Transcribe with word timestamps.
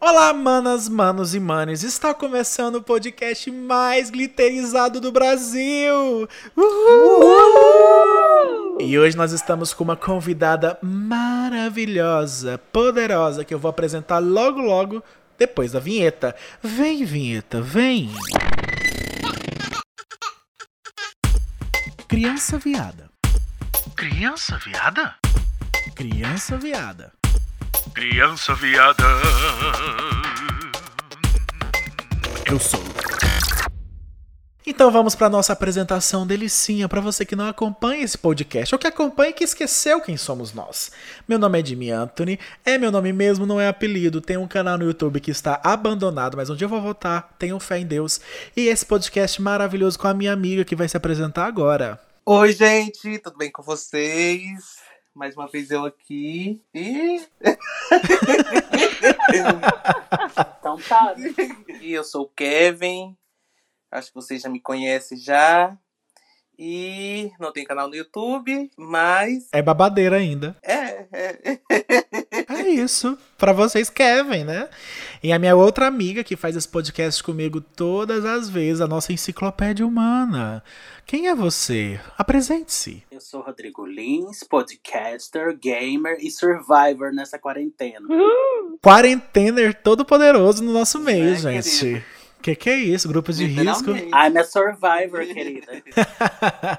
Olá, 0.00 0.32
manas, 0.32 0.88
manos 0.88 1.34
e 1.34 1.40
manes! 1.40 1.82
Está 1.82 2.14
começando 2.14 2.76
o 2.76 2.82
podcast 2.82 3.50
mais 3.50 4.10
glitterizado 4.10 5.00
do 5.00 5.10
Brasil! 5.10 6.28
Uhul! 6.56 7.20
Uhul! 7.20 8.80
E 8.80 8.96
hoje 8.96 9.16
nós 9.16 9.32
estamos 9.32 9.74
com 9.74 9.82
uma 9.82 9.96
convidada 9.96 10.78
maravilhosa, 10.80 12.58
poderosa, 12.72 13.44
que 13.44 13.52
eu 13.52 13.58
vou 13.58 13.68
apresentar 13.68 14.20
logo, 14.20 14.60
logo 14.60 15.02
depois 15.36 15.72
da 15.72 15.80
vinheta. 15.80 16.32
Vem, 16.62 17.04
vinheta, 17.04 17.60
vem! 17.60 18.08
Criança 22.06 22.56
viada. 22.56 23.10
Criança 23.96 24.56
viada? 24.58 25.16
Criança 25.96 26.56
viada. 26.56 27.17
Criança 27.98 28.54
viada. 28.54 29.02
Eu 32.48 32.56
sou. 32.60 32.78
Então 34.64 34.88
vamos 34.92 35.16
para 35.16 35.28
nossa 35.28 35.52
apresentação 35.52 36.24
delicinha 36.24 36.88
para 36.88 37.00
você 37.00 37.24
que 37.24 37.34
não 37.34 37.48
acompanha 37.48 38.04
esse 38.04 38.16
podcast 38.16 38.72
ou 38.72 38.78
que 38.78 38.86
acompanha 38.86 39.30
e 39.30 39.32
que 39.32 39.42
esqueceu 39.42 40.00
quem 40.00 40.16
somos 40.16 40.52
nós. 40.54 40.92
Meu 41.26 41.40
nome 41.40 41.60
é 41.60 41.66
Jimmy 41.66 41.90
Anthony, 41.90 42.38
é 42.64 42.78
meu 42.78 42.92
nome 42.92 43.12
mesmo, 43.12 43.44
não 43.44 43.60
é 43.60 43.66
apelido. 43.66 44.20
Tem 44.20 44.36
um 44.36 44.46
canal 44.46 44.78
no 44.78 44.84
YouTube 44.84 45.18
que 45.18 45.32
está 45.32 45.60
abandonado, 45.64 46.36
mas 46.36 46.48
um 46.48 46.54
dia 46.54 46.66
eu 46.66 46.70
vou 46.70 46.80
voltar. 46.80 47.34
Tenho 47.36 47.58
fé 47.58 47.80
em 47.80 47.86
Deus. 47.86 48.20
E 48.56 48.68
esse 48.68 48.86
podcast 48.86 49.42
maravilhoso 49.42 49.98
com 49.98 50.06
a 50.06 50.14
minha 50.14 50.32
amiga 50.32 50.64
que 50.64 50.76
vai 50.76 50.88
se 50.88 50.96
apresentar 50.96 51.46
agora. 51.46 52.00
Oi, 52.24 52.52
gente, 52.52 53.18
tudo 53.18 53.36
bem 53.36 53.50
com 53.50 53.64
vocês? 53.64 54.77
Mais 55.18 55.34
uma 55.34 55.48
vez 55.48 55.72
eu 55.72 55.84
aqui. 55.84 56.62
E. 56.72 57.26
então 60.60 60.78
tá. 60.88 61.16
E 61.82 61.92
eu 61.92 62.04
sou 62.04 62.22
o 62.22 62.28
Kevin. 62.28 63.16
Acho 63.90 64.10
que 64.10 64.14
vocês 64.14 64.42
já 64.42 64.48
me 64.48 64.60
conhecem 64.60 65.18
já. 65.18 65.76
E 66.58 67.30
não 67.38 67.52
tem 67.52 67.64
canal 67.64 67.88
no 67.88 67.94
YouTube, 67.94 68.68
mas. 68.76 69.46
É 69.52 69.62
babadeira 69.62 70.16
ainda. 70.16 70.56
É, 70.62 71.06
é. 71.12 71.58
É 72.50 72.66
isso. 72.70 73.16
Pra 73.36 73.52
vocês, 73.52 73.88
Kevin, 73.90 74.42
né? 74.44 74.68
E 75.22 75.32
a 75.32 75.38
minha 75.38 75.54
outra 75.54 75.86
amiga 75.86 76.24
que 76.24 76.34
faz 76.34 76.56
esse 76.56 76.66
podcast 76.68 77.22
comigo 77.22 77.60
todas 77.60 78.24
as 78.24 78.48
vezes, 78.48 78.80
a 78.80 78.86
nossa 78.88 79.12
enciclopédia 79.12 79.86
humana. 79.86 80.62
Quem 81.06 81.28
é 81.28 81.34
você? 81.34 82.00
Apresente-se. 82.16 83.02
Eu 83.10 83.20
sou 83.20 83.42
Rodrigo 83.42 83.86
Lins, 83.86 84.42
podcaster, 84.42 85.56
gamer 85.58 86.16
e 86.20 86.30
survivor 86.30 87.12
nessa 87.12 87.38
quarentena. 87.38 88.08
Quarentener 88.82 89.74
todo 89.82 90.04
poderoso 90.04 90.62
no 90.64 90.72
nosso 90.72 90.98
meio, 90.98 91.34
É, 91.34 91.36
gente. 91.36 91.78
querido. 91.78 92.04
Que 92.40 92.54
que 92.54 92.70
é 92.70 92.76
isso? 92.76 93.08
Grupos 93.08 93.36
de 93.36 93.46
risco. 93.46 93.90
I'm 93.90 94.38
a 94.38 94.44
survivor, 94.44 95.26
querida. 95.26 95.82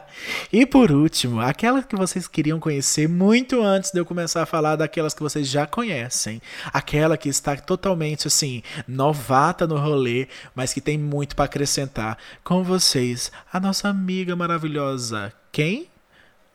e 0.51 0.65
por 0.65 0.91
último, 0.91 1.41
aquela 1.41 1.83
que 1.83 1.95
vocês 1.95 2.27
queriam 2.27 2.59
conhecer 2.59 3.09
muito 3.09 3.61
antes 3.61 3.91
de 3.91 3.99
eu 3.99 4.05
começar 4.05 4.41
a 4.41 4.45
falar 4.45 4.77
daquelas 4.77 5.13
que 5.13 5.21
vocês 5.21 5.47
já 5.47 5.67
conhecem. 5.67 6.41
Aquela 6.71 7.17
que 7.17 7.27
está 7.27 7.55
totalmente 7.57 8.27
assim, 8.27 8.63
novata 8.87 9.67
no 9.67 9.77
rolê, 9.77 10.27
mas 10.55 10.73
que 10.73 10.81
tem 10.81 10.97
muito 10.97 11.35
para 11.35 11.45
acrescentar. 11.45 12.17
Com 12.43 12.63
vocês, 12.63 13.31
a 13.51 13.59
nossa 13.59 13.89
amiga 13.89 14.35
maravilhosa. 14.35 15.33
Quem? 15.51 15.89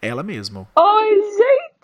Ela 0.00 0.22
mesma. 0.22 0.66
Oi, 0.76 1.10
gente! 1.14 1.74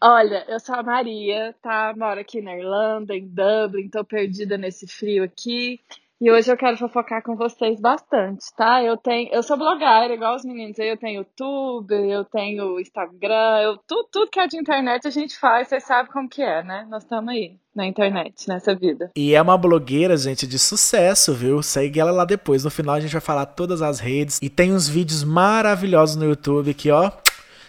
Olha, 0.00 0.44
eu 0.48 0.58
sou 0.58 0.74
a 0.74 0.82
Maria, 0.82 1.54
tá? 1.60 1.92
Moro 1.96 2.20
aqui 2.20 2.40
na 2.40 2.56
Irlanda, 2.56 3.14
em 3.14 3.28
Dublin, 3.28 3.88
tô 3.88 4.04
perdida 4.04 4.56
nesse 4.56 4.86
frio 4.86 5.22
aqui. 5.22 5.80
E 6.22 6.30
hoje 6.30 6.52
eu 6.52 6.56
quero 6.56 6.76
fofocar 6.76 7.22
com 7.22 7.34
vocês 7.34 7.80
bastante, 7.80 8.44
tá? 8.54 8.84
Eu 8.84 8.94
tenho, 8.98 9.32
eu 9.32 9.42
sou 9.42 9.56
blogueira, 9.56 10.12
igual 10.12 10.36
os 10.36 10.44
meninos 10.44 10.78
eu 10.78 10.94
tenho 10.98 11.20
YouTube, 11.20 11.94
eu 11.94 12.26
tenho 12.26 12.78
Instagram, 12.78 13.60
eu, 13.62 13.78
tudo, 13.86 14.06
tudo 14.12 14.30
que 14.30 14.38
é 14.38 14.46
de 14.46 14.58
internet 14.58 15.08
a 15.08 15.10
gente 15.10 15.38
faz, 15.38 15.68
vocês 15.68 15.82
sabem 15.82 16.12
como 16.12 16.28
que 16.28 16.42
é, 16.42 16.62
né? 16.62 16.86
Nós 16.90 17.04
estamos 17.04 17.32
aí 17.32 17.56
na 17.74 17.86
internet, 17.86 18.46
nessa 18.46 18.74
vida. 18.74 19.10
E 19.16 19.34
é 19.34 19.40
uma 19.40 19.56
blogueira, 19.56 20.14
gente, 20.14 20.46
de 20.46 20.58
sucesso, 20.58 21.32
viu? 21.32 21.62
Segue 21.62 21.98
ela 21.98 22.10
lá 22.10 22.26
depois. 22.26 22.64
No 22.64 22.70
final 22.70 22.96
a 22.96 23.00
gente 23.00 23.12
vai 23.12 23.22
falar 23.22 23.46
todas 23.46 23.80
as 23.80 23.98
redes. 23.98 24.38
E 24.42 24.50
tem 24.50 24.74
uns 24.74 24.86
vídeos 24.86 25.24
maravilhosos 25.24 26.16
no 26.16 26.26
YouTube 26.26 26.74
que, 26.74 26.90
ó, 26.90 27.10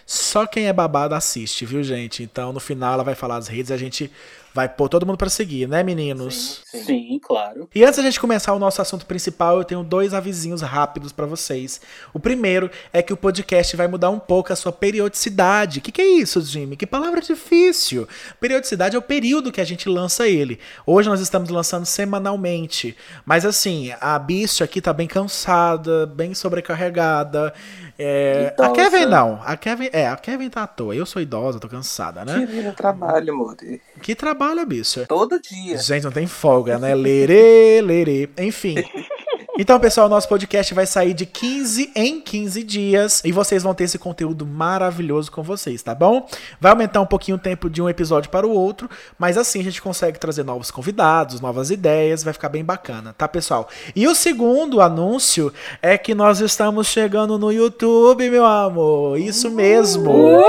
só 0.04 0.46
quem 0.46 0.66
é 0.66 0.74
babado 0.74 1.14
assiste, 1.14 1.64
viu, 1.64 1.82
gente? 1.82 2.22
Então 2.22 2.52
no 2.52 2.60
final 2.60 2.92
ela 2.92 3.02
vai 3.02 3.14
falar 3.14 3.36
as 3.36 3.48
redes 3.48 3.70
a 3.70 3.78
gente 3.78 4.12
vai 4.54 4.68
pôr 4.68 4.88
todo 4.88 5.06
mundo 5.06 5.18
pra 5.18 5.28
seguir, 5.28 5.68
né, 5.68 5.82
meninos? 5.82 6.62
Sim. 6.64 7.02
Sim, 7.12 7.18
claro. 7.22 7.68
E 7.74 7.84
antes 7.84 7.96
da 7.96 8.02
gente 8.02 8.20
começar 8.20 8.52
o 8.52 8.58
nosso 8.58 8.80
assunto 8.80 9.06
principal, 9.06 9.58
eu 9.58 9.64
tenho 9.64 9.82
dois 9.82 10.14
avisinhos 10.14 10.62
rápidos 10.62 11.12
pra 11.12 11.26
vocês. 11.26 11.80
O 12.12 12.20
primeiro 12.20 12.70
é 12.92 13.02
que 13.02 13.12
o 13.12 13.16
podcast 13.16 13.76
vai 13.76 13.88
mudar 13.88 14.10
um 14.10 14.18
pouco 14.18 14.52
a 14.52 14.56
sua 14.56 14.72
periodicidade. 14.72 15.78
O 15.78 15.82
que, 15.82 15.92
que 15.92 16.02
é 16.02 16.06
isso, 16.06 16.40
Jimmy? 16.40 16.76
Que 16.76 16.86
palavra 16.86 17.20
difícil. 17.20 18.06
Periodicidade 18.40 18.96
é 18.96 18.98
o 18.98 19.02
período 19.02 19.52
que 19.52 19.60
a 19.60 19.64
gente 19.64 19.88
lança 19.88 20.28
ele. 20.28 20.58
Hoje 20.86 21.08
nós 21.08 21.20
estamos 21.20 21.48
lançando 21.50 21.86
semanalmente. 21.86 22.96
Mas 23.24 23.44
assim, 23.44 23.92
a 24.00 24.18
bicha 24.18 24.64
aqui 24.64 24.80
tá 24.80 24.92
bem 24.92 25.06
cansada, 25.06 26.06
bem 26.06 26.34
sobrecarregada. 26.34 27.52
É, 27.98 28.54
a. 28.58 28.70
Kevin 28.70 29.06
não. 29.06 29.40
A 29.44 29.56
Kevin, 29.56 29.88
é, 29.92 30.08
a 30.08 30.16
Kevin 30.16 30.50
tá 30.50 30.64
à 30.64 30.66
toa. 30.66 30.94
Eu 30.94 31.06
sou 31.06 31.22
idosa, 31.22 31.60
tô 31.60 31.68
cansada, 31.68 32.24
né? 32.24 32.46
Querida, 32.46 32.72
trabalho, 32.72 33.32
amor. 33.32 33.56
Que 34.00 34.14
trabalho, 34.14 34.41
bicha. 34.66 35.06
Todo 35.06 35.40
dia. 35.40 35.78
Gente, 35.78 36.04
não 36.04 36.12
tem 36.12 36.26
folga, 36.26 36.78
né? 36.78 36.94
Lerê, 36.94 37.80
lerê. 37.80 38.28
Enfim. 38.38 38.76
Então, 39.58 39.78
pessoal, 39.78 40.08
nosso 40.08 40.26
podcast 40.28 40.72
vai 40.72 40.86
sair 40.86 41.12
de 41.12 41.26
15 41.26 41.92
em 41.94 42.18
15 42.22 42.62
dias 42.62 43.22
e 43.22 43.30
vocês 43.30 43.62
vão 43.62 43.74
ter 43.74 43.84
esse 43.84 43.98
conteúdo 43.98 44.46
maravilhoso 44.46 45.30
com 45.30 45.42
vocês, 45.42 45.82
tá 45.82 45.94
bom? 45.94 46.26
Vai 46.58 46.72
aumentar 46.72 47.02
um 47.02 47.06
pouquinho 47.06 47.36
o 47.36 47.40
tempo 47.40 47.68
de 47.68 47.82
um 47.82 47.88
episódio 47.88 48.30
para 48.30 48.46
o 48.46 48.50
outro, 48.50 48.88
mas 49.18 49.36
assim 49.36 49.60
a 49.60 49.64
gente 49.64 49.82
consegue 49.82 50.18
trazer 50.18 50.42
novos 50.42 50.70
convidados, 50.70 51.38
novas 51.42 51.70
ideias, 51.70 52.24
vai 52.24 52.32
ficar 52.32 52.48
bem 52.48 52.64
bacana, 52.64 53.14
tá, 53.16 53.28
pessoal? 53.28 53.68
E 53.94 54.08
o 54.08 54.14
segundo 54.14 54.80
anúncio 54.80 55.52
é 55.82 55.98
que 55.98 56.14
nós 56.14 56.40
estamos 56.40 56.86
chegando 56.86 57.38
no 57.38 57.52
YouTube, 57.52 58.30
meu 58.30 58.46
amor. 58.46 59.18
Isso 59.18 59.50
mesmo. 59.50 60.40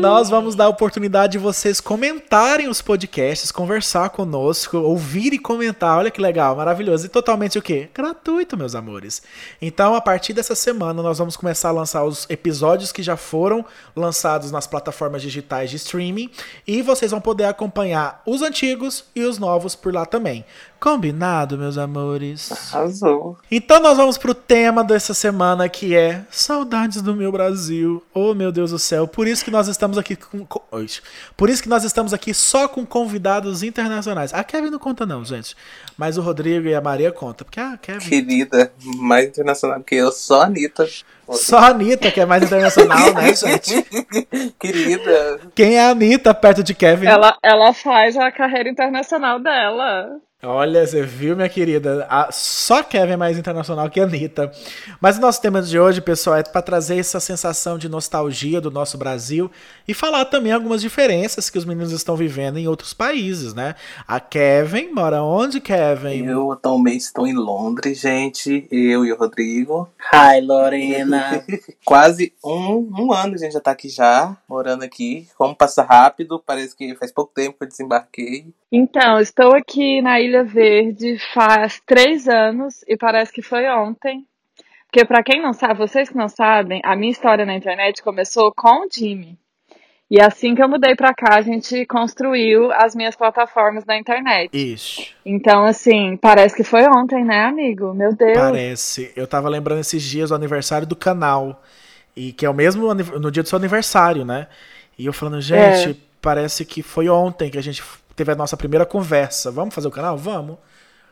Nós 0.00 0.30
vamos 0.30 0.54
dar 0.54 0.66
a 0.66 0.68
oportunidade 0.68 1.32
de 1.32 1.38
vocês 1.38 1.80
comentarem 1.80 2.68
os 2.68 2.80
podcasts, 2.80 3.50
conversar 3.50 4.10
conosco, 4.10 4.78
ouvir 4.78 5.32
e 5.32 5.40
comentar. 5.40 5.98
Olha 5.98 6.10
que 6.10 6.20
legal, 6.20 6.54
maravilhoso. 6.54 7.06
E 7.06 7.08
totalmente 7.08 7.58
o 7.58 7.62
quê? 7.62 7.88
Gratuito, 7.92 8.56
meus 8.56 8.76
amores. 8.76 9.20
Então, 9.60 9.96
a 9.96 10.00
partir 10.00 10.32
dessa 10.32 10.54
semana, 10.54 11.02
nós 11.02 11.18
vamos 11.18 11.36
começar 11.36 11.70
a 11.70 11.72
lançar 11.72 12.04
os 12.04 12.30
episódios 12.30 12.92
que 12.92 13.02
já 13.02 13.16
foram 13.16 13.64
lançados 13.96 14.52
nas 14.52 14.68
plataformas 14.68 15.20
digitais 15.20 15.68
de 15.68 15.76
streaming. 15.76 16.30
E 16.64 16.80
vocês 16.80 17.10
vão 17.10 17.20
poder 17.20 17.46
acompanhar 17.46 18.22
os 18.24 18.40
antigos 18.40 19.04
e 19.16 19.24
os 19.24 19.36
novos 19.36 19.74
por 19.74 19.92
lá 19.92 20.06
também. 20.06 20.44
Combinado, 20.80 21.58
meus 21.58 21.76
amores? 21.76 22.52
Arrasou. 22.72 23.36
Então 23.50 23.80
nós 23.80 23.96
vamos 23.96 24.16
pro 24.16 24.32
tema 24.32 24.84
dessa 24.84 25.12
semana 25.12 25.68
que 25.68 25.96
é 25.96 26.24
Saudades 26.30 27.02
do 27.02 27.16
meu 27.16 27.32
Brasil. 27.32 28.02
Oh, 28.14 28.32
meu 28.32 28.52
Deus 28.52 28.70
do 28.70 28.78
céu. 28.78 29.08
Por 29.08 29.26
isso 29.26 29.44
que 29.44 29.50
nós 29.50 29.66
estamos 29.66 29.98
aqui 29.98 30.14
com. 30.14 30.46
Por 31.36 31.50
isso 31.50 31.62
que 31.62 31.68
nós 31.68 31.82
estamos 31.82 32.14
aqui 32.14 32.32
só 32.32 32.68
com 32.68 32.86
convidados 32.86 33.64
internacionais. 33.64 34.32
A 34.32 34.44
Kevin 34.44 34.70
não 34.70 34.78
conta 34.78 35.04
não, 35.04 35.24
gente. 35.24 35.56
Mas 35.96 36.16
o 36.16 36.22
Rodrigo 36.22 36.68
e 36.68 36.74
a 36.74 36.80
Maria 36.80 37.10
conta, 37.10 37.44
porque 37.44 37.58
a 37.58 37.76
Kevin 37.76 38.08
Querida, 38.08 38.72
mais 38.98 39.26
internacional 39.26 39.80
que 39.80 39.96
eu, 39.96 40.12
só 40.12 40.42
a 40.42 40.46
Anitta. 40.46 40.86
só 41.30 41.58
a 41.58 41.66
Anitta 41.70 42.10
que 42.12 42.20
é 42.20 42.26
mais 42.26 42.42
internacional, 42.44 43.12
né, 43.14 43.34
gente? 43.34 43.84
Querida, 44.60 45.40
Quem 45.56 45.76
é 45.76 45.86
a 45.86 45.90
Anitta 45.90 46.32
perto 46.32 46.62
de 46.62 46.72
Kevin? 46.72 47.06
Ela, 47.06 47.36
ela 47.42 47.72
faz 47.74 48.16
a 48.16 48.30
carreira 48.30 48.68
internacional 48.68 49.40
dela. 49.40 50.20
Olha, 50.40 50.86
você 50.86 51.02
viu, 51.02 51.34
minha 51.34 51.48
querida? 51.48 52.06
A- 52.08 52.28
só 52.30 52.80
Kevin 52.80 53.14
é 53.14 53.16
mais 53.16 53.36
internacional 53.36 53.90
que 53.90 53.98
a 53.98 54.04
Anitta. 54.04 54.52
Mas 55.00 55.18
o 55.18 55.20
nosso 55.20 55.42
tema 55.42 55.60
de 55.60 55.76
hoje, 55.80 56.00
pessoal, 56.00 56.36
é 56.36 56.44
para 56.44 56.62
trazer 56.62 56.96
essa 56.96 57.18
sensação 57.18 57.76
de 57.76 57.88
nostalgia 57.88 58.60
do 58.60 58.70
nosso 58.70 58.96
Brasil 58.96 59.50
e 59.86 59.92
falar 59.92 60.26
também 60.26 60.52
algumas 60.52 60.80
diferenças 60.80 61.50
que 61.50 61.58
os 61.58 61.64
meninos 61.64 61.90
estão 61.90 62.14
vivendo 62.14 62.56
em 62.56 62.68
outros 62.68 62.94
países, 62.94 63.52
né? 63.52 63.74
A 64.06 64.20
Kevin 64.20 64.92
mora 64.92 65.24
onde, 65.24 65.60
Kevin? 65.60 66.24
eu 66.26 66.52
atualmente 66.52 67.00
estou 67.00 67.26
em 67.26 67.34
Londres, 67.34 67.98
gente. 67.98 68.64
Eu 68.70 69.04
e 69.04 69.10
o 69.12 69.16
Rodrigo. 69.18 69.88
Hi, 70.14 70.40
Lorena. 70.40 71.44
Quase 71.84 72.32
um, 72.44 72.88
um 72.96 73.12
ano 73.12 73.34
a 73.34 73.38
gente 73.38 73.54
já 73.54 73.60
tá 73.60 73.72
aqui 73.72 73.88
já, 73.88 74.36
morando 74.48 74.84
aqui. 74.84 75.26
Como 75.36 75.56
passa 75.56 75.82
rápido, 75.82 76.40
parece 76.46 76.76
que 76.76 76.94
faz 76.94 77.10
pouco 77.10 77.32
tempo 77.34 77.58
que 77.58 77.64
eu 77.64 77.68
desembarquei. 77.68 78.46
Então, 78.70 79.18
estou 79.18 79.54
aqui 79.54 80.02
na 80.02 80.20
Ilha 80.20 80.44
Verde 80.44 81.18
faz 81.32 81.80
três 81.86 82.28
anos 82.28 82.84
e 82.86 82.96
parece 82.96 83.32
que 83.32 83.40
foi 83.40 83.66
ontem. 83.68 84.26
Porque, 84.90 85.04
para 85.06 85.22
quem 85.22 85.40
não 85.42 85.52
sabe, 85.52 85.78
vocês 85.78 86.08
que 86.08 86.16
não 86.16 86.28
sabem, 86.28 86.80
a 86.84 86.94
minha 86.96 87.12
história 87.12 87.44
na 87.46 87.54
internet 87.54 88.02
começou 88.02 88.52
com 88.54 88.86
o 88.86 88.88
Jimmy. 88.90 89.38
E 90.10 90.20
assim 90.22 90.54
que 90.54 90.62
eu 90.62 90.68
mudei 90.68 90.94
pra 90.96 91.12
cá, 91.12 91.34
a 91.34 91.42
gente 91.42 91.84
construiu 91.84 92.72
as 92.72 92.94
minhas 92.94 93.14
plataformas 93.14 93.84
na 93.84 93.98
internet. 93.98 94.48
Isso. 94.54 95.02
Então, 95.24 95.64
assim, 95.64 96.16
parece 96.16 96.56
que 96.56 96.64
foi 96.64 96.86
ontem, 96.88 97.22
né, 97.22 97.44
amigo? 97.44 97.92
Meu 97.92 98.14
Deus. 98.14 98.38
Parece. 98.38 99.12
Eu 99.14 99.26
tava 99.26 99.50
lembrando 99.50 99.80
esses 99.80 100.02
dias 100.02 100.30
do 100.30 100.34
aniversário 100.34 100.86
do 100.86 100.96
canal. 100.96 101.62
E 102.16 102.32
que 102.32 102.46
é 102.46 102.50
o 102.50 102.54
mesmo 102.54 102.92
no 102.94 103.30
dia 103.30 103.42
do 103.42 103.48
seu 103.48 103.58
aniversário, 103.58 104.24
né? 104.24 104.46
E 104.98 105.04
eu 105.04 105.12
falando, 105.12 105.40
gente, 105.42 105.90
É. 105.90 105.94
parece 106.22 106.64
que 106.64 106.82
foi 106.82 107.08
ontem 107.10 107.50
que 107.50 107.58
a 107.58 107.62
gente 107.62 107.82
teve 108.18 108.32
a 108.32 108.34
nossa 108.34 108.56
primeira 108.56 108.84
conversa. 108.84 109.50
Vamos 109.50 109.72
fazer 109.72 109.86
o 109.86 109.92
canal? 109.92 110.18
Vamos. 110.18 110.58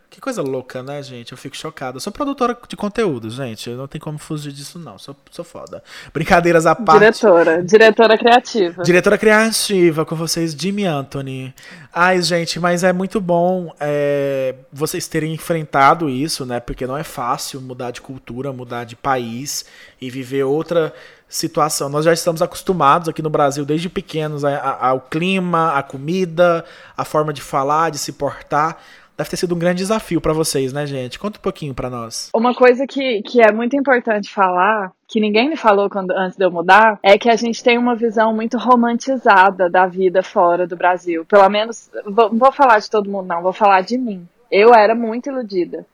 Que 0.08 0.20
coisa 0.20 0.41
louca, 0.41 0.82
né, 0.82 1.03
gente? 1.03 1.32
Eu 1.32 1.38
fico 1.38 1.56
chocado. 1.56 1.97
Eu 1.97 2.00
sou 2.00 2.12
produtora 2.12 2.56
de 2.69 2.76
conteúdo, 2.76 3.29
gente. 3.29 3.70
Eu 3.70 3.76
não 3.76 3.88
tem 3.88 4.00
como 4.00 4.19
fugir 4.19 4.53
disso, 4.53 4.79
não. 4.79 4.99
Sou, 4.99 5.14
sou 5.31 5.44
foda. 5.44 5.82
Brincadeiras 6.12 6.64
à 6.64 6.75
parte. 6.75 7.00
Diretora, 7.00 7.62
diretora 7.62 8.17
criativa. 8.17 8.82
Diretora 8.82 9.19
criativa 9.19 10.05
com 10.05 10.14
vocês, 10.14 10.53
Jimmy 10.53 10.85
Anthony. 10.85 11.53
Ai, 11.93 12.23
gente, 12.23 12.58
mas 12.58 12.85
é 12.85 12.93
muito 12.93 13.20
bom 13.20 13.75
é, 13.81 14.55
vocês 14.73 15.08
terem 15.08 15.35
enfrentado 15.35 16.08
isso, 16.08 16.47
né? 16.47 16.61
Porque 16.61 16.87
não 16.87 16.97
é 16.97 17.05
fácil 17.05 17.61
mudar 17.61 17.91
de 17.91 18.00
cultura, 18.00 18.53
mudar 18.53 18.85
de 18.85 18.97
país 18.97 19.67
e 20.00 20.08
viver 20.08 20.44
outra 20.44 20.94
situação. 21.28 21.88
Nós 21.88 22.05
já 22.05 22.12
estamos 22.12 22.40
acostumados 22.43 23.08
aqui 23.08 23.23
no 23.23 23.31
Brasil 23.31 23.64
desde 23.64 23.88
pequenos 23.88 24.44
ao 24.44 25.00
clima, 25.00 25.73
à 25.73 25.82
comida, 25.82 26.64
a 26.96 27.05
forma 27.05 27.32
de 27.32 27.43
falar, 27.43 27.90
de 27.90 27.99
se 27.99 28.12
portar. 28.12 28.78
Deve 29.17 29.31
ter 29.31 29.37
sido 29.37 29.55
um 29.55 29.58
grande 29.58 29.78
desafio 29.78 30.20
pra 30.20 30.34
vocês, 30.34 30.75
né, 30.75 30.84
gente? 30.87 31.19
Conta 31.19 31.38
um 31.38 31.43
pouquinho 31.43 31.73
pra 31.73 31.88
nós. 31.88 32.28
Uma 32.34 32.55
coisa 32.55 32.87
que, 32.87 33.23
que 33.23 33.40
é 33.40 33.50
muito 33.50 33.75
importante 33.75 34.31
falar, 34.31 34.93
que 35.08 35.19
ninguém 35.19 35.49
me 35.49 35.56
falou 35.56 35.88
quando, 35.88 36.11
antes 36.11 36.37
de 36.37 36.44
eu 36.44 36.50
mudar, 36.50 36.99
é 37.02 37.17
que 37.17 37.31
a 37.31 37.37
gente 37.37 37.64
tem 37.64 37.79
uma 37.79 37.96
visão 37.96 38.34
muito 38.34 38.58
romantizada 38.58 39.70
da 39.70 39.87
vida 39.87 40.22
fora 40.22 40.67
do 40.67 40.76
Brasil. 40.76 41.25
Pelo 41.25 41.49
menos, 41.49 41.90
vou, 42.05 42.29
não 42.29 42.38
vou 42.38 42.52
falar 42.52 42.79
de 42.79 42.90
todo 42.90 43.11
mundo, 43.11 43.26
não, 43.26 43.43
vou 43.43 43.55
falar 43.55 43.81
de 43.81 43.96
mim. 43.96 44.29
Eu 44.50 44.75
era 44.75 44.94
muito 44.94 45.31
iludida. 45.31 45.87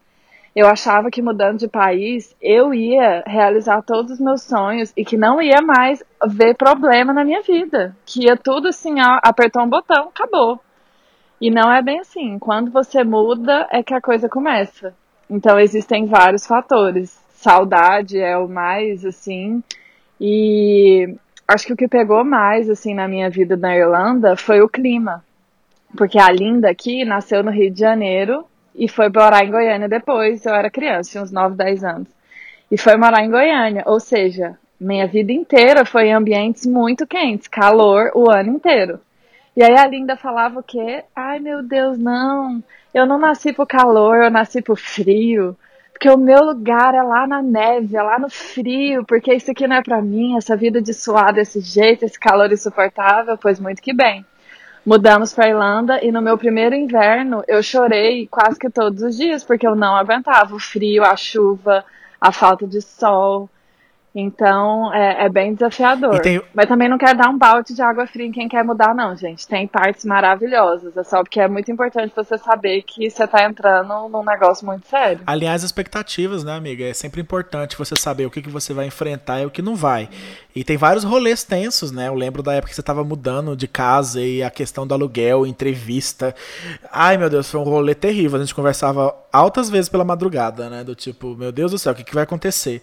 Eu 0.54 0.68
achava 0.68 1.10
que 1.10 1.22
mudando 1.22 1.58
de 1.58 1.68
país 1.68 2.36
eu 2.40 2.74
ia 2.74 3.24
realizar 3.26 3.80
todos 3.82 4.12
os 4.12 4.20
meus 4.20 4.42
sonhos 4.42 4.92
e 4.94 5.02
que 5.02 5.16
não 5.16 5.40
ia 5.40 5.62
mais 5.62 6.02
ver 6.26 6.54
problema 6.54 7.12
na 7.12 7.24
minha 7.24 7.40
vida. 7.40 7.96
Que 8.04 8.24
ia 8.26 8.36
tudo 8.36 8.68
assim, 8.68 9.00
ó, 9.00 9.18
apertou 9.22 9.62
um 9.62 9.70
botão, 9.70 10.08
acabou. 10.08 10.60
E 11.40 11.50
não 11.50 11.72
é 11.72 11.80
bem 11.80 12.00
assim. 12.00 12.38
Quando 12.38 12.70
você 12.70 13.02
muda 13.02 13.66
é 13.70 13.82
que 13.82 13.94
a 13.94 14.00
coisa 14.00 14.28
começa. 14.28 14.94
Então 15.28 15.58
existem 15.58 16.04
vários 16.04 16.46
fatores. 16.46 17.18
Saudade 17.30 18.20
é 18.20 18.36
o 18.36 18.46
mais 18.46 19.06
assim. 19.06 19.62
E 20.20 21.16
acho 21.48 21.66
que 21.66 21.72
o 21.72 21.76
que 21.76 21.88
pegou 21.88 22.22
mais 22.24 22.68
assim 22.68 22.94
na 22.94 23.08
minha 23.08 23.30
vida 23.30 23.56
na 23.56 23.74
Irlanda 23.74 24.36
foi 24.36 24.60
o 24.60 24.68
clima. 24.68 25.24
Porque 25.96 26.18
a 26.18 26.30
Linda 26.30 26.70
aqui 26.70 27.06
nasceu 27.06 27.42
no 27.42 27.50
Rio 27.50 27.70
de 27.70 27.80
Janeiro 27.80 28.44
e 28.74 28.88
foi 28.88 29.08
morar 29.08 29.44
em 29.44 29.50
Goiânia 29.50 29.88
depois. 29.88 30.44
Eu 30.44 30.54
era 30.54 30.70
criança, 30.70 31.10
tinha 31.10 31.22
uns 31.22 31.32
9, 31.32 31.56
10 31.56 31.84
anos. 31.84 32.08
E 32.70 32.78
foi 32.78 32.96
morar 32.96 33.22
em 33.22 33.30
Goiânia. 33.30 33.82
Ou 33.86 34.00
seja, 34.00 34.58
minha 34.80 35.06
vida 35.06 35.32
inteira 35.32 35.84
foi 35.84 36.08
em 36.08 36.14
ambientes 36.14 36.66
muito 36.66 37.06
quentes, 37.06 37.48
calor 37.48 38.10
o 38.14 38.30
ano 38.30 38.50
inteiro. 38.56 39.00
E 39.56 39.62
aí 39.62 39.76
a 39.76 39.86
Linda 39.86 40.16
falava 40.16 40.60
o 40.60 40.62
quê? 40.62 41.04
Ai 41.14 41.38
meu 41.38 41.62
Deus, 41.62 41.98
não. 41.98 42.62
Eu 42.94 43.06
não 43.06 43.18
nasci 43.18 43.52
pro 43.52 43.66
calor, 43.66 44.24
eu 44.24 44.30
nasci 44.30 44.62
pro 44.62 44.74
frio. 44.74 45.56
Porque 45.92 46.10
o 46.10 46.16
meu 46.16 46.42
lugar 46.42 46.94
é 46.94 47.02
lá 47.02 47.26
na 47.26 47.40
neve, 47.40 47.96
é 47.96 48.02
lá 48.02 48.18
no 48.18 48.28
frio, 48.28 49.04
porque 49.06 49.32
isso 49.32 49.50
aqui 49.50 49.68
não 49.68 49.76
é 49.76 49.82
pra 49.82 50.02
mim, 50.02 50.36
essa 50.36 50.56
vida 50.56 50.82
de 50.82 50.92
suar 50.92 51.32
desse 51.32 51.60
jeito, 51.60 52.04
esse 52.04 52.18
calor 52.18 52.50
insuportável, 52.50 53.38
pois 53.38 53.60
muito 53.60 53.80
que 53.80 53.92
bem. 53.92 54.26
Mudamos 54.84 55.32
pra 55.32 55.48
Irlanda 55.48 56.04
e 56.04 56.10
no 56.10 56.20
meu 56.20 56.36
primeiro 56.36 56.74
inverno 56.74 57.44
eu 57.46 57.62
chorei 57.62 58.26
quase 58.26 58.58
que 58.58 58.68
todos 58.68 59.00
os 59.02 59.16
dias, 59.16 59.44
porque 59.44 59.66
eu 59.66 59.76
não 59.76 59.94
aguentava 59.94 60.56
o 60.56 60.58
frio, 60.58 61.04
a 61.04 61.16
chuva, 61.16 61.84
a 62.20 62.32
falta 62.32 62.66
de 62.66 62.80
sol. 62.80 63.48
Então 64.14 64.92
é, 64.92 65.24
é 65.24 65.28
bem 65.28 65.54
desafiador. 65.54 66.20
Tem- 66.20 66.42
Mas 66.54 66.66
também 66.68 66.88
não 66.88 66.98
quero 66.98 67.16
dar 67.16 67.30
um 67.30 67.38
balde 67.38 67.74
de 67.74 67.80
água 67.80 68.06
fria 68.06 68.26
em 68.26 68.32
quem 68.32 68.46
quer 68.48 68.62
mudar, 68.62 68.94
não, 68.94 69.16
gente. 69.16 69.48
Tem 69.48 69.66
partes 69.66 70.04
maravilhosas. 70.04 70.94
É 70.96 71.02
só 71.02 71.22
porque 71.22 71.40
é 71.40 71.48
muito 71.48 71.70
importante 71.72 72.12
você 72.14 72.36
saber 72.36 72.82
que 72.82 73.08
você 73.08 73.26
tá 73.26 73.44
entrando 73.44 74.08
num 74.10 74.22
negócio 74.24 74.66
muito 74.66 74.86
sério. 74.86 75.20
Alinhar 75.26 75.54
as 75.54 75.62
expectativas, 75.62 76.44
né, 76.44 76.54
amiga? 76.54 76.84
É 76.84 76.92
sempre 76.92 77.20
importante 77.22 77.76
você 77.78 77.96
saber 77.96 78.26
o 78.26 78.30
que, 78.30 78.42
que 78.42 78.50
você 78.50 78.74
vai 78.74 78.86
enfrentar 78.86 79.40
e 79.40 79.46
o 79.46 79.50
que 79.50 79.62
não 79.62 79.74
vai. 79.74 80.10
E 80.54 80.62
tem 80.62 80.76
vários 80.76 81.04
rolês 81.04 81.42
tensos, 81.42 81.90
né? 81.90 82.08
Eu 82.08 82.14
lembro 82.14 82.42
da 82.42 82.52
época 82.52 82.68
que 82.68 82.76
você 82.76 82.82
tava 82.82 83.02
mudando 83.02 83.56
de 83.56 83.66
casa 83.66 84.20
e 84.20 84.42
a 84.42 84.50
questão 84.50 84.86
do 84.86 84.92
aluguel, 84.92 85.46
entrevista. 85.46 86.34
Ai, 86.92 87.16
meu 87.16 87.30
Deus, 87.30 87.50
foi 87.50 87.58
um 87.60 87.64
rolê 87.64 87.94
terrível. 87.94 88.36
A 88.38 88.42
gente 88.42 88.54
conversava 88.54 89.14
altas 89.32 89.70
vezes 89.70 89.88
pela 89.88 90.04
madrugada, 90.04 90.68
né? 90.68 90.84
Do 90.84 90.94
tipo, 90.94 91.34
meu 91.34 91.50
Deus 91.50 91.70
do 91.70 91.78
céu, 91.78 91.92
o 91.94 91.96
que, 91.96 92.04
que 92.04 92.14
vai 92.14 92.24
acontecer? 92.24 92.82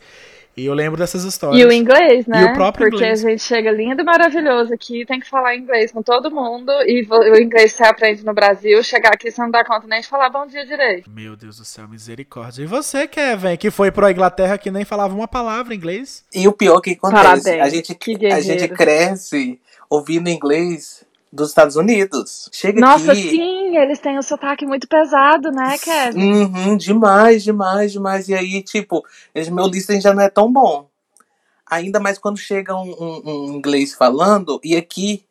E 0.57 0.66
eu 0.66 0.74
lembro 0.74 0.98
dessas 0.98 1.24
histórias. 1.24 1.62
E 1.62 1.66
o 1.66 1.72
inglês, 1.72 2.25
né? 2.28 2.42
E 2.42 2.46
o 2.46 2.54
próprio 2.54 2.90
Porque 2.90 3.04
inglês. 3.04 3.25
a 3.25 3.30
gente 3.30 3.44
chega 3.44 3.72
lindo 3.72 4.01
e 4.01 4.04
maravilhoso 4.04 4.74
aqui, 4.74 5.06
tem 5.06 5.19
que 5.19 5.30
falar 5.30 5.56
inglês 5.56 5.92
com 5.92 6.01
todo 6.01 6.30
mundo. 6.30 6.72
E 6.86 7.07
o 7.10 7.40
inglês 7.40 7.74
você 7.74 7.84
aprende 7.84 8.25
no 8.25 8.34
Brasil, 8.34 8.84
chegar 8.84 9.13
aqui 9.13 9.31
você 9.31 9.42
não 9.42 9.51
dá 9.51 9.63
conta 9.63 9.88
nem 9.88 10.01
de 10.01 10.07
falar 10.07 10.30
bom 10.30 10.46
dia 10.46 10.66
direito. 10.66 11.10
Meu 11.10 11.36
Deus 11.36 11.57
do 11.57 11.66
céu, 11.66 11.88
misericórdia. 11.88 12.63
E 12.63 12.66
você, 12.66 13.07
Kevin, 13.07 13.56
que 13.57 13.72
foi 13.72 13.92
pra 13.92 14.12
Inglaterra 14.12 14.57
que 14.57 14.69
nem 14.69 14.84
falava 14.84 15.16
uma 15.16 15.28
palavra 15.28 15.74
em 15.74 15.78
inglês? 15.78 16.25
E 16.34 16.48
o 16.48 16.52
pior 16.52 16.81
que 16.81 16.92
acontece, 16.92 17.24
Parabéns, 17.24 17.62
a 17.62 17.69
gente, 17.69 17.95
que 17.95 18.25
a 18.25 18.42
gente 18.42 18.68
cresce 18.68 19.60
ouvindo 19.90 20.30
inglês 20.30 21.04
dos 21.31 21.50
Estados 21.50 21.76
Unidos. 21.76 22.50
Chega 22.52 22.81
Nossa, 22.81 23.12
aqui. 23.12 23.30
sim, 23.30 23.78
eles 23.78 24.00
têm 24.00 24.18
um 24.18 24.22
sotaque 24.22 24.66
muito 24.66 24.88
pesado, 24.88 25.52
né, 25.52 25.78
Kevin? 25.78 26.20
Uhum, 26.20 26.78
demais, 26.78 27.44
demais, 27.44 27.92
demais. 27.92 28.28
E 28.30 28.34
aí, 28.34 28.62
tipo, 28.64 29.04
meu 29.52 29.68
listening 29.68 30.02
já 30.02 30.14
não 30.14 30.22
é 30.24 30.30
tão 30.30 30.52
bom. 30.52 30.88
Ainda 31.70 32.00
mais 32.00 32.18
quando 32.18 32.38
chega 32.38 32.76
um, 32.76 32.90
um- 32.92 33.22
um 33.26 33.54
inglês 33.54 33.94
falando, 33.94 34.60
e 34.64 34.76
aqui 34.76 35.24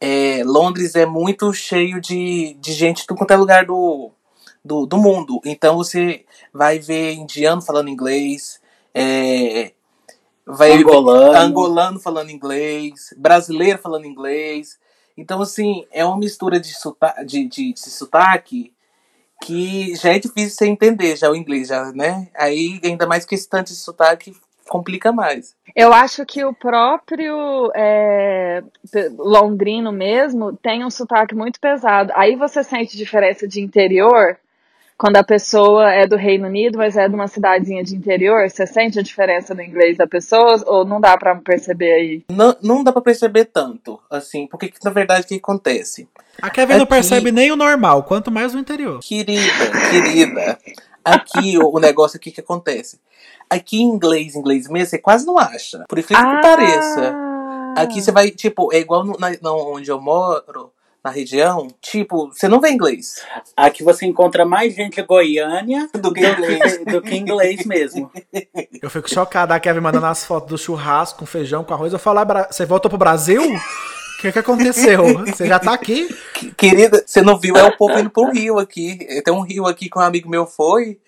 é, 0.00 0.42
Londres 0.44 0.94
é 0.94 1.04
muito 1.04 1.52
cheio 1.52 2.00
de, 2.00 2.54
de 2.60 2.72
gente 2.72 3.00
de 3.06 3.14
quanto 3.14 3.30
é 3.32 3.36
lugar 3.36 3.66
do, 3.66 4.10
do, 4.64 4.86
do 4.86 4.96
mundo. 4.96 5.40
Então 5.44 5.76
você 5.76 6.24
vai 6.52 6.78
ver 6.78 7.12
indiano 7.14 7.60
falando 7.60 7.88
inglês, 7.90 8.60
é, 8.94 9.72
vai 10.46 10.72
Angolano. 10.72 11.32
ver 11.32 11.36
angolano 11.38 12.00
falando 12.00 12.30
inglês, 12.30 13.12
brasileiro 13.16 13.78
falando 13.78 14.06
inglês. 14.06 14.78
Então, 15.18 15.42
assim, 15.42 15.84
é 15.90 16.04
uma 16.04 16.16
mistura 16.16 16.60
de, 16.60 16.72
sota 16.72 17.12
de, 17.26 17.44
de, 17.44 17.72
de 17.72 17.90
sotaque 17.90 18.72
que 19.42 19.94
já 19.96 20.10
é 20.10 20.18
difícil 20.18 20.50
você 20.50 20.66
entender 20.66 21.16
já 21.16 21.28
o 21.28 21.34
inglês, 21.34 21.68
já, 21.68 21.92
né? 21.92 22.28
Aí, 22.36 22.80
ainda 22.84 23.04
mais 23.04 23.24
que 23.24 23.34
esse 23.34 23.48
tanto 23.48 23.66
de 23.68 23.74
sotaque 23.74 24.32
complica 24.68 25.10
mais. 25.10 25.56
Eu 25.74 25.92
acho 25.92 26.24
que 26.24 26.44
o 26.44 26.54
próprio 26.54 27.72
é, 27.74 28.62
londrino 29.16 29.90
mesmo 29.90 30.56
tem 30.56 30.84
um 30.84 30.90
sotaque 30.90 31.34
muito 31.34 31.58
pesado. 31.58 32.12
Aí 32.14 32.36
você 32.36 32.62
sente 32.62 32.96
diferença 32.96 33.48
de 33.48 33.60
interior, 33.60 34.38
quando 34.98 35.16
a 35.16 35.22
pessoa 35.22 35.92
é 35.92 36.06
do 36.08 36.16
Reino 36.16 36.46
Unido, 36.48 36.76
mas 36.76 36.96
é 36.96 37.08
de 37.08 37.14
uma 37.14 37.28
cidadezinha 37.28 37.84
de 37.84 37.94
interior, 37.94 38.50
você 38.50 38.66
sente 38.66 38.98
a 38.98 39.02
diferença 39.02 39.54
no 39.54 39.62
inglês 39.62 39.96
da 39.96 40.06
pessoa 40.08 40.60
ou 40.66 40.84
não 40.84 41.00
dá 41.00 41.16
pra 41.16 41.36
perceber 41.36 41.92
aí? 41.92 42.24
Não, 42.28 42.56
não 42.60 42.82
dá 42.84 42.90
pra 42.92 43.00
perceber 43.00 43.44
tanto, 43.44 44.00
assim, 44.10 44.46
porque 44.48 44.68
que, 44.68 44.84
na 44.84 44.90
verdade 44.90 45.24
o 45.24 45.28
que 45.28 45.36
acontece? 45.36 46.08
A 46.42 46.50
Kevin 46.50 46.74
não 46.74 46.82
Aqui- 46.82 46.90
percebe 46.90 47.30
nem 47.30 47.52
o 47.52 47.56
normal, 47.56 48.02
quanto 48.02 48.30
mais 48.30 48.54
o 48.54 48.58
interior. 48.58 48.98
Querida, 49.00 49.40
querida, 49.90 50.58
aqui 51.04 51.56
o, 51.58 51.76
o 51.76 51.78
negócio 51.78 52.16
aqui 52.16 52.30
que 52.32 52.40
acontece. 52.40 53.00
Aqui 53.48 53.80
em 53.80 53.86
inglês, 53.88 54.34
inglês 54.34 54.68
mesmo, 54.68 54.90
você 54.90 54.98
quase 54.98 55.24
não 55.24 55.38
acha. 55.38 55.84
Por 55.88 55.98
incrível 55.98 56.24
Ah! 56.26 56.36
que 56.36 56.42
pareça. 56.42 57.14
Aqui 57.76 58.02
você 58.02 58.10
vai, 58.10 58.30
tipo, 58.30 58.72
é 58.72 58.78
igual 58.80 59.04
no, 59.04 59.16
na- 59.18 59.52
onde 59.52 59.88
eu 59.90 60.00
moro, 60.00 60.70
na 61.08 61.14
região, 61.14 61.68
tipo, 61.80 62.28
você 62.28 62.46
não 62.46 62.60
vê 62.60 62.70
inglês. 62.70 63.22
Aqui 63.56 63.82
você 63.82 64.04
encontra 64.04 64.44
mais 64.44 64.74
gente 64.74 65.00
goiânia 65.02 65.88
Do 65.98 66.12
que 66.12 66.20
inglês. 66.26 66.80
do 66.84 67.00
que 67.00 67.16
inglês 67.16 67.64
mesmo. 67.64 68.10
Eu 68.82 68.90
fico 68.90 69.08
chocada, 69.08 69.54
a 69.54 69.60
Kevin 69.60 69.80
mandando 69.80 70.06
as 70.06 70.24
fotos 70.24 70.50
do 70.50 70.58
churrasco 70.58 71.20
com 71.20 71.26
feijão, 71.26 71.64
com 71.64 71.72
arroz. 71.72 71.92
Eu 71.92 71.98
falo, 71.98 72.18
"Ah, 72.20 72.48
você 72.50 72.66
voltou 72.66 72.90
pro 72.90 72.98
Brasil? 72.98 73.42
O 73.42 74.20
que, 74.20 74.32
que 74.32 74.38
aconteceu? 74.38 75.24
Você 75.26 75.46
já 75.46 75.58
tá 75.58 75.72
aqui? 75.72 76.08
Que- 76.34 76.50
Querida, 76.52 77.02
você 77.06 77.22
não 77.22 77.38
viu? 77.38 77.56
É 77.56 77.64
o 77.64 77.76
povo 77.76 77.98
indo 77.98 78.10
pro 78.10 78.30
Rio 78.30 78.58
aqui. 78.58 78.98
Tem 79.24 79.32
um 79.32 79.40
rio 79.42 79.64
aqui 79.66 79.88
que 79.88 79.98
um 79.98 80.02
amigo 80.02 80.28
meu 80.28 80.44
foi. 80.44 80.98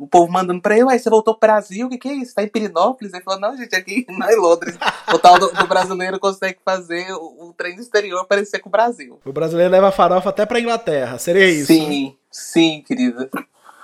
O 0.00 0.08
povo 0.08 0.32
mandando 0.32 0.62
pra 0.62 0.74
ele, 0.74 0.84
uai, 0.84 0.98
você 0.98 1.10
voltou 1.10 1.34
pro 1.34 1.46
Brasil? 1.46 1.86
O 1.86 1.90
que, 1.90 1.98
que 1.98 2.08
é 2.08 2.14
isso? 2.14 2.34
Tá 2.34 2.42
em 2.42 2.48
Pirinópolis? 2.48 3.12
Ele 3.12 3.22
falou, 3.22 3.38
não, 3.38 3.54
gente, 3.54 3.76
aqui 3.76 4.06
não 4.08 4.26
é 4.26 4.32
em 4.32 4.40
Londres. 4.40 4.78
O 5.12 5.18
tal 5.18 5.38
do, 5.38 5.52
do 5.52 5.66
brasileiro 5.66 6.18
consegue 6.18 6.58
fazer 6.64 7.12
o, 7.12 7.48
o 7.48 7.52
trem 7.52 7.76
do 7.76 7.82
exterior 7.82 8.24
parecer 8.26 8.60
com 8.60 8.70
o 8.70 8.72
Brasil. 8.72 9.20
O 9.22 9.32
brasileiro 9.32 9.70
leva 9.70 9.92
farofa 9.92 10.30
até 10.30 10.46
pra 10.46 10.58
Inglaterra. 10.58 11.18
Seria 11.18 11.46
isso? 11.46 11.66
Sim, 11.66 12.16
sim, 12.30 12.82
querida. 12.86 13.28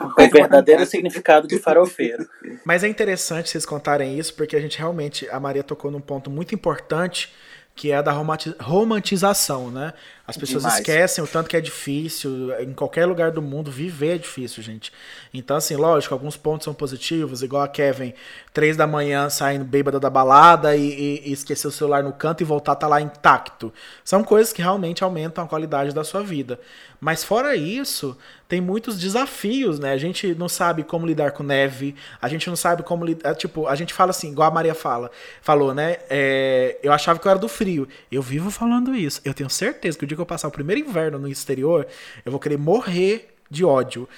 O 0.00 0.30
verdadeiro 0.30 0.87
significado 0.87 1.46
de 1.46 1.58
farofeiro. 1.58 2.26
Mas 2.64 2.82
é 2.82 2.88
interessante 2.88 3.50
vocês 3.50 3.66
contarem 3.66 4.18
isso, 4.18 4.32
porque 4.35 4.56
a 4.56 4.61
gente 4.61 4.78
realmente, 4.78 5.28
a 5.28 5.38
Maria 5.38 5.62
tocou 5.62 5.90
num 5.90 6.00
ponto 6.00 6.30
muito 6.30 6.54
importante, 6.54 7.30
que 7.75 7.90
é 7.90 7.96
a 7.96 8.02
da 8.02 8.12
romantização, 8.12 9.70
né? 9.70 9.92
As 10.26 10.37
pessoas 10.37 10.64
Demais. 10.64 10.80
esquecem 10.80 11.23
o 11.23 11.26
tanto 11.26 11.49
que 11.49 11.56
é 11.56 11.61
difícil, 11.61 12.52
em 12.61 12.73
qualquer 12.73 13.06
lugar 13.06 13.30
do 13.30 13.40
mundo, 13.40 13.71
viver 13.71 14.16
é 14.16 14.18
difícil, 14.18 14.61
gente. 14.62 14.92
Então, 15.33 15.56
assim, 15.56 15.76
lógico, 15.76 16.12
alguns 16.14 16.37
pontos 16.37 16.64
são 16.64 16.75
positivos, 16.75 17.42
igual 17.42 17.62
a 17.62 17.68
Kevin, 17.68 18.12
três 18.52 18.76
da 18.76 18.87
manhã 18.88 19.30
saindo 19.30 19.64
bêbada 19.64 20.00
da 20.00 20.11
balada 20.11 20.75
e, 20.75 20.83
e- 20.83 21.28
e 21.28 21.33
esquecer 21.33 21.68
o 21.68 21.71
celular 21.71 22.02
no 22.02 22.12
canto 22.12 22.40
e 22.40 22.45
voltar 22.45 22.75
tá 22.75 22.88
lá 22.88 23.00
intacto. 23.00 23.73
São 24.04 24.25
coisas 24.25 24.52
que 24.52 24.61
realmente 24.61 25.04
aumentam 25.04 25.45
a 25.45 25.47
qualidade 25.47 25.95
da 25.95 26.02
sua 26.02 26.23
vida. 26.23 26.59
Mas 26.99 27.23
fora 27.23 27.54
isso, 27.54 28.16
tem 28.49 28.59
muitos 28.61 28.99
desafios, 28.99 29.78
né? 29.78 29.92
A 29.92 29.99
gente 29.99 30.35
não 30.35 30.49
sabe 30.49 30.83
como 30.83 31.06
lidar 31.06 31.33
com 31.33 31.42
neve, 31.42 31.95
a 32.23 32.26
gente 32.26 32.49
não 32.49 32.56
sabe 32.56 32.83
como 32.83 33.04
lidar. 33.04 33.35
Tipo, 33.35 33.66
a 33.66 33.75
gente 33.75 33.92
fala 33.92 34.11
assim, 34.11 34.30
igual 34.30 34.49
a 34.49 34.54
Maria 34.54 34.75
fala, 34.75 35.11
falou, 35.42 35.75
né? 35.75 35.99
É, 36.09 36.78
eu 36.83 36.92
achava 36.92 37.18
que 37.18 37.26
eu 37.26 37.30
era 37.30 37.38
do 37.38 37.49
frio. 37.49 37.87
Eu 38.11 38.23
vivo 38.23 38.50
falando 38.50 38.95
isso. 38.95 39.21
Eu 39.26 39.35
tenho 39.35 39.50
certeza 39.50 39.99
que 39.99 40.04
o 40.04 40.06
dia 40.06 40.15
que 40.16 40.23
eu 40.23 40.26
passar 40.26 40.49
o 40.49 40.50
primeiro 40.52 40.80
inverno 40.80 41.18
no 41.18 41.28
exterior, 41.28 41.87
eu 42.25 42.30
vou 42.32 42.40
querer 42.40 42.58
morrer 42.58 43.35
de 43.50 43.64
ódio. 43.64 44.08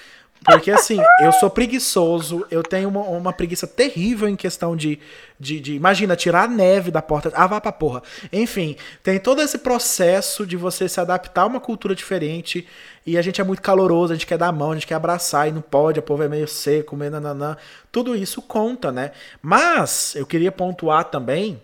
Porque 0.45 0.71
assim, 0.71 0.97
eu 1.21 1.33
sou 1.33 1.49
preguiçoso, 1.49 2.47
eu 2.49 2.63
tenho 2.63 2.87
uma, 2.87 3.01
uma 3.01 3.33
preguiça 3.33 3.67
terrível 3.67 4.25
em 4.25 4.37
questão 4.37 4.73
de, 4.73 4.97
de, 5.37 5.59
de- 5.59 5.73
Imagina, 5.75 6.15
tirar 6.15 6.43
a 6.43 6.47
neve 6.47 6.91
da 6.91 7.01
porta. 7.01 7.29
Ah, 7.35 7.45
vá 7.45 7.59
pra 7.59 7.73
porra. 7.73 8.01
Enfim, 8.31 8.77
tem 9.03 9.19
todo 9.19 9.41
esse 9.41 9.57
processo 9.57 10.45
de 10.47 10.55
você 10.55 10.87
se 10.87 10.97
adaptar 10.97 11.41
a 11.41 11.45
uma 11.45 11.59
cultura 11.59 11.93
diferente. 11.93 12.65
E 13.05 13.17
a 13.17 13.21
gente 13.21 13.41
é 13.41 13.43
muito 13.43 13.61
caloroso, 13.61 14.13
a 14.13 14.15
gente 14.15 14.25
quer 14.25 14.37
dar 14.37 14.47
a 14.47 14.51
mão, 14.53 14.71
a 14.71 14.75
gente 14.75 14.87
quer 14.87 14.95
abraçar 14.95 15.49
e 15.49 15.51
não 15.51 15.61
pode, 15.61 15.99
a 15.99 16.01
povo 16.01 16.23
é 16.23 16.29
meio 16.29 16.47
seco, 16.47 16.95
meio 16.95 17.11
nananã. 17.11 17.57
Tudo 17.91 18.15
isso 18.15 18.41
conta, 18.41 18.93
né? 18.93 19.11
Mas 19.41 20.15
eu 20.15 20.25
queria 20.25 20.53
pontuar 20.53 21.03
também 21.03 21.61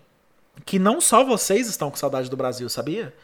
que 0.66 0.78
não 0.78 1.00
só 1.00 1.24
vocês 1.24 1.66
estão 1.66 1.90
com 1.90 1.96
saudade 1.96 2.28
do 2.28 2.36
Brasil, 2.36 2.68
sabia? 2.68 3.14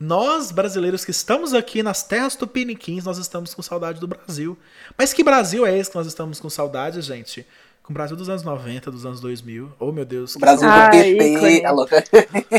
Nós, 0.00 0.50
brasileiros 0.50 1.04
que 1.04 1.10
estamos 1.10 1.52
aqui 1.52 1.82
nas 1.82 2.02
terras 2.02 2.34
tupiniquins, 2.34 3.04
nós 3.04 3.18
estamos 3.18 3.52
com 3.52 3.60
saudade 3.60 4.00
do 4.00 4.06
Brasil. 4.08 4.56
Mas 4.96 5.12
que 5.12 5.22
Brasil 5.22 5.66
é 5.66 5.76
esse 5.76 5.90
que 5.90 5.96
nós 5.96 6.06
estamos 6.06 6.40
com 6.40 6.48
saudade, 6.48 7.02
gente? 7.02 7.46
Com 7.82 7.92
o 7.92 7.94
Brasil 7.94 8.16
dos 8.16 8.30
anos 8.30 8.42
90, 8.42 8.90
dos 8.90 9.04
anos 9.04 9.20
2000. 9.20 9.72
Oh, 9.78 9.92
meu 9.92 10.06
Deus. 10.06 10.36
O 10.36 10.38
Brasil 10.38 10.66
Ai, 10.66 10.86
do 10.86 11.18
PT, 11.18 11.34
ícone. 11.34 11.66
a 11.66 11.70
louca. 11.70 12.04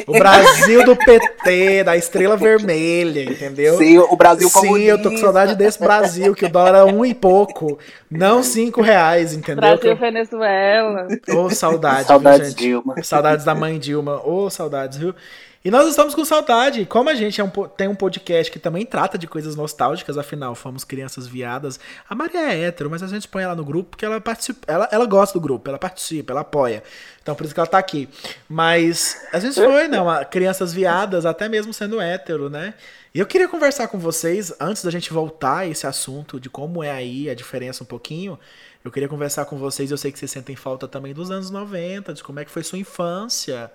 O 0.06 0.12
Brasil 0.12 0.86
do 0.86 0.96
PT, 0.96 1.84
da 1.84 1.98
estrela 1.98 2.38
vermelha, 2.38 3.24
entendeu? 3.24 3.76
Sim, 3.78 3.98
o 3.98 4.16
Brasil 4.16 4.48
Sim, 4.48 4.60
comunista. 4.60 4.92
eu 4.92 5.02
tô 5.02 5.10
com 5.10 5.18
saudade 5.18 5.56
desse 5.56 5.80
Brasil, 5.80 6.36
que 6.36 6.46
o 6.46 6.50
dólar 6.50 6.76
é 6.76 6.84
um 6.84 7.04
e 7.04 7.14
pouco, 7.16 7.80
não 8.10 8.44
cinco 8.44 8.82
reais, 8.82 9.34
entendeu? 9.34 9.62
Brasil, 9.62 9.96
Venezuela. 9.96 11.08
Ô, 11.30 11.50
saudade, 11.50 12.08
Saudades, 12.08 12.40
viu, 12.40 12.50
gente? 12.50 12.60
Dilma. 12.60 13.04
Saudades 13.04 13.46
da 13.46 13.56
mãe 13.56 13.80
Dilma. 13.80 14.22
Ô, 14.24 14.48
saudades, 14.50 14.98
viu? 15.00 15.16
E 15.64 15.70
nós 15.70 15.88
estamos 15.88 16.16
com 16.16 16.26
saudade. 16.26 16.88
Como 16.88 17.08
a 17.08 17.14
gente 17.14 17.40
é 17.40 17.44
um 17.44 17.50
tem 17.50 17.88
um 17.88 17.94
podcast 17.94 18.52
que 18.52 18.58
também 18.58 18.84
trata 18.84 19.16
de 19.16 19.28
coisas 19.28 19.56
nostálgicas, 19.56 20.18
afinal, 20.18 20.56
fomos 20.56 20.84
crianças 20.84 21.28
viadas. 21.28 21.80
A 22.10 22.16
Maria 22.16 22.52
é 22.52 22.64
hétero, 22.64 22.90
mas 22.90 23.04
a 23.04 23.08
gente 23.08 23.28
põe 23.28 23.44
ela 23.44 23.56
no 23.56 23.64
grupo 23.64 23.92
porque 23.92 24.04
ela 24.04 24.20
participa, 24.20 24.60
ela, 24.66 24.90
ela 24.92 25.06
gosta 25.06 25.38
do 25.38 25.42
grupo, 25.42 25.70
ela 25.70 25.78
participa, 25.78 26.34
ela 26.34 26.42
apoia. 26.42 26.82
Então 27.22 27.36
por 27.36 27.46
isso 27.46 27.54
que 27.54 27.60
ela 27.60 27.68
tá 27.68 27.78
aqui. 27.78 28.10
Mas 28.50 29.22
a 29.32 29.40
gente 29.40 29.54
foi, 29.54 29.88
né? 29.88 30.00
Crianças 30.32 30.74
viadas, 30.74 31.28
até 31.28 31.48
mesmo 31.48 31.72
sendo 31.72 32.02
hétero, 32.02 32.50
né? 32.50 32.74
E 33.14 33.20
eu 33.20 33.28
queria 33.28 33.48
conversar 33.48 33.88
com 33.88 34.00
vocês, 34.00 34.52
antes 34.60 34.84
da 34.84 34.90
gente 34.90 35.14
voltar 35.14 35.60
a 35.60 35.68
esse 35.68 35.86
assunto 35.86 36.40
de 36.40 36.50
como 36.50 36.84
é 36.84 36.90
aí 36.90 37.30
a 37.30 37.36
diferença 37.36 37.84
um 37.84 37.88
pouquinho. 37.88 38.40
Eu 38.84 38.90
queria 38.90 39.08
conversar 39.08 39.46
com 39.46 39.58
vocês, 39.58 39.92
eu 39.92 39.98
sei 39.98 40.12
que 40.12 40.18
vocês 40.18 40.32
sentem 40.32 40.56
falta 40.56 40.88
também 40.88 41.14
dos 41.14 41.30
anos 41.30 41.52
90, 41.52 42.16
de 42.16 42.24
como 42.24 42.40
é 42.40 42.46
que 42.46 42.50
foi 42.50 42.64
sua 42.64 42.80
infância. 42.80 43.70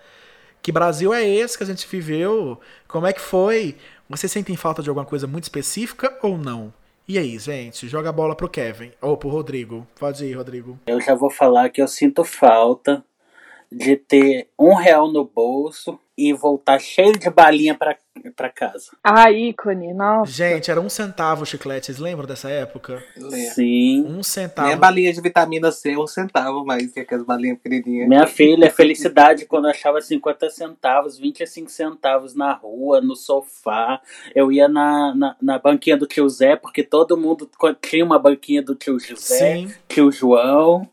Que 0.67 0.73
Brasil 0.73 1.15
é 1.15 1.25
esse 1.25 1.57
que 1.57 1.63
a 1.63 1.67
gente 1.67 1.87
viveu? 1.87 2.59
Como 2.89 3.07
é 3.07 3.13
que 3.13 3.21
foi? 3.21 3.77
Vocês 4.11 4.33
sentem 4.33 4.57
falta 4.57 4.83
de 4.83 4.89
alguma 4.89 5.07
coisa 5.07 5.25
muito 5.25 5.45
específica 5.45 6.19
ou 6.25 6.37
não? 6.37 6.75
E 7.07 7.17
aí, 7.21 7.39
gente? 7.39 7.87
Joga 7.87 8.09
a 8.09 8.13
bola 8.13 8.35
pro 8.35 8.49
Kevin. 8.49 8.91
Ou 9.01 9.17
pro 9.17 9.29
Rodrigo. 9.29 9.87
Pode 9.97 10.25
ir, 10.25 10.33
Rodrigo. 10.33 10.77
Eu 10.89 11.01
já 11.01 11.15
vou 11.15 11.31
falar 11.31 11.69
que 11.71 11.81
eu 11.81 11.87
sinto 11.87 12.25
falta 12.25 13.05
de 13.71 13.95
ter 13.95 14.49
um 14.59 14.75
real 14.75 15.07
no 15.07 15.25
bolso 15.25 16.01
e 16.19 16.33
voltar 16.33 16.81
cheio 16.81 17.17
de 17.17 17.31
balinha 17.31 17.77
pra, 17.77 17.97
pra 18.35 18.49
casa. 18.51 18.91
Ah, 19.03 19.31
ícone, 19.31 19.93
nossa. 19.95 20.31
Gente, 20.31 20.71
era 20.71 20.81
um 20.81 20.89
centavo 20.89 21.43
o 21.43 21.47
chiclete. 21.47 21.87
Vocês 21.87 21.99
lembram 21.99 22.27
dessa 22.27 22.51
época? 22.51 23.03
Sim. 23.55 24.05
Um 24.07 24.23
centavo. 24.23 24.69
Minha 24.69 24.79
balinha 24.79 25.13
de 25.13 25.21
vitamina 25.21 25.71
C 25.73 25.93
é 25.93 25.99
um 25.99 26.07
centavo 26.07 26.65
mais 26.65 26.93
que 26.93 27.01
aquelas 27.01 27.25
balinhas 27.25 27.59
pequenininhas. 27.59 28.09
Minha 28.09 28.27
filha, 28.27 28.71
felicidade 28.71 29.47
quando 29.47 29.67
eu 29.67 29.71
achava 29.71 30.01
50 30.01 30.51
centavos, 30.51 31.19
25 31.19 31.71
centavos 31.71 32.35
na 32.35 32.53
rua, 32.53 33.01
no 33.01 33.15
sofá. 33.15 34.01
Eu 34.35 34.53
ia 34.53 34.69
na, 34.69 35.15
na, 35.15 35.37
na 35.41 35.59
banquinha 35.59 35.97
do 35.97 36.07
tio 36.07 36.29
Zé, 36.29 36.57
porque 36.57 36.83
todo 36.83 37.17
mundo 37.17 37.49
tinha 37.81 38.05
uma 38.05 38.19
banquinha 38.19 38.63
do 38.63 38.75
tio 38.75 38.99
José, 38.99 39.57
Sim. 39.57 39.75
tio 39.89 40.11
João. 40.11 40.89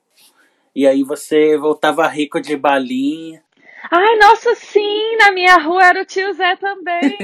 E 0.75 0.87
aí 0.87 1.03
você 1.03 1.57
voltava 1.57 2.07
rico 2.07 2.41
de 2.41 2.57
balinha. 2.57 3.43
Ai, 3.91 4.15
nossa, 4.17 4.55
sim, 4.55 5.17
na 5.17 5.31
minha 5.31 5.57
rua 5.57 5.83
era 5.83 6.01
o 6.01 6.05
tio 6.05 6.33
Zé 6.33 6.55
também. 6.55 7.17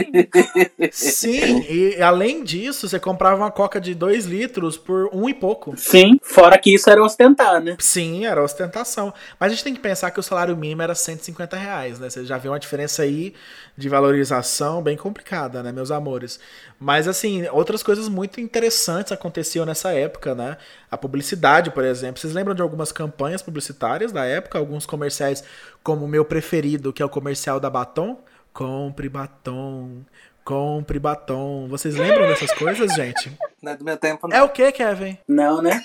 Sim, 0.92 1.66
e 1.70 2.02
além 2.02 2.44
disso, 2.44 2.88
você 2.88 3.00
comprava 3.00 3.38
uma 3.38 3.52
coca 3.52 3.80
de 3.80 3.96
2 3.96 4.26
litros 4.26 4.78
por 4.78 5.10
um 5.14 5.30
e 5.30 5.34
pouco. 5.34 5.74
Sim, 5.78 6.18
fora 6.22 6.58
que 6.58 6.74
isso 6.74 6.90
era 6.90 7.02
ostentar, 7.02 7.62
né? 7.62 7.76
Sim, 7.80 8.26
era 8.26 8.44
ostentação. 8.44 9.14
Mas 9.40 9.52
a 9.52 9.56
gente 9.56 9.64
tem 9.64 9.74
que 9.74 9.80
pensar 9.80 10.12
que 10.12 10.20
o 10.20 10.24
salário 10.24 10.56
mínimo 10.56 10.82
era 10.82 10.94
150 10.94 11.56
reais, 11.56 12.00
né? 12.00 12.10
Você 12.10 12.26
já 12.26 12.38
vê 12.38 12.50
uma 12.50 12.60
diferença 12.60 13.04
aí 13.04 13.34
de 13.78 13.88
valorização 13.88 14.82
bem 14.82 14.98
complicada, 14.98 15.64
né, 15.64 15.72
meus 15.72 15.92
amores? 15.92 16.40
Mas, 16.80 17.08
assim, 17.08 17.48
outras 17.50 17.82
coisas 17.82 18.10
muito 18.10 18.42
interessantes 18.42 19.12
aconteciam 19.12 19.66
nessa 19.66 19.92
época, 19.94 20.36
né? 20.36 20.58
A 20.92 20.98
publicidade, 20.98 21.72
por 21.72 21.84
exemplo. 21.84 22.20
Vocês 22.20 22.34
lembram 22.34 22.56
de 22.56 22.62
algumas 22.62 22.92
campanhas 22.92 23.42
publicitárias 23.42 24.12
da 24.12 24.26
época? 24.26 24.58
Alguns 24.58 24.86
comerciais, 24.86 25.44
como 25.84 26.06
o 26.06 26.08
meu 26.08 26.26
preferido, 26.26 26.94
que 26.94 27.02
é 27.02 27.06
o 27.06 27.10
comercial 27.10 27.60
da 27.60 27.70
Batom? 27.70 28.18
Compre 28.54 29.08
batom, 29.08 30.04
compre 30.44 31.00
batom. 31.00 31.68
Vocês 31.70 31.96
lembram 31.96 32.28
dessas 32.28 32.52
coisas, 32.54 32.94
gente? 32.94 33.32
Não 33.62 33.72
é 33.72 33.78
do 33.78 33.86
meu 33.86 33.96
tempo, 33.96 34.28
não. 34.28 34.36
É 34.36 34.42
o 34.42 34.50
que, 34.50 34.72
Kevin? 34.72 35.18
Não, 35.28 35.62
né? 35.62 35.82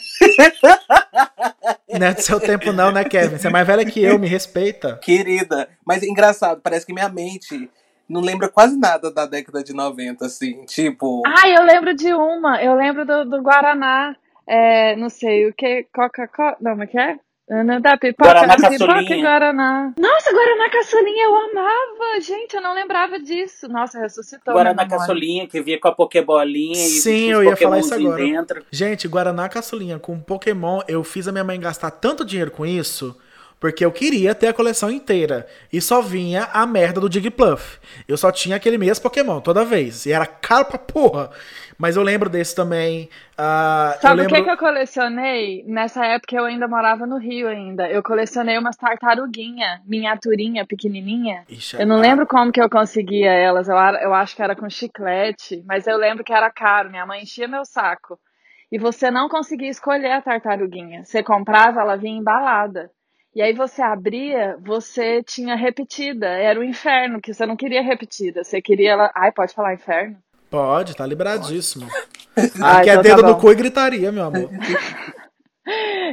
Não 1.98 2.06
é 2.08 2.14
do 2.14 2.20
seu 2.20 2.40
tempo 2.40 2.72
não, 2.72 2.90
né, 2.90 3.04
Kevin? 3.04 3.38
Você 3.38 3.46
é 3.46 3.50
mais 3.50 3.66
velha 3.66 3.84
que 3.84 4.02
eu, 4.02 4.18
me 4.18 4.26
respeita. 4.26 4.96
Querida. 4.96 5.68
Mas 5.86 6.02
é 6.02 6.06
engraçado, 6.06 6.60
parece 6.60 6.84
que 6.84 6.92
minha 6.92 7.08
mente 7.08 7.70
não 8.08 8.20
lembra 8.20 8.48
quase 8.48 8.76
nada 8.78 9.10
da 9.12 9.26
década 9.26 9.62
de 9.62 9.72
90, 9.72 10.24
assim. 10.26 10.64
Tipo. 10.66 11.22
Ai, 11.26 11.56
eu 11.56 11.62
lembro 11.62 11.94
de 11.94 12.12
uma. 12.12 12.62
Eu 12.62 12.74
lembro 12.74 13.04
do, 13.04 13.24
do 13.24 13.42
Guaraná. 13.42 14.16
É, 14.46 14.96
não 14.96 15.08
sei 15.08 15.48
o 15.48 15.54
que. 15.54 15.86
Coca-Cola. 15.94 16.56
Não, 16.60 16.76
mas 16.76 16.90
que 16.90 16.98
é? 16.98 17.18
Ana 17.50 17.78
da 17.78 17.96
pipoca, 17.98 18.24
Guaraná 18.30 18.56
da 18.56 18.70
pipoca 18.70 18.92
caçulinha. 18.94 19.16
e 19.18 19.20
Guaraná. 19.22 19.92
Nossa, 19.98 20.32
Guaraná 20.32 20.70
caçulinha, 20.70 21.24
eu 21.24 21.36
amava. 21.36 22.20
Gente, 22.20 22.54
eu 22.56 22.62
não 22.62 22.74
lembrava 22.74 23.20
disso. 23.20 23.68
Nossa, 23.68 23.98
ressuscitou. 24.00 24.54
Guaraná 24.54 24.74
minha 24.74 24.84
memória. 24.86 24.98
caçolinha 25.06 25.46
que 25.46 25.60
via 25.60 25.78
com 25.78 25.88
a 25.88 25.92
pokebolinha 25.94 26.72
e 26.72 26.88
Sim, 26.88 27.30
eu 27.32 27.44
ia 27.44 27.54
falar 27.54 27.80
isso 27.80 27.94
agora. 27.94 28.16
dentro. 28.16 28.64
Gente, 28.70 29.06
Guaraná 29.06 29.46
Caçulinha 29.48 29.98
com 29.98 30.18
Pokémon, 30.18 30.80
eu 30.88 31.04
fiz 31.04 31.28
a 31.28 31.32
minha 31.32 31.44
mãe 31.44 31.60
gastar 31.60 31.90
tanto 31.90 32.24
dinheiro 32.24 32.50
com 32.50 32.64
isso, 32.64 33.14
porque 33.58 33.84
eu 33.84 33.90
queria 33.90 34.34
ter 34.34 34.49
a 34.49 34.52
coleção 34.52 34.90
inteira. 34.90 35.46
E 35.73 35.80
só 35.80 36.02
vinha 36.02 36.49
a 36.52 36.66
merda 36.66 37.00
do 37.00 37.11
Jigglypuff. 37.11 37.78
Eu 38.06 38.16
só 38.16 38.30
tinha 38.30 38.56
aquele 38.56 38.76
mesmo 38.76 39.02
Pokémon 39.02 39.40
toda 39.40 39.64
vez. 39.64 40.06
E 40.06 40.12
era 40.12 40.26
caro 40.26 40.66
pra 40.66 40.78
porra. 40.78 41.30
Mas 41.78 41.96
eu 41.96 42.02
lembro 42.02 42.28
desse 42.28 42.54
também. 42.54 43.08
eu 43.37 44.00
Sabe 44.00 44.14
o 44.14 44.23
lembro... 44.23 44.34
que, 44.34 44.42
que 44.42 44.50
eu 44.50 44.56
colecionei? 44.56 45.64
Nessa 45.66 46.04
época 46.06 46.37
eu 46.37 46.44
ainda 46.44 46.68
morava 46.68 47.06
no 47.06 47.18
Rio 47.18 47.49
ainda. 47.49 47.88
Eu 47.88 48.02
colecionei 48.02 48.56
umas 48.58 48.76
tartaruguinha, 48.76 49.80
miniaturinha, 49.87 50.66
pequenininha. 50.66 51.44
Ixi, 51.49 51.80
Eu 51.80 51.87
não 51.87 51.96
ah, 51.96 52.00
lembro 52.00 52.26
como 52.26 52.52
que 52.52 52.61
eu 52.61 52.70
conseguia 52.70 53.32
elas. 53.32 53.68
Eu, 53.68 53.76
eu 53.76 54.14
acho 54.14 54.37
que 54.37 54.42
era 54.42 54.54
com 54.54 54.68
chiclete, 54.68 55.62
mas 55.66 55.87
eu 55.87 55.96
lembro 55.96 56.23
que 56.23 56.32
era 56.32 56.50
caro. 56.50 56.90
Minha 56.90 57.06
mãe 57.06 57.23
enchia 57.23 57.49
meu 57.49 57.64
saco. 57.64 58.18
E 58.70 58.78
você 58.78 59.11
não 59.11 59.28
conseguia 59.28 59.70
escolher 59.70 60.12
a 60.12 60.23
tartaruguinha. 60.23 61.04
Você 61.04 61.23
comprava, 61.23 61.80
ela 61.80 61.96
vinha 61.96 62.18
embalada. 62.18 62.90
E 63.34 63.42
aí 63.42 63.52
você 63.52 63.82
abria, 63.82 64.56
você 64.64 65.22
tinha 65.22 65.56
repetida. 65.56 66.26
Era 66.26 66.58
o 66.60 66.64
inferno, 66.64 67.20
que 67.20 67.34
você 67.34 67.44
não 67.44 67.56
queria 67.56 67.82
repetida. 67.82 68.44
Você 68.44 68.62
queria 68.62 68.92
ela. 68.92 69.10
Ai, 69.14 69.32
pode 69.32 69.52
falar 69.52 69.74
inferno? 69.74 70.16
Pode, 70.50 70.94
tá 70.94 71.06
liberadíssimo. 71.06 71.86
Ah, 72.60 72.78
Aqui 72.78 72.90
é 72.90 72.94
então 72.94 73.02
tá 73.04 73.08
dedo 73.16 73.22
no 73.22 73.34
bom. 73.34 73.40
cu 73.40 73.52
e 73.52 73.54
gritaria, 73.54 74.10
meu 74.10 74.24
amor. 74.24 74.50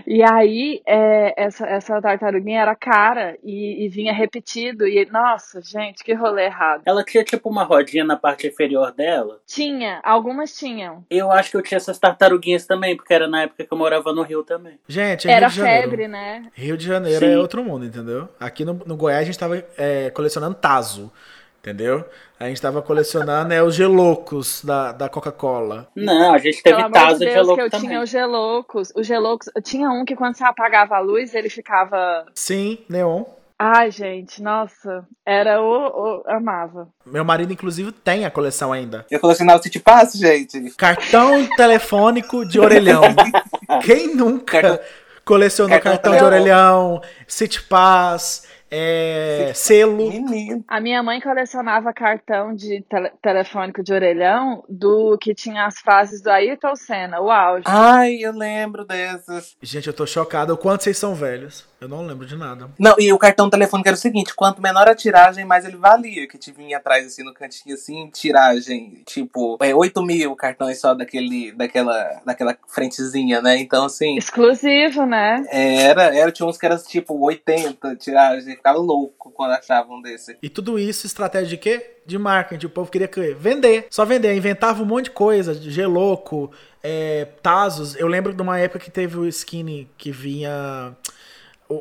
E 0.07 0.23
aí, 0.23 0.81
é, 0.85 1.33
essa, 1.35 1.67
essa 1.67 2.01
tartaruguinha 2.01 2.61
era 2.61 2.75
cara 2.75 3.37
e, 3.43 3.85
e 3.85 3.89
vinha 3.89 4.13
repetido. 4.13 4.87
E, 4.87 5.05
nossa, 5.11 5.61
gente, 5.61 6.03
que 6.03 6.13
rolê 6.13 6.45
errado. 6.45 6.83
Ela 6.85 7.03
tinha 7.03 7.23
tipo 7.23 7.49
uma 7.49 7.63
rodinha 7.63 8.03
na 8.03 8.15
parte 8.15 8.47
inferior 8.47 8.91
dela. 8.93 9.39
Tinha, 9.45 9.99
algumas 10.03 10.55
tinham. 10.57 11.05
Eu 11.09 11.31
acho 11.31 11.51
que 11.51 11.57
eu 11.57 11.61
tinha 11.61 11.77
essas 11.77 11.99
tartaruguinhas 11.99 12.65
também, 12.65 12.95
porque 12.95 13.13
era 13.13 13.27
na 13.27 13.43
época 13.43 13.65
que 13.65 13.73
eu 13.73 13.77
morava 13.77 14.13
no 14.13 14.21
Rio 14.21 14.43
também. 14.43 14.79
Gente, 14.87 15.27
é 15.27 15.31
Era 15.31 15.47
Rio 15.47 15.55
de 15.55 15.61
Janeiro. 15.61 15.81
febre, 15.89 16.07
né? 16.07 16.51
Rio 16.53 16.77
de 16.77 16.85
Janeiro 16.85 17.25
Sim. 17.25 17.33
é 17.33 17.37
outro 17.37 17.63
mundo, 17.63 17.85
entendeu? 17.85 18.29
Aqui 18.39 18.63
no, 18.63 18.73
no 18.85 18.95
Goiás 18.95 19.21
a 19.21 19.25
gente 19.25 19.39
tava 19.39 19.63
é, 19.77 20.09
colecionando 20.11 20.55
Tazo. 20.55 21.11
Entendeu? 21.61 22.03
A 22.39 22.47
gente 22.47 22.59
tava 22.59 22.81
colecionando 22.81 23.53
é, 23.53 23.61
os 23.61 23.75
geloucos 23.75 24.65
da, 24.65 24.91
da 24.91 25.07
Coca-Cola. 25.07 25.87
Não, 25.95 26.33
a 26.33 26.39
gente 26.39 26.63
Pelo 26.63 26.77
teve 26.77 26.87
de 26.87 26.93
Tazo 26.93 27.19
de 27.19 27.25
Deus, 27.25 27.53
que 27.53 27.61
eu 27.61 27.69
também. 27.69 27.87
tinha 27.87 28.01
os 28.01 28.09
geloucos. 28.09 28.91
Os 28.95 29.05
geloucos, 29.05 29.47
eu 29.55 29.61
tinha 29.61 29.87
um 29.91 30.03
que 30.03 30.15
quando 30.15 30.35
você 30.35 30.43
apagava 30.43 30.95
a 30.95 30.99
luz, 30.99 31.35
ele 31.35 31.49
ficava. 31.49 32.25
Sim, 32.33 32.79
neon. 32.89 33.25
Ai, 33.59 33.91
gente, 33.91 34.41
nossa, 34.41 35.05
era 35.23 35.61
o, 35.61 35.67
o 35.67 36.23
amava. 36.25 36.87
Meu 37.05 37.23
marido, 37.23 37.53
inclusive, 37.53 37.91
tem 37.91 38.25
a 38.25 38.31
coleção 38.31 38.73
ainda. 38.73 39.05
Eu 39.11 39.19
colecionava 39.19 39.59
o 39.59 39.63
City 39.63 39.79
Pass, 39.79 40.13
gente. 40.13 40.71
Cartão 40.71 41.47
telefônico 41.55 42.43
de 42.43 42.59
orelhão. 42.59 43.03
Quem 43.85 44.15
nunca 44.15 44.81
colecionou 45.23 45.79
cartão, 45.79 45.91
cartão 45.91 46.17
de 46.17 46.23
orelhão, 46.23 47.01
City 47.27 47.61
Pass, 47.61 48.47
é, 48.71 49.51
selo? 49.53 49.97
Menino. 49.97 50.63
A 50.67 50.79
minha 50.79 51.03
mãe 51.03 51.19
colecionava 51.19 51.93
cartão 51.93 52.55
de 52.55 52.81
tele- 52.89 53.11
telefônico 53.21 53.83
de 53.83 53.93
orelhão 53.93 54.63
do 54.69 55.17
que 55.17 55.35
tinha 55.35 55.65
as 55.65 55.79
frases 55.79 56.21
do 56.21 56.29
Ayrton 56.29 56.75
Senna, 56.75 57.19
o 57.19 57.29
auge. 57.29 57.65
Ai, 57.67 58.15
eu 58.21 58.31
lembro 58.31 58.85
dessas. 58.85 59.55
Gente, 59.61 59.87
eu 59.87 59.93
tô 59.93 60.05
chocado. 60.07 60.53
O 60.53 60.57
quanto 60.57 60.83
vocês 60.83 60.97
são 60.97 61.13
velhos? 61.13 61.69
Eu 61.81 61.87
não 61.87 62.05
lembro 62.05 62.27
de 62.27 62.35
nada. 62.37 62.69
Não, 62.77 62.93
e 62.99 63.11
o 63.11 63.17
cartão 63.17 63.49
telefônico 63.49 63.89
era 63.89 63.95
o 63.95 63.99
seguinte: 63.99 64.35
quanto 64.35 64.61
menor 64.61 64.87
a 64.87 64.93
tiragem, 64.93 65.43
mais 65.43 65.65
ele 65.65 65.77
valia. 65.77 66.27
Que 66.27 66.37
te 66.37 66.51
vinha 66.51 66.77
atrás, 66.77 67.07
assim, 67.07 67.23
no 67.23 67.33
cantinho, 67.33 67.73
assim, 67.73 68.07
tiragem, 68.13 69.01
tipo, 69.03 69.57
é 69.59 69.73
8 69.73 69.99
mil 70.03 70.35
cartões 70.35 70.79
só 70.79 70.93
daquele, 70.93 71.51
daquela, 71.53 72.21
daquela 72.23 72.55
frentezinha, 72.67 73.41
né? 73.41 73.57
Então, 73.57 73.85
assim, 73.85 74.15
Exclusivo, 74.15 75.07
né? 75.07 75.43
era, 75.51 76.15
era, 76.15 76.31
tinha 76.31 76.47
uns 76.47 76.55
que 76.55 76.67
eram, 76.67 76.77
tipo, 76.77 77.19
80 77.19 77.95
tiragem. 77.95 78.55
Ficava 78.55 78.77
louco 78.77 79.31
quando 79.31 79.53
achavam 79.53 79.97
um 79.97 80.01
desse. 80.03 80.37
E 80.39 80.49
tudo 80.49 80.77
isso, 80.77 81.07
estratégia 81.07 81.47
de 81.49 81.57
quê? 81.57 81.95
De 82.05 82.15
marketing. 82.19 82.67
O 82.67 82.69
povo 82.69 82.91
queria 82.91 83.07
que- 83.07 83.33
vender. 83.33 83.87
Só 83.89 84.05
vender. 84.05 84.35
Inventava 84.35 84.83
um 84.83 84.85
monte 84.85 85.05
de 85.05 85.11
coisa. 85.11 85.55
de 85.55 85.71
Geloco, 85.71 86.51
é, 86.83 87.25
Tazos. 87.41 87.95
Eu 87.95 88.05
lembro 88.07 88.33
de 88.35 88.41
uma 88.41 88.59
época 88.59 88.77
que 88.85 88.91
teve 88.91 89.17
o 89.17 89.25
skin 89.27 89.89
que 89.97 90.11
vinha... 90.11 90.95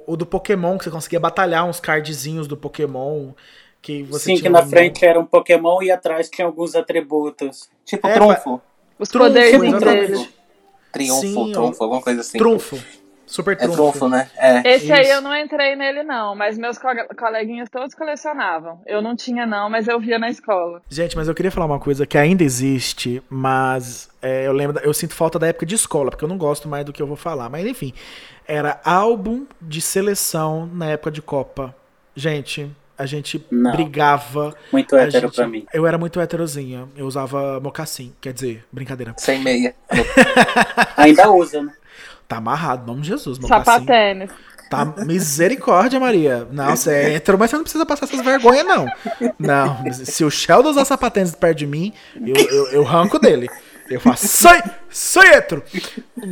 O, 0.07 0.13
o 0.13 0.17
do 0.17 0.25
Pokémon, 0.27 0.79
que 0.79 0.85
você 0.85 0.91
conseguia 0.91 1.19
batalhar 1.21 1.65
uns 1.67 1.81
cardzinhos 1.81 2.47
do 2.47 2.57
Pokémon. 2.57 3.31
Que 3.83 4.03
você 4.03 4.27
Sim, 4.27 4.35
que 4.35 4.41
tinha 4.41 4.51
na 4.51 4.61
um- 4.61 4.69
frente 4.69 5.05
era 5.05 5.19
um 5.19 5.25
Pokémon 5.25 5.83
e 5.83 5.91
atrás 5.91 6.29
tinha 6.29 6.47
alguns 6.47 6.75
atributos. 6.77 7.69
Tipo, 7.85 8.07
É, 8.09 8.13
trunfo. 8.15 8.61
Os 8.99 9.09
Trunfo, 9.09 9.29
poderzinhos 9.29 9.67
exatamente. 9.83 10.07
deles. 10.13 10.29
Triunfo, 10.93 11.21
Sim, 11.21 11.53
trunfo, 11.53 11.83
alguma 11.85 12.03
coisa 12.03 12.21
assim. 12.21 12.37
Trunfo. 12.39 12.79
Super 13.25 13.53
É 13.53 13.57
trunfo. 13.57 13.77
trunfo, 13.77 14.09
né? 14.09 14.29
É. 14.37 14.75
Esse 14.75 14.93
aí 14.93 15.03
Isso. 15.03 15.13
eu 15.13 15.21
não 15.23 15.35
entrei 15.37 15.77
nele, 15.77 16.03
não, 16.03 16.35
mas 16.35 16.59
meus 16.59 16.77
co- 16.79 16.89
coleguinhas 17.17 17.71
todos 17.71 17.95
colecionavam. 17.95 18.81
Eu 18.85 19.01
não 19.01 19.15
tinha, 19.15 19.47
não, 19.47 19.71
mas 19.71 19.87
eu 19.87 20.01
via 20.01 20.19
na 20.19 20.29
escola. 20.29 20.83
Gente, 20.91 21.17
mas 21.17 21.29
eu 21.29 21.35
queria 21.35 21.51
falar 21.53 21.67
uma 21.67 21.79
coisa 21.79 22.05
que 22.05 22.19
ainda 22.19 22.43
existe, 22.43 23.23
mas 23.31 24.11
é, 24.21 24.49
eu 24.49 24.53
lembro, 24.53 24.81
eu 24.83 24.93
sinto 24.93 25.15
falta 25.15 25.39
da 25.39 25.47
época 25.47 25.65
de 25.65 25.77
escola, 25.77 26.11
porque 26.11 26.25
eu 26.25 26.29
não 26.29 26.37
gosto 26.37 26.69
mais 26.69 26.85
do 26.85 26.93
que 26.93 27.01
eu 27.01 27.07
vou 27.07 27.17
falar. 27.17 27.49
Mas 27.49 27.65
enfim, 27.67 27.95
era 28.51 28.81
álbum 28.85 29.47
de 29.63 29.81
seleção 29.81 30.69
na 30.73 30.87
época 30.87 31.11
de 31.13 31.23
Copa. 31.23 31.75
Gente, 32.17 32.69
a 32.99 33.07
gente 33.07 33.45
Não. 33.51 33.71
brigava. 33.71 34.55
Muito 34.73 34.97
hétero 34.97 35.29
gente- 35.29 35.37
pra 35.37 35.47
mim. 35.47 35.65
Eu 35.73 35.87
era 35.87 35.97
muito 35.97 36.21
heterozinha. 36.21 36.89
Eu 36.97 37.07
usava 37.07 37.61
mocassim, 37.61 38.13
quer 38.21 38.33
dizer, 38.33 38.65
brincadeira. 38.73 39.15
Sem 39.19 39.41
meia. 39.41 39.75
Ainda 40.97 41.31
usa, 41.31 41.63
né? 41.63 41.73
Tá 42.27 42.37
amarrado, 42.39 42.87
nome 42.87 43.03
de 43.03 43.09
Jesus, 43.09 43.39
mocassim. 43.39 43.65
Sapatênis. 43.65 44.31
Tá 44.69 44.85
misericórdia, 44.85 45.99
Maria. 45.99 46.47
Não, 46.53 46.77
você 46.77 46.93
é 46.93 47.15
hétero, 47.15 47.37
mas 47.37 47.51
você 47.51 47.57
não 47.57 47.65
precisa 47.65 47.85
passar 47.85 48.07
essas 48.07 48.21
vergonhas, 48.25 48.65
não. 48.65 48.87
Não, 49.37 49.93
se 49.93 50.25
o 50.25 50.31
Sheldon 50.31 50.71
usar 50.71 50.85
sapatênis 50.85 51.35
perto 51.35 51.59
de 51.59 51.67
mim, 51.67 51.93
eu, 52.25 52.37
eu, 52.37 52.67
eu 52.69 52.83
ranco 52.85 53.19
dele. 53.19 53.49
Eu 53.91 54.01
faço, 54.01 54.29
sai, 54.29 54.63
sai 54.89 55.35
hétero. 55.35 55.65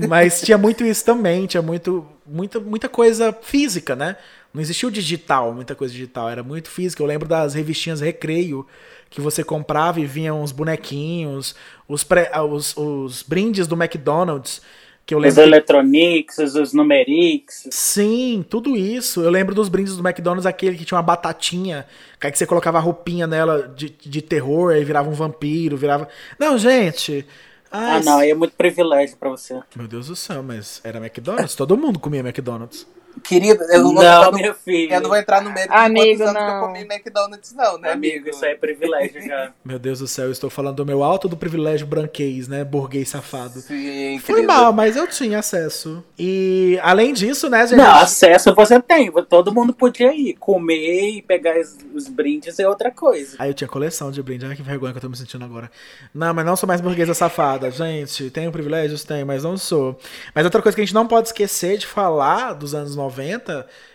Mas 0.08 0.40
tinha 0.40 0.56
muito 0.56 0.84
isso 0.84 1.04
também, 1.04 1.46
tinha 1.46 1.60
muito, 1.60 2.06
muita, 2.24 2.60
muita 2.60 2.88
coisa 2.88 3.33
física, 3.33 3.96
né? 3.96 4.16
Não 4.54 4.62
existia 4.62 4.88
o 4.88 4.92
digital, 4.92 5.52
muita 5.52 5.74
coisa 5.74 5.92
digital, 5.92 6.30
era 6.30 6.42
muito 6.42 6.70
física. 6.70 7.02
Eu 7.02 7.06
lembro 7.06 7.28
das 7.28 7.54
revistinhas 7.54 8.00
Recreio, 8.00 8.64
que 9.11 9.20
você 9.20 9.42
comprava 9.42 10.00
e 10.00 10.06
vinham 10.06 10.40
uns 10.40 10.52
bonequinhos, 10.52 11.56
os, 11.88 12.04
pré, 12.04 12.30
os, 12.40 12.76
os 12.76 13.22
brindes 13.22 13.66
do 13.66 13.74
McDonald's, 13.74 14.62
que 15.04 15.14
eu 15.14 15.18
Os 15.18 15.24
lembro 15.24 15.42
que 15.42 15.48
Electronics, 15.48 16.38
os 16.38 16.72
Numerix. 16.72 17.66
Sim, 17.70 18.44
tudo 18.48 18.76
isso. 18.76 19.22
Eu 19.22 19.30
lembro 19.30 19.54
dos 19.54 19.68
brindes 19.68 19.96
do 19.96 20.06
McDonald's, 20.06 20.44
aquele 20.46 20.76
que 20.76 20.85
tinha 20.85 20.96
uma 20.96 21.02
batatinha, 21.02 21.87
que 22.20 22.26
aí 22.26 22.33
que 22.33 22.38
você 22.38 22.46
colocava 22.46 22.78
a 22.78 22.80
roupinha 22.80 23.26
nela 23.26 23.72
de, 23.74 23.88
de 23.88 24.22
terror, 24.22 24.70
aí 24.70 24.85
virava 24.85 25.09
um 25.09 25.14
vampiro, 25.14 25.76
virava. 25.76 26.09
Não, 26.38 26.59
gente. 26.59 27.26
Ah, 27.70 27.94
ai, 27.96 28.02
não, 28.02 28.18
aí 28.18 28.31
é 28.31 28.35
muito 28.35 28.54
privilégio 28.54 29.16
pra 29.16 29.28
você. 29.28 29.61
Meu 29.76 29.87
Deus 29.87 30.09
do 30.09 30.16
céu, 30.16 30.42
mas 30.42 30.81
era 30.83 30.98
McDonald's? 30.98 31.54
Todo 31.54 31.76
mundo 31.76 31.98
comia 31.98 32.20
McDonald's. 32.20 32.87
Querida, 33.22 33.64
eu 33.70 33.78
não, 33.83 33.85
vou 33.85 33.94
Não, 33.94 34.02
entrar 34.02 34.33
no, 34.33 34.38
meu 34.38 34.54
filho. 34.54 34.92
eu 34.92 35.00
não 35.00 35.09
vou 35.09 35.18
entrar 35.18 35.42
no 35.42 35.50
mérito 35.50 35.72
Amigo, 35.74 36.07
de 36.07 36.16
quantos 36.18 36.37
anos 36.37 36.42
que 36.42 36.48
eu 36.50 36.54
não. 36.54 36.66
comi 36.66 36.81
McDonald's, 36.81 37.52
não, 37.54 37.78
né, 37.78 37.92
amigo? 37.92 38.14
Amigo, 38.16 38.28
isso 38.31 38.44
aí 38.44 38.52
é 38.52 38.54
privilégio 38.57 39.22
já. 39.22 39.52
Meu 39.64 39.78
Deus 39.78 39.98
do 39.98 40.07
céu, 40.07 40.26
eu 40.26 40.33
estou 40.33 40.48
falando 40.50 40.76
do 40.76 40.87
meu 40.87 41.02
alto 41.02 41.28
do 41.28 41.37
privilégio 41.37 41.87
branquês, 41.87 42.48
né? 42.48 42.64
Burguês 42.64 43.09
safado. 43.09 43.61
Sim, 43.61 44.18
Foi 44.20 44.37
querida. 44.37 44.52
mal, 44.52 44.72
mas 44.72 44.96
eu 44.96 45.07
tinha 45.07 45.38
acesso. 45.38 46.02
E 46.18 46.78
além 46.83 47.12
disso, 47.12 47.48
né, 47.50 47.66
gente? 47.66 47.76
Não, 47.78 47.94
acesso 47.96 48.54
você 48.54 48.81
tem. 48.81 49.11
Todo 49.28 49.52
mundo 49.52 49.72
podia 49.72 50.12
ir. 50.14 50.35
Comer 50.38 51.11
e 51.18 51.22
pegar 51.22 51.59
os, 51.59 51.76
os 51.94 52.09
brindes 52.09 52.59
é 52.59 52.68
outra 52.68 52.90
coisa. 52.90 53.37
Aí 53.38 53.50
eu 53.50 53.54
tinha 53.54 53.68
coleção 53.68 54.11
de 54.11 54.22
brinde. 54.22 54.46
Ai, 54.46 54.57
que 54.57 54.62
vergonha 54.62 54.92
que 54.92 54.98
eu 54.98 55.02
tô 55.02 55.09
me 55.09 55.16
sentindo 55.16 55.44
agora. 55.44 55.70
Não, 56.14 56.33
mas 56.33 56.44
não 56.46 56.57
sou 56.57 56.66
mais 56.66 56.81
burguesa 56.81 57.14
safada, 57.14 57.70
gente. 57.70 58.31
Tenho 58.31 58.50
privilégios? 58.52 59.04
Tenho, 59.04 59.26
mas 59.26 59.42
não 59.44 59.57
sou. 59.57 59.98
Mas 60.35 60.44
outra 60.44 60.62
coisa 60.62 60.74
que 60.76 60.81
a 60.83 60.85
gente 60.85 60.94
não 60.94 61.07
pode 61.07 61.28
esquecer 61.28 61.78
de 61.78 61.87
falar 61.87 62.52
dos 62.54 62.74
anos 62.74 62.94
90 62.96 63.08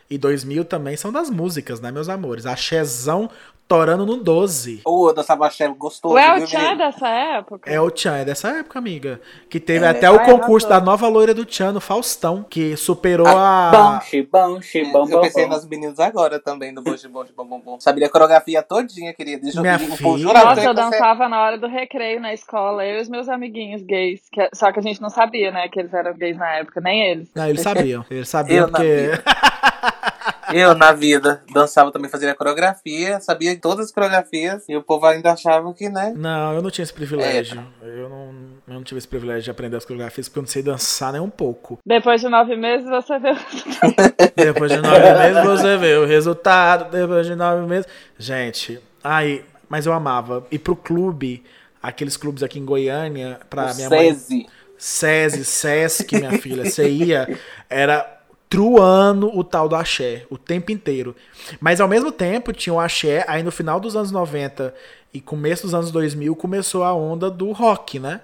e 0.09 0.17
2000 0.17 0.65
também 0.65 0.95
são 0.95 1.11
das 1.11 1.29
músicas, 1.29 1.79
né, 1.79 1.91
meus 1.91 2.09
amores? 2.09 2.45
A 2.45 2.55
Chezão 3.73 3.79
torando 3.79 4.05
no 4.05 4.17
12. 4.17 4.81
Ô, 4.85 5.11
da 5.11 5.23
Sabachel 5.23 5.73
gostoso, 5.75 6.13
O 6.13 6.17
El 6.19 6.45
Chan 6.45 6.77
dessa 6.77 7.07
época? 7.09 7.69
É 7.71 7.81
o 7.81 7.89
Tchan, 7.89 8.17
é 8.17 8.25
dessa 8.25 8.49
época, 8.49 8.77
amiga. 8.79 9.19
Que 9.49 9.59
teve 9.59 9.85
É, 9.85 9.89
até 9.89 10.09
o 10.11 10.19
ai, 10.19 10.25
concurso 10.25 10.67
da 10.69 10.79
nova 10.79 11.07
loira 11.07 11.33
do 11.33 11.43
Tchan 11.45 11.71
no 11.71 11.81
Faustão, 11.81 12.45
que 12.47 12.77
superou 12.77 13.25
Bom, 13.27 13.33
a. 13.35 14.01
xibão, 14.05 14.61
xibão, 14.61 15.07
É, 15.09 15.13
Eu 15.13 15.21
pensei 15.21 15.43
bom, 15.45 15.49
nas 15.49 15.65
meninas 15.67 15.99
agora 15.99 16.39
também, 16.39 16.73
do 16.73 16.81
Bom 16.81 16.93
Bom 17.09 17.25
Bom 17.35 17.45
Bom 17.45 17.59
Bom. 17.59 17.79
Sabia 17.79 18.07
a 18.07 18.09
coreografia 18.09 18.61
todinha, 18.61 19.13
querida. 19.13 19.41
Deixa 19.43 19.61
Minha 19.61 19.73
eu 19.73 19.93
o 19.93 19.97
filha. 19.97 20.17
jurava 20.17 20.49
Nossa, 20.55 20.63
eu 20.63 20.73
dançava 20.73 21.27
na 21.27 21.41
hora 21.41 21.57
do 21.57 21.67
recreio 21.67 22.19
na 22.21 22.33
escola, 22.33 22.85
eu 22.85 22.99
e 22.99 23.01
os 23.01 23.09
meus 23.09 23.27
amiguinhos 23.27 23.81
gays. 23.81 24.21
que- 24.31 24.49
só 24.53 24.71
que 24.71 24.79
a 24.79 24.81
gente 24.83 25.01
não 25.01 25.09
sabia, 25.09 25.51
né, 25.51 25.67
que 25.67 25.79
eles 25.79 25.93
eram 25.93 26.13
gays 26.13 26.37
na 26.37 26.49
época, 26.57 26.79
nem 26.81 27.11
eles. 27.11 27.29
Não, 27.35 27.47
eles 27.49 27.61
sabiam. 27.61 28.05
Eles 28.09 28.29
sabiam 28.29 28.65
Eu 28.67 28.69
porque. 28.69 29.09
Eu, 30.53 30.75
na 30.75 30.91
vida, 30.91 31.41
dançava 31.51 31.91
também, 31.91 32.09
fazia 32.09 32.35
coreografia, 32.35 33.19
sabia 33.19 33.57
todas 33.59 33.87
as 33.87 33.91
coreografias, 33.91 34.63
e 34.69 34.75
o 34.75 34.83
povo 34.83 35.05
ainda 35.07 35.31
achava 35.31 35.73
que, 35.73 35.89
né? 35.89 36.13
Não, 36.15 36.53
eu 36.53 36.61
não 36.61 36.69
tinha 36.69 36.83
esse 36.83 36.93
privilégio. 36.93 37.65
É. 37.81 37.87
Eu, 37.87 38.07
não, 38.07 38.35
eu 38.67 38.73
não 38.75 38.83
tive 38.83 38.99
esse 38.99 39.07
privilégio 39.07 39.43
de 39.43 39.51
aprender 39.51 39.77
as 39.77 39.85
coreografias 39.85 40.29
porque 40.29 40.39
eu 40.39 40.43
não 40.43 40.47
sei 40.47 40.61
dançar 40.61 41.11
nem 41.11 41.21
um 41.21 41.29
pouco. 41.29 41.79
Depois 41.85 42.21
de 42.21 42.29
nove 42.29 42.55
meses, 42.55 42.87
você 42.87 43.17
vê. 43.17 43.31
Depois 44.37 44.71
de 44.71 44.77
nove 44.77 45.13
meses 45.13 45.43
você 45.43 45.77
vê 45.77 45.95
o 45.95 46.05
resultado. 46.05 46.91
Depois 46.91 47.25
de 47.25 47.35
nove 47.35 47.67
meses. 47.67 47.87
Gente, 48.17 48.79
aí, 49.03 49.43
mas 49.67 49.85
eu 49.85 49.93
amava. 49.93 50.45
Ir 50.51 50.59
pro 50.59 50.75
clube, 50.75 51.43
aqueles 51.81 52.15
clubes 52.15 52.43
aqui 52.43 52.59
em 52.59 52.65
Goiânia, 52.65 53.39
pra 53.49 53.71
o 53.71 53.75
minha 53.75 53.89
mãe. 53.89 54.13
SESI. 54.13 54.47
SESI, 54.77 55.45
SESC, 55.45 56.17
minha 56.17 56.37
filha, 56.39 56.65
você 56.65 56.89
ia, 56.89 57.39
era 57.69 58.12
truando 58.53 59.35
o 59.35 59.43
tal 59.43 59.67
do 59.67 59.75
axé, 59.75 60.27
o 60.29 60.37
tempo 60.37 60.71
inteiro. 60.71 61.15
Mas 61.59 61.81
ao 61.81 61.87
mesmo 61.87 62.11
tempo 62.11 62.53
tinha 62.53 62.71
o 62.71 62.79
axé, 62.79 63.25
aí 63.27 63.41
no 63.41 63.51
final 63.51 63.79
dos 63.79 63.95
anos 63.95 64.11
90 64.11 64.71
e 65.11 65.19
começo 65.19 65.63
dos 65.63 65.73
anos 65.73 65.89
2000 65.89 66.35
começou 66.35 66.83
a 66.83 66.93
onda 66.93 67.31
do 67.31 67.51
rock, 67.51 67.97
né? 67.97 68.21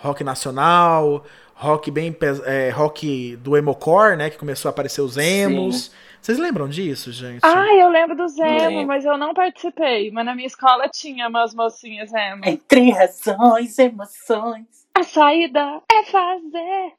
Rock 0.00 0.22
nacional, 0.22 1.24
rock 1.56 1.90
bem 1.90 2.16
é, 2.44 2.70
rock 2.70 3.34
do 3.38 3.56
emocore, 3.56 4.16
né, 4.16 4.30
que 4.30 4.38
começou 4.38 4.68
a 4.68 4.70
aparecer 4.70 5.00
os 5.00 5.16
emos. 5.16 5.90
Vocês 6.22 6.38
lembram 6.38 6.68
disso, 6.68 7.10
gente? 7.10 7.40
Ah, 7.42 7.74
eu 7.74 7.88
lembro 7.88 8.16
do 8.16 8.28
Zemo, 8.28 8.68
Lembro. 8.68 8.86
mas 8.86 9.04
eu 9.04 9.18
não 9.18 9.34
participei. 9.34 10.08
Mas 10.12 10.24
na 10.24 10.36
minha 10.36 10.46
escola 10.46 10.88
tinha 10.88 11.26
umas 11.28 11.52
mocinhas 11.52 12.10
Zemo. 12.10 12.42
Entre 12.44 12.92
razões, 12.92 13.76
emoções. 13.76 14.66
A 14.94 15.02
saída 15.02 15.82
é 15.90 16.04
fazer. 16.04 16.92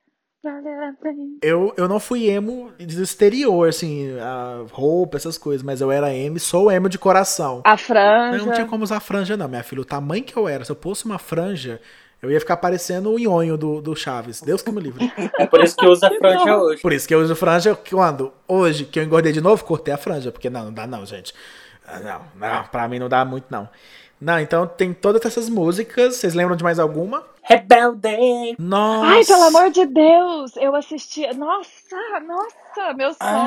A. 0.47 0.93
Eu, 1.41 1.73
eu 1.77 1.88
não 1.88 1.99
fui 1.99 2.29
emo 2.29 2.71
do 2.77 3.03
exterior, 3.03 3.67
assim, 3.69 4.17
a 4.19 4.63
roupa, 4.71 5.17
essas 5.17 5.38
coisas, 5.38 5.63
mas 5.63 5.81
eu 5.81 5.91
era 5.91 6.13
emo, 6.13 6.39
sou 6.39 6.71
emo 6.71 6.89
de 6.89 6.97
coração. 6.97 7.62
A 7.63 7.77
franja. 7.77 8.45
não 8.45 8.53
tinha 8.53 8.65
como 8.67 8.84
usar 8.84 8.99
franja, 8.99 9.36
não, 9.38 9.47
minha 9.47 9.63
filha. 9.63 9.81
O 9.81 9.86
tamanho 9.86 10.23
que 10.23 10.36
eu 10.38 10.47
era, 10.47 10.63
se 10.63 10.71
eu 10.71 10.77
fosse 10.79 11.05
uma 11.05 11.17
franja, 11.19 11.79
eu 12.21 12.31
ia 12.31 12.39
ficar 12.39 12.58
parecendo 12.58 13.12
o 13.12 13.19
nhonho 13.19 13.58
do, 13.58 13.81
do 13.81 13.95
Chaves. 13.95 14.41
Deus 14.41 14.62
que 14.62 14.71
me 14.71 14.81
livre. 14.81 15.12
É 15.38 15.45
por 15.45 15.63
isso 15.63 15.75
que 15.75 15.86
usa 15.86 16.10
franja 16.17 16.58
hoje. 16.58 16.81
Por 16.81 16.93
isso 16.93 17.08
que 17.08 17.13
eu 17.13 17.19
uso 17.19 17.36
franja 17.36 17.75
quando? 17.75 18.31
Hoje, 18.47 18.86
que 18.86 18.99
eu 18.99 19.03
engordei 19.03 19.31
de 19.31 19.41
novo, 19.41 19.63
cortei 19.63 19.93
a 19.93 19.97
franja. 19.97 20.31
Porque 20.31 20.49
não, 20.49 20.65
não 20.65 20.73
dá 20.73 20.88
não, 20.88 21.05
gente. 21.05 21.34
Ah, 21.88 21.99
Não, 21.99 22.21
não, 22.36 22.63
pra 22.63 22.88
mim 22.88 22.97
não 22.97 23.08
dá 23.08 23.23
muito, 23.23 23.45
não. 23.49 23.69
Não, 24.25 24.39
então 24.39 24.65
tem 24.65 24.91
todas 24.91 25.23
essas 25.23 25.47
músicas. 25.47 26.15
Vocês 26.15 26.33
lembram 26.33 26.55
de 26.55 26.63
mais 26.63 26.79
alguma? 26.79 27.23
Rebelde! 27.43 28.55
Nossa! 28.57 29.05
Ai, 29.05 29.23
pelo 29.23 29.43
amor 29.43 29.69
de 29.69 29.85
Deus! 29.85 30.57
Eu 30.57 30.75
assisti. 30.75 31.31
Nossa, 31.35 32.19
nossa, 32.25 32.93
meu 32.95 33.11
Ah. 33.19 33.45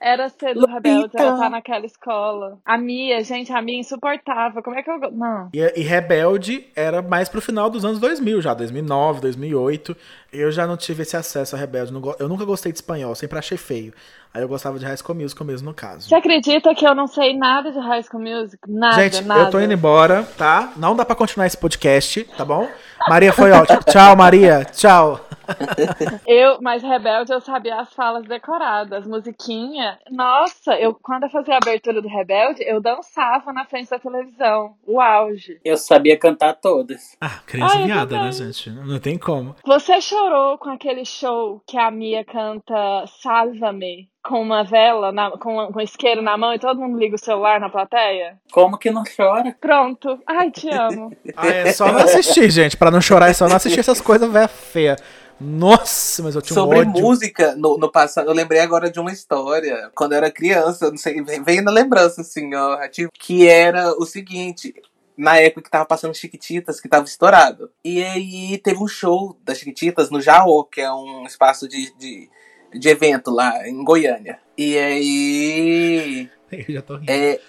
Era 0.00 0.28
ser 0.28 0.54
do 0.54 0.60
Lupita. 0.60 0.74
Rebelde, 0.74 1.10
era 1.16 1.34
estar 1.34 1.50
naquela 1.50 1.86
escola. 1.86 2.58
A 2.64 2.76
Mia, 2.78 3.22
gente, 3.22 3.52
a 3.52 3.60
Mia 3.62 3.78
insuportável. 3.78 4.62
Como 4.62 4.78
é 4.78 4.82
que 4.82 4.90
eu. 4.90 4.98
Não. 5.10 5.48
E, 5.52 5.80
e 5.80 5.82
Rebelde 5.82 6.66
era 6.74 7.02
mais 7.02 7.28
pro 7.28 7.40
final 7.40 7.70
dos 7.70 7.84
anos 7.84 7.98
2000 7.98 8.40
já, 8.42 8.54
2009, 8.54 9.20
2008. 9.20 9.96
Eu 10.32 10.50
já 10.52 10.66
não 10.66 10.76
tive 10.76 11.02
esse 11.02 11.16
acesso 11.16 11.56
a 11.56 11.58
Rebelde. 11.58 11.92
Eu 12.18 12.28
nunca 12.28 12.44
gostei 12.44 12.72
de 12.72 12.78
espanhol, 12.78 13.14
sempre 13.14 13.38
achei 13.38 13.56
feio. 13.56 13.92
Aí 14.34 14.42
eu 14.42 14.48
gostava 14.48 14.78
de 14.78 14.84
High 14.84 14.98
School 14.98 15.16
Musical 15.16 15.46
mesmo, 15.46 15.68
no 15.68 15.74
caso. 15.74 16.08
Você 16.08 16.14
acredita 16.14 16.74
que 16.74 16.86
eu 16.86 16.94
não 16.94 17.06
sei 17.06 17.34
nada 17.34 17.72
de 17.72 17.78
High 17.78 18.02
School 18.02 18.22
Music? 18.22 18.58
Nada, 18.68 19.02
Gente, 19.02 19.22
nada. 19.24 19.40
eu 19.40 19.50
tô 19.50 19.58
indo 19.58 19.72
embora, 19.72 20.24
tá? 20.36 20.72
Não 20.76 20.94
dá 20.94 21.06
pra 21.06 21.16
continuar 21.16 21.46
esse 21.46 21.56
podcast, 21.56 22.22
tá 22.36 22.44
bom? 22.44 22.68
Maria 23.08 23.32
foi 23.32 23.50
ótimo. 23.52 23.80
Tchau, 23.84 24.14
Maria. 24.14 24.64
Tchau. 24.66 25.26
Eu, 26.26 26.58
mas 26.60 26.82
Rebelde, 26.82 27.32
eu 27.32 27.40
sabia 27.40 27.80
as 27.80 27.92
falas 27.92 28.26
decoradas, 28.26 29.00
as 29.00 29.06
musiquinhas. 29.06 29.96
Nossa, 30.10 30.74
eu 30.74 30.94
quando 30.94 31.24
eu 31.24 31.30
fazia 31.30 31.54
a 31.54 31.58
abertura 31.58 32.02
do 32.02 32.08
Rebelde, 32.08 32.62
eu 32.64 32.80
dançava 32.80 33.52
na 33.52 33.64
frente 33.64 33.90
da 33.90 33.98
televisão. 33.98 34.74
O 34.86 35.00
auge. 35.00 35.60
Eu 35.64 35.76
sabia 35.76 36.18
cantar 36.18 36.54
todas. 36.54 37.16
Ah, 37.20 37.40
criança 37.46 37.78
viada, 37.78 38.22
né, 38.22 38.32
gente? 38.32 38.70
Não 38.70 38.98
tem 38.98 39.18
como. 39.18 39.56
Você 39.64 40.00
chorou 40.00 40.58
com 40.58 40.70
aquele 40.70 41.04
show 41.04 41.62
que 41.66 41.78
a 41.78 41.90
Mia 41.90 42.24
canta 42.24 43.04
Salva-me 43.22 44.08
com 44.28 44.40
uma 44.40 44.62
vela, 44.64 45.12
na- 45.12 45.30
com, 45.32 45.66
com 45.72 45.78
um 45.78 45.82
isqueiro 45.82 46.20
na 46.22 46.36
mão 46.36 46.52
e 46.54 46.58
todo 46.58 46.80
mundo 46.80 46.98
liga 46.98 47.14
o 47.16 47.18
celular 47.18 47.58
na 47.60 47.68
plateia? 47.70 48.38
Como 48.52 48.76
que 48.78 48.90
não 48.90 49.02
chora? 49.04 49.56
Pronto. 49.60 50.18
Ai, 50.26 50.50
te 50.50 50.68
amo. 50.70 51.12
Ah, 51.36 51.48
é 51.48 51.72
só 51.72 51.90
não 51.92 52.00
assistir, 52.00 52.50
gente. 52.50 52.76
Pra 52.76 52.90
não 52.90 53.00
chorar, 53.00 53.28
é 53.28 53.32
só 53.32 53.48
não 53.48 53.56
assistir 53.56 53.80
essas 53.80 54.00
coisas 54.00 54.30
velha 54.30 54.48
feia. 54.48 54.96
Nossa, 55.40 56.22
mas 56.22 56.34
eu 56.34 56.40
tinha 56.42 56.58
um 56.58 56.62
Sobre 56.64 56.78
ódio. 56.80 57.02
música, 57.02 57.54
no, 57.56 57.76
no 57.76 57.90
passado, 57.92 58.28
eu 58.30 58.34
lembrei 58.34 58.60
agora 58.60 58.90
de 58.90 58.98
uma 58.98 59.12
história. 59.12 59.90
Quando 59.94 60.12
eu 60.12 60.18
era 60.18 60.30
criança, 60.30 60.90
não 60.90 60.96
sei, 60.96 61.22
vem- 61.22 61.42
veio 61.42 61.62
na 61.62 61.70
lembrança, 61.70 62.22
assim, 62.22 62.54
ó, 62.54 62.88
tipo, 62.88 63.10
que 63.18 63.46
era 63.48 63.92
o 63.92 64.06
seguinte. 64.06 64.74
Na 65.16 65.38
época 65.38 65.62
que 65.62 65.70
tava 65.70 65.86
passando 65.86 66.14
Chiquititas, 66.14 66.78
que 66.80 66.88
tava 66.90 67.04
estourado. 67.06 67.70
E 67.84 68.02
aí 68.02 68.58
teve 68.58 68.82
um 68.82 68.88
show 68.88 69.34
das 69.42 69.58
Chiquititas 69.58 70.10
no 70.10 70.20
Jaô, 70.20 70.64
que 70.64 70.80
é 70.80 70.92
um 70.92 71.24
espaço 71.24 71.66
de, 71.66 71.90
de, 71.96 72.28
de 72.74 72.88
evento 72.88 73.30
lá 73.30 73.66
em 73.68 73.82
Goiânia. 73.84 74.38
E 74.56 74.78
aí. 74.78 76.30
Eu 76.50 76.74
já 76.74 76.82
tô 76.82 76.96
rindo. 76.96 77.10
É... 77.10 77.40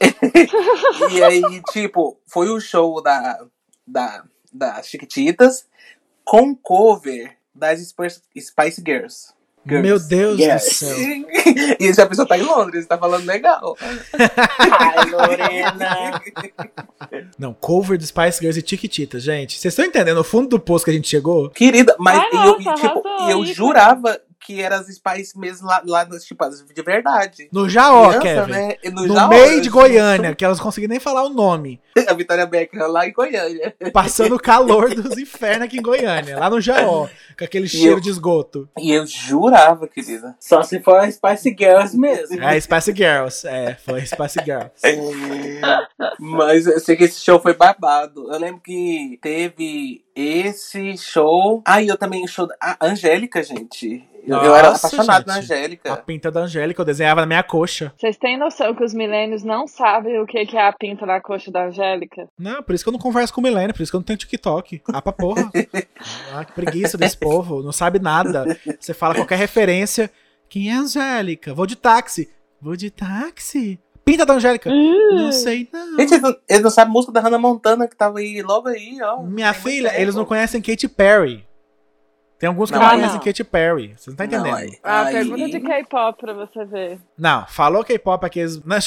e 1.12 1.22
aí, 1.22 1.42
tipo, 1.72 2.18
foi 2.26 2.48
o 2.48 2.60
show 2.60 3.02
da, 3.02 3.44
da, 3.86 4.24
das 4.52 4.88
Chiquititas 4.88 5.66
com 6.24 6.54
cover 6.54 7.36
das 7.54 7.80
Spice 7.80 8.82
Girls. 8.84 9.32
Girls. 9.66 9.86
Meu 9.86 9.98
Deus 9.98 10.40
Yes. 10.40 10.64
do 10.64 10.74
céu. 10.74 10.96
e 11.78 11.86
essa 11.86 12.06
pessoa 12.06 12.26
tá 12.26 12.38
em 12.38 12.42
Londres, 12.42 12.86
tá 12.86 12.96
falando 12.96 13.26
legal. 13.26 13.76
Ai, 14.58 15.10
Lorena! 15.10 16.22
Não, 17.38 17.52
cover 17.52 17.98
de 17.98 18.06
Spice 18.06 18.40
Girls 18.40 18.58
e 18.58 18.66
Chiquititas, 18.66 19.22
gente. 19.22 19.58
Vocês 19.58 19.72
estão 19.72 19.84
entendendo 19.84 20.18
o 20.18 20.24
fundo 20.24 20.48
do 20.48 20.60
poço 20.60 20.84
que 20.84 20.90
a 20.90 20.94
gente 20.94 21.08
chegou? 21.08 21.50
Querida, 21.50 21.94
mas 21.98 22.18
Ai, 22.18 22.28
eu, 22.32 22.60
nossa, 22.60 22.88
tipo, 22.88 23.02
eu 23.28 23.44
jurava 23.44 24.20
que 24.40 24.60
eram 24.60 24.76
as 24.76 24.86
Spice 24.86 25.38
mesmo 25.38 25.66
lá, 25.66 25.82
lá 25.84 26.04
nas, 26.04 26.24
tipo, 26.24 26.44
de 26.48 26.82
verdade. 26.82 27.48
No 27.52 27.68
Jaó, 27.68 28.08
Criança, 28.18 28.46
Kevin. 28.46 28.52
né? 28.52 28.76
E 28.82 28.90
No, 28.90 29.06
Jaó, 29.14 29.28
meio 29.28 29.60
de 29.60 29.68
eu- 29.68 29.72
Goiânia, 29.72 30.34
que 30.34 30.44
elas 30.44 30.58
não 30.58 30.64
conseguiam 30.64 30.88
nem 30.88 30.98
falar 30.98 31.24
o 31.24 31.28
nome. 31.28 31.80
A 32.08 32.14
Vitória 32.14 32.46
Becker 32.46 32.86
lá 32.88 33.06
em 33.06 33.12
Goiânia. 33.12 33.74
Passando 33.92 34.34
o 34.36 34.40
calor 34.40 34.94
dos 34.94 35.18
infernos 35.18 35.64
aqui 35.66 35.78
em 35.78 35.82
Goiânia, 35.82 36.38
lá 36.38 36.48
no 36.48 36.60
Jaó, 36.60 37.06
com 37.38 37.44
aquele 37.44 37.68
cheiro 37.68 37.96
eu- 37.96 38.00
de 38.00 38.08
esgoto. 38.10 38.68
E 38.78 38.90
eu 38.92 39.06
jurava, 39.06 39.86
querida. 39.86 40.34
Só 40.40 40.62
se 40.62 40.80
for 40.80 40.96
a 41.00 41.10
Spice 41.10 41.54
Girls 41.58 41.96
mesmo. 41.96 42.42
É, 42.42 42.58
Spice 42.60 42.92
Girls. 42.96 43.46
É, 43.46 43.74
foi 43.84 44.04
Spice 44.06 44.38
Girls. 44.44 44.72
Mas 46.18 46.66
eu 46.66 46.80
sei 46.80 46.96
que 46.96 47.04
esse 47.04 47.20
show 47.20 47.40
foi 47.40 47.54
babado. 47.54 48.32
Eu 48.32 48.38
lembro 48.38 48.60
que 48.60 49.18
teve 49.22 50.02
esse 50.14 50.96
show. 50.98 51.62
Ah, 51.66 51.82
e 51.82 51.88
eu 51.88 51.96
também 51.96 52.24
o 52.24 52.28
show 52.28 52.46
da 52.46 52.56
a 52.60 52.76
Angélica, 52.86 53.42
gente. 53.42 54.04
Eu, 54.26 54.36
eu 54.38 54.54
era 54.54 54.70
Nossa, 54.70 54.86
apaixonado 54.86 55.26
na 55.26 55.40
gente. 55.40 55.52
A 55.52 55.54
Angélica. 55.56 55.96
pinta 55.96 56.30
da 56.30 56.40
Angélica 56.40 56.80
eu 56.80 56.84
desenhava 56.84 57.22
na 57.22 57.26
minha 57.26 57.42
coxa. 57.42 57.92
Vocês 57.98 58.16
têm 58.18 58.38
noção 58.38 58.74
que 58.74 58.84
os 58.84 58.92
milênios 58.92 59.42
não 59.42 59.66
sabem 59.66 60.20
o 60.20 60.26
que 60.26 60.44
que 60.44 60.56
é 60.56 60.66
a 60.66 60.72
pinta 60.72 61.06
na 61.06 61.20
coxa 61.20 61.50
da 61.50 61.66
Angélica? 61.66 62.28
Não, 62.38 62.62
por 62.62 62.74
isso 62.74 62.84
que 62.84 62.88
eu 62.88 62.92
não 62.92 63.00
converso 63.00 63.32
com 63.32 63.40
o 63.40 63.44
Milênio, 63.44 63.74
por 63.74 63.82
isso 63.82 63.90
que 63.90 63.96
eu 63.96 64.00
não 64.00 64.04
tenho 64.04 64.18
TikTok. 64.18 64.82
Ah, 64.92 65.02
pra 65.02 65.12
porra. 65.12 65.50
Ah, 66.32 66.44
que 66.44 66.52
preguiça 66.52 66.96
desse 66.96 67.16
povo, 67.16 67.62
não 67.62 67.72
sabe 67.72 67.98
nada. 67.98 68.44
Você 68.78 68.94
fala 68.94 69.14
qualquer 69.14 69.36
referência. 69.36 70.10
Quem 70.48 70.70
é 70.70 70.74
a 70.74 70.80
Angélica? 70.80 71.52
Vou 71.52 71.66
de 71.66 71.76
táxi. 71.76 72.30
Vou 72.60 72.74
de 72.76 72.90
táxi. 72.90 73.78
Pinta 74.04 74.24
da 74.26 74.34
Angélica. 74.34 74.70
Não 74.70 75.30
sei, 75.32 75.68
não. 75.72 75.98
Gente, 75.98 76.12
eles 76.14 76.22
não, 76.22 76.36
eles 76.48 76.62
não 76.62 76.70
sabem 76.70 76.90
a 76.90 76.92
música 76.92 77.12
da 77.12 77.20
Hannah 77.20 77.38
Montana 77.38 77.86
que 77.86 77.94
tava 77.96 78.18
aí 78.18 78.42
logo 78.42 78.68
aí, 78.68 78.98
ó. 79.02 79.22
Minha 79.22 79.52
Tem 79.52 79.62
filha, 79.62 80.00
eles 80.00 80.14
não 80.14 80.24
conhecem 80.24 80.60
Katy 80.60 80.88
Perry. 80.88 81.46
Tem 82.38 82.48
alguns 82.48 82.70
que 82.70 82.76
Não, 82.76 82.82
não, 82.82 82.88
ah, 82.88 82.92
conhecem 82.94 83.16
não. 83.18 83.22
Katy 83.24 83.44
Perry. 83.44 83.94
Você 83.98 84.08
não 84.10 84.16
tá 84.16 84.26
Não, 84.26 84.32
entendendo. 84.32 84.56
aí- 84.56 84.78
Ah, 84.82 85.02
aí- 85.02 85.12
pergunta 85.14 85.48
de 85.50 85.60
K-pop 85.60 86.18
pra 86.18 86.32
você 86.32 86.64
ver. 86.64 86.98
Não, 87.18 87.46
falou 87.46 87.84
K-pop 87.84 88.24
aqueles. 88.24 88.64
Não, 88.64 88.78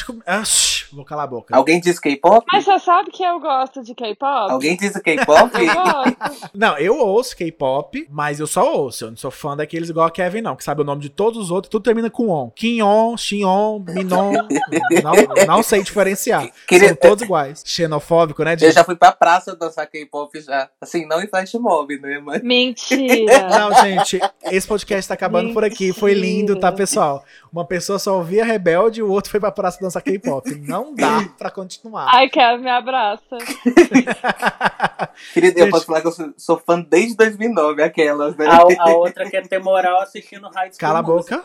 vou 0.96 1.06
calar 1.06 1.26
a 1.26 1.28
boca. 1.28 1.56
Alguém 1.56 1.80
diz 1.80 2.00
K-pop? 2.00 2.46
Mas 2.52 2.66
você 2.66 2.80
sabe 2.80 3.12
que 3.12 3.24
eu 3.24 3.40
gosto 3.40 3.82
de 3.84 3.94
K-pop? 3.96 4.52
Alguém 4.52 4.76
diz 4.78 4.94
K-pop? 4.98 5.52
Eu. 5.58 6.50
Não, 6.54 6.78
eu 6.78 6.98
ouço 7.00 7.36
K-pop, 7.36 8.08
mas 8.10 8.40
eu 8.40 8.48
só 8.48 8.74
ouço. 8.74 9.06
Eu 9.06 9.10
não 9.12 9.18
sou 9.18 9.32
fã 9.32 9.56
daqueles 9.56 9.90
igual 9.90 10.06
a 10.08 10.12
Kevin, 10.12 10.42
não, 10.42 10.56
que 10.56 10.64
sabe 10.64 10.82
o 10.82 10.86
nome 10.86 11.02
de 11.02 11.10
todos 11.10 11.40
os 11.40 11.52
outros, 11.52 11.70
tudo 11.72 11.84
termina 11.84 12.10
com 12.10 12.30
on. 12.30 12.50
Kim-on, 12.52 13.18
Shin-on, 13.18 13.80
Minon. 13.88 14.34
não, 15.04 15.46
não 15.56 15.64
sei 15.64 15.82
diferenciar. 15.84 16.50
Queria- 16.68 16.90
São 16.90 16.96
todos 16.98 17.24
iguais. 17.24 17.64
Xenofóbico, 17.66 18.44
né, 18.44 18.54
Eu 18.54 18.58
Diego? 18.58 18.74
já 18.74 18.84
fui 18.84 18.96
pra 18.96 19.12
praça 19.12 19.56
dançar 19.56 19.88
K-pop 19.88 20.40
já. 20.42 20.70
Assim, 20.82 21.06
não 21.06 21.22
em 21.22 21.28
flash 21.28 21.54
mob, 21.56 21.98
né? 22.00 22.20
Mas... 22.24 22.42
Mentira. 22.44 23.48
Não, 23.50 23.74
gente, 23.84 24.20
esse 24.52 24.68
podcast 24.68 25.08
tá 25.08 25.14
acabando 25.14 25.54
por 25.54 25.64
aqui. 25.64 25.94
Foi 25.94 26.14
lindo, 26.14 26.60
tá, 26.60 26.72
pessoal? 26.72 27.24
Uma 27.52 27.66
pessoa 27.66 28.00
só 28.00 28.18
ouvia 28.18 28.44
Rebelde 28.44 29.00
e 29.00 29.04
o 29.04 29.10
outro 29.12 29.30
foi 29.32 29.40
pra 29.40 29.52
praça 29.52 29.80
dançar 29.82 30.02
K-pop. 30.02 30.50
Não 30.68 30.83
dá 30.92 31.24
pra 31.38 31.52
continuar. 31.52 32.08
Ai, 32.14 32.28
Kevin, 32.28 32.64
me 32.64 32.70
abraça. 32.70 33.38
Querida, 35.34 35.60
eu 35.60 35.70
posso 35.70 35.86
falar 35.86 36.02
que 36.02 36.08
eu 36.08 36.12
sou, 36.12 36.34
sou 36.36 36.58
fã 36.58 36.82
desde 36.82 37.16
2009, 37.16 37.84
aquelas, 37.84 38.36
né? 38.36 38.48
A, 38.48 38.90
a 38.90 38.96
outra 38.96 39.30
quer 39.30 39.48
ter 39.48 39.60
moral 39.60 40.02
assistindo 40.02 40.50
High 40.50 40.72
School 40.72 40.80
Cala 40.80 41.00
a 41.00 41.04
boca. 41.04 41.44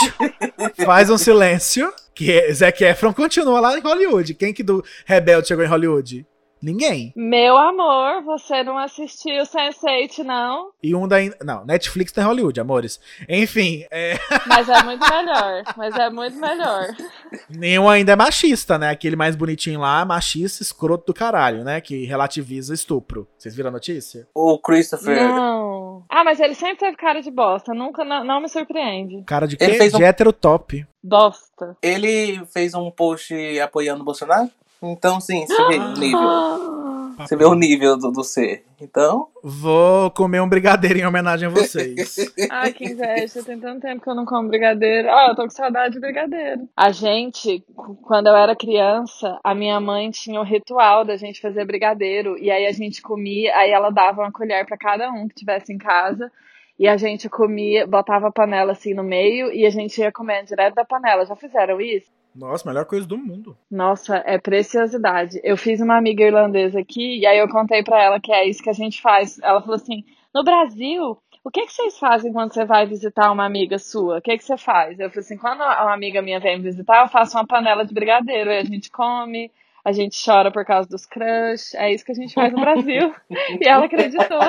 Faz 0.84 1.10
um 1.10 1.18
silêncio. 1.18 1.92
Que 2.14 2.52
Zac 2.52 2.84
Efron 2.84 3.12
continua 3.12 3.58
lá 3.58 3.76
em 3.76 3.80
Hollywood. 3.80 4.34
Quem 4.34 4.54
que 4.54 4.62
do 4.62 4.84
Rebelde 5.04 5.48
chegou 5.48 5.64
em 5.64 5.68
Hollywood? 5.68 6.24
Ninguém. 6.64 7.12
Meu 7.14 7.56
amor, 7.58 8.22
você 8.24 8.62
não 8.64 8.78
assistiu 8.78 9.42
Sense8, 9.44 10.24
não? 10.24 10.70
E 10.82 10.94
um 10.94 11.06
da. 11.06 11.16
Não, 11.44 11.64
Netflix 11.66 12.10
tem 12.10 12.24
Hollywood, 12.24 12.58
amores. 12.58 12.98
Enfim, 13.28 13.84
é, 13.90 14.14
Mas 14.46 14.66
é 14.68 14.82
muito 14.82 15.06
melhor. 15.08 15.62
Mas 15.76 15.94
é 15.94 16.08
muito 16.08 16.38
melhor. 16.38 16.86
nenhum 17.50 17.88
ainda 17.88 18.12
é 18.12 18.16
machista, 18.16 18.78
né? 18.78 18.90
Aquele 18.90 19.14
mais 19.14 19.36
bonitinho 19.36 19.80
lá, 19.80 20.04
machista, 20.06 20.62
escroto 20.62 21.06
do 21.06 21.14
caralho, 21.14 21.64
né? 21.64 21.80
Que 21.82 22.06
relativiza 22.06 22.72
estupro. 22.72 23.28
Vocês 23.36 23.54
viram 23.54 23.68
a 23.68 23.72
notícia? 23.72 24.26
O 24.34 24.58
Christopher. 24.58 25.28
Não. 25.28 26.02
Ah, 26.08 26.24
mas 26.24 26.40
ele 26.40 26.54
sempre 26.54 26.76
teve 26.78 26.96
cara 26.96 27.20
de 27.20 27.30
bosta. 27.30 27.74
Nunca, 27.74 28.04
não, 28.04 28.24
não 28.24 28.40
me 28.40 28.48
surpreende. 28.48 29.22
Cara 29.26 29.46
de 29.46 29.56
Ele 29.60 29.72
quê? 29.72 29.78
fez 29.78 29.94
um- 29.94 29.98
De 29.98 30.04
hétero 30.04 30.32
top. 30.32 30.86
Bosta. 31.02 31.76
Ele 31.82 32.42
fez 32.46 32.74
um 32.74 32.90
post 32.90 33.34
apoiando 33.60 34.00
o 34.00 34.04
Bolsonaro? 34.04 34.50
Então, 34.92 35.20
sim, 35.20 35.46
você 35.46 35.68
vê 35.68 35.78
o 35.78 35.92
nível. 35.98 36.74
Ah, 37.16 37.26
Você 37.26 37.36
vê 37.36 37.44
o 37.44 37.54
nível 37.54 37.96
do, 37.96 38.10
do 38.10 38.24
ser. 38.24 38.64
Então, 38.80 39.28
Vou 39.42 40.10
comer 40.10 40.40
um 40.40 40.48
brigadeiro 40.48 40.98
em 40.98 41.06
homenagem 41.06 41.46
a 41.46 41.50
vocês. 41.50 42.16
Ai, 42.50 42.72
que 42.72 42.84
inveja. 42.86 43.42
Tem 43.44 43.58
tanto 43.60 43.80
tempo 43.82 44.02
que 44.02 44.08
eu 44.10 44.14
não 44.14 44.24
como 44.24 44.48
brigadeiro. 44.48 45.08
Ah, 45.08 45.28
eu 45.28 45.36
tô 45.36 45.42
com 45.42 45.50
saudade 45.50 45.94
de 45.94 46.00
brigadeiro. 46.00 46.68
A 46.76 46.90
gente, 46.90 47.64
quando 48.02 48.26
eu 48.26 48.36
era 48.36 48.56
criança, 48.56 49.38
a 49.44 49.54
minha 49.54 49.78
mãe 49.80 50.10
tinha 50.10 50.40
o 50.40 50.44
ritual 50.44 51.04
da 51.04 51.16
gente 51.16 51.40
fazer 51.40 51.64
brigadeiro. 51.64 52.36
E 52.36 52.50
aí 52.50 52.66
a 52.66 52.72
gente 52.72 53.00
comia, 53.00 53.56
aí 53.56 53.70
ela 53.70 53.90
dava 53.90 54.22
uma 54.22 54.32
colher 54.32 54.66
pra 54.66 54.76
cada 54.76 55.10
um 55.10 55.28
que 55.28 55.36
tivesse 55.36 55.72
em 55.72 55.78
casa. 55.78 56.30
E 56.76 56.88
a 56.88 56.96
gente 56.96 57.28
comia, 57.28 57.86
botava 57.86 58.26
a 58.26 58.32
panela 58.32 58.72
assim 58.72 58.92
no 58.94 59.04
meio 59.04 59.52
e 59.52 59.64
a 59.64 59.70
gente 59.70 60.00
ia 60.00 60.10
comendo 60.10 60.46
direto 60.48 60.74
da 60.74 60.84
panela. 60.84 61.24
Já 61.24 61.36
fizeram 61.36 61.80
isso? 61.80 62.10
Nossa, 62.34 62.68
melhor 62.68 62.84
coisa 62.84 63.06
do 63.06 63.16
mundo. 63.16 63.56
Nossa, 63.70 64.16
é 64.26 64.38
preciosidade. 64.38 65.40
Eu 65.44 65.56
fiz 65.56 65.80
uma 65.80 65.96
amiga 65.96 66.24
irlandesa 66.24 66.80
aqui 66.80 67.18
e 67.18 67.26
aí 67.26 67.38
eu 67.38 67.48
contei 67.48 67.82
pra 67.82 68.02
ela 68.02 68.20
que 68.20 68.32
é 68.32 68.48
isso 68.48 68.62
que 68.62 68.70
a 68.70 68.74
gente 68.74 69.00
faz. 69.00 69.38
Ela 69.40 69.60
falou 69.60 69.76
assim: 69.76 70.04
no 70.34 70.42
Brasil, 70.42 71.16
o 71.44 71.50
que, 71.50 71.66
que 71.66 71.72
vocês 71.72 71.98
fazem 71.98 72.32
quando 72.32 72.54
você 72.54 72.64
vai 72.64 72.86
visitar 72.86 73.30
uma 73.30 73.44
amiga 73.44 73.78
sua? 73.78 74.18
O 74.18 74.22
que, 74.22 74.36
que 74.36 74.42
você 74.42 74.56
faz? 74.56 74.98
Eu 74.98 75.10
falei 75.10 75.20
assim, 75.20 75.36
quando 75.36 75.60
uma 75.60 75.92
amiga 75.92 76.22
minha 76.22 76.40
vem 76.40 76.56
me 76.56 76.62
visitar, 76.64 77.02
eu 77.02 77.08
faço 77.08 77.36
uma 77.36 77.46
panela 77.46 77.84
de 77.84 77.92
brigadeiro. 77.92 78.48
Aí 78.50 78.58
a 78.58 78.64
gente 78.64 78.90
come, 78.90 79.52
a 79.84 79.92
gente 79.92 80.16
chora 80.24 80.50
por 80.50 80.64
causa 80.64 80.88
dos 80.88 81.04
crush. 81.04 81.74
É 81.74 81.92
isso 81.92 82.04
que 82.04 82.12
a 82.12 82.14
gente 82.14 82.32
faz 82.32 82.50
no 82.50 82.60
Brasil. 82.60 83.14
e 83.60 83.68
ela 83.68 83.84
acreditou. 83.84 84.40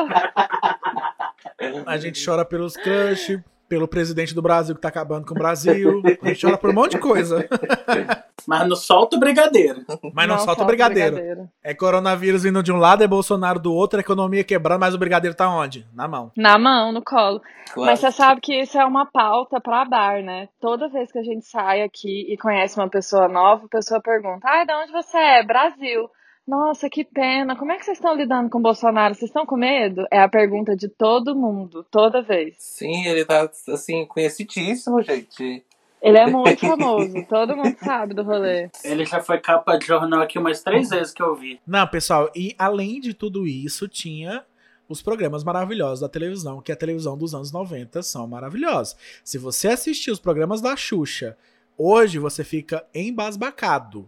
A 1.86 1.98
gente 1.98 2.26
chora 2.26 2.46
pelos 2.46 2.78
crush, 2.78 3.44
pelo 3.68 3.88
presidente 3.88 4.34
do 4.34 4.42
Brasil 4.42 4.76
que 4.76 4.82
tá 4.82 4.90
acabando 4.90 5.26
com 5.26 5.34
o 5.34 5.38
Brasil. 5.38 6.02
A 6.22 6.28
gente 6.28 6.42
chora 6.42 6.58
por 6.58 6.70
um 6.70 6.74
monte 6.74 6.92
de 6.92 7.00
coisa. 7.00 7.48
Mas 8.48 8.68
não 8.68 8.76
solta 8.76 9.16
o 9.16 9.20
brigadeiro. 9.20 9.84
Mas 10.14 10.28
não, 10.28 10.38
solta 10.38 10.64
o 10.64 10.66
brigadeiro. 10.66 11.50
É 11.64 11.74
coronavírus 11.74 12.44
vindo 12.44 12.62
de 12.62 12.72
um 12.72 12.78
lado, 12.78 13.04
é 13.04 13.08
Bolsonaro 13.08 13.60
do 13.60 13.74
outro, 13.74 13.98
a 13.98 14.02
economia 14.02 14.44
quebrando, 14.44 14.82
mas 14.82 14.94
o 14.94 15.00
brigadeiro 15.00 15.36
tá 15.36 15.50
onde? 15.50 15.88
Na 15.94 16.08
mão. 16.08 16.32
Na 16.38 16.58
mão, 16.60 16.92
no 16.92 17.02
colo. 17.02 17.42
Claro. 17.74 17.90
Mas 17.90 18.00
você 18.00 18.12
sabe 18.12 18.42
que 18.42 18.62
isso 18.62 18.78
é 18.78 18.86
uma 18.86 19.06
pauta 19.06 19.60
pra 19.60 19.86
bar, 19.86 20.22
né? 20.22 20.48
Toda 20.62 20.90
vez 20.90 21.12
que 21.12 21.18
a 21.18 21.24
gente 21.24 21.46
sai 21.46 21.82
aqui 21.82 22.32
e 22.32 22.38
conhece 22.38 22.78
uma 22.80 22.90
pessoa 22.90 23.28
nova, 23.28 23.66
a 23.66 23.70
pessoa 23.70 24.00
pergunta: 24.00 24.48
Ah, 24.48 24.64
de 24.64 24.74
onde 24.74 24.92
você 24.92 25.18
é? 25.18 25.44
Brasil. 25.44 26.08
Nossa, 26.48 26.90
que 26.90 27.04
pena. 27.04 27.56
Como 27.56 27.72
é 27.72 27.78
que 27.78 27.86
vocês 27.86 27.98
estão 27.98 28.16
lidando 28.16 28.50
com 28.50 28.60
o 28.60 28.62
Bolsonaro? 28.62 29.16
Vocês 29.16 29.30
estão 29.30 29.46
com 29.46 29.58
medo? 29.58 30.06
É 30.12 30.20
a 30.20 30.30
pergunta 30.30 30.76
de 30.76 30.88
todo 30.88 31.36
mundo, 31.36 31.84
toda 31.90 32.22
vez. 32.22 32.56
Sim, 32.60 33.06
ele 33.08 33.26
tá, 33.26 33.50
assim, 33.70 34.06
conhecidíssimo, 34.06 35.02
gente. 35.02 35.66
Ele 36.02 36.20
é 36.20 36.28
muito 36.28 36.60
famoso, 36.60 37.26
todo 37.28 37.58
mundo 37.58 37.76
sabe 37.80 38.14
do 38.14 38.22
rolê. 38.22 38.70
Ele 38.86 39.06
já 39.06 39.22
foi 39.22 39.40
capa 39.40 39.76
de 39.76 39.88
jornal 39.88 40.22
aqui 40.22 40.38
umas 40.38 40.62
três 40.62 40.90
vezes 40.90 41.12
que 41.12 41.24
eu 41.24 41.34
vi. 41.34 41.60
Não, 41.66 41.88
pessoal, 41.88 42.30
e 42.36 42.54
além 42.60 43.00
de 43.00 43.12
tudo 43.16 43.48
isso, 43.48 43.88
tinha 43.88 44.46
os 44.88 45.02
programas 45.02 45.44
maravilhosos 45.44 46.02
da 46.02 46.10
televisão, 46.10 46.62
que 46.62 46.72
a 46.72 46.76
televisão 46.76 47.18
dos 47.18 47.34
anos 47.34 47.52
90 47.52 48.04
são 48.04 48.28
maravilhosos. 48.28 48.96
Se 49.24 49.40
você 49.40 49.70
assistir 49.70 50.12
os 50.12 50.20
programas 50.20 50.62
da 50.62 50.76
Xuxa, 50.76 51.36
hoje 51.76 52.20
você 52.20 52.44
fica 52.44 52.86
embasbacado. 52.94 54.08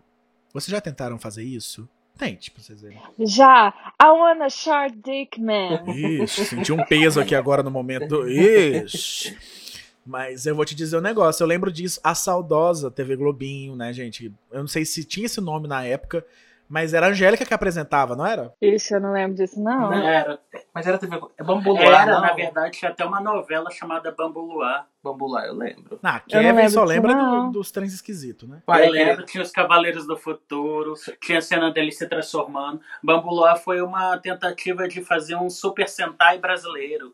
Vocês 0.54 0.72
já 0.72 0.80
tentaram 0.80 1.18
fazer 1.18 1.44
isso? 1.44 1.90
Tente, 2.18 2.50
pra 2.52 2.64
vocês 2.64 2.82
verem. 2.82 2.98
Já, 3.20 3.74
I 4.02 4.06
want 4.08 4.42
a 4.42 4.50
short 4.50 4.96
dick 4.98 5.40
man. 5.40 5.84
Ixi, 5.88 6.46
senti 6.46 6.72
um 6.74 6.84
peso 6.86 7.20
aqui 7.20 7.36
agora 7.36 7.62
no 7.62 7.70
momento. 7.72 8.08
do- 8.08 8.30
Ixi. 8.30 9.38
Mas 10.06 10.46
eu 10.46 10.56
vou 10.56 10.64
te 10.66 10.74
dizer 10.74 10.98
um 10.98 11.02
negócio. 11.02 11.44
Eu 11.44 11.48
lembro 11.48 11.72
disso, 11.72 12.00
a 12.04 12.16
saudosa 12.16 12.90
TV 12.90 13.16
Globinho, 13.18 13.76
né, 13.76 13.92
gente? 13.92 14.32
Eu 14.52 14.60
não 14.62 14.68
sei 14.68 14.86
se 14.86 15.04
tinha 15.04 15.26
esse 15.26 15.42
nome 15.42 15.68
na 15.68 15.84
época, 15.84 16.26
mas 16.70 16.94
era 16.94 17.08
a 17.08 17.10
Angélica 17.10 17.46
que 17.46 17.54
apresentava, 17.54 18.16
não 18.16 18.26
era? 18.26 18.54
Ixi, 18.62 18.94
eu 18.94 19.00
não 19.02 19.12
lembro 19.14 19.36
disso, 19.36 19.62
não. 19.62 19.90
Não 19.92 20.08
era. 20.08 20.40
Mas 20.74 20.86
era 20.88 20.98
TV. 20.98 21.20
É 21.38 21.44
Bambu 21.44 21.72
Luar, 21.72 22.04
Era, 22.04 22.06
não? 22.14 22.22
na 22.22 22.34
verdade, 22.34 22.78
tinha 22.78 22.92
até 22.92 23.06
uma 23.06 23.20
novela 23.22 23.70
chamada 23.72 24.12
Bambu 24.12 24.42
Luar. 24.42 24.88
Bambu 25.04 25.28
Luar, 25.28 25.46
eu 25.46 25.54
lembro. 25.54 26.00
Ah, 26.04 26.22
Eu 26.30 26.42
não 26.42 26.50
Kevin 26.50 26.56
lembro 26.58 26.72
só 26.72 26.84
lembra 26.84 27.14
do- 27.14 27.52
dos 27.52 27.72
trens 27.72 27.94
esquisitos, 27.94 28.48
né? 28.50 28.62
Eu 28.68 28.92
lembro, 28.92 29.26
tinha 29.26 29.42
os 29.42 29.52
Cavaleiros 29.52 30.06
do 30.06 30.18
Futuro, 30.18 30.94
tinha 31.22 31.38
a 31.40 31.42
cena 31.42 31.72
dele 31.72 31.92
se 31.92 32.08
transformando. 32.08 32.82
Bambu 33.02 33.30
Luar 33.30 33.58
foi 33.58 33.82
uma 33.82 34.18
tentativa 34.18 34.88
de 34.88 35.02
fazer 35.02 35.36
um 35.36 35.50
Super 35.50 35.88
Sentai 35.88 36.38
brasileiro. 36.40 37.14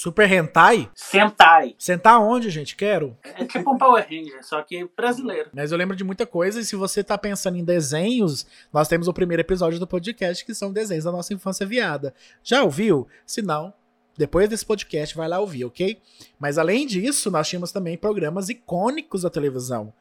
Super 0.00 0.30
Hentai? 0.32 0.88
Sentai. 0.94 1.74
Sentar 1.76 2.20
onde, 2.20 2.50
gente? 2.50 2.76
Quero. 2.76 3.18
É 3.24 3.44
tipo 3.44 3.74
um 3.74 3.76
Power 3.76 4.06
Ranger, 4.08 4.46
só 4.46 4.62
que 4.62 4.88
brasileiro. 4.96 5.50
Mas 5.52 5.72
eu 5.72 5.76
lembro 5.76 5.96
de 5.96 6.04
muita 6.04 6.24
coisa, 6.24 6.60
e 6.60 6.64
se 6.64 6.76
você 6.76 7.02
tá 7.02 7.18
pensando 7.18 7.58
em 7.58 7.64
desenhos, 7.64 8.46
nós 8.72 8.86
temos 8.86 9.08
o 9.08 9.12
primeiro 9.12 9.40
episódio 9.40 9.80
do 9.80 9.88
podcast, 9.88 10.46
que 10.46 10.54
são 10.54 10.72
desenhos 10.72 11.02
da 11.02 11.10
nossa 11.10 11.34
infância 11.34 11.66
viada. 11.66 12.14
Já 12.44 12.62
ouviu? 12.62 13.08
Se 13.26 13.42
não, 13.42 13.74
depois 14.16 14.48
desse 14.48 14.64
podcast 14.64 15.16
vai 15.16 15.26
lá 15.26 15.40
ouvir, 15.40 15.64
ok? 15.64 16.00
Mas 16.38 16.58
além 16.58 16.86
disso, 16.86 17.28
nós 17.28 17.48
tínhamos 17.48 17.72
também 17.72 17.98
programas 17.98 18.48
icônicos 18.48 19.22
da 19.22 19.30
televisão. 19.30 19.92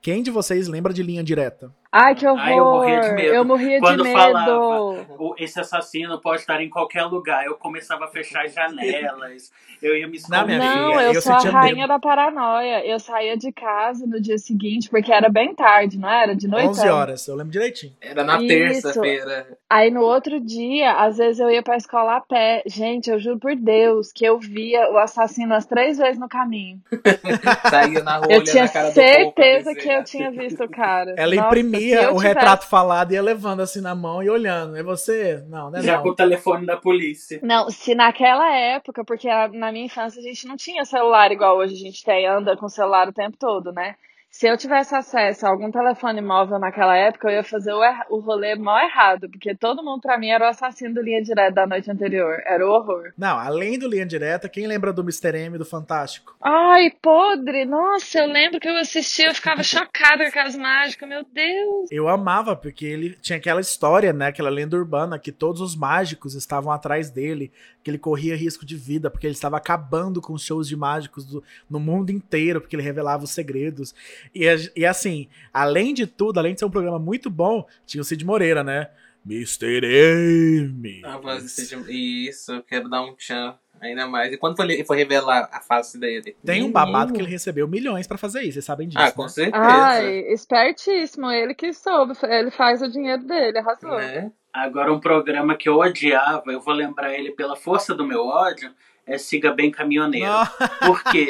Quem 0.00 0.22
de 0.22 0.30
vocês 0.30 0.68
lembra 0.68 0.94
de 0.94 1.02
linha 1.02 1.24
direta? 1.24 1.74
Ai, 1.92 2.14
que 2.14 2.24
horror. 2.26 2.40
Ai, 2.40 2.58
eu 2.58 2.64
morria 2.64 3.00
de 3.00 3.12
medo. 3.12 3.34
Eu 3.34 3.44
morria 3.44 3.74
de 3.74 3.80
Quando 3.80 4.04
medo. 4.04 4.16
falava, 4.16 5.06
Esse 5.38 5.60
assassino 5.60 6.20
pode 6.20 6.42
estar 6.42 6.62
em 6.62 6.70
qualquer 6.70 7.04
lugar. 7.04 7.44
Eu 7.44 7.56
começava 7.56 8.04
a 8.04 8.08
fechar 8.08 8.44
as 8.44 8.54
janelas. 8.54 9.50
Eu 9.82 9.96
ia 9.96 10.06
me 10.06 10.16
esconder. 10.16 10.58
Não, 10.58 10.92
filha, 10.92 11.02
eu, 11.06 11.12
eu 11.14 11.22
sou 11.22 11.32
a 11.32 11.38
rainha 11.38 11.74
medo. 11.74 11.88
da 11.88 11.98
paranoia. 11.98 12.86
Eu 12.86 13.00
saía 13.00 13.36
de 13.36 13.50
casa 13.50 14.06
no 14.06 14.20
dia 14.20 14.38
seguinte, 14.38 14.88
porque 14.88 15.12
era 15.12 15.28
bem 15.28 15.52
tarde, 15.54 15.98
não 15.98 16.08
era? 16.08 16.36
De 16.36 16.46
noite? 16.46 16.68
11 16.68 16.88
horas, 16.88 17.26
eu 17.26 17.34
lembro 17.34 17.50
direitinho. 17.50 17.92
Era 18.00 18.22
na 18.22 18.38
terça-feira. 18.38 19.58
Aí 19.68 19.90
no 19.90 20.02
outro 20.02 20.38
dia, 20.38 20.92
às 20.92 21.16
vezes 21.16 21.40
eu 21.40 21.50
ia 21.50 21.62
pra 21.62 21.76
escola 21.76 22.16
a 22.16 22.20
pé. 22.20 22.62
Gente, 22.66 23.10
eu 23.10 23.18
juro 23.18 23.38
por 23.38 23.56
Deus 23.56 24.12
que 24.12 24.24
eu 24.24 24.38
via 24.38 24.90
o 24.92 24.98
assassino 24.98 25.54
as 25.54 25.66
três 25.66 25.98
vezes 25.98 26.18
no 26.20 26.28
caminho. 26.28 26.78
Saía 27.68 28.02
na 28.02 28.18
rua 28.18 28.28
Eu 28.30 28.44
tinha 28.44 28.64
a 28.64 28.68
cara 28.68 28.90
do 28.90 28.94
povo 28.94 29.06
pra 29.06 29.14
certeza 29.14 29.74
que 29.74 29.88
eu 29.88 30.04
tinha 30.04 30.30
visto 30.30 30.62
o 30.62 30.68
cara. 30.68 31.14
Ela 31.16 31.34
Nossa, 31.34 31.48
imprimia 31.48 31.79
eu 31.88 32.10
o 32.14 32.16
tivesse- 32.18 32.26
retrato 32.26 32.66
falado 32.66 33.12
e 33.12 33.14
ia 33.14 33.22
levando 33.22 33.60
assim 33.60 33.80
na 33.80 33.94
mão 33.94 34.22
e 34.22 34.28
olhando. 34.30 34.76
É 34.76 34.82
você? 34.82 35.42
Não, 35.48 35.70
né? 35.70 35.82
Já 35.82 35.96
Não. 35.96 36.02
com 36.02 36.08
o 36.10 36.14
telefone 36.14 36.66
da 36.66 36.76
polícia. 36.76 37.40
Não, 37.42 37.70
se 37.70 37.94
naquela 37.94 38.50
época, 38.54 39.04
porque 39.04 39.28
na 39.52 39.72
minha 39.72 39.86
infância 39.86 40.20
a 40.20 40.22
gente 40.22 40.46
não 40.46 40.56
tinha 40.56 40.84
celular 40.84 41.32
igual 41.32 41.56
hoje 41.56 41.74
a 41.74 41.78
gente 41.78 42.04
tem, 42.04 42.26
anda 42.26 42.56
com 42.56 42.68
celular 42.68 43.08
o 43.08 43.12
tempo 43.12 43.36
todo, 43.38 43.72
né? 43.72 43.94
Se 44.32 44.46
eu 44.46 44.56
tivesse 44.56 44.94
acesso 44.94 45.44
a 45.44 45.48
algum 45.50 45.72
telefone 45.72 46.20
móvel 46.20 46.58
naquela 46.60 46.96
época, 46.96 47.28
eu 47.28 47.32
ia 47.34 47.42
fazer 47.44 47.72
o, 47.72 47.82
erra- 47.82 48.06
o 48.08 48.20
rolê 48.20 48.54
mó 48.54 48.78
errado, 48.78 49.28
porque 49.28 49.56
todo 49.56 49.82
mundo 49.82 50.00
pra 50.00 50.16
mim 50.16 50.28
era 50.28 50.44
o 50.44 50.48
assassino 50.48 50.94
do 50.94 51.02
linha 51.02 51.20
direta 51.20 51.50
da 51.50 51.66
noite 51.66 51.90
anterior. 51.90 52.40
Era 52.46 52.64
o 52.64 52.70
horror. 52.70 53.12
Não, 53.18 53.36
além 53.36 53.76
do 53.76 53.88
linha 53.88 54.06
direta, 54.06 54.48
quem 54.48 54.68
lembra 54.68 54.92
do 54.92 55.02
Mr. 55.02 55.36
M 55.36 55.58
do 55.58 55.64
Fantástico? 55.64 56.36
Ai, 56.40 56.92
podre! 57.02 57.64
Nossa, 57.64 58.20
eu 58.20 58.26
lembro 58.28 58.60
que 58.60 58.68
eu 58.68 58.76
assisti, 58.76 59.22
eu 59.24 59.34
ficava 59.34 59.64
chocada 59.64 60.22
com 60.22 60.28
aquelas 60.28 60.54
mágicas, 60.56 61.08
meu 61.08 61.24
Deus! 61.24 61.88
Eu 61.90 62.08
amava, 62.08 62.54
porque 62.54 62.86
ele 62.86 63.16
tinha 63.20 63.36
aquela 63.36 63.60
história, 63.60 64.12
né? 64.12 64.28
Aquela 64.28 64.48
lenda 64.48 64.76
urbana 64.76 65.18
que 65.18 65.32
todos 65.32 65.60
os 65.60 65.74
mágicos 65.76 66.34
estavam 66.36 66.72
atrás 66.72 67.10
dele, 67.10 67.50
que 67.82 67.90
ele 67.90 67.98
corria 67.98 68.36
risco 68.36 68.64
de 68.64 68.76
vida, 68.76 69.10
porque 69.10 69.26
ele 69.26 69.34
estava 69.34 69.56
acabando 69.56 70.20
com 70.20 70.32
os 70.32 70.42
shows 70.42 70.68
de 70.68 70.76
mágicos 70.76 71.24
do- 71.24 71.42
no 71.68 71.80
mundo 71.80 72.10
inteiro, 72.10 72.60
porque 72.60 72.76
ele 72.76 72.82
revelava 72.82 73.24
os 73.24 73.30
segredos. 73.30 73.94
E, 74.34 74.44
e 74.76 74.84
assim, 74.84 75.28
além 75.52 75.94
de 75.94 76.06
tudo, 76.06 76.38
além 76.38 76.54
de 76.54 76.60
ser 76.60 76.66
um 76.66 76.70
programa 76.70 76.98
muito 76.98 77.30
bom, 77.30 77.66
tinha 77.86 78.00
o 78.00 78.04
Cid 78.04 78.24
Moreira, 78.24 78.62
né? 78.62 78.90
Mr. 79.24 79.80
M. 79.84 81.02
A 81.04 81.18
voz 81.18 81.58
Isso, 81.88 82.52
eu 82.52 82.62
quero 82.62 82.88
dar 82.88 83.02
um 83.02 83.14
tchan 83.14 83.54
ainda 83.80 84.06
mais. 84.06 84.32
E 84.32 84.36
quando 84.36 84.56
foi, 84.56 84.64
ele 84.72 84.84
foi 84.84 84.96
revelar 84.96 85.48
a 85.52 85.60
face 85.60 85.98
dele? 85.98 86.36
Tem 86.44 86.62
um 86.62 86.70
babado 86.72 87.12
que 87.12 87.20
ele 87.20 87.28
recebeu 87.28 87.66
milhões 87.68 88.06
pra 88.06 88.18
fazer 88.18 88.40
isso, 88.42 88.54
vocês 88.54 88.64
sabem 88.64 88.88
disso. 88.88 89.02
Ah, 89.02 89.12
com 89.12 89.22
né? 89.22 89.28
certeza. 89.28 89.62
Ai, 89.62 90.18
espertíssimo, 90.32 91.30
ele 91.30 91.54
que 91.54 91.72
soube, 91.72 92.14
ele 92.24 92.50
faz 92.50 92.82
o 92.82 92.90
dinheiro 92.90 93.24
dele, 93.26 93.58
arrasou. 93.58 93.96
Né? 93.98 94.32
Agora, 94.52 94.92
um 94.92 94.98
programa 94.98 95.56
que 95.56 95.68
eu 95.68 95.78
odiava, 95.78 96.50
eu 96.52 96.60
vou 96.60 96.74
lembrar 96.74 97.14
ele 97.14 97.30
pela 97.30 97.54
força 97.54 97.94
do 97.94 98.04
meu 98.04 98.26
ódio, 98.26 98.74
é 99.06 99.16
Siga 99.16 99.52
Bem 99.52 99.70
Caminhoneiro. 99.70 100.26
Não. 100.26 100.46
Por 100.86 101.02
quê? 101.04 101.28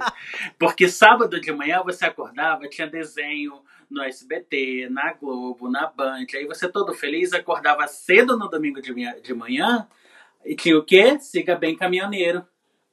Porque 0.58 0.88
sábado 0.88 1.40
de 1.40 1.52
manhã 1.52 1.82
você 1.82 2.06
acordava, 2.06 2.68
tinha 2.68 2.86
desenho 2.86 3.62
no 3.90 4.02
SBT, 4.02 4.88
na 4.90 5.12
Globo, 5.12 5.70
na 5.70 5.86
Band. 5.86 6.26
Aí 6.34 6.46
você 6.46 6.68
todo 6.68 6.94
feliz 6.94 7.32
acordava 7.32 7.86
cedo 7.86 8.36
no 8.38 8.48
domingo 8.48 8.80
de 8.80 8.92
manhã, 8.92 9.14
de 9.22 9.34
manhã 9.34 9.88
e 10.44 10.54
tinha 10.54 10.78
o 10.78 10.84
quê? 10.84 11.18
Siga 11.18 11.56
Bem 11.56 11.76
Caminhoneiro. 11.76 12.44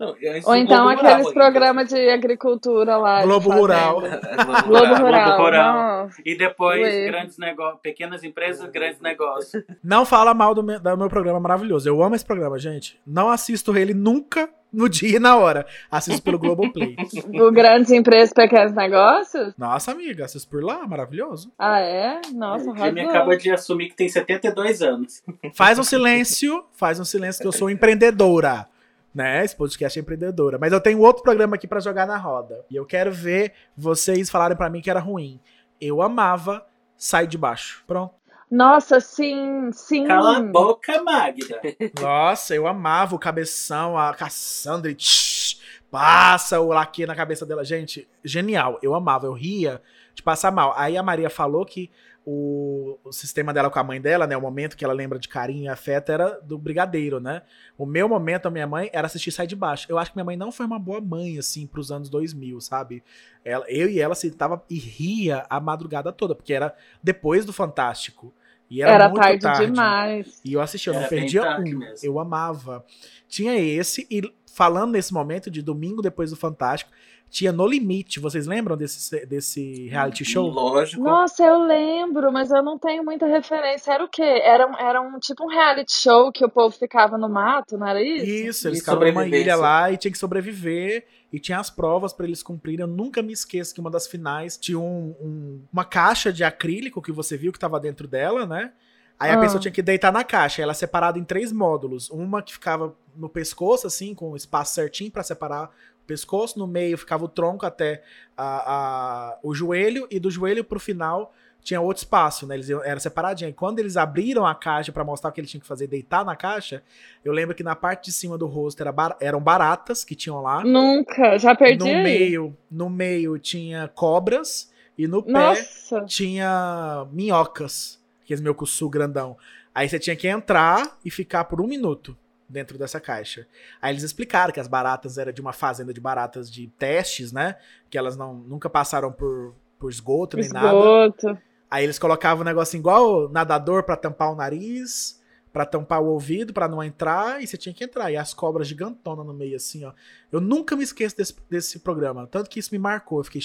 Não, 0.02 0.16
Ou 0.46 0.56
então 0.56 0.78
Globo 0.86 0.90
Rural 0.90 0.90
aqueles 0.94 1.28
ainda. 1.28 1.34
programas 1.34 1.90
de 1.90 2.10
agricultura 2.10 2.98
lá. 2.98 3.22
Globo. 3.22 3.52
Rural. 3.52 4.04
É, 4.06 4.20
Globo 4.44 4.68
Globo 4.68 4.96
Rural. 4.96 5.04
Rural. 5.04 5.38
Rural. 5.38 6.10
E 6.26 6.36
depois, 6.36 6.82
Ué. 6.82 7.06
grandes 7.06 7.38
negócios, 7.38 7.80
pequenas 7.82 8.24
empresas, 8.24 8.68
grandes 8.72 9.00
negócios. 9.00 9.64
Não 9.84 10.04
fala 10.04 10.34
mal 10.34 10.56
do 10.56 10.64
meu, 10.64 10.80
do 10.80 10.98
meu 10.98 11.08
programa 11.10 11.40
maravilhoso. 11.40 11.88
Eu 11.88 12.02
amo 12.02 12.16
esse 12.16 12.26
programa, 12.26 12.58
gente. 12.58 13.00
Não 13.06 13.30
assisto 13.30 13.78
ele 13.78 13.94
nunca 13.94 14.50
no 14.74 14.88
dia 14.90 15.18
e 15.18 15.20
na 15.20 15.36
hora. 15.38 15.66
Assisto 15.92 16.24
pelo 16.24 16.40
Globoplay. 16.40 16.96
O 17.40 17.52
Grandes 17.52 17.92
Empresas, 17.92 18.34
Pequenos 18.34 18.74
Negócios? 18.74 19.54
Nossa, 19.58 19.92
amiga, 19.92 20.26
assisto 20.26 20.50
por 20.50 20.64
lá, 20.64 20.88
maravilhoso. 20.88 21.52
Ah, 21.60 21.80
é? 21.80 22.22
Nossa, 22.34 22.72
o 22.72 22.76
Jimmy 22.76 23.02
arrasou. 23.02 23.10
acaba 23.10 23.38
de 23.38 23.52
assumir 23.52 23.90
que 23.90 23.96
tem 23.96 24.10
72 24.10 24.82
anos. 24.82 25.22
Faz 25.54 25.78
um 25.78 25.84
silêncio, 25.84 26.64
faz 26.72 27.00
um 27.00 27.06
silêncio 27.06 27.42
que 27.42 27.48
eu 27.48 27.52
sou 27.52 27.70
empreendedora. 27.70 28.68
Né? 29.14 29.44
Esse 29.44 29.56
podcast 29.56 30.00
é 30.00 30.02
empreendedora. 30.02 30.58
Mas 30.58 30.72
eu 30.72 30.80
tenho 30.80 31.00
outro 31.00 31.22
programa 31.24 31.56
aqui 31.56 31.68
pra 31.68 31.80
jogar 31.80 32.08
na 32.08 32.18
roda. 32.18 32.66
E 32.70 32.76
eu 32.76 32.86
quero 32.86 33.12
ver 33.12 33.54
vocês 33.76 34.30
falarem 34.30 34.56
pra 34.56 34.70
mim 34.70 34.82
que 34.82 34.90
era 34.90 35.00
ruim. 35.00 35.40
Eu 35.80 36.02
amava 36.02 36.66
Sai 36.96 37.28
de 37.28 37.38
Baixo. 37.38 37.84
Pronto. 37.88 38.14
Nossa, 38.50 39.00
sim, 39.00 39.72
sim. 39.72 40.06
Cala 40.06 40.38
a 40.38 40.42
boca, 40.42 41.02
Magda. 41.02 41.62
Nossa, 42.00 42.54
eu 42.54 42.68
amava 42.68 43.16
o 43.16 43.20
cabeção, 43.20 43.98
a 43.98 44.14
Cassandra. 44.14 44.92
e 44.92 44.96
tsh, 44.96 45.58
passa 45.90 46.60
o 46.60 46.68
laque 46.68 47.06
na 47.06 47.16
cabeça 47.16 47.46
dela. 47.46 47.64
Gente, 47.64 48.10
genial. 48.26 48.78
Eu 48.84 48.94
amava, 48.94 49.26
eu 49.26 49.32
ria 49.34 49.82
de 50.14 50.22
passar 50.22 50.52
mal. 50.52 50.74
Aí 50.76 50.98
a 50.98 51.04
Maria 51.04 51.30
falou 51.30 51.66
que 51.66 51.90
o, 52.26 53.00
o 53.04 53.12
sistema 53.12 53.54
dela 53.54 53.70
com 53.70 53.80
a 53.80 53.84
mãe 53.84 54.00
dela, 54.00 54.28
né? 54.28 54.38
O 54.38 54.42
momento 54.42 54.78
que 54.78 54.86
ela 54.86 54.94
lembra 54.94 55.18
de 55.18 55.28
carinho 55.28 55.64
e 55.66 55.68
afeto 55.68 56.12
era 56.12 56.40
do 56.42 56.58
brigadeiro, 56.58 57.20
né? 57.20 57.42
O 57.78 57.86
meu 57.86 58.08
momento, 58.08 58.46
a 58.48 58.52
minha 58.52 58.68
mãe, 58.68 58.90
era 58.94 59.08
assistir 59.08 59.32
Sai 59.32 59.48
de 59.48 59.56
Baixo. 59.56 59.88
Eu 59.90 59.98
acho 59.98 60.12
que 60.12 60.18
minha 60.18 60.26
mãe 60.26 60.38
não 60.38 60.52
foi 60.52 60.66
uma 60.66 60.80
boa 60.80 61.02
mãe, 61.02 61.38
assim, 61.38 61.66
pros 61.66 61.92
anos 61.92 62.10
2000, 62.10 62.62
sabe? 62.62 63.04
Ela, 63.44 63.66
eu 63.70 63.90
e 63.90 64.00
ela 64.00 64.14
sentava 64.16 64.64
e 64.70 64.78
ria 64.78 65.46
a 65.50 65.60
madrugada 65.60 66.12
toda, 66.12 66.36
porque 66.36 66.54
era 66.54 66.76
depois 67.04 67.46
do 67.46 67.54
Fantástico. 67.54 68.34
E 68.70 68.82
era, 68.82 68.92
Era 68.94 69.10
muito 69.10 69.22
tarde, 69.22 69.42
tarde. 69.42 69.66
demais. 69.66 70.42
E 70.46 70.54
eu 70.54 70.62
assisti, 70.62 70.88
eu 70.88 70.94
não 70.94 71.02
Era 71.02 71.10
bem 71.10 71.20
perdia 71.20 71.58
um. 71.58 71.78
mesmo. 71.80 72.08
Eu 72.08 72.20
amava. 72.20 72.86
Tinha 73.28 73.54
esse, 73.60 74.08
e 74.10 74.22
falando 74.54 74.92
nesse 74.92 75.14
momento 75.14 75.52
de 75.52 75.62
domingo 75.62 76.02
depois 76.02 76.30
do 76.30 76.38
Fantástico, 76.38 76.90
tinha 77.32 77.52
No 77.52 77.66
Limite. 77.66 78.20
Vocês 78.20 78.46
lembram 78.46 78.76
desse, 78.78 79.26
desse 79.26 79.88
reality 79.88 80.24
show? 80.26 80.48
Lógico. 80.50 81.02
Nossa, 81.02 81.42
eu 81.44 81.64
lembro, 81.66 82.32
mas 82.32 82.52
eu 82.52 82.62
não 82.62 82.78
tenho 82.78 83.04
muita 83.04 83.26
referência. 83.26 83.94
Era 83.94 84.04
o 84.04 84.10
quê? 84.10 84.22
Era, 84.22 84.68
um- 84.68 84.78
era 84.78 85.02
um 85.02 85.18
tipo 85.18 85.46
um 85.46 85.48
reality 85.48 85.94
show 85.94 86.32
que 86.32 86.44
o 86.46 86.50
povo 86.50 86.76
ficava 86.78 87.18
no 87.18 87.30
mato, 87.30 87.78
não 87.78 87.88
era 87.88 88.04
isso? 88.04 88.26
Isso, 88.26 88.68
eles 88.68 88.80
E 88.80 88.82
ficavam 88.82 89.08
numa 89.08 89.26
ilha 89.26 89.56
lá 89.56 89.90
e 89.90 89.98
tinha 89.98 90.12
que 90.12 90.18
sobreviver. 90.18 91.06
E 91.34 91.40
tinha 91.40 91.58
as 91.60 91.70
provas 91.70 92.12
pra 92.12 92.26
eles 92.26 92.44
cumprirem. 92.44 92.82
Eu 92.82 92.88
nunca 92.88 93.22
me 93.22 93.32
esqueço 93.32 93.74
que 93.74 93.80
uma 93.80 93.90
das 93.90 94.06
finais 94.06 94.58
tinha 94.58 94.78
um- 94.78 95.16
um- 95.22 95.62
uma 95.72 95.86
caixa 95.86 96.32
de 96.34 96.44
acrílico 96.44 97.02
que 97.02 97.12
você 97.14 97.38
viu 97.38 97.54
que 97.54 97.60
tava 97.60 97.80
dentro 97.80 98.06
dela, 98.06 98.46
né? 98.46 98.74
Aí 99.18 99.30
a 99.30 99.36
Ah. 99.36 99.40
pessoa 99.40 99.60
tinha 99.62 99.72
que 99.72 99.82
deitar 99.82 100.12
na 100.12 100.24
caixa. 100.26 100.62
Ela 100.62 100.72
é 100.72 100.76
separada 100.76 101.18
em 101.18 101.24
três 101.24 101.52
módulos. 101.54 102.10
Uma 102.10 102.42
que 102.42 102.52
ficava 102.52 102.94
no 103.16 103.30
pescoço, 103.30 103.86
assim, 103.88 104.14
com 104.16 104.32
o 104.32 104.36
espaço 104.36 104.74
certinho 104.74 105.12
pra 105.12 105.22
separar 105.24 105.70
pescoço. 106.12 106.60
No 106.60 106.68
meio 106.68 106.98
ficava 106.98 107.24
o 107.24 107.28
tronco 107.28 107.66
até 107.66 108.04
a- 108.38 108.64
a- 108.76 109.40
o 109.42 109.54
joelho. 109.54 110.08
E 110.12 110.20
do 110.20 110.30
joelho 110.30 110.64
pro 110.64 110.80
final 110.80 111.34
tinha 111.64 111.80
outro 111.80 112.02
espaço, 112.04 112.46
né? 112.48 112.56
Eles 112.56 112.70
era 112.70 113.00
separadinho. 113.00 113.50
E 113.50 113.54
quando 113.54 113.80
eles 113.80 113.96
abriram 113.96 114.46
a 114.46 114.54
caixa 114.56 114.92
pra 114.92 115.04
mostrar 115.04 115.30
o 115.30 115.34
que 115.34 115.40
ele 115.40 115.48
tinha 115.48 115.62
que 115.62 115.68
fazer, 115.68 115.88
deitar 115.88 116.26
na 116.26 116.36
caixa, 116.36 116.84
eu 117.24 117.32
lembro 117.32 117.56
que 117.56 117.64
na 117.64 117.76
parte 117.76 118.06
de 118.06 118.12
cima 118.12 118.38
do 118.38 118.48
rosto 118.48 118.82
era 118.82 118.92
bar- 118.92 119.16
eram 119.22 119.40
baratas 119.40 120.04
que 120.04 120.16
tinham 120.16 120.42
lá. 120.42 120.64
Nunca, 120.64 121.38
já 121.38 121.56
perdi. 121.56 121.78
No 121.78 122.04
meio, 122.04 122.58
no 122.70 122.90
meio 122.90 123.38
tinha 123.38 123.88
cobras 123.88 124.72
e 124.98 125.08
no 125.08 125.22
pé 125.24 125.32
Nossa, 125.32 126.04
tinha 126.06 127.08
minhocas, 127.12 128.02
aqueles 128.24 128.42
meu 128.42 128.54
cussu 128.56 128.90
grandão. 128.90 129.38
Aí 129.74 129.88
você 129.88 129.98
tinha 130.00 130.16
que 130.16 130.28
entrar 130.28 130.98
e 131.06 131.10
ficar 131.12 131.46
por 131.46 131.62
um 131.62 131.68
minuto 131.68 132.18
dentro 132.52 132.78
dessa 132.78 133.00
caixa. 133.00 133.48
Aí 133.82 133.94
eles 133.94 134.04
explicaram 134.04 134.54
que 134.54 134.60
as 134.60 134.68
baratas 134.68 135.18
eram 135.18 135.32
de 135.32 135.42
uma 135.42 135.54
fazenda 135.54 135.94
de 135.94 136.02
baratas 136.02 136.52
de 136.52 136.68
testes, 136.68 137.32
né? 137.32 137.56
Que 137.90 137.98
elas 137.98 138.16
não 138.16 138.34
nunca 138.34 138.70
passaram 138.70 139.12
por, 139.12 139.56
por 139.80 139.90
esgoto 139.90 140.38
nem 140.38 140.50
nada. 140.50 140.68
esgoto. 140.68 141.38
Aí 141.70 141.84
eles 141.84 141.98
colocavam 141.98 142.42
um 142.42 142.46
negócio 142.46 142.78
igual 142.78 143.30
nadador 143.30 143.84
pra 143.84 143.96
tampar 143.96 144.32
o 144.32 144.36
nariz, 144.36 145.22
pra 145.54 145.66
tampar 145.66 146.02
o 146.02 146.08
ouvido, 146.08 146.54
pra 146.54 146.68
não 146.68 146.84
entrar, 146.84 147.42
e 147.42 147.48
você 147.48 147.58
tinha 147.58 147.74
que 147.74 147.84
entrar. 147.84 148.12
E 148.12 148.18
as 148.18 148.34
cobras 148.34 148.68
gigantonas 148.68 149.26
no 149.26 149.34
meio, 149.34 149.56
assim, 149.56 149.86
ó. 149.86 149.94
Eu 150.32 150.42
nunca 150.42 150.76
me 150.76 150.84
esqueço 150.84 151.16
desse, 151.16 151.36
desse 151.50 151.80
programa. 151.80 152.28
Tanto 152.28 152.50
que 152.50 152.60
isso 152.60 152.74
me 152.74 152.80
marcou. 152.80 153.20
Eu 153.20 153.24
fiquei 153.24 153.42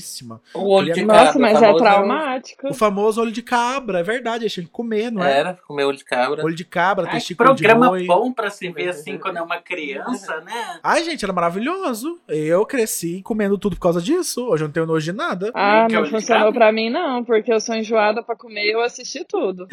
chocadíssima. 0.00 0.40
O 0.54 0.68
olho 0.72 0.92
de 0.92 1.04
Nossa, 1.04 1.24
cabra. 1.24 1.40
mas 1.40 1.56
é 1.56 1.60
famoso 1.66 1.84
traumático. 1.84 2.68
O 2.68 2.74
famoso 2.74 3.20
olho 3.20 3.32
de 3.32 3.42
cabra, 3.42 4.00
é 4.00 4.02
verdade. 4.02 4.44
Eles 4.44 4.52
tinham 4.52 4.66
que 4.66 4.72
comer, 4.72 5.10
não 5.10 5.22
é? 5.24 5.38
Era, 5.38 5.54
comer 5.66 5.84
olho 5.84 5.96
de 5.96 6.04
cabra. 6.04 6.44
Olho 6.44 6.54
de 6.54 6.64
cabra, 6.64 7.04
Ai, 7.04 7.10
que 7.10 7.16
testículo 7.18 7.54
de 7.54 7.62
programa 7.64 7.98
bom 8.06 8.32
pra 8.32 8.50
se 8.50 8.68
ver 8.70 8.88
assim 8.90 9.18
quando 9.18 9.38
é 9.38 9.42
uma 9.42 9.58
criança, 9.58 10.40
né? 10.40 10.78
Ai, 10.82 11.02
gente, 11.04 11.24
era 11.24 11.32
maravilhoso. 11.32 12.18
Eu 12.28 12.64
cresci 12.66 13.22
comendo 13.22 13.58
tudo 13.58 13.76
por 13.76 13.82
causa 13.82 14.00
disso. 14.00 14.46
Hoje 14.48 14.64
eu 14.64 14.68
não 14.68 14.72
tenho 14.72 14.86
nojo 14.86 15.04
de 15.04 15.12
nada. 15.16 15.50
Ah, 15.54 15.86
Que 15.88 15.94
não 15.94 16.02
de 16.04 16.10
funcionou 16.10 16.52
pra 16.52 16.70
mim, 16.72 16.90
não, 16.90 17.24
porque 17.24 17.52
eu 17.52 17.60
sou 17.60 17.74
enjoada 17.74 18.22
pra 18.22 18.36
comer 18.36 18.66
e 18.66 18.72
eu 18.72 18.80
assisti 18.82 19.24
tudo. 19.24 19.66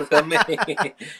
Eu 0.00 0.06
também. 0.08 0.38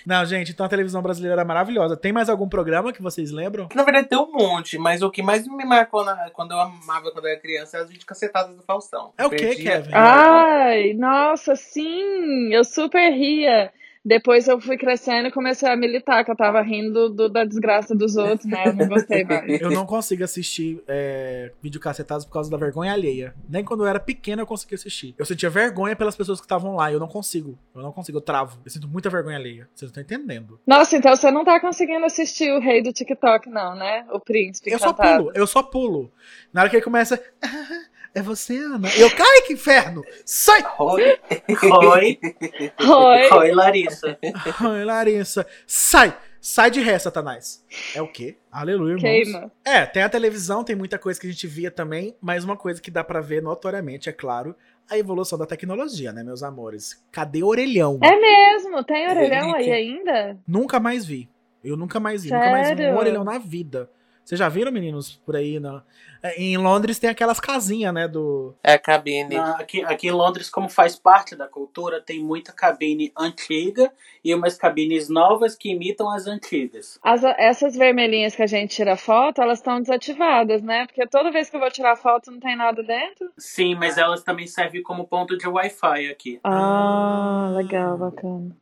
Não, 0.07 0.25
gente, 0.25 0.53
então 0.53 0.67
a 0.67 0.69
televisão 0.69 1.03
brasileira 1.03 1.35
era 1.37 1.45
maravilhosa. 1.45 1.97
Tem 1.97 2.13
mais 2.13 2.29
algum 2.29 2.49
programa 2.49 2.93
que 2.93 3.03
vocês 3.03 3.31
lembram? 3.31 3.69
Na 3.75 3.83
verdade 3.85 4.09
tem 4.09 4.19
um 4.19 4.31
monte, 4.33 4.79
mas 4.79 5.03
o 5.03 5.11
que 5.11 5.23
mais 5.23 5.47
me 5.47 5.65
marcou 5.65 6.05
na- 6.05 6.31
quando 6.31 6.53
eu 6.53 6.61
amava 6.61 7.11
quando 7.13 7.25
eu 7.27 7.31
era 7.33 7.41
criança 7.41 7.79
é 7.79 7.81
as 7.83 7.91
videocassetadas 8.43 8.57
do 8.57 8.63
Faustão. 8.63 9.13
É 9.19 9.27
o 9.27 9.31
quê, 9.31 9.37
Perdia- 9.37 9.73
Kevin? 9.83 9.91
Ai, 9.93 10.93
nossa, 10.95 11.55
sim, 11.57 12.53
eu 12.53 12.65
super 12.65 13.11
ria. 13.11 13.73
Depois 14.03 14.49
eu 14.49 14.59
fui 14.59 14.79
crescendo 14.79 15.29
e 15.29 15.31
comecei 15.31 15.69
a 15.69 15.77
militar, 15.77 16.25
que 16.25 16.31
eu 16.31 16.35
tava 16.37 16.63
rindo 16.63 17.11
do- 17.11 17.29
da 17.29 17.45
desgraça 17.45 17.95
dos 17.95 18.17
outros, 18.17 18.47
né? 18.47 18.63
Eu 18.69 18.73
não 18.73 18.89
gostei 18.89 19.25
mais. 19.25 19.41
Eu 19.61 19.71
não 19.71 19.85
consigo 19.85 20.25
assistir 20.25 20.83
é, 20.89 21.53
videocassetados 21.63 22.25
por 22.25 22.33
causa 22.33 22.51
da 22.51 22.57
vergonha 22.57 22.95
alheia. 22.95 23.35
Nem 23.47 23.63
quando 23.63 23.83
eu 23.83 23.87
era 23.87 24.01
pequeno 24.01 24.41
eu 24.41 24.47
conseguia 24.47 24.77
assistir. 24.77 25.15
Eu 25.19 25.27
sentia 25.27 25.51
vergonha 25.51 25.95
pelas 25.95 26.17
pessoas 26.17 26.41
que 26.41 26.47
estavam 26.47 26.75
lá. 26.77 26.91
e 26.91 26.95
Eu 26.95 26.99
não 26.99 27.09
consigo. 27.09 27.59
Eu 27.75 27.83
não 27.83 27.93
consigo, 27.93 28.17
eu 28.17 28.23
travo. 28.23 28.59
Eu 28.65 28.71
sinto 28.71 28.89
muita 28.89 29.11
vergonha 29.11 29.37
alheia. 29.37 29.69
Vocês 29.75 29.93
não 29.93 30.01
estão 30.01 30.17
entendendo. 30.19 30.59
Nossa, 30.67 30.97
então 30.97 31.15
você 31.15 31.31
não 31.31 31.45
tá 31.45 31.61
conseguindo 31.61 32.07
assistir 32.07 32.51
o 32.53 32.59
rei 32.59 32.83
do 32.83 32.95
TikTok, 32.95 33.51
não, 33.51 33.75
né? 33.75 34.07
O 34.11 34.19
príncipe 34.19 34.71
Eu 34.71 34.79
só 34.79 34.95
pulo, 34.95 35.31
eu 35.35 35.47
só 35.47 35.63
pulo. 35.63 36.11
Na 36.55 36.63
hora 36.63 36.71
que 36.71 36.77
ele 36.77 36.83
começa. 36.85 37.23
"Ah, 38.15 38.19
é 38.19 38.23
você, 38.23 38.57
Ana? 38.57 38.89
Eu, 38.97 39.11
cai, 39.15 39.43
que 39.47 39.53
inferno! 39.55 40.03
Sai! 40.25 40.63
Oi. 40.79 41.19
Oi, 41.63 42.19
Oi. 42.89 43.31
oi, 43.33 43.53
Larissa. 43.53 44.19
Ai, 44.61 44.85
Larissa, 44.85 45.47
sai! 45.67 46.17
Sai 46.43 46.71
de 46.71 46.81
ré, 46.81 46.99
Satanás. 46.99 47.63
É 47.95 48.01
o 48.01 48.09
quê? 48.09 48.39
Aleluia, 48.51 48.93
irmãos. 48.95 49.03
Queima. 49.03 49.53
É, 49.63 49.85
tem 49.85 50.03
a 50.03 50.09
televisão, 50.09 50.65
tem 50.65 50.75
muita 50.75 50.99
coisa 50.99 51.21
que 51.21 51.27
a 51.27 51.31
gente 51.31 51.47
via 51.47 51.71
também, 51.71 52.17
mas 52.19 52.45
uma 52.45 52.57
coisa 52.57 52.81
que 52.81 52.91
dá 52.91 53.05
pra 53.05 53.21
ver 53.21 53.43
notoriamente, 53.43 54.09
é 54.09 54.13
claro, 54.13 54.57
a 54.91 54.97
evolução 54.97 55.39
da 55.39 55.45
tecnologia, 55.45 56.13
né, 56.15 56.23
meus 56.23 56.43
amores? 56.43 57.05
Cadê 57.13 57.43
o 57.43 57.47
orelhão? 57.49 57.99
É 58.03 58.19
mesmo? 58.19 58.83
Tem 58.83 59.07
orelhão 59.07 59.55
aí 59.55 59.67
Relíquia. 59.67 59.75
ainda? 59.75 60.39
Nunca 60.49 60.81
mais 60.81 61.05
vi. 61.05 61.29
Eu 61.63 61.77
nunca 61.77 62.01
mais 62.01 62.25
vi, 62.25 62.31
nunca 62.33 62.51
mais 62.51 62.69
vi 62.69 62.75
um 62.75 62.77
Sério? 62.79 62.97
orelhão 62.99 63.23
na 63.23 63.37
vida. 63.37 63.91
Vocês 64.31 64.39
já 64.39 64.49
viram, 64.49 64.71
meninos, 64.71 65.17
por 65.27 65.35
aí? 65.35 65.59
Na... 65.59 65.83
É, 66.23 66.41
Em 66.41 66.57
Londres 66.57 67.01
tem 67.01 67.11
aquelas 67.11 67.41
casinhas, 67.41 67.93
né, 67.93 68.07
do... 68.07 68.55
É 68.63 68.79
cabine. 68.79 69.35
Na- 69.35 69.57
aqui, 69.57 69.83
aqui 69.85 70.07
em 70.07 70.13
Londres, 70.13 70.49
como 70.49 70.69
faz 70.69 70.95
parte 70.95 71.35
da 71.35 71.49
cultura, 71.49 72.01
tem 72.01 72.23
muita 72.23 72.53
cabine 72.53 73.11
antiga 73.19 73.93
e 74.25 74.33
umas 74.33 74.57
cabines 74.57 75.09
novas 75.09 75.57
que 75.57 75.71
imitam 75.73 76.09
as 76.09 76.29
antigas. 76.29 76.97
As- 77.03 77.25
essas 77.25 77.75
vermelhinhas 77.75 78.37
que 78.37 78.43
a 78.45 78.47
gente 78.47 78.77
tira 78.77 78.97
foto, 78.97 79.43
elas 79.43 79.59
estão 79.59 79.81
desativadas, 79.81 80.63
né? 80.63 80.87
Porque 80.87 81.05
toda 81.09 81.33
vez 81.33 81.51
que 81.51 81.57
eu 81.57 81.61
vou 81.61 81.71
tirar 81.73 81.97
foto 81.97 82.31
não 82.31 82.39
tem 82.39 82.57
nada 82.57 82.85
dentro. 82.85 83.33
Sim, 83.37 83.75
mas 83.75 83.99
elas 83.99 84.23
também 84.23 84.47
servem 84.47 84.81
como 84.81 85.09
ponto 85.09 85.37
de 85.37 85.49
Wi-Fi 85.49 86.07
aqui. 86.09 86.39
Ah, 86.45 87.53
legal, 87.57 87.99
bacana. 87.99 88.57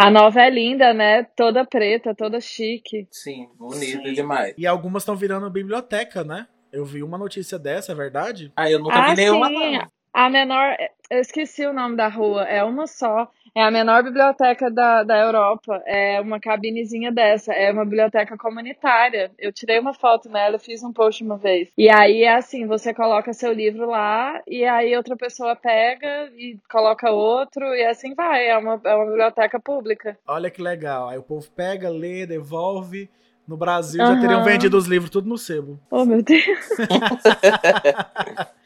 A 0.00 0.10
nova 0.10 0.40
é 0.40 0.48
linda, 0.48 0.94
né? 0.94 1.24
Toda 1.36 1.62
preta, 1.66 2.14
toda 2.14 2.40
chique. 2.40 3.06
Sim, 3.10 3.50
bonito 3.58 4.02
Sim. 4.02 4.14
demais. 4.14 4.54
E 4.56 4.66
algumas 4.66 5.02
estão 5.02 5.14
virando 5.14 5.50
biblioteca, 5.50 6.24
né? 6.24 6.46
Eu 6.72 6.86
vi 6.86 7.02
uma 7.02 7.18
notícia 7.18 7.58
dessa, 7.58 7.92
é 7.92 7.94
verdade? 7.94 8.50
Ah, 8.56 8.70
eu 8.70 8.78
nunca 8.78 8.98
Ah, 8.98 9.10
vi 9.10 9.16
nenhuma, 9.16 9.48
sim. 9.48 9.76
não. 9.76 9.88
A 10.12 10.28
menor, 10.28 10.76
eu 11.08 11.20
esqueci 11.20 11.64
o 11.64 11.72
nome 11.72 11.96
da 11.96 12.08
rua, 12.08 12.42
é 12.44 12.64
uma 12.64 12.86
só. 12.86 13.30
É 13.54 13.62
a 13.62 13.70
menor 13.70 14.02
biblioteca 14.02 14.70
da, 14.70 15.02
da 15.02 15.18
Europa. 15.18 15.82
É 15.86 16.20
uma 16.20 16.38
cabinezinha 16.38 17.10
dessa. 17.10 17.52
É 17.52 17.72
uma 17.72 17.84
biblioteca 17.84 18.36
comunitária. 18.36 19.30
Eu 19.38 19.52
tirei 19.52 19.78
uma 19.78 19.92
foto 19.92 20.28
nela, 20.28 20.58
fiz 20.58 20.82
um 20.82 20.92
post 20.92 21.22
uma 21.24 21.36
vez. 21.36 21.68
E 21.76 21.88
aí 21.90 22.22
é 22.22 22.34
assim: 22.34 22.66
você 22.66 22.94
coloca 22.94 23.32
seu 23.32 23.52
livro 23.52 23.88
lá, 23.88 24.40
e 24.46 24.64
aí 24.64 24.96
outra 24.96 25.16
pessoa 25.16 25.56
pega 25.56 26.30
e 26.36 26.58
coloca 26.70 27.10
outro, 27.10 27.64
e 27.74 27.84
assim 27.84 28.14
vai. 28.14 28.48
É 28.48 28.56
uma, 28.56 28.80
é 28.84 28.94
uma 28.94 29.06
biblioteca 29.06 29.58
pública. 29.58 30.16
Olha 30.26 30.50
que 30.50 30.62
legal. 30.62 31.08
Aí 31.08 31.18
o 31.18 31.22
povo 31.22 31.48
pega, 31.50 31.88
lê, 31.88 32.26
devolve. 32.26 33.08
No 33.48 33.56
Brasil 33.56 34.00
já 34.06 34.12
Aham. 34.12 34.20
teriam 34.20 34.44
vendido 34.44 34.76
os 34.76 34.86
livros 34.86 35.10
tudo 35.10 35.28
no 35.28 35.36
sebo. 35.36 35.80
Oh, 35.90 36.04
meu 36.04 36.22
Deus. 36.22 36.76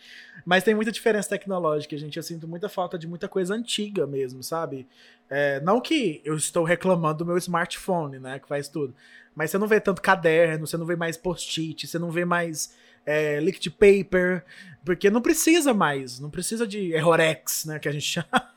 Mas 0.44 0.62
tem 0.62 0.74
muita 0.74 0.92
diferença 0.92 1.30
tecnológica, 1.30 1.96
gente. 1.96 2.16
Eu 2.16 2.22
sinto 2.22 2.46
muita 2.46 2.68
falta 2.68 2.98
de 2.98 3.06
muita 3.06 3.28
coisa 3.28 3.54
antiga 3.54 4.06
mesmo, 4.06 4.42
sabe? 4.42 4.86
É, 5.30 5.60
não 5.60 5.80
que 5.80 6.20
eu 6.24 6.36
estou 6.36 6.64
reclamando 6.64 7.18
do 7.18 7.26
meu 7.26 7.38
smartphone, 7.38 8.18
né? 8.18 8.38
Que 8.38 8.46
faz 8.46 8.68
tudo. 8.68 8.94
Mas 9.34 9.50
você 9.50 9.58
não 9.58 9.66
vê 9.66 9.80
tanto 9.80 10.02
caderno, 10.02 10.66
você 10.66 10.76
não 10.76 10.86
vê 10.86 10.96
mais 10.96 11.16
post-it, 11.16 11.86
você 11.86 11.98
não 11.98 12.10
vê 12.10 12.24
mais 12.24 12.74
é, 13.06 13.40
liquid 13.40 13.72
paper. 13.72 14.44
Porque 14.84 15.10
não 15.10 15.22
precisa 15.22 15.72
mais. 15.72 16.20
Não 16.20 16.30
precisa 16.30 16.66
de 16.66 16.92
errorex, 16.92 17.64
né? 17.64 17.78
Que 17.78 17.88
a 17.88 17.92
gente 17.92 18.04
chama. 18.06 18.54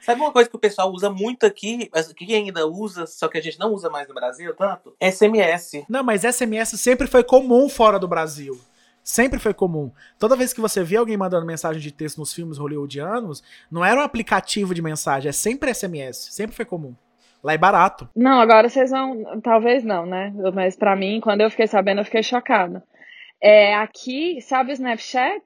Sabe 0.00 0.20
uma 0.20 0.32
coisa 0.32 0.50
que 0.50 0.56
o 0.56 0.58
pessoal 0.58 0.90
usa 0.90 1.08
muito 1.08 1.46
aqui, 1.46 1.88
mas 1.92 2.12
que 2.12 2.34
ainda 2.34 2.66
usa, 2.66 3.06
só 3.06 3.28
que 3.28 3.38
a 3.38 3.40
gente 3.40 3.56
não 3.58 3.72
usa 3.72 3.88
mais 3.88 4.08
no 4.08 4.14
Brasil 4.14 4.52
tanto? 4.52 4.96
SMS. 5.00 5.84
Não, 5.88 6.02
mas 6.02 6.22
SMS 6.22 6.70
sempre 6.80 7.06
foi 7.06 7.22
comum 7.22 7.68
fora 7.68 8.00
do 8.00 8.08
Brasil. 8.08 8.60
Sempre 9.02 9.38
foi 9.38 9.52
comum. 9.52 9.90
Toda 10.18 10.36
vez 10.36 10.52
que 10.52 10.60
você 10.60 10.84
vê 10.84 10.96
alguém 10.96 11.16
mandando 11.16 11.46
mensagem 11.46 11.80
de 11.80 11.90
texto 11.90 12.18
nos 12.18 12.32
filmes 12.32 12.58
hollywoodianos, 12.58 13.42
não 13.70 13.84
era 13.84 14.00
um 14.00 14.04
aplicativo 14.04 14.74
de 14.74 14.82
mensagem, 14.82 15.28
é 15.28 15.32
sempre 15.32 15.74
SMS. 15.74 16.28
Sempre 16.30 16.54
foi 16.54 16.64
comum. 16.64 16.94
Lá 17.42 17.52
é 17.54 17.58
barato. 17.58 18.08
Não, 18.14 18.40
agora 18.40 18.68
vocês 18.68 18.90
vão. 18.90 19.40
Talvez 19.42 19.82
não, 19.82 20.06
né? 20.06 20.32
Mas 20.54 20.76
pra 20.76 20.94
mim, 20.94 21.20
quando 21.20 21.40
eu 21.40 21.50
fiquei 21.50 21.66
sabendo, 21.66 22.00
eu 22.00 22.04
fiquei 22.04 22.22
chocada. 22.22 22.84
É, 23.42 23.74
aqui, 23.74 24.40
sabe 24.40 24.70
o 24.70 24.72
Snapchat? 24.72 25.42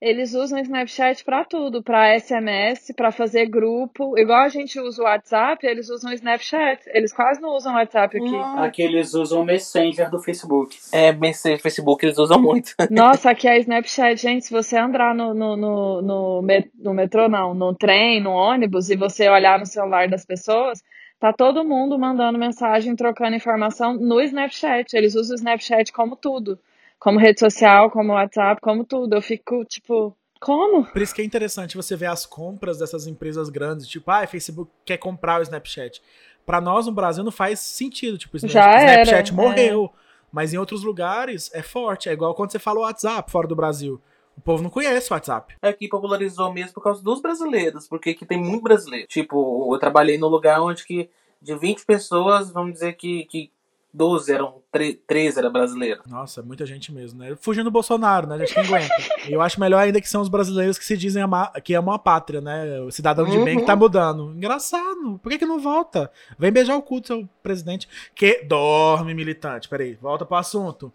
Eles 0.00 0.32
usam 0.32 0.58
o 0.58 0.62
Snapchat 0.62 1.24
pra 1.24 1.44
tudo, 1.44 1.82
pra 1.82 2.16
SMS, 2.18 2.92
pra 2.94 3.10
fazer 3.10 3.46
grupo. 3.46 4.16
Igual 4.16 4.44
a 4.44 4.48
gente 4.48 4.78
usa 4.78 5.02
o 5.02 5.04
WhatsApp, 5.04 5.66
eles 5.66 5.90
usam 5.90 6.12
o 6.12 6.14
Snapchat. 6.14 6.82
Eles 6.86 7.12
quase 7.12 7.40
não 7.40 7.50
usam 7.50 7.72
o 7.72 7.76
WhatsApp 7.76 8.16
aqui. 8.16 8.30
Não. 8.30 8.62
Aqui 8.62 8.82
eles 8.82 9.12
usam 9.14 9.40
o 9.40 9.44
Messenger 9.44 10.08
do 10.08 10.20
Facebook. 10.20 10.76
É, 10.92 11.12
Messenger, 11.12 11.60
Facebook, 11.60 12.06
eles 12.06 12.16
usam 12.16 12.40
muito. 12.40 12.74
Nossa, 12.90 13.30
aqui 13.30 13.48
é 13.48 13.58
Snapchat, 13.58 14.22
gente. 14.22 14.44
Se 14.44 14.52
você 14.52 14.78
andar 14.78 15.12
no, 15.14 15.34
no, 15.34 15.56
no, 15.56 16.02
no, 16.02 16.42
no 16.42 16.94
metrô, 16.94 17.28
não, 17.28 17.52
no 17.52 17.74
trem, 17.74 18.22
no 18.22 18.30
ônibus, 18.30 18.90
e 18.90 18.96
você 18.96 19.28
olhar 19.28 19.58
no 19.58 19.66
celular 19.66 20.08
das 20.08 20.24
pessoas, 20.24 20.80
tá 21.18 21.32
todo 21.32 21.64
mundo 21.64 21.98
mandando 21.98 22.38
mensagem, 22.38 22.94
trocando 22.94 23.34
informação 23.34 23.94
no 23.94 24.20
Snapchat. 24.20 24.96
Eles 24.96 25.16
usam 25.16 25.34
o 25.34 25.38
Snapchat 25.38 25.92
como 25.92 26.14
tudo. 26.14 26.56
Como 26.98 27.18
rede 27.18 27.40
social, 27.40 27.90
como 27.90 28.12
WhatsApp, 28.12 28.60
como 28.60 28.84
tudo. 28.84 29.14
Eu 29.14 29.22
fico, 29.22 29.64
tipo, 29.64 30.16
como? 30.40 30.84
Por 30.84 31.02
isso 31.02 31.14
que 31.14 31.22
é 31.22 31.24
interessante 31.24 31.76
você 31.76 31.96
ver 31.96 32.06
as 32.06 32.24
compras 32.24 32.78
dessas 32.78 33.06
empresas 33.06 33.48
grandes, 33.48 33.86
tipo, 33.86 34.10
ah, 34.10 34.26
Facebook 34.26 34.70
quer 34.84 34.96
comprar 34.96 35.40
o 35.40 35.42
Snapchat. 35.42 36.02
Pra 36.46 36.60
nós 36.60 36.86
no 36.86 36.92
Brasil 36.92 37.22
não 37.22 37.32
faz 37.32 37.60
sentido, 37.60 38.16
tipo, 38.16 38.36
o 38.36 38.48
Já 38.48 38.70
era, 38.70 39.02
Snapchat 39.02 39.32
é. 39.32 39.34
morreu. 39.34 39.92
Mas 40.30 40.52
em 40.52 40.58
outros 40.58 40.84
lugares 40.84 41.50
é 41.54 41.62
forte. 41.62 42.08
É 42.08 42.12
igual 42.12 42.34
quando 42.34 42.52
você 42.52 42.58
fala 42.58 42.80
o 42.80 42.82
WhatsApp 42.82 43.30
fora 43.30 43.48
do 43.48 43.56
Brasil. 43.56 44.00
O 44.36 44.40
povo 44.40 44.62
não 44.62 44.70
conhece 44.70 45.10
o 45.10 45.14
WhatsApp. 45.14 45.56
Aqui 45.60 45.88
popularizou 45.88 46.52
mesmo 46.52 46.74
por 46.74 46.82
causa 46.82 47.02
dos 47.02 47.20
brasileiros, 47.20 47.88
porque 47.88 48.10
aqui 48.10 48.24
tem 48.24 48.38
muito 48.38 48.62
brasileiro. 48.62 49.06
Tipo, 49.08 49.74
eu 49.74 49.78
trabalhei 49.78 50.16
no 50.16 50.28
lugar 50.28 50.60
onde 50.60 50.84
que 50.84 51.10
de 51.40 51.56
20 51.56 51.84
pessoas, 51.84 52.50
vamos 52.52 52.74
dizer 52.74 52.92
que, 52.94 53.24
que 53.24 53.50
12 53.92 54.32
eram, 54.32 54.62
13 55.06 55.38
era 55.38 55.48
brasileiro. 55.48 56.02
Nossa, 56.06 56.42
muita 56.42 56.66
gente 56.66 56.92
mesmo, 56.92 57.18
né? 57.18 57.34
Fugindo 57.40 57.64
do 57.64 57.70
Bolsonaro, 57.70 58.26
né? 58.26 58.34
A 58.34 58.38
gente 58.38 58.54
não 58.56 58.64
aguenta. 58.64 58.94
E 59.26 59.32
eu 59.32 59.40
acho 59.40 59.58
melhor 59.58 59.78
ainda 59.78 60.00
que 60.00 60.08
são 60.08 60.20
os 60.20 60.28
brasileiros 60.28 60.78
que 60.78 60.84
se 60.84 60.96
dizem 60.96 61.22
amar, 61.22 61.52
que 61.62 61.74
amam 61.74 61.94
a 61.94 61.98
pátria, 61.98 62.40
né? 62.40 62.80
O 62.80 62.90
cidadão 62.90 63.24
de 63.24 63.38
bem 63.38 63.58
que 63.58 63.64
tá 63.64 63.74
mudando. 63.74 64.32
Engraçado. 64.36 65.18
Por 65.22 65.30
que, 65.30 65.38
que 65.38 65.46
não 65.46 65.58
volta? 65.58 66.10
Vem 66.38 66.52
beijar 66.52 66.76
o 66.76 66.82
cu 66.82 67.00
do 67.00 67.06
seu 67.06 67.28
presidente. 67.42 67.88
Que 68.14 68.44
dorme, 68.44 69.14
militante. 69.14 69.68
Peraí, 69.68 69.94
volta 69.94 70.26
pro 70.26 70.36
assunto. 70.36 70.92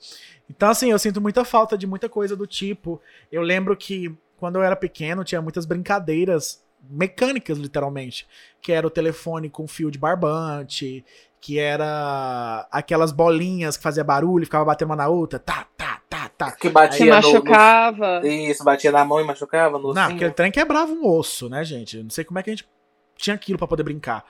Então, 0.50 0.70
assim, 0.70 0.92
eu 0.92 1.00
sinto 1.00 1.20
muita 1.20 1.44
falta 1.44 1.76
de 1.78 1.88
muita 1.88 2.08
coisa 2.08 2.36
do 2.36 2.46
tipo. 2.46 3.02
Eu 3.32 3.42
lembro 3.42 3.76
que 3.76 4.16
quando 4.38 4.58
eu 4.58 4.64
era 4.64 4.76
pequeno 4.76 5.24
tinha 5.24 5.42
muitas 5.42 5.66
brincadeiras 5.66 6.64
mecânicas, 6.90 7.58
literalmente. 7.58 8.28
Que 8.62 8.72
era 8.72 8.86
o 8.86 8.92
telefone 8.92 9.50
com 9.50 9.68
fio 9.68 9.90
de 9.90 9.98
barbante, 9.98 11.04
que 11.46 11.60
era 11.60 12.66
aquelas 12.72 13.12
bolinhas 13.12 13.76
que 13.76 13.84
fazia 13.84 14.02
barulho 14.02 14.44
e 14.44 14.46
ficava 14.46 14.64
batendo 14.64 14.92
uma 14.92 14.96
na 14.96 15.10
outra. 15.10 15.38
Tá, 15.38 15.68
tá, 15.76 16.00
tá, 16.10 16.30
tá. 16.38 16.52
Que 16.54 16.62
Que 16.62 16.70
batia 16.70 17.06
no- 17.08 17.12
machucava. 17.12 18.22
no, 18.22 18.28
Isso, 18.28 18.64
batia 18.64 18.94
na 18.94 19.04
mão 19.04 19.20
e 19.20 19.26
machucava 19.26 19.78
no 19.78 19.94
Não, 19.94 20.04
aquele 20.04 20.32
trem 20.32 20.50
quebrava 20.50 20.94
um 20.94 21.06
osso, 21.06 21.50
né, 21.50 21.62
gente? 21.66 21.98
Eu 21.98 22.04
não 22.04 22.10
sei 22.10 22.24
como 22.24 22.40
é 22.40 22.44
que 22.44 22.50
a 22.50 22.54
gente 22.56 22.66
tinha 23.18 23.36
aquilo 23.36 23.58
pra 23.58 23.68
poder 23.68 23.84
brincar. 23.84 24.24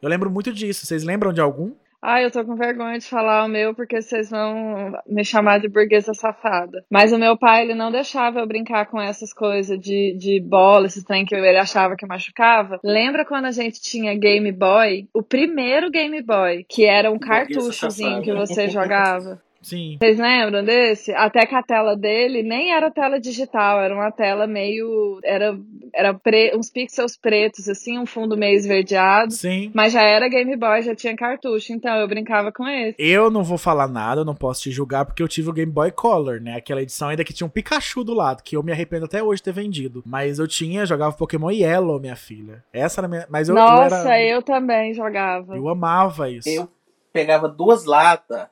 Eu 0.00 0.08
lembro 0.08 0.30
muito 0.30 0.52
disso. 0.52 0.86
Vocês 0.86 1.02
lembram 1.02 1.32
de 1.32 1.40
algum? 1.40 1.72
Ai, 2.02 2.24
eu 2.24 2.30
tô 2.30 2.42
com 2.44 2.56
vergonha 2.56 2.98
de 2.98 3.06
falar 3.06 3.44
o 3.44 3.48
meu 3.48 3.74
porque 3.74 4.00
vocês 4.00 4.30
vão 4.30 4.92
me 5.06 5.22
chamar 5.22 5.60
de 5.60 5.68
burguesa 5.68 6.14
safada. 6.14 6.82
Mas 6.90 7.12
o 7.12 7.18
meu 7.18 7.36
pai, 7.36 7.62
ele 7.62 7.74
não 7.74 7.92
deixava 7.92 8.40
eu 8.40 8.46
brincar 8.46 8.86
com 8.86 9.00
essas 9.00 9.34
coisas 9.34 9.78
de, 9.78 10.16
de 10.18 10.40
bola, 10.40 10.86
esses 10.86 11.04
trem 11.04 11.26
que 11.26 11.34
ele 11.34 11.58
achava 11.58 11.96
que 11.96 12.06
machucava. 12.06 12.80
Lembra 12.82 13.26
quando 13.26 13.44
a 13.44 13.50
gente 13.50 13.82
tinha 13.82 14.16
Game 14.16 14.50
Boy? 14.50 15.08
O 15.12 15.22
primeiro 15.22 15.90
Game 15.90 16.22
Boy, 16.22 16.64
que 16.68 16.86
era 16.86 17.10
um 17.10 17.18
Burguesa 17.18 17.30
cartuchozinho 17.30 18.08
safada. 18.08 18.22
que 18.22 18.32
você 18.32 18.68
jogava. 18.68 19.42
Sim. 19.62 19.98
Vocês 20.00 20.18
lembram 20.18 20.64
desse? 20.64 21.12
Até 21.12 21.44
que 21.44 21.54
a 21.54 21.62
tela 21.62 21.94
dele 21.96 22.42
nem 22.42 22.72
era 22.72 22.90
tela 22.90 23.20
digital, 23.20 23.80
era 23.80 23.94
uma 23.94 24.10
tela 24.10 24.46
meio. 24.46 25.20
Era, 25.22 25.58
era 25.94 26.14
pre- 26.14 26.52
uns 26.56 26.70
pixels 26.70 27.16
pretos, 27.16 27.68
assim, 27.68 27.98
um 27.98 28.06
fundo 28.06 28.36
meio 28.36 28.56
esverdeado. 28.56 29.32
Sim. 29.32 29.70
Mas 29.74 29.92
já 29.92 30.02
era 30.02 30.28
Game 30.28 30.56
Boy, 30.56 30.82
já 30.82 30.94
tinha 30.94 31.14
cartucho, 31.14 31.72
então 31.72 31.94
eu 31.96 32.08
brincava 32.08 32.50
com 32.50 32.66
esse. 32.66 32.96
Eu 32.98 33.30
não 33.30 33.42
vou 33.44 33.58
falar 33.58 33.86
nada, 33.88 34.22
eu 34.22 34.24
não 34.24 34.34
posso 34.34 34.62
te 34.62 34.70
julgar, 34.70 35.04
porque 35.04 35.22
eu 35.22 35.28
tive 35.28 35.50
o 35.50 35.52
Game 35.52 35.70
Boy 35.70 35.90
Color, 35.90 36.40
né? 36.40 36.56
Aquela 36.56 36.82
edição 36.82 37.08
ainda 37.08 37.24
que 37.24 37.32
tinha 37.34 37.46
um 37.46 37.50
Pikachu 37.50 38.02
do 38.02 38.14
lado, 38.14 38.42
que 38.42 38.56
eu 38.56 38.62
me 38.62 38.72
arrependo 38.72 39.04
até 39.04 39.22
hoje 39.22 39.40
de 39.40 39.44
ter 39.44 39.52
vendido. 39.52 40.02
Mas 40.06 40.38
eu 40.38 40.48
tinha, 40.48 40.86
jogava 40.86 41.16
Pokémon 41.16 41.50
Yellow, 41.50 42.00
minha 42.00 42.16
filha. 42.16 42.64
Essa 42.72 43.00
era 43.00 43.06
a 43.06 43.10
minha. 43.10 43.26
Mas 43.28 43.48
eu, 43.48 43.54
eu 43.56 43.60
Nossa, 43.62 44.08
era. 44.14 44.22
eu 44.24 44.42
também 44.42 44.94
jogava. 44.94 45.56
Eu 45.56 45.68
amava 45.68 46.30
isso. 46.30 46.48
Eu 46.48 46.68
pegava 47.12 47.48
duas 47.48 47.84
latas, 47.84 48.46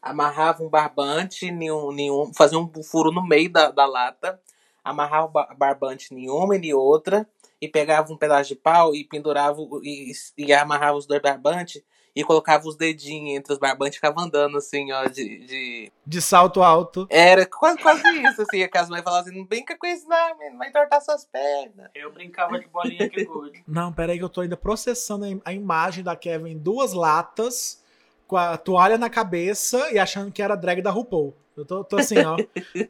amarrava 0.00 0.62
um 0.62 0.68
barbante, 0.68 1.50
nenhum, 1.50 1.92
nenhum, 1.92 2.32
fazia 2.34 2.58
um 2.58 2.70
furo 2.82 3.10
no 3.10 3.26
meio 3.26 3.50
da, 3.50 3.70
da 3.70 3.86
lata, 3.86 4.40
amarrava 4.84 5.26
o 5.26 5.30
ba- 5.30 5.54
barbante 5.56 6.14
em 6.14 6.30
uma 6.30 6.56
e 6.56 6.60
em 6.60 6.72
outra, 6.72 7.28
e 7.60 7.68
pegava 7.68 8.12
um 8.12 8.16
pedaço 8.16 8.48
de 8.50 8.56
pau 8.56 8.94
e 8.94 9.04
pendurava 9.04 9.60
e, 9.82 10.12
e 10.36 10.52
amarrava 10.52 10.96
os 10.98 11.06
dois 11.06 11.20
barbantes 11.22 11.82
e 12.14 12.24
colocava 12.24 12.66
os 12.66 12.76
dedinhos 12.76 13.36
entre 13.36 13.52
os 13.52 13.58
barbantes 13.58 13.94
e 13.96 14.00
ficava 14.00 14.22
andando 14.22 14.56
assim, 14.56 14.90
ó, 14.92 15.04
de. 15.06 15.46
de... 15.46 15.92
De 16.06 16.22
salto 16.22 16.62
alto. 16.62 17.06
Era 17.10 17.44
quase, 17.44 17.78
quase 17.78 18.02
isso, 18.22 18.40
assim, 18.42 18.66
que 18.68 18.78
as 18.78 18.88
mães 18.88 19.02
falavam 19.02 19.26
assim, 19.28 19.36
não 19.38 19.44
brinca 19.44 19.76
com 19.76 19.86
isso 19.86 20.08
não, 20.08 20.38
menino, 20.38 20.56
vai 20.56 20.68
entortar 20.68 21.02
suas 21.02 21.24
pernas. 21.26 21.90
Eu 21.94 22.10
brincava 22.12 22.58
de 22.58 22.66
bolinha 22.68 23.08
de 23.08 23.24
gude. 23.24 23.62
Não, 23.66 23.92
peraí 23.92 24.16
que 24.18 24.24
eu 24.24 24.28
tô 24.30 24.40
ainda 24.40 24.56
processando 24.56 25.24
a 25.24 25.28
im- 25.28 25.42
a 25.44 25.52
imagem 25.52 26.04
da 26.04 26.14
Kevin 26.16 26.52
em 26.52 26.58
duas 26.58 26.92
latas, 26.94 27.82
com 28.26 28.36
a 28.36 28.56
toalha 28.56 28.98
na 28.98 29.08
cabeça 29.08 29.90
e 29.92 29.98
achando 29.98 30.32
que 30.32 30.42
era 30.42 30.56
drag 30.56 30.82
da 30.82 30.90
RuPaul. 30.90 31.34
Eu 31.56 31.64
tô, 31.64 31.82
tô 31.82 31.96
assim, 31.96 32.18
ó. 32.18 32.36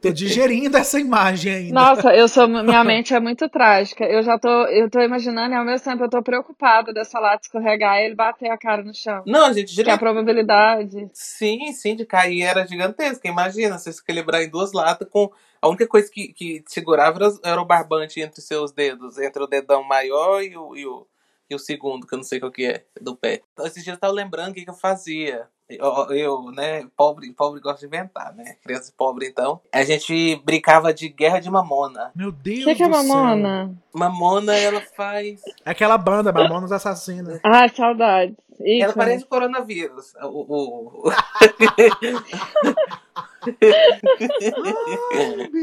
tô 0.01 0.11
digerindo 0.11 0.75
essa 0.75 0.99
imagem 0.99 1.53
ainda. 1.53 1.73
Nossa, 1.73 2.13
eu 2.13 2.27
sou. 2.27 2.49
Minha 2.49 2.83
mente 2.83 3.13
é 3.13 3.19
muito 3.19 3.47
trágica. 3.47 4.03
Eu 4.03 4.21
já 4.21 4.37
tô. 4.37 4.49
Eu 4.65 4.89
tô 4.89 4.99
imaginando 4.99 5.53
e 5.53 5.57
ao 5.57 5.63
mesmo 5.63 5.85
tempo 5.89 6.03
eu 6.03 6.09
tô 6.09 6.21
preocupada 6.21 6.91
dessa 6.91 7.17
lata 7.17 7.43
escorregar 7.43 7.97
e 7.97 8.05
ele 8.05 8.15
bater 8.15 8.49
a 8.49 8.57
cara 8.57 8.83
no 8.83 8.93
chão. 8.93 9.23
Não, 9.25 9.53
gente, 9.53 9.73
Que 9.73 9.79
a 9.79 9.83
direto. 9.85 9.99
probabilidade. 9.99 11.09
Sim, 11.13 11.71
sim, 11.71 11.95
de 11.95 12.05
cair 12.05 12.41
era 12.41 12.67
gigantesca. 12.67 13.25
Imagina 13.25 13.77
você 13.77 13.93
se 13.93 14.01
equilibrar 14.01 14.41
em 14.41 14.49
duas 14.49 14.73
latas 14.73 15.07
com. 15.09 15.31
A 15.61 15.69
única 15.69 15.87
coisa 15.87 16.11
que, 16.11 16.33
que 16.33 16.63
segurava 16.67 17.17
era, 17.23 17.53
era 17.53 17.61
o 17.61 17.65
barbante 17.65 18.19
entre 18.19 18.41
seus 18.41 18.71
dedos, 18.71 19.17
entre 19.17 19.41
o 19.41 19.47
dedão 19.47 19.81
maior 19.81 20.43
e 20.43 20.55
o, 20.55 20.75
e 20.75 20.85
o, 20.85 21.07
e 21.49 21.55
o 21.55 21.59
segundo, 21.59 22.05
que 22.05 22.13
eu 22.13 22.17
não 22.17 22.23
sei 22.23 22.39
qual 22.39 22.51
que 22.51 22.65
é, 22.65 22.85
do 23.01 23.15
pé. 23.15 23.41
Então, 23.53 23.65
esses 23.65 23.83
dias 23.83 23.95
eu 23.95 23.99
tava 23.99 24.13
lembrando 24.13 24.51
o 24.51 24.53
que, 24.53 24.63
que 24.63 24.69
eu 24.69 24.73
fazia. 24.75 25.47
Eu, 25.69 25.91
eu, 26.11 26.51
né, 26.51 26.87
pobre, 26.95 27.29
pobre 27.33 27.59
gosta 27.59 27.81
de 27.81 27.87
inventar, 27.87 28.33
né? 28.33 28.55
Criança 28.63 28.93
pobre, 28.97 29.27
então. 29.27 29.59
A 29.73 29.83
gente 29.83 30.37
brincava 30.45 30.93
de 30.93 31.09
guerra 31.09 31.39
de 31.39 31.51
mamona. 31.51 32.09
Meu 32.15 32.31
Deus 32.31 32.61
O 32.61 32.65
que, 32.67 32.75
que 32.75 32.83
é 32.83 32.87
do 32.87 32.93
céu. 32.95 33.03
mamona? 33.03 33.77
Mamona, 33.93 34.55
ela 34.55 34.79
faz. 34.95 35.41
É 35.65 35.71
aquela 35.71 35.97
banda, 35.97 36.31
Mamonas 36.31 36.71
Assassinas. 36.71 37.41
Ai, 37.43 37.67
saudades. 37.75 38.35
Ela 38.61 38.93
parece 38.93 39.25
o 39.25 39.27
coronavírus. 39.27 40.13
O, 40.23 41.07
o, 41.07 41.11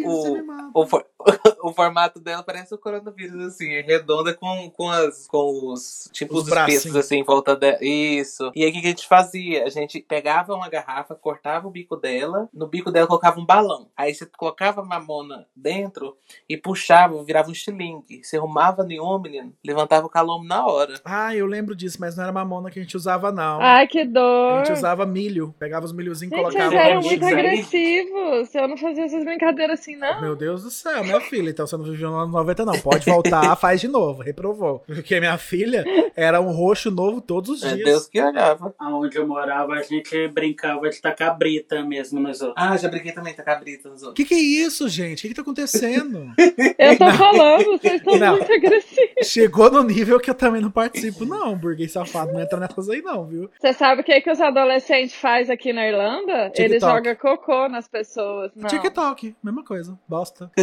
o- 0.05 0.83
o, 0.83 0.87
for- 0.87 1.07
o 1.63 1.73
formato 1.73 2.21
dela 2.21 2.43
parece 2.43 2.75
o 2.75 2.79
coronavírus, 2.79 3.41
assim, 3.47 3.73
é 3.73 3.81
redonda 3.81 4.35
com, 4.35 4.71
com, 4.71 4.91
as, 4.91 5.27
com 5.27 5.73
os 5.73 6.09
tipos 6.13 6.43
Os 6.43 6.49
bracinhos. 6.49 6.97
assim, 6.97 7.17
em 7.19 7.25
volta 7.25 7.57
dela. 7.57 7.79
Isso. 7.81 8.51
E 8.55 8.65
aí, 8.65 8.71
o 8.71 8.73
que 8.73 8.79
a 8.79 8.83
gente 8.91 9.07
fazia? 9.07 9.65
A 9.65 9.71
gente 9.71 10.01
pegava 10.01 10.55
uma 10.55 10.69
garrafa, 10.69 11.15
cortava 11.15 11.67
o 11.67 11.71
bico 11.71 11.97
dela, 11.97 12.49
no 12.53 12.67
bico 12.67 12.91
dela 12.91 13.07
colocava 13.07 13.41
um 13.41 13.47
balão. 13.47 13.89
Aí 13.97 14.15
você 14.15 14.27
colocava 14.27 14.81
a 14.81 14.85
mamona 14.85 15.47
dentro 15.55 16.17
e 16.49 16.57
puxava, 16.57 17.23
virava 17.25 17.49
um 17.49 17.53
estilingue. 17.53 18.23
Você 18.23 18.37
arrumava 18.37 18.85
nenhum, 18.85 19.19
menino, 19.19 19.53
levantava 19.65 20.07
o 20.07 20.11
calombo 20.11 20.45
na 20.47 20.67
hora. 20.67 21.01
Ah, 21.05 21.35
eu 21.35 21.47
lembro 21.47 21.75
disso, 21.75 21.99
mas 22.01 22.17
não 22.17 22.25
era 22.25 22.33
mamona 22.33 22.71
que 22.71 22.79
a 22.79 22.83
gente 22.83 22.97
usava, 22.97 23.31
não. 23.33 23.61
Ai, 23.61 23.87
que 23.87 24.01
A 24.01 24.05
dor. 24.05 24.59
gente 24.59 24.73
usava 24.73 25.07
milho. 25.07 25.55
Pegava 25.59 25.85
os 25.87 25.93
milhozinhos 25.93 26.33
e 26.33 26.37
Gente, 26.37 26.53
vocês 26.53 26.71
colocava. 26.71 27.01
mix. 27.01 27.19
Agressivos. 27.47 28.55
Eu 28.55 28.69
não 28.69 28.77
fazia 28.77 29.05
essas 29.05 29.25
brincadeiras 29.25 29.81
assim, 29.81 29.97
não. 29.97 30.21
Meu 30.21 30.37
Deus 30.37 30.63
do 30.63 30.71
céu, 30.71 31.03
minha 31.05 31.21
filha. 31.21 31.51
Então 31.51 31.67
você 31.67 31.77
não 31.77 31.85
viveu 31.85 32.11
no 32.11 32.17
ano 32.17 32.33
90, 32.33 32.65
não. 32.65 32.79
Pode 32.79 33.05
voltar, 33.07 33.55
faz 33.57 33.81
de 33.81 33.89
novo. 33.89 34.23
Reprovou. 34.23 34.83
Porque 34.87 35.19
minha 35.21 35.39
filha 35.39 35.85
era 36.17 36.41
um 36.41 36.53
roxo 36.53 36.91
novo 36.91 37.21
todos 37.21 37.51
os 37.51 37.63
É 37.65 37.75
dias. 37.75 37.85
Deus 37.85 38.07
que 38.09 38.21
olhava. 38.21 38.75
Aonde 38.79 39.17
eu 39.19 39.27
morava, 39.27 39.75
a 39.75 39.83
gente 39.83 40.29
brincava 40.29 40.89
de 40.89 41.01
tacar 41.01 41.37
brita 41.37 41.83
mesmo 41.83 42.21
nos 42.21 42.41
outros. 42.41 42.65
Ah, 42.65 42.77
já 42.77 42.89
brinquei 42.89 43.13
também, 43.13 43.35
tá 43.35 43.43
cabrita 43.43 43.89
nos 43.89 44.03
O 44.03 44.07
outros. 44.07 44.17
que, 44.27 44.29
que 44.29 44.35
é 44.35 44.43
isso, 44.67 44.89
gente? 44.89 45.19
O 45.19 45.23
que, 45.23 45.29
que 45.29 45.35
tá 45.35 45.43
acontecendo? 45.43 46.27
Eu 46.79 46.99
tô 46.99 47.11
falando, 47.13 47.65
vocês 47.79 47.95
estão 47.95 48.17
Não. 48.17 48.37
muito 48.37 48.53
agressivos. 48.53 49.27
Chegou 49.27 49.71
no 49.71 49.83
nível 49.83 50.19
que 50.21 50.29
eu 50.31 50.35
também 50.35 50.61
não 50.61 50.71
participo, 50.71 51.25
não. 51.25 51.57
Burguês 51.57 51.93
safado 51.93 52.33
não 52.33 52.41
entra 52.41 52.59
nessas 52.59 52.89
aí, 52.89 53.01
não, 53.03 53.27
viu? 53.27 53.51
Você 53.59 53.73
sabe 53.73 54.01
o 54.01 54.05
que, 54.05 54.21
que 54.21 54.31
os 54.31 54.41
adolescentes 54.41 55.15
fazem 55.15 55.55
aqui 55.55 55.73
na 55.73 55.87
Irlanda? 55.89 56.51
TikTok. 56.51 56.63
Eles 56.63 56.83
jogam 56.83 57.13
cocô 57.37 57.69
nas 57.69 57.89
pessoas. 57.89 58.53
Não. 58.55 58.69
TikTok, 58.69 59.35
mesma 59.43 59.65
coisa. 59.65 59.99
Bosta. 60.09 60.51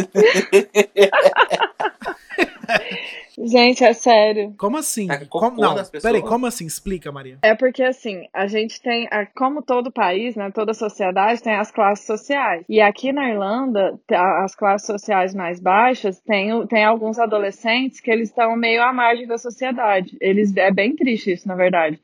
Gente, 3.38 3.82
é 3.82 3.92
sério. 3.92 4.54
Como 4.58 4.76
assim? 4.76 5.08
Com 5.28 5.38
Como, 5.40 5.60
não, 5.60 5.74
peraí, 6.00 6.22
como 6.22 6.46
assim? 6.46 6.66
Explica, 6.66 7.10
Maria. 7.10 7.38
É 7.42 7.54
porque, 7.54 7.82
assim, 7.82 8.26
a 8.32 8.46
gente 8.46 8.80
tem, 8.80 9.08
a- 9.10 9.26
como 9.26 9.62
todo 9.62 9.90
país, 9.90 10.36
né, 10.36 10.50
toda 10.50 10.74
sociedade 10.74 11.42
tem 11.42 11.54
as 11.54 11.70
classes 11.70 12.06
sociais. 12.06 12.64
E 12.68 12.80
aqui 12.80 13.10
na 13.12 13.28
Irlanda, 13.30 13.98
as 14.10 14.54
classes 14.54 14.86
sociais 14.86 15.34
mais 15.34 15.58
baixas, 15.58 16.20
tem, 16.20 16.66
tem 16.66 16.84
alguns 16.84 17.18
adolescentes 17.18 18.00
que 18.00 18.10
eles 18.10 18.28
estão 18.28 18.54
meio 18.56 18.82
à 18.82 18.92
margem 18.92 19.26
da 19.26 19.38
sociedade. 19.38 20.16
Eles, 20.20 20.54
é 20.56 20.70
bem 20.70 20.94
triste 20.94 21.32
isso, 21.32 21.48
na 21.48 21.54
verdade. 21.54 21.98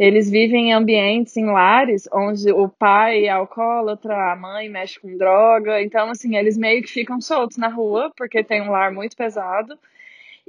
Eles 0.00 0.30
vivem 0.30 0.70
em 0.70 0.72
ambientes, 0.72 1.36
em 1.36 1.44
lares, 1.44 2.08
onde 2.10 2.50
o 2.50 2.70
pai 2.70 3.26
é 3.26 3.28
alcoólatra, 3.28 4.32
a 4.32 4.34
mãe 4.34 4.66
mexe 4.66 4.98
com 4.98 5.14
droga. 5.14 5.82
Então, 5.82 6.08
assim, 6.08 6.36
eles 6.38 6.56
meio 6.56 6.82
que 6.82 6.88
ficam 6.88 7.20
soltos 7.20 7.58
na 7.58 7.68
rua, 7.68 8.10
porque 8.16 8.42
tem 8.42 8.62
um 8.62 8.70
lar 8.70 8.90
muito 8.90 9.14
pesado 9.14 9.78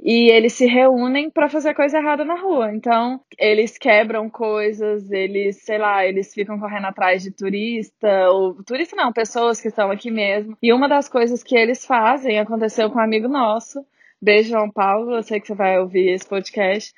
e 0.02 0.30
eles 0.30 0.54
se 0.54 0.64
reúnem 0.64 1.28
para 1.28 1.50
fazer 1.50 1.74
coisa 1.74 1.98
errada 1.98 2.24
na 2.24 2.34
rua. 2.34 2.74
Então, 2.74 3.20
eles 3.38 3.76
quebram 3.76 4.30
coisas, 4.30 5.10
eles, 5.12 5.58
sei 5.58 5.76
lá, 5.76 6.06
eles 6.06 6.32
ficam 6.32 6.58
correndo 6.58 6.86
atrás 6.86 7.22
de 7.22 7.30
turista, 7.30 8.30
ou 8.30 8.54
turista 8.64 8.96
não, 8.96 9.12
pessoas 9.12 9.60
que 9.60 9.68
estão 9.68 9.90
aqui 9.90 10.10
mesmo. 10.10 10.56
E 10.62 10.72
uma 10.72 10.88
das 10.88 11.10
coisas 11.10 11.42
que 11.42 11.54
eles 11.54 11.84
fazem 11.84 12.38
aconteceu 12.38 12.90
com 12.90 12.98
um 12.98 13.02
amigo 13.02 13.28
nosso. 13.28 13.84
Beijo, 14.20 14.48
João 14.48 14.70
Paulo, 14.70 15.14
eu 15.14 15.22
sei 15.22 15.38
que 15.40 15.46
você 15.46 15.54
vai 15.54 15.78
ouvir 15.78 16.10
esse 16.14 16.26
podcast. 16.26 16.94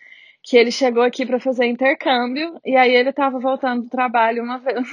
Que 0.47 0.59
ele 0.59 0.71
chegou 0.71 1.03
aqui 1.03 1.25
para 1.25 1.41
fazer 1.41 1.65
intercâmbio 1.65 2.61
e 2.65 2.77
aí 2.77 2.93
ele 2.95 3.13
tava 3.15 3.39
voltando 3.39 3.85
do 3.85 3.89
trabalho 3.89 4.43
uma 4.43 4.59
vez. 4.59 4.87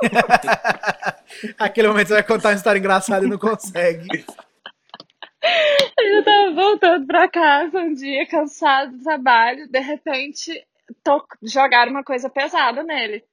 Aquele 1.58 1.88
momento 1.88 2.08
você 2.08 2.14
vai 2.14 2.22
contar 2.22 2.50
uma 2.50 2.54
história 2.54 2.78
engraçada 2.78 3.26
e 3.26 3.28
não 3.28 3.38
consegue. 3.38 4.06
Ele 5.98 6.22
tava 6.22 6.52
voltando 6.54 7.06
pra 7.06 7.28
casa 7.28 7.80
um 7.80 7.92
dia, 7.92 8.26
cansado 8.28 8.92
do 8.96 9.02
trabalho, 9.02 9.68
de 9.68 9.80
repente 9.80 10.52
to- 11.02 11.26
jogaram 11.42 11.90
uma 11.90 12.04
coisa 12.04 12.30
pesada 12.30 12.82
nele. 12.82 13.24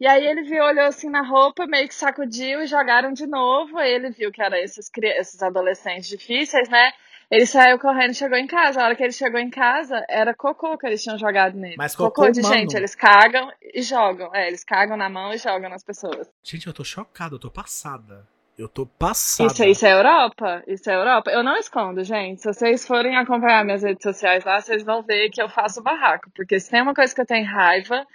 E 0.00 0.06
aí 0.06 0.26
ele 0.26 0.42
viu, 0.42 0.62
olhou 0.62 0.86
assim 0.86 1.08
na 1.08 1.22
roupa, 1.22 1.66
meio 1.66 1.88
que 1.88 1.94
sacudiu 1.94 2.62
e 2.62 2.66
jogaram 2.66 3.12
de 3.12 3.26
novo. 3.26 3.78
Aí 3.78 3.92
ele 3.92 4.10
viu 4.10 4.30
que 4.30 4.42
eram 4.42 4.56
esses, 4.56 4.90
esses 4.96 5.42
adolescentes 5.42 6.08
difíceis, 6.08 6.68
né? 6.68 6.92
Ele 7.30 7.46
saiu 7.46 7.78
correndo 7.78 8.12
e 8.12 8.14
chegou 8.14 8.38
em 8.38 8.46
casa. 8.46 8.80
A 8.80 8.84
hora 8.84 8.96
que 8.96 9.02
ele 9.02 9.12
chegou 9.12 9.40
em 9.40 9.50
casa, 9.50 10.04
era 10.08 10.34
cocô 10.34 10.76
que 10.78 10.86
eles 10.86 11.02
tinham 11.02 11.18
jogado 11.18 11.56
nele. 11.56 11.76
Mas 11.76 11.94
cocô 11.94 12.30
de 12.30 12.40
humano? 12.40 12.54
gente, 12.54 12.76
eles 12.76 12.94
cagam 12.94 13.50
e 13.60 13.82
jogam. 13.82 14.30
É, 14.34 14.46
eles 14.46 14.64
cagam 14.64 14.96
na 14.96 15.08
mão 15.08 15.32
e 15.32 15.38
jogam 15.38 15.68
nas 15.68 15.82
pessoas. 15.82 16.28
Gente, 16.42 16.66
eu 16.66 16.72
tô 16.72 16.84
chocado, 16.84 17.36
eu 17.36 17.38
tô 17.38 17.50
passada. 17.50 18.26
Eu 18.56 18.68
tô 18.68 18.86
passada. 18.86 19.50
Isso, 19.50 19.64
isso 19.64 19.84
é 19.84 19.92
Europa? 19.92 20.62
Isso 20.68 20.88
é 20.88 20.94
Europa? 20.94 21.30
Eu 21.30 21.42
não 21.42 21.56
escondo, 21.56 22.04
gente. 22.04 22.40
Se 22.40 22.52
vocês 22.52 22.86
forem 22.86 23.16
acompanhar 23.16 23.64
minhas 23.64 23.82
redes 23.82 24.02
sociais 24.02 24.44
lá, 24.44 24.60
vocês 24.60 24.84
vão 24.84 25.02
ver 25.02 25.28
que 25.30 25.42
eu 25.42 25.48
faço 25.48 25.82
barraco. 25.82 26.30
Porque 26.36 26.60
se 26.60 26.70
tem 26.70 26.80
uma 26.80 26.94
coisa 26.94 27.12
que 27.12 27.20
eu 27.20 27.26
tenho 27.26 27.46
raiva, 27.46 28.06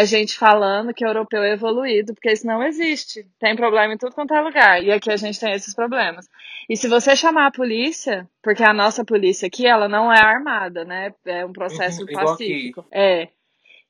é 0.00 0.04
gente 0.06 0.36
falando 0.38 0.92
que 0.94 1.04
o 1.04 1.08
europeu 1.08 1.42
é 1.42 1.52
evoluído, 1.52 2.14
porque 2.14 2.32
isso 2.32 2.46
não 2.46 2.62
existe. 2.62 3.26
Tem 3.38 3.56
problema 3.56 3.94
em 3.94 3.98
tudo 3.98 4.14
quanto 4.14 4.34
é 4.34 4.40
lugar. 4.40 4.82
E 4.82 4.90
aqui 4.92 5.10
a 5.10 5.16
gente 5.16 5.40
tem 5.40 5.52
esses 5.52 5.74
problemas. 5.74 6.28
E 6.68 6.76
se 6.76 6.88
você 6.88 7.16
chamar 7.16 7.46
a 7.46 7.50
polícia, 7.52 8.28
porque 8.42 8.62
a 8.62 8.74
nossa 8.74 9.04
polícia 9.04 9.46
aqui, 9.46 9.66
ela 9.66 9.88
não 9.88 10.12
é 10.12 10.20
armada, 10.20 10.84
né? 10.84 11.14
É 11.24 11.44
um 11.46 11.52
processo 11.52 12.02
Uhum, 12.02 12.08
pacífico. 12.12 12.84
É. 12.92 13.28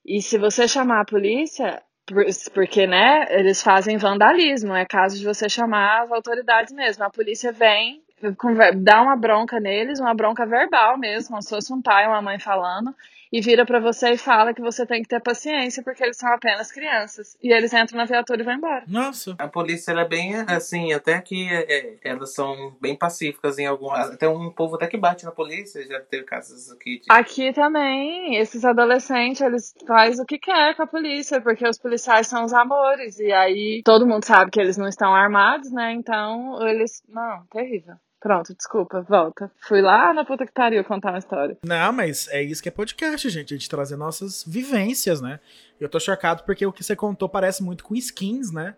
E 0.05 0.23
se 0.23 0.39
você 0.39 0.69
chamar 0.69 1.01
a 1.01 1.05
polícia, 1.05 1.83
por- 2.07 2.25
porque, 2.55 2.87
né, 2.87 3.27
eles 3.31 3.63
fazem 3.63 3.97
vandalismo, 3.97 4.75
é 4.75 4.85
caso 4.85 5.19
de 5.19 5.25
você 5.25 5.49
chamar 5.49 6.03
as 6.03 6.13
autoridades 6.13 6.73
mesmo. 6.73 7.05
A 7.05 7.11
polícia 7.11 7.53
vem, 7.53 8.03
dá 8.77 9.03
uma 9.03 9.17
bronca 9.17 9.59
neles, 9.61 9.99
uma 10.01 10.15
bronca 10.15 10.47
verbal 10.47 10.97
mesmo, 10.99 11.31
como 11.31 11.43
se 11.43 11.51
fosse 11.51 11.73
um 11.73 11.83
pai 11.83 12.05
ou 12.07 12.13
uma 12.13 12.23
mãe 12.23 12.39
falando, 12.39 12.95
e 13.37 13.41
vira 13.43 13.67
pra 13.67 13.79
você 13.79 14.13
e 14.13 14.17
fala 14.19 14.55
que 14.55 14.63
você 14.63 14.87
tem 14.87 15.03
que 15.03 15.09
ter 15.09 15.21
paciência 15.21 15.83
porque 15.83 16.03
eles 16.03 16.17
são 16.17 16.33
apenas 16.33 16.73
crianças. 16.73 17.37
E 17.43 17.53
eles 17.53 17.71
entram 17.75 17.99
na 17.99 18.07
viatura 18.07 18.41
e 18.41 18.45
vão 18.45 18.55
embora. 18.55 18.85
Nossa. 18.89 19.35
A 19.39 19.47
polícia 19.47 19.91
ela 19.91 20.03
é 20.03 20.09
bem 20.09 20.35
assim, 20.49 20.95
até 20.95 21.21
que 21.21 21.47
é, 21.53 21.99
elas 22.03 22.33
são 22.33 22.75
bem 22.81 22.97
pacíficas 22.97 23.59
em 23.59 23.67
algum. 23.67 23.91
Até 23.91 24.27
um 24.27 24.51
povo 24.51 24.77
até 24.77 24.87
que 24.87 24.97
bate 24.97 25.27
na 25.27 25.33
polícia, 25.33 25.87
já 25.87 26.01
teve 26.01 26.25
casos 26.25 26.73
aqui 26.73 27.01
de. 27.01 27.07
Aqui 27.11 27.53
também, 27.53 28.37
esses 28.37 28.65
adolescentes, 28.65 29.43
eles 29.43 29.75
fazem 29.87 30.23
o 30.23 30.27
que 30.27 30.39
quer 30.39 30.75
com 30.75 30.85
a 30.85 30.87
polícia, 30.87 31.39
porque 31.39 31.69
os 31.69 31.79
policiais 31.79 32.27
são 32.29 32.43
os 32.43 32.55
amores, 32.55 33.21
e 33.21 33.31
aí 33.33 33.83
todo 33.85 34.07
mundo 34.07 34.25
sabe 34.25 34.51
que 34.51 34.61
eles 34.61 34.79
não 34.79 34.89
estão 34.89 35.15
armados, 35.15 35.71
né? 35.71 35.93
Então, 35.93 36.67
eles. 36.67 37.03
Não, 37.07 37.45
terrível. 37.51 37.97
Pronto, 38.21 38.55
desculpa, 38.55 39.03
volta. 39.03 39.51
Fui 39.61 39.81
lá 39.81 40.13
na 40.13 40.25
puta 40.25 40.47
que 40.47 40.53
pariu 40.53 40.85
contar 40.85 41.11
uma 41.11 41.19
história. 41.19 41.57
Não, 41.65 41.93
mas 41.93 42.29
é 42.29 42.43
isso 42.43 42.63
que 42.63 42.69
é 42.69 42.73
podcast, 42.73 43.29
gente. 43.29 43.55
A 43.55 43.57
gente 43.57 43.69
trazer 43.69 43.97
nossas 43.97 44.45
vivências, 44.47 45.21
né? 45.21 45.39
Eu 45.79 45.89
tô 45.89 46.01
chocado 46.01 46.43
porque 46.45 46.65
o 46.65 46.73
que 46.73 46.83
você 46.83 46.97
contou 46.97 47.29
parece 47.29 47.63
muito 47.63 47.85
com 47.85 47.95
skins, 47.95 48.51
né? 48.51 48.75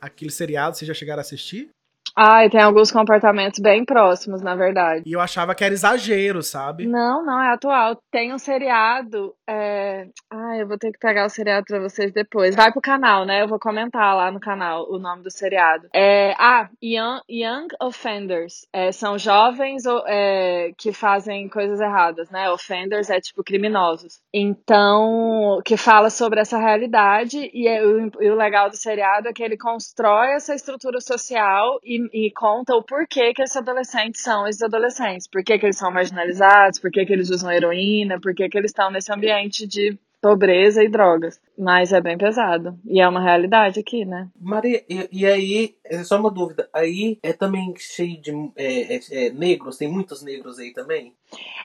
Aquele 0.00 0.30
seriado, 0.30 0.76
vocês 0.76 0.86
já 0.86 0.94
chegaram 0.94 1.20
a 1.20 1.22
assistir? 1.22 1.70
Ai, 2.16 2.50
tem 2.50 2.60
alguns 2.60 2.90
comportamentos 2.90 3.58
bem 3.60 3.84
próximos, 3.84 4.42
na 4.42 4.54
verdade. 4.54 5.02
E 5.06 5.12
eu 5.12 5.20
achava 5.20 5.54
que 5.54 5.64
era 5.64 5.72
exagero, 5.72 6.42
sabe? 6.42 6.86
Não, 6.86 7.24
não, 7.24 7.40
é 7.40 7.52
atual. 7.52 7.96
Tem 8.10 8.32
um 8.32 8.38
seriado. 8.38 9.34
É... 9.48 10.06
Ai, 10.30 10.62
eu 10.62 10.68
vou 10.68 10.78
ter 10.78 10.92
que 10.92 10.98
pegar 10.98 11.26
o 11.26 11.30
seriado 11.30 11.64
pra 11.66 11.80
vocês 11.80 12.12
depois. 12.12 12.54
Vai 12.54 12.70
pro 12.72 12.80
canal, 12.80 13.24
né? 13.24 13.42
Eu 13.42 13.48
vou 13.48 13.58
comentar 13.58 14.14
lá 14.14 14.30
no 14.30 14.40
canal 14.40 14.86
o 14.90 14.98
nome 14.98 15.22
do 15.22 15.30
seriado. 15.30 15.88
É... 15.94 16.34
Ah, 16.38 16.68
Young, 16.82 17.20
Young 17.30 17.68
Offenders. 17.80 18.66
É, 18.72 18.92
são 18.92 19.18
jovens 19.18 19.84
é, 20.06 20.72
que 20.76 20.92
fazem 20.92 21.48
coisas 21.48 21.80
erradas, 21.80 22.30
né? 22.30 22.50
Offenders 22.50 23.10
é 23.10 23.20
tipo 23.20 23.42
criminosos. 23.42 24.20
Então, 24.32 25.60
que 25.64 25.76
fala 25.76 26.10
sobre 26.10 26.40
essa 26.40 26.58
realidade. 26.58 27.50
E, 27.52 27.66
é- 27.66 27.84
o, 27.84 28.10
e 28.20 28.30
o 28.30 28.34
legal 28.34 28.68
do 28.68 28.76
seriado 28.76 29.28
é 29.28 29.32
que 29.32 29.42
ele 29.42 29.56
constrói 29.56 30.32
essa 30.32 30.54
estrutura 30.54 31.00
social 31.00 31.78
e, 31.82 32.01
e 32.12 32.30
conta 32.32 32.74
o 32.74 32.82
porquê 32.82 33.32
que 33.34 33.42
esses 33.42 33.56
adolescentes 33.56 34.22
são 34.22 34.46
esses 34.46 34.62
adolescentes. 34.62 35.26
Por 35.28 35.42
que, 35.42 35.58
que 35.58 35.66
eles 35.66 35.78
são 35.78 35.90
marginalizados, 35.90 36.78
por 36.78 36.90
que, 36.90 37.04
que 37.04 37.12
eles 37.12 37.30
usam 37.30 37.50
heroína, 37.50 38.20
por 38.20 38.34
que, 38.34 38.48
que 38.48 38.58
eles 38.58 38.70
estão 38.70 38.90
nesse 38.90 39.12
ambiente 39.12 39.66
de 39.66 39.98
pobreza 40.22 40.84
e 40.84 40.88
drogas. 40.88 41.40
Mas 41.58 41.92
é 41.92 42.00
bem 42.00 42.16
pesado. 42.16 42.78
E 42.86 43.00
é 43.00 43.08
uma 43.08 43.20
realidade 43.20 43.80
aqui, 43.80 44.04
né? 44.04 44.30
Maria, 44.40 44.82
e, 44.88 45.08
e 45.12 45.26
aí, 45.26 45.74
é 45.84 46.04
só 46.04 46.18
uma 46.18 46.30
dúvida, 46.30 46.70
aí 46.72 47.18
é 47.22 47.32
também 47.32 47.74
cheio 47.76 48.20
de 48.22 48.30
é, 48.56 48.94
é, 48.94 49.00
é, 49.10 49.30
negros, 49.30 49.76
tem 49.76 49.88
muitos 49.88 50.22
negros 50.22 50.60
aí 50.60 50.72
também? 50.72 51.12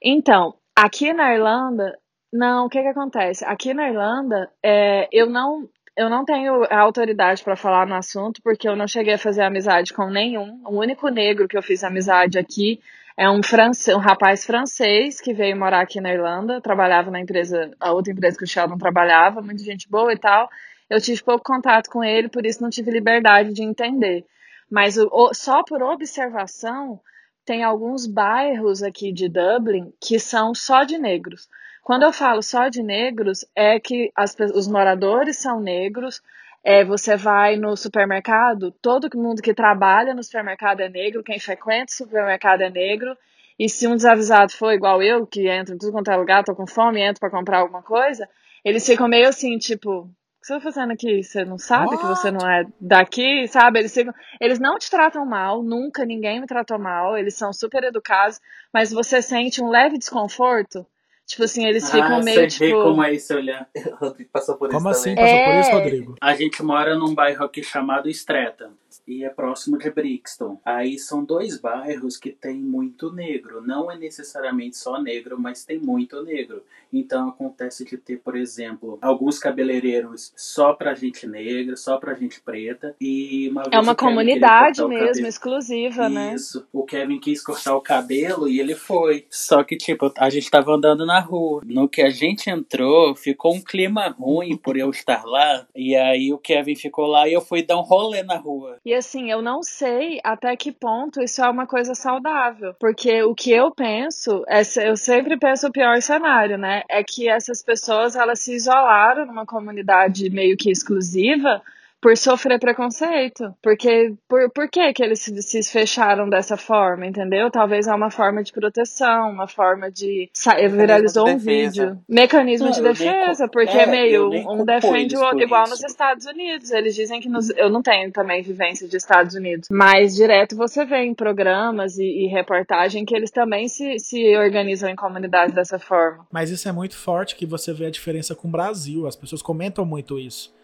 Então, 0.03 0.55
aqui 0.75 1.13
na 1.13 1.33
Irlanda, 1.33 1.97
não, 2.33 2.65
o 2.65 2.69
que 2.69 2.81
que 2.81 2.87
acontece? 2.87 3.45
Aqui 3.45 3.73
na 3.73 3.89
Irlanda, 3.89 4.51
é, 4.63 5.07
eu 5.11 5.29
não 5.29 5.69
eu 5.97 6.09
não 6.09 6.23
tenho 6.23 6.63
autoridade 6.69 7.43
para 7.43 7.55
falar 7.55 7.87
no 7.87 7.95
assunto, 7.95 8.41
porque 8.43 8.69
eu 8.69 8.75
não 8.75 8.87
cheguei 8.87 9.15
a 9.15 9.17
fazer 9.17 9.41
amizade 9.41 9.91
com 9.93 10.09
nenhum. 10.09 10.61
O 10.65 10.79
único 10.79 11.09
negro 11.09 11.47
que 11.47 11.57
eu 11.57 11.61
fiz 11.63 11.83
amizade 11.83 12.37
aqui 12.37 12.79
é 13.17 13.27
um, 13.29 13.41
france, 13.41 13.91
um 13.93 13.97
rapaz 13.97 14.45
francês 14.45 15.19
que 15.19 15.33
veio 15.33 15.57
morar 15.57 15.81
aqui 15.81 15.99
na 15.99 16.13
Irlanda, 16.13 16.61
trabalhava 16.61 17.09
na 17.09 17.19
empresa, 17.19 17.71
a 17.79 17.91
outra 17.91 18.13
empresa 18.13 18.37
que 18.37 18.43
o 18.43 18.47
Sheldon 18.47 18.77
trabalhava, 18.77 19.41
muita 19.41 19.63
gente 19.63 19.89
boa 19.89 20.13
e 20.13 20.17
tal. 20.19 20.47
Eu 20.87 21.01
tive 21.01 21.23
pouco 21.23 21.43
contato 21.43 21.89
com 21.89 22.03
ele, 22.03 22.29
por 22.29 22.45
isso 22.45 22.61
não 22.61 22.69
tive 22.69 22.91
liberdade 22.91 23.51
de 23.51 23.63
entender. 23.63 24.23
Mas 24.69 24.97
o- 24.97 25.33
só 25.33 25.63
por 25.63 25.81
observação, 25.81 26.99
tem 27.43 27.63
alguns 27.63 28.05
bairros 28.05 28.83
aqui 28.83 29.11
de 29.11 29.27
Dublin 29.27 29.91
que 29.99 30.19
são 30.19 30.53
só 30.53 30.83
de 30.83 30.97
negros. 30.99 31.47
Quando 31.87 32.03
eu 32.03 32.11
falo 32.11 32.43
só 32.43 32.67
de 32.67 32.83
negros, 32.83 33.45
é 33.55 33.79
que 33.79 34.11
as 34.13 34.35
os 34.53 34.67
moradores 34.67 35.37
são 35.37 35.61
negros. 35.61 36.21
É, 36.61 36.83
você 36.83 37.15
vai 37.15 37.55
no 37.55 37.77
supermercado, 37.77 38.73
todo 38.81 39.09
mundo 39.15 39.41
que 39.41 39.53
trabalha 39.53 40.13
no 40.13 40.21
supermercado 40.21 40.81
é 40.81 40.89
negro, 40.89 41.23
quem 41.23 41.39
frequenta 41.39 41.89
o 41.89 41.95
supermercado 41.95 42.59
é 42.59 42.69
negro. 42.69 43.17
E 43.57 43.69
se 43.69 43.87
um 43.87 43.95
desavisado 43.95 44.51
for 44.51 44.73
igual 44.73 45.01
eu, 45.01 45.25
que 45.25 45.47
entra 45.47 45.73
em 45.73 45.77
tudo 45.77 45.93
quanto 45.93 46.11
é 46.11 46.17
lugar, 46.17 46.43
tô 46.43 46.53
com 46.53 46.67
fome, 46.67 46.99
entro 46.99 47.21
pra 47.21 47.29
comprar 47.29 47.59
alguma 47.59 47.81
coisa, 47.81 48.27
eles 48.65 48.85
ficam 48.85 49.07
meio 49.07 49.29
assim, 49.29 49.57
tipo, 49.57 49.89
o 49.99 50.05
que 50.41 50.47
você 50.47 50.55
tá 50.55 50.59
fazendo 50.59 50.91
aqui? 50.91 51.23
Você 51.23 51.45
não 51.45 51.57
sabe 51.57 51.97
que 51.97 52.05
você 52.05 52.29
não 52.29 52.51
é 52.51 52.65
daqui, 52.81 53.47
sabe? 53.47 53.79
Eles 53.79 53.93
ficam, 53.93 54.13
eles 54.41 54.59
não 54.59 54.77
te 54.77 54.91
tratam 54.91 55.25
mal, 55.25 55.63
nunca 55.63 56.03
ninguém 56.03 56.41
me 56.41 56.47
tratou 56.47 56.77
mal, 56.77 57.17
eles 57.17 57.35
são 57.35 57.53
super 57.53 57.81
educados, 57.85 58.41
mas 58.73 58.91
você 58.91 59.21
sente 59.21 59.63
um 59.63 59.69
leve 59.69 59.97
desconforto. 59.97 60.85
Tipo 61.27 61.43
assim, 61.43 61.65
eles 61.65 61.83
Ah, 61.83 61.91
ficam 61.91 62.23
meio 62.23 62.35
você 62.49 62.57
vê 62.59 62.67
tipo. 62.69 62.81
como 62.83 63.03
é 63.03 63.13
esse 63.13 63.33
olhar. 63.33 63.69
Rodrigo 63.99 64.29
passou 64.33 64.55
por 64.55 64.69
Como 64.69 64.89
isso 64.89 64.99
assim? 64.99 65.13
também. 65.13 65.25
Passou 65.33 65.45
por 65.45 65.53
É. 65.53 65.59
isso, 65.59 65.71
Rodrigo? 65.71 66.15
A 66.21 66.33
gente 66.35 66.63
mora 66.63 66.95
num 66.97 67.13
bairro 67.13 67.43
aqui 67.43 67.61
chamado 67.61 68.09
Streta 68.09 68.71
e 69.07 69.23
é 69.23 69.29
próximo 69.29 69.77
de 69.77 69.89
Brixton. 69.89 70.59
Aí 70.65 70.97
são 70.99 71.23
dois 71.23 71.57
bairros 71.59 72.17
que 72.17 72.31
tem 72.31 72.55
muito 72.57 73.11
negro. 73.11 73.61
Não 73.65 73.89
é 73.89 73.97
necessariamente 73.97 74.75
só 74.77 75.01
negro, 75.01 75.39
mas 75.39 75.63
tem 75.63 75.79
muito 75.79 76.21
negro. 76.23 76.61
Então 76.91 77.29
acontece 77.29 77.85
de 77.85 77.97
ter, 77.97 78.17
por 78.17 78.35
exemplo, 78.35 78.97
alguns 79.01 79.39
cabeleireiros 79.39 80.31
só 80.35 80.73
pra 80.73 80.93
gente 80.93 81.27
negra, 81.27 81.75
só 81.75 81.97
pra 81.97 82.13
gente 82.13 82.39
preta. 82.41 82.95
E 82.99 83.49
uma 83.49 83.63
É 83.71 83.79
uma 83.79 83.95
comunidade 83.95 84.85
mesmo, 84.85 85.05
cabelo- 85.07 85.27
exclusiva, 85.27 86.09
né? 86.09 86.33
Isso. 86.33 86.65
O 86.73 86.83
Kevin 86.83 87.19
quis 87.19 87.43
cortar 87.43 87.75
o 87.75 87.81
cabelo 87.81 88.47
e 88.47 88.59
ele 88.59 88.75
foi. 88.75 89.25
Só 89.29 89.63
que, 89.63 89.77
tipo, 89.77 90.11
a 90.17 90.29
gente 90.29 90.49
tava 90.49 90.73
andando 90.73 91.05
na 91.05 91.19
rua. 91.19 91.61
No 91.65 91.87
que 91.87 92.01
a 92.01 92.09
gente 92.09 92.49
entrou, 92.49 93.15
ficou 93.15 93.53
um 93.55 93.61
clima 93.61 94.09
ruim 94.17 94.57
por 94.57 94.77
eu 94.77 94.89
estar 94.89 95.23
lá. 95.25 95.67
E 95.75 95.95
aí 95.95 96.33
o 96.33 96.37
Kevin 96.37 96.75
ficou 96.75 97.05
lá 97.07 97.27
e 97.27 97.33
eu 97.33 97.41
fui 97.41 97.63
dar 97.63 97.77
um 97.77 97.81
rolê 97.83 98.23
na 98.23 98.35
rua. 98.37 98.77
E 98.85 98.93
assim, 98.97 99.31
eu 99.31 99.41
não 99.41 99.63
sei 99.63 100.19
até 100.23 100.55
que 100.55 100.71
ponto 100.71 101.21
isso 101.21 101.41
é 101.41 101.49
uma 101.49 101.65
coisa 101.65 101.95
saudável. 101.95 102.73
Porque 102.79 103.23
o 103.23 103.33
que 103.33 103.51
eu 103.51 103.71
penso, 103.71 104.43
é, 104.47 104.61
eu 104.87 104.97
sempre 104.97 105.37
penso 105.37 105.67
o 105.67 105.71
pior 105.71 106.01
cenário, 106.01 106.57
né? 106.57 106.83
É 106.89 107.03
que 107.03 107.29
essas 107.29 107.63
pessoas, 107.63 108.15
elas 108.15 108.39
se 108.39 108.53
isolaram 108.55 109.25
numa 109.25 109.45
comunidade 109.45 110.29
meio 110.29 110.57
que 110.57 110.71
exclusiva 110.71 111.61
por 112.01 112.15
sofrer 112.15 112.59
preconceito. 112.59 113.53
Porque, 113.61 114.13
por, 114.27 114.49
por 114.51 114.69
que 114.69 114.93
que 114.93 115.03
eles 115.03 115.19
se, 115.21 115.41
se 115.41 115.63
fecharam 115.71 116.29
dessa 116.29 116.55
forma, 116.57 117.05
entendeu? 117.05 117.49
Talvez 117.49 117.87
é 117.87 117.93
uma 117.93 118.11
forma 118.11 118.43
de 118.43 118.51
proteção, 118.51 119.31
uma 119.31 119.47
forma 119.47 119.91
de... 119.91 120.29
Viralizou 120.69 121.25
de 121.25 121.31
um 121.31 121.37
defesa. 121.37 121.81
vídeo. 121.85 121.99
Mecanismo 122.07 122.67
Não, 122.67 122.73
de 122.73 122.81
nem 122.81 122.91
defesa, 122.93 123.45
cu- 123.45 123.51
porque 123.51 123.77
é, 123.77 123.83
é 123.83 123.85
meio, 123.85 124.29
nem 124.29 124.47
um 124.47 124.63
defende 124.63 125.15
o 125.15 125.21
outro, 125.21 125.41
igual 125.41 125.63
isso. 125.63 125.71
nos 125.71 125.83
Estados 125.83 126.25
Unidos. 126.25 126.71
Eles 126.71 126.95
dizem 126.95 127.19
que 127.19 127.29
nos, 127.29 127.49
eu 127.51 127.69
não 127.69 127.81
tenho 127.81 128.11
também 128.11 128.41
vivência 128.41 128.87
de 128.87 128.95
Estados 128.97 129.35
Unidos, 129.35 129.67
mas 129.71 130.15
direto 130.15 130.55
você 130.55 130.85
vê 130.85 131.03
em 131.03 131.13
programas 131.13 131.97
e, 131.97 132.03
e 132.03 132.27
reportagem 132.27 133.05
que 133.05 133.15
eles 133.15 133.31
também 133.31 133.67
se, 133.67 133.99
se 133.99 134.35
organizam 134.37 134.89
em 134.89 134.95
comunidades 134.95 135.53
dessa 135.55 135.79
forma. 135.79 136.25
Mas 136.31 136.49
isso 136.49 136.67
é 136.69 136.71
muito 136.71 136.95
forte 136.95 137.35
que 137.35 137.45
você 137.45 137.73
vê 137.73 137.85
a 137.87 137.91
diferença 137.91 138.35
com 138.35 138.47
o 138.47 138.51
Brasil. 138.51 139.07
As 139.07 139.15
pessoas 139.15 139.41
comentam 139.41 139.85
muito 139.85 140.19
isso. 140.19 140.55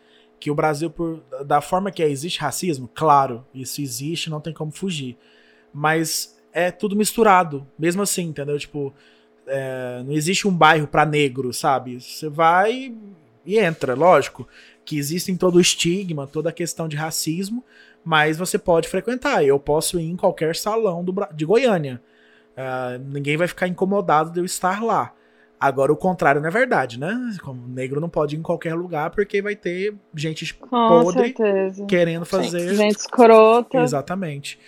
Que 0.44 0.52
o 0.52 0.56
Brasil, 0.56 0.90
por, 0.90 1.24
da 1.46 1.62
forma 1.62 1.90
que 1.90 2.04
é, 2.04 2.10
existe 2.10 2.42
racismo, 2.42 2.90
claro, 2.94 3.46
isso 3.56 3.80
existe, 3.80 4.30
não 4.30 4.42
tem 4.42 4.54
como 4.54 4.74
fugir. 4.74 5.18
Mas 5.74 6.38
é 6.52 6.70
tudo 6.70 6.98
misturado, 6.98 7.66
mesmo 7.80 8.02
assim, 8.02 8.24
entendeu? 8.24 8.60
Tipo, 8.60 8.94
é, 9.48 10.04
não 10.06 10.12
existe 10.12 10.46
um 10.46 10.52
bairro 10.52 10.86
pra 10.86 11.06
negro, 11.06 11.54
sabe? 11.54 12.02
Você 12.02 12.28
vai 12.28 12.94
e 13.46 13.58
entra, 13.58 13.96
lógico. 13.96 14.46
Que 14.84 14.98
existe 14.98 15.34
todo 15.38 15.56
o 15.56 15.62
estigma, 15.62 16.28
toda 16.28 16.50
a 16.50 16.54
questão 16.54 16.90
de 16.90 16.98
racismo, 16.98 17.64
mas 18.04 18.38
você 18.38 18.60
pode 18.60 18.90
frequentar. 18.90 19.46
Eu 19.46 19.58
posso 19.58 19.98
ir 19.98 20.10
em 20.10 20.18
qualquer 20.18 20.58
salão 20.58 21.06
do, 21.06 21.16
de 21.34 21.46
Goiânia. 21.46 22.02
Ah, 22.58 23.00
ninguém 23.00 23.38
vai 23.38 23.48
ficar 23.48 23.70
incomodado 23.70 24.30
de 24.30 24.42
eu 24.42 24.46
estar 24.46 24.84
lá. 24.84 25.14
Agora, 25.66 25.94
o 25.94 25.96
contrário 25.96 26.42
não 26.42 26.50
é 26.50 26.52
verdade, 26.52 27.00
né? 27.00 27.38
Como 27.42 27.66
negro 27.70 28.02
não 28.02 28.10
pode 28.10 28.36
ir 28.36 28.40
em 28.40 28.42
qualquer 28.42 28.76
lugar 28.76 29.12
porque 29.12 29.42
vai 29.42 29.56
ter 29.56 29.96
gente 30.14 30.54
Com 30.56 30.68
podre 30.68 31.34
certeza. 31.34 31.86
querendo 31.86 32.26
fazer. 32.26 32.76
Gente 32.76 32.98
escrota. 32.98 33.78
Exatamente. 33.78 34.60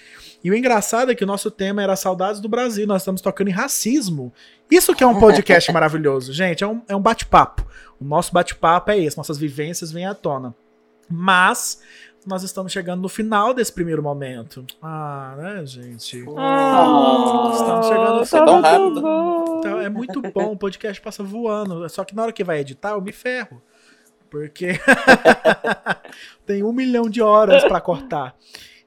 E 0.42 0.50
o 0.50 0.56
engraçado 0.56 1.12
é 1.12 1.16
que 1.16 1.26
o 1.26 1.28
nosso 1.28 1.52
tema 1.52 1.84
era 1.84 1.98
Saudades 1.98 2.40
do 2.40 2.48
Brasil. 2.48 2.88
Nós 2.88 3.02
estamos 3.02 3.20
tocando 3.20 3.50
em 3.50 3.52
racismo. 3.52 4.32
Isso 4.72 4.96
que 4.96 5.04
é 5.04 5.08
um 5.08 5.20
podcast 5.20 5.70
maravilhoso, 5.74 6.32
gente. 6.32 6.64
É 6.64 6.68
um, 6.68 6.82
é 6.88 6.96
um 6.96 7.02
bate-papo. 7.02 7.68
O 8.00 8.06
nosso 8.06 8.32
bate-papo 8.32 8.90
é 8.90 8.98
esse. 8.98 9.18
Nossas 9.18 9.38
vivências 9.38 9.92
vêm 9.92 10.06
à 10.06 10.14
tona. 10.14 10.56
Mas 11.10 11.82
nós 12.26 12.44
estamos 12.44 12.72
chegando 12.72 13.02
no 13.02 13.10
final 13.10 13.54
desse 13.54 13.72
primeiro 13.72 14.02
momento. 14.02 14.66
Ah, 14.82 15.36
né, 15.38 15.66
gente? 15.66 16.24
Ah, 16.38 17.52
Estamos 17.54 17.88
chegando 17.88 18.20
no 18.20 18.26
tão 18.26 18.54
muito 18.54 18.66
rápido. 18.68 19.02
bom. 19.02 19.60
Então 19.60 19.80
é 19.80 19.90
muito 19.90 20.22
bom, 20.22 20.52
o 20.54 20.58
podcast 20.58 21.02
passa 21.02 21.24
voando. 21.24 21.88
Só 21.90 22.04
que 22.04 22.16
na 22.16 22.24
hora 22.24 22.32
que 22.34 22.44
vai 22.44 22.60
editar, 22.60 22.92
eu 22.92 23.02
me 23.02 23.12
ferro. 23.12 23.62
Porque 24.30 24.74
tem 26.46 26.64
um 26.64 26.72
milhão 26.72 27.10
de 27.10 27.22
horas 27.22 27.64
pra 27.64 27.80
cortar. 27.80 28.36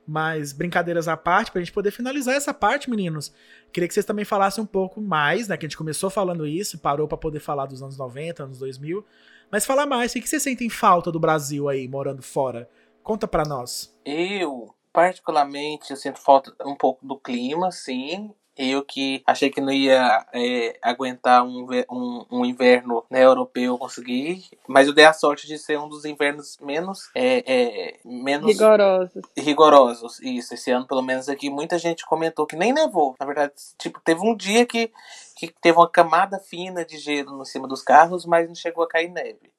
Mas 0.06 0.52
brincadeiras 0.52 1.06
à 1.06 1.16
parte, 1.16 1.52
pra 1.52 1.60
gente 1.60 1.72
poder 1.72 1.90
finalizar 1.90 2.34
essa 2.34 2.54
parte, 2.54 2.88
meninos. 2.88 3.32
Queria 3.72 3.86
que 3.86 3.92
vocês 3.92 4.06
também 4.06 4.24
falassem 4.24 4.64
um 4.64 4.66
pouco 4.66 5.00
mais, 5.00 5.48
né? 5.48 5.56
Que 5.56 5.66
a 5.66 5.68
gente 5.68 5.76
começou 5.76 6.08
falando 6.08 6.46
isso, 6.46 6.78
parou 6.78 7.06
pra 7.06 7.18
poder 7.18 7.40
falar 7.40 7.66
dos 7.66 7.82
anos 7.82 7.98
90, 7.98 8.44
anos 8.44 8.58
2000. 8.58 9.04
Mas 9.50 9.66
falar 9.66 9.86
mais, 9.86 10.12
o 10.12 10.14
que 10.14 10.26
vocês 10.28 10.42
sentem 10.42 10.68
falta 10.70 11.12
do 11.12 11.20
Brasil 11.20 11.68
aí, 11.68 11.86
morando 11.86 12.22
fora? 12.22 12.68
Conta 13.02 13.26
pra 13.26 13.44
nós. 13.44 13.94
Eu, 14.04 14.74
particularmente, 14.92 15.90
eu 15.90 15.96
sinto 15.96 16.20
falta 16.20 16.54
um 16.64 16.74
pouco 16.74 17.06
do 17.06 17.16
clima, 17.16 17.70
sim. 17.70 18.34
Eu 18.58 18.84
que 18.84 19.22
achei 19.24 19.50
que 19.50 19.60
não 19.60 19.72
ia 19.72 20.26
é, 20.34 20.76
aguentar 20.82 21.44
um, 21.44 21.64
um, 21.88 22.26
um 22.28 22.44
inverno 22.44 23.04
né, 23.08 23.22
europeu, 23.22 23.74
eu 23.74 23.78
consegui. 23.78 24.44
Mas 24.66 24.88
eu 24.88 24.92
dei 24.92 25.04
a 25.04 25.12
sorte 25.12 25.46
de 25.46 25.56
ser 25.56 25.78
um 25.78 25.88
dos 25.88 26.04
invernos 26.04 26.58
menos, 26.60 27.08
é, 27.14 27.44
é, 27.46 28.00
menos 28.04 28.48
Rigorosos. 28.48 29.22
rigorosos. 29.36 30.20
Isso, 30.20 30.54
esse 30.54 30.72
ano, 30.72 30.88
pelo 30.88 31.02
menos 31.02 31.28
aqui, 31.28 31.48
muita 31.48 31.78
gente 31.78 32.04
comentou 32.04 32.48
que 32.48 32.56
nem 32.56 32.72
nevou. 32.72 33.14
Na 33.20 33.26
verdade, 33.26 33.52
tipo, 33.78 34.00
teve 34.00 34.20
um 34.22 34.34
dia 34.34 34.66
que, 34.66 34.90
que 35.36 35.54
teve 35.60 35.78
uma 35.78 35.88
camada 35.88 36.40
fina 36.40 36.84
de 36.84 36.98
gelo 36.98 37.40
em 37.40 37.44
cima 37.44 37.68
dos 37.68 37.82
carros, 37.82 38.26
mas 38.26 38.48
não 38.48 38.56
chegou 38.56 38.82
a 38.82 38.88
cair 38.88 39.08
neve. 39.08 39.52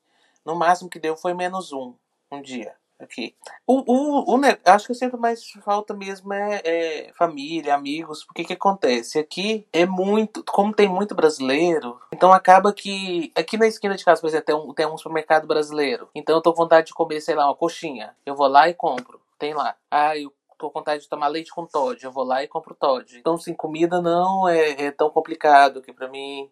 No 0.46 0.56
máximo 0.56 0.90
que 0.90 1.00
deu 1.00 1.16
foi 1.16 1.34
menos 1.34 1.72
um, 1.72 1.94
um 2.30 2.42
dia. 2.42 2.76
Aqui. 3.00 3.34
O, 3.66 3.78
o, 3.88 4.36
o, 4.36 4.42
acho 4.66 4.86
que 4.86 4.92
eu 4.92 4.96
sinto 4.96 5.18
mais 5.18 5.50
falta 5.64 5.94
mesmo 5.94 6.34
é, 6.34 6.62
é 6.66 7.14
família, 7.14 7.74
amigos, 7.74 8.26
porque 8.26 8.44
que 8.44 8.54
acontece? 8.54 9.18
Aqui 9.18 9.66
é 9.72 9.86
muito, 9.86 10.44
como 10.44 10.74
tem 10.74 10.90
muito 10.90 11.16
brasileiro, 11.16 11.98
então 12.12 12.34
acaba 12.34 12.74
que 12.74 13.32
aqui 13.36 13.58
na 13.58 13.68
esquina 13.68 13.96
de 13.96 14.04
casa, 14.04 14.20
por 14.20 14.28
exemplo, 14.28 14.46
tem 14.46 14.56
um, 14.56 14.74
tem 14.74 14.86
um 14.86 14.98
supermercado 14.98 15.48
brasileiro. 15.48 16.10
Então 16.14 16.36
eu 16.36 16.42
tô 16.42 16.52
com 16.52 16.64
vontade 16.64 16.88
de 16.88 16.94
comer, 16.94 17.22
sei 17.22 17.36
lá, 17.36 17.46
uma 17.46 17.56
coxinha. 17.56 18.14
Eu 18.26 18.36
vou 18.36 18.48
lá 18.48 18.68
e 18.68 18.74
compro. 18.74 19.22
Tem 19.38 19.54
lá. 19.54 19.76
Ah, 19.90 20.18
eu 20.18 20.34
tô 20.58 20.70
com 20.70 20.80
vontade 20.80 21.04
de 21.04 21.10
tomar 21.10 21.30
leite 21.30 21.52
com 21.54 21.66
Todd. 21.66 22.04
Eu 22.04 22.12
vou 22.12 22.26
lá 22.26 22.44
e 22.44 22.48
compro 22.48 22.76
Todd. 22.76 23.18
Então, 23.18 23.36
assim, 23.36 23.54
comida 23.54 24.02
não 24.02 24.48
é, 24.48 24.88
é 24.88 24.92
tão 24.92 25.10
complicado 25.10 25.82
que 25.82 25.94
pra 25.94 26.10
mim 26.10 26.52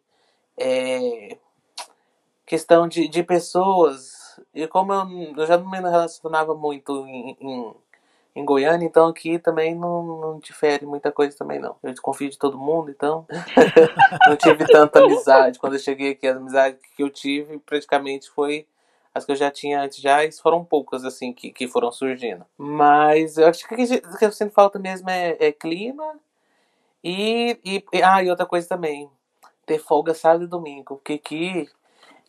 é 0.58 1.38
questão 2.46 2.88
de, 2.88 3.10
de 3.10 3.22
pessoas. 3.22 4.27
E 4.54 4.68
como 4.68 4.94
eu, 4.94 5.34
eu 5.38 5.46
já 5.46 5.58
não 5.58 5.70
me 5.70 5.78
relacionava 5.78 6.56
muito 6.56 7.06
em, 7.08 7.38
em, 7.40 7.74
em 8.36 8.46
Goiânia, 8.46 8.86
então 8.86 9.08
aqui 9.08 9.40
também 9.40 9.76
não, 9.76 10.04
não 10.04 10.40
difere 10.40 10.86
muita 10.86 11.12
coisa 11.12 11.38
também 11.38 11.60
não. 11.60 11.76
Eu 11.82 11.92
desconfio 11.92 12.30
de 12.30 12.38
todo 12.38 12.58
mundo, 12.58 12.90
então 12.90 13.26
não 14.28 14.36
tive 14.36 14.66
tanta 14.66 15.00
amizade. 15.00 15.60
Quando 15.60 15.74
eu 15.74 15.80
cheguei 15.80 16.12
aqui, 16.12 16.28
as 16.28 16.38
amizades 16.38 16.80
que 16.96 17.04
eu 17.04 17.10
tive 17.10 17.60
praticamente 17.60 18.30
foi 18.30 18.68
as 19.18 19.26
que 19.26 19.32
eu 19.32 19.36
já 19.36 19.50
tinha 19.50 19.82
antes 19.82 20.00
já, 20.00 20.24
e 20.24 20.32
foram 20.32 20.64
poucas 20.64 21.04
assim 21.04 21.34
que, 21.34 21.52
que 21.52 21.68
foram 21.68 21.92
surgindo. 21.92 22.46
Mas 22.58 23.38
eu 23.38 23.48
acho 23.48 23.68
que 23.68 23.74
o 23.74 24.18
que 24.18 24.26
eu 24.26 24.32
sinto 24.32 24.54
falta 24.54 24.78
mesmo 24.78 25.10
é, 25.10 25.36
é 25.40 25.52
clima 25.52 26.20
e, 27.04 27.60
e, 27.66 28.04
ah, 28.04 28.24
e 28.24 28.30
outra 28.30 28.46
coisa 28.46 28.68
também, 28.68 29.10
ter 29.66 29.80
folga 29.80 30.14
sábado 30.14 30.44
e 30.44 30.48
domingo, 30.48 30.96
porque 30.96 31.14
aqui 31.14 31.70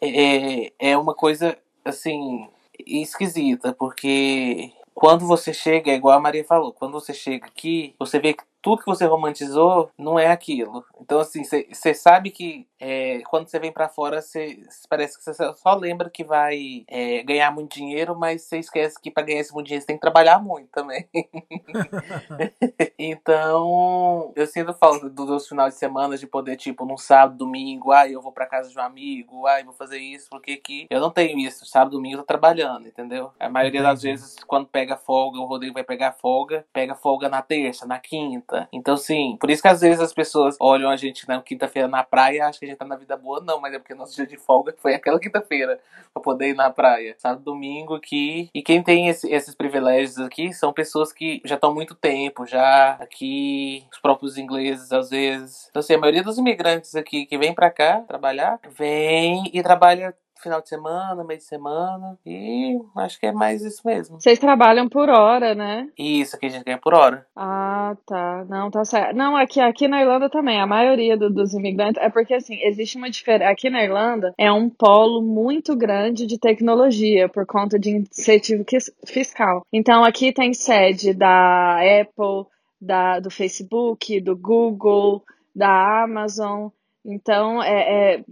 é, 0.01 0.73
é 0.79 0.97
uma 0.97 1.15
coisa 1.15 1.57
assim 1.91 2.49
esquisita, 2.86 3.72
porque 3.72 4.72
quando 4.95 5.26
você 5.26 5.53
chega, 5.55 5.91
é 5.91 5.95
igual 5.95 6.16
a 6.16 6.20
Maria 6.20 6.45
falou, 6.45 6.72
quando 6.72 6.93
você 6.93 7.14
chega 7.14 7.47
aqui, 7.47 7.95
você 7.99 8.18
vê 8.18 8.34
que 8.34 8.43
tudo 8.61 8.81
que 8.81 8.87
você 8.87 9.05
romantizou 9.07 9.91
não 9.97 10.19
é 10.19 10.29
aquilo. 10.29 10.85
Então, 11.01 11.21
assim, 11.21 11.43
você 11.45 11.95
sabe 11.95 12.31
que 12.31 12.67
é, 12.81 13.21
quando 13.29 13.49
você 13.49 13.59
vem 13.59 13.73
pra 13.73 13.89
fora, 13.89 14.21
você 14.21 14.61
parece 14.89 15.17
que 15.19 15.25
você 15.25 15.35
só 15.57 15.75
lembra 15.75 16.11
que 16.11 16.25
vai 16.25 16.85
é, 16.89 17.23
ganhar 17.23 17.51
muito 17.53 17.75
dinheiro, 17.75 18.17
mas 18.19 18.43
você 18.43 18.59
esquece 18.59 19.01
que 19.01 19.11
pra 19.11 19.23
ganhar 19.23 19.41
esse 19.41 19.53
muito 19.53 19.67
dinheiro 19.67 19.83
você 19.83 19.87
tem 19.87 19.97
que 19.97 20.01
trabalhar 20.03 20.39
muito 20.41 20.69
também. 20.71 21.09
então, 22.99 24.33
eu 24.35 24.47
sinto 24.47 24.73
falta 24.75 25.09
do- 25.09 25.27
dos 25.27 25.49
finais 25.49 25.75
de 25.75 25.79
semana 25.81 26.17
de 26.17 26.27
poder, 26.27 26.57
tipo, 26.57 26.85
num 26.85 26.97
sábado, 26.97 27.37
domingo, 27.39 27.93
ah, 27.93 28.09
eu 28.09 28.21
vou 28.21 28.33
pra 28.33 28.47
casa 28.47 28.69
de 28.71 28.79
um 28.79 28.83
amigo, 28.83 29.47
ah, 29.47 29.61
eu 29.61 29.67
vou 29.67 29.75
fazer 29.75 29.99
isso, 29.99 30.29
porque 30.31 30.53
aqui 30.53 30.87
eu 30.91 31.01
não 31.01 31.11
tenho 31.11 31.39
isso. 31.39 31.65
Sábado, 31.67 31.93
domingo 31.93 32.17
eu 32.17 32.21
tô 32.21 32.27
trabalhando, 32.27 32.87
entendeu? 32.89 33.33
A 33.39 33.49
maioria 33.49 33.83
das 33.83 34.01
Entendi. 34.01 34.13
vezes, 34.21 34.37
quando 34.47 34.67
pega 34.67 34.97
folga, 34.97 35.39
o 35.39 35.45
Rodrigo 35.47 35.75
vai 35.75 35.85
pegar 35.85 36.13
folga, 36.13 36.65
pega 36.73 36.95
folga 36.95 37.29
na 37.29 37.43
terça, 37.43 37.87
na 37.87 37.99
quinta. 37.99 38.48
Então, 38.73 38.97
sim, 38.97 39.37
por 39.41 39.51
isso 39.51 39.61
que 39.63 39.69
às 39.69 39.81
vezes 39.81 40.01
as 40.01 40.13
pessoas 40.13 40.57
olham 40.61 40.91
a 40.91 40.97
gente 40.97 41.27
na 41.29 41.41
quinta-feira 41.43 41.89
na 41.89 42.03
praia 42.03 42.37
e 42.37 42.41
acham 42.41 42.59
que 42.59 42.65
a 42.67 42.69
gente 42.69 42.79
tá 42.79 42.85
na 42.85 42.97
vida 42.97 43.17
boa. 43.17 43.41
Não, 43.41 43.61
mas 43.61 43.75
é 43.75 43.79
porque 43.79 43.95
nosso 43.95 44.15
dia 44.17 44.27
de 44.27 44.37
folga 44.37 44.75
foi 44.79 44.95
aquela 44.95 45.19
quinta-feira 45.21 45.79
pra 46.13 46.23
poder 46.23 46.49
ir 46.51 46.55
na 46.55 46.71
praia. 46.71 47.15
Sábado, 47.19 47.43
domingo 47.43 47.95
aqui. 47.95 48.49
E 48.55 48.63
quem 48.63 48.83
tem 48.83 49.09
esse- 49.09 49.31
esses 49.31 49.55
privilégios 49.55 50.19
aqui 50.19 50.53
são 50.53 50.73
pessoas 50.73 51.13
que 51.13 51.41
já 51.45 51.55
estão 51.57 51.75
muito 51.75 51.95
tempo, 51.95 52.47
já 52.47 52.93
aqui, 53.01 53.85
os 53.93 53.99
próprios 54.01 54.39
ingleses 54.39 54.93
às 54.93 55.11
vezes. 55.11 55.67
Então, 55.71 55.81
assim, 55.81 55.95
a 55.95 55.99
maioria 55.99 56.23
dos 56.23 56.39
imigrantes 56.39 56.95
aqui 56.95 57.27
que 57.27 57.37
vem 57.39 57.55
pra 57.55 57.71
cá 57.71 58.01
trabalhar, 58.03 58.59
vem 58.71 59.51
e 59.53 59.63
trabalha 59.63 60.15
final 60.41 60.61
de 60.62 60.68
semana, 60.68 61.24
meio 61.24 61.39
de 61.39 61.45
semana. 61.45 62.18
E 62.24 62.78
acho 62.97 63.18
que 63.18 63.26
é 63.26 63.32
mais 63.32 63.62
isso 63.62 63.82
mesmo. 63.84 64.20
Vocês 64.20 64.39
trabalham 64.39 64.89
por 64.89 65.09
hora, 65.09 65.55
né? 65.55 65.89
Isso 65.99 66.36
aqui 66.36 66.47
a 66.47 66.49
gente 66.51 66.64
ganha 66.64 66.78
por 66.78 66.95
hora. 66.95 67.26
Ah, 67.36 67.97
tá. 68.07 68.45
Não, 68.49 68.70
tá 68.70 68.84
certo. 68.84 69.14
Não, 69.16 69.36
aqui, 69.36 69.61
aqui 69.61 69.89
na 69.89 70.01
Irlanda 70.01 70.28
também, 70.30 70.61
a 70.61 70.66
maioria 70.66 71.16
do- 71.16 71.30
dos 71.30 71.55
imigrantes, 71.55 72.03
é 72.03 72.09
porque 72.09 72.34
assim, 72.34 72.57
existe 72.62 72.97
uma 72.97 73.11
diferença. 73.11 73.51
Aqui 73.51 73.68
na 73.70 73.82
Irlanda 73.82 74.32
é 74.39 74.51
um 74.53 74.68
polo 74.68 75.22
muito 75.22 75.76
grande 75.76 76.26
de 76.26 76.39
tecnologia 76.39 77.28
por 77.28 77.47
conta 77.47 77.78
de 77.78 77.91
incentivo 77.97 78.64
fiscal. 79.07 79.62
Então 79.72 80.05
aqui 80.05 80.32
tem 80.32 80.53
sede 80.55 81.12
da 81.14 81.76
Apple, 82.01 82.47
da, 82.80 83.18
do 83.20 83.30
Facebook, 83.30 84.20
do 84.20 84.36
Google, 84.36 85.22
da 85.55 86.03
Amazon. 86.05 86.68
Então, 87.05 87.62
é, 87.62 88.14
é- 88.16 88.24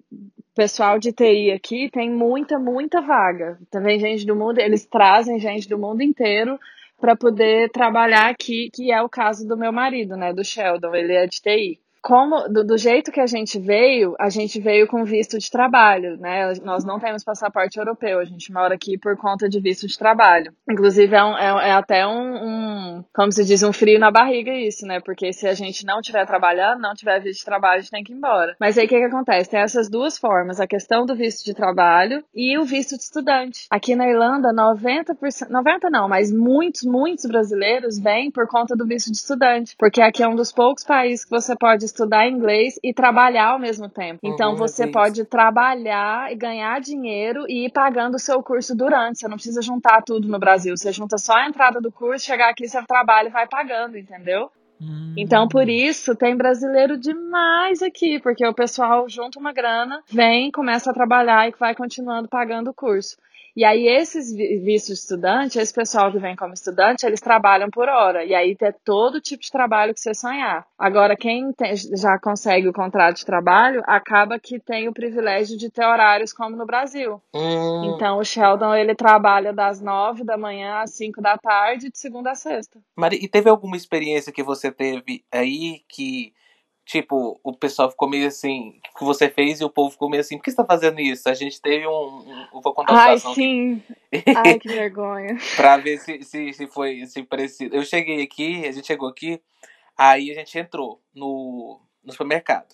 pessoal 0.57 0.99
de 0.99 1.13
TI 1.13 1.53
aqui 1.53 1.91
tem 1.91 2.11
muita, 2.11 2.59
muita 2.59 3.03
vaga. 3.03 3.59
Também 3.71 4.01
gente 4.01 4.25
do 4.25 4.35
mundo, 4.35 4.59
eles 4.59 4.87
trazem 4.87 5.39
gente 5.39 5.69
do 5.69 5.79
mundo 5.79 6.03
inteiro 6.03 6.59
para 6.99 7.15
poder 7.15 7.71
trabalhar 7.71 8.31
aqui, 8.31 8.71
que 8.73 8.91
é 8.91 9.03
o 9.03 9.09
caso 9.09 9.47
do 9.47 9.57
meu 9.57 9.71
marido, 9.71 10.17
né, 10.17 10.33
do 10.33 10.43
Sheldon, 10.43 10.95
ele 10.95 11.13
é 11.13 11.27
de 11.27 11.43
TI. 11.43 11.79
Como, 12.07 12.49
do, 12.49 12.63
do 12.65 12.79
jeito 12.79 13.11
que 13.11 13.19
a 13.19 13.27
gente 13.27 13.59
veio, 13.59 14.15
a 14.21 14.29
gente 14.31 14.61
veio 14.61 14.87
com 14.87 15.05
visto 15.05 15.41
de 15.41 15.51
trabalho, 15.51 16.17
né? 16.19 16.53
Nós 16.63 16.85
não 16.85 17.01
temos 17.01 17.25
passaporte 17.25 17.81
europeu, 17.81 18.21
a 18.21 18.25
gente 18.25 18.53
mora 18.53 18.77
aqui 18.77 18.97
por 18.97 19.17
conta 19.17 19.49
de 19.49 19.59
visto 19.61 19.89
de 19.89 19.99
trabalho. 19.99 20.53
Inclusive, 20.71 21.13
é, 21.17 21.25
um- 21.25 21.37
é- 21.37 21.69
é 21.71 21.73
até 21.73 22.07
um, 22.07 22.37
um, 22.37 23.05
como 23.13 23.33
se 23.33 23.45
diz, 23.45 23.65
um 23.65 23.73
frio 23.73 23.99
na 23.99 24.13
barriga 24.13 24.53
isso, 24.55 24.87
né? 24.87 25.01
Porque 25.01 25.33
se 25.33 25.49
a 25.49 25.55
gente 25.55 25.85
não 25.85 25.99
estiver 25.99 26.25
trabalhando, 26.25 26.81
não 26.81 26.95
tiver 26.95 27.19
visto 27.21 27.41
de 27.41 27.45
trabalho, 27.45 27.79
a 27.79 27.81
gente 27.81 27.91
tem 27.91 28.05
que 28.05 28.13
ir 28.13 28.17
embora. 28.17 28.55
Mas 28.61 28.79
aí 28.79 28.87
o 28.87 28.89
que, 28.89 28.99
que 29.01 29.05
acontece? 29.05 29.51
Tem 29.51 29.59
essas 29.59 29.91
duas 29.91 30.17
formas, 30.17 30.61
a 30.61 30.67
questão 30.69 31.07
do 31.07 31.17
visto 31.17 31.45
de 31.45 31.55
trabalho 31.55 32.23
e 32.33 32.57
o 32.57 32.63
visto 32.63 32.97
de 32.97 33.03
estudante. 33.03 33.67
Aqui 33.69 33.97
na 33.97 34.09
Irlanda, 34.09 34.53
90%, 34.53 35.51
90 35.51 35.91
não, 35.91 36.09
mas 36.09 36.33
muitos, 36.33 36.83
muitos 36.85 37.27
brasileiros 37.27 37.99
vêm 37.99 38.31
por 38.31 38.47
conta 38.47 38.77
do 38.77 38.87
visto 38.87 39.11
de 39.11 39.17
estudante, 39.17 39.75
porque 39.77 40.01
aqui 40.01 40.23
é 40.23 40.29
um 40.29 40.37
dos 40.37 40.53
poucos 40.53 40.85
países 40.85 41.25
que 41.25 41.31
você 41.33 41.57
pode 41.57 41.96
estudar 41.97 42.29
inglês 42.29 42.79
e 42.83 42.93
trabalhar 42.93 43.49
ao 43.53 43.59
mesmo 43.59 43.89
tempo. 43.89 44.21
Então 44.23 44.51
Uhum, 44.51 44.57
você 44.57 44.83
é 44.83 44.87
isso. 44.87 44.93
pode 44.93 45.25
trabalhar 45.25 46.31
e 46.31 46.37
ganhar 46.37 46.81
dinheiro 46.81 47.47
e 47.49 47.67
ir 47.67 47.73
pagando 47.73 48.17
o 48.17 48.21
seu 48.21 48.43
curso 48.43 48.77
durante. 48.77 49.19
Você 49.19 49.29
não 49.29 49.37
precisa 49.37 49.63
juntar 49.63 50.03
tudo 50.03 50.29
no 50.29 50.39
Brasil. 50.39 50.77
Você 50.77 50.93
junta 50.93 51.17
só 51.17 51.35
a 51.35 51.49
entrada 51.49 51.81
do 51.81 51.91
curso, 51.91 52.27
chegar 52.27 52.51
aqui, 52.51 52.69
você 52.69 52.83
trabalha 52.85 53.29
e 53.29 53.33
vai 53.33 53.47
pagando, 53.49 53.97
entendeu? 53.97 54.51
Então, 55.17 55.49
por 55.49 55.67
isso, 55.67 56.15
tem 56.15 56.37
brasileiro 56.37 56.99
demais 56.99 57.83
aqui, 57.83 58.21
porque 58.21 58.47
o 58.47 58.53
pessoal 58.53 59.09
junta 59.09 59.39
uma 59.39 59.51
grana, 59.51 60.03
vem, 60.13 60.51
começa 60.51 60.91
a 60.91 60.95
trabalhar 60.95 61.49
e 61.49 61.55
vai 61.59 61.75
continuando 61.75 62.29
pagando 62.29 62.69
o 62.69 62.75
curso. 62.75 63.17
E 63.57 63.65
aí, 63.65 63.87
esses 63.89 64.31
vi- 64.35 64.59
vistos 64.59 64.97
de 64.97 65.01
estudante, 65.01 65.59
esse 65.59 65.73
pessoal 65.73 66.13
que 66.13 66.19
vem 66.19 66.37
como 66.37 66.53
estudante, 66.53 67.07
eles 67.07 67.21
trabalham 67.23 67.71
por 67.71 67.89
hora. 67.89 68.23
E 68.23 68.35
aí, 68.35 68.55
tem 68.55 68.71
todo 68.85 69.19
tipo 69.21 69.43
de 69.43 69.51
trabalho 69.51 69.95
que 69.95 70.01
você 70.01 70.13
sonhar. 70.13 70.67
Agora, 70.79 71.17
quem 71.17 71.53
tem- 71.55 71.75
já 71.75 72.19
consegue 72.19 72.69
o 72.69 72.73
contrato 72.73 73.17
de 73.17 73.25
trabalho, 73.25 73.83
acaba 73.87 74.39
que 74.39 74.61
tem 74.61 74.89
o 74.89 74.93
privilégio 74.93 75.57
de 75.57 75.71
ter 75.71 75.87
horários 75.87 76.35
como 76.35 76.55
no 76.55 76.67
Brasil. 76.67 77.21
Hum, 77.35 77.95
Então, 77.95 78.19
o 78.19 78.25
Sheldon, 78.25 78.75
ele 78.75 78.95
trabalha 78.95 79.55
das 79.55 79.81
nove 79.81 80.23
da 80.23 80.37
manhã 80.37 80.81
às 80.83 80.91
cinco 80.95 81.23
da 81.23 81.39
tarde, 81.39 81.91
de 81.91 81.99
segunda 81.99 82.33
a 82.33 82.35
sexta. 82.35 82.79
Mari, 82.95 83.17
e 83.23 83.27
teve 83.27 83.49
alguma 83.49 83.77
experiência 83.77 84.33
que 84.33 84.43
você 84.43 84.71
teve 84.71 85.25
aí 85.33 85.81
que, 85.89 86.33
tipo, 86.87 87.39
o 87.43 87.53
pessoal 87.53 87.91
ficou 87.91 88.09
meio 88.09 88.29
assim, 88.29 88.81
que 88.97 89.05
você 89.05 89.29
fez 89.29 89.61
e 89.61 89.65
o 89.65 89.69
povo 89.69 89.91
ficou 89.91 90.09
meio 90.09 90.21
assim, 90.21 90.39
por 90.39 90.45
que 90.45 90.53
você 90.53 90.57
tá 90.57 90.65
fazendo 90.65 91.01
isso? 91.01 91.29
A 91.29 91.35
gente 91.35 91.61
teve 91.61 91.87
um. 91.87 91.91
um 91.91 92.49
eu 92.55 92.61
vou 92.63 92.73
contar 92.73 92.93
uma 92.93 93.03
Ai, 93.03 93.19
sim. 93.19 93.83
Ai, 94.37 94.59
que 94.59 94.69
vergonha. 94.69 95.37
pra 95.57 95.77
ver 95.77 95.99
se, 95.99 96.23
se, 96.23 96.53
se 96.53 96.67
foi 96.69 97.05
se 97.07 97.25
parecido. 97.25 97.75
Eu 97.75 97.85
cheguei 97.85 98.23
aqui, 98.23 98.65
a 98.65 98.71
gente 98.71 98.87
chegou 98.87 99.09
aqui, 99.09 99.43
aí 99.99 100.31
a 100.31 100.35
gente 100.35 100.57
entrou 100.57 101.03
no, 101.13 101.81
no 102.05 102.13
supermercado. 102.13 102.73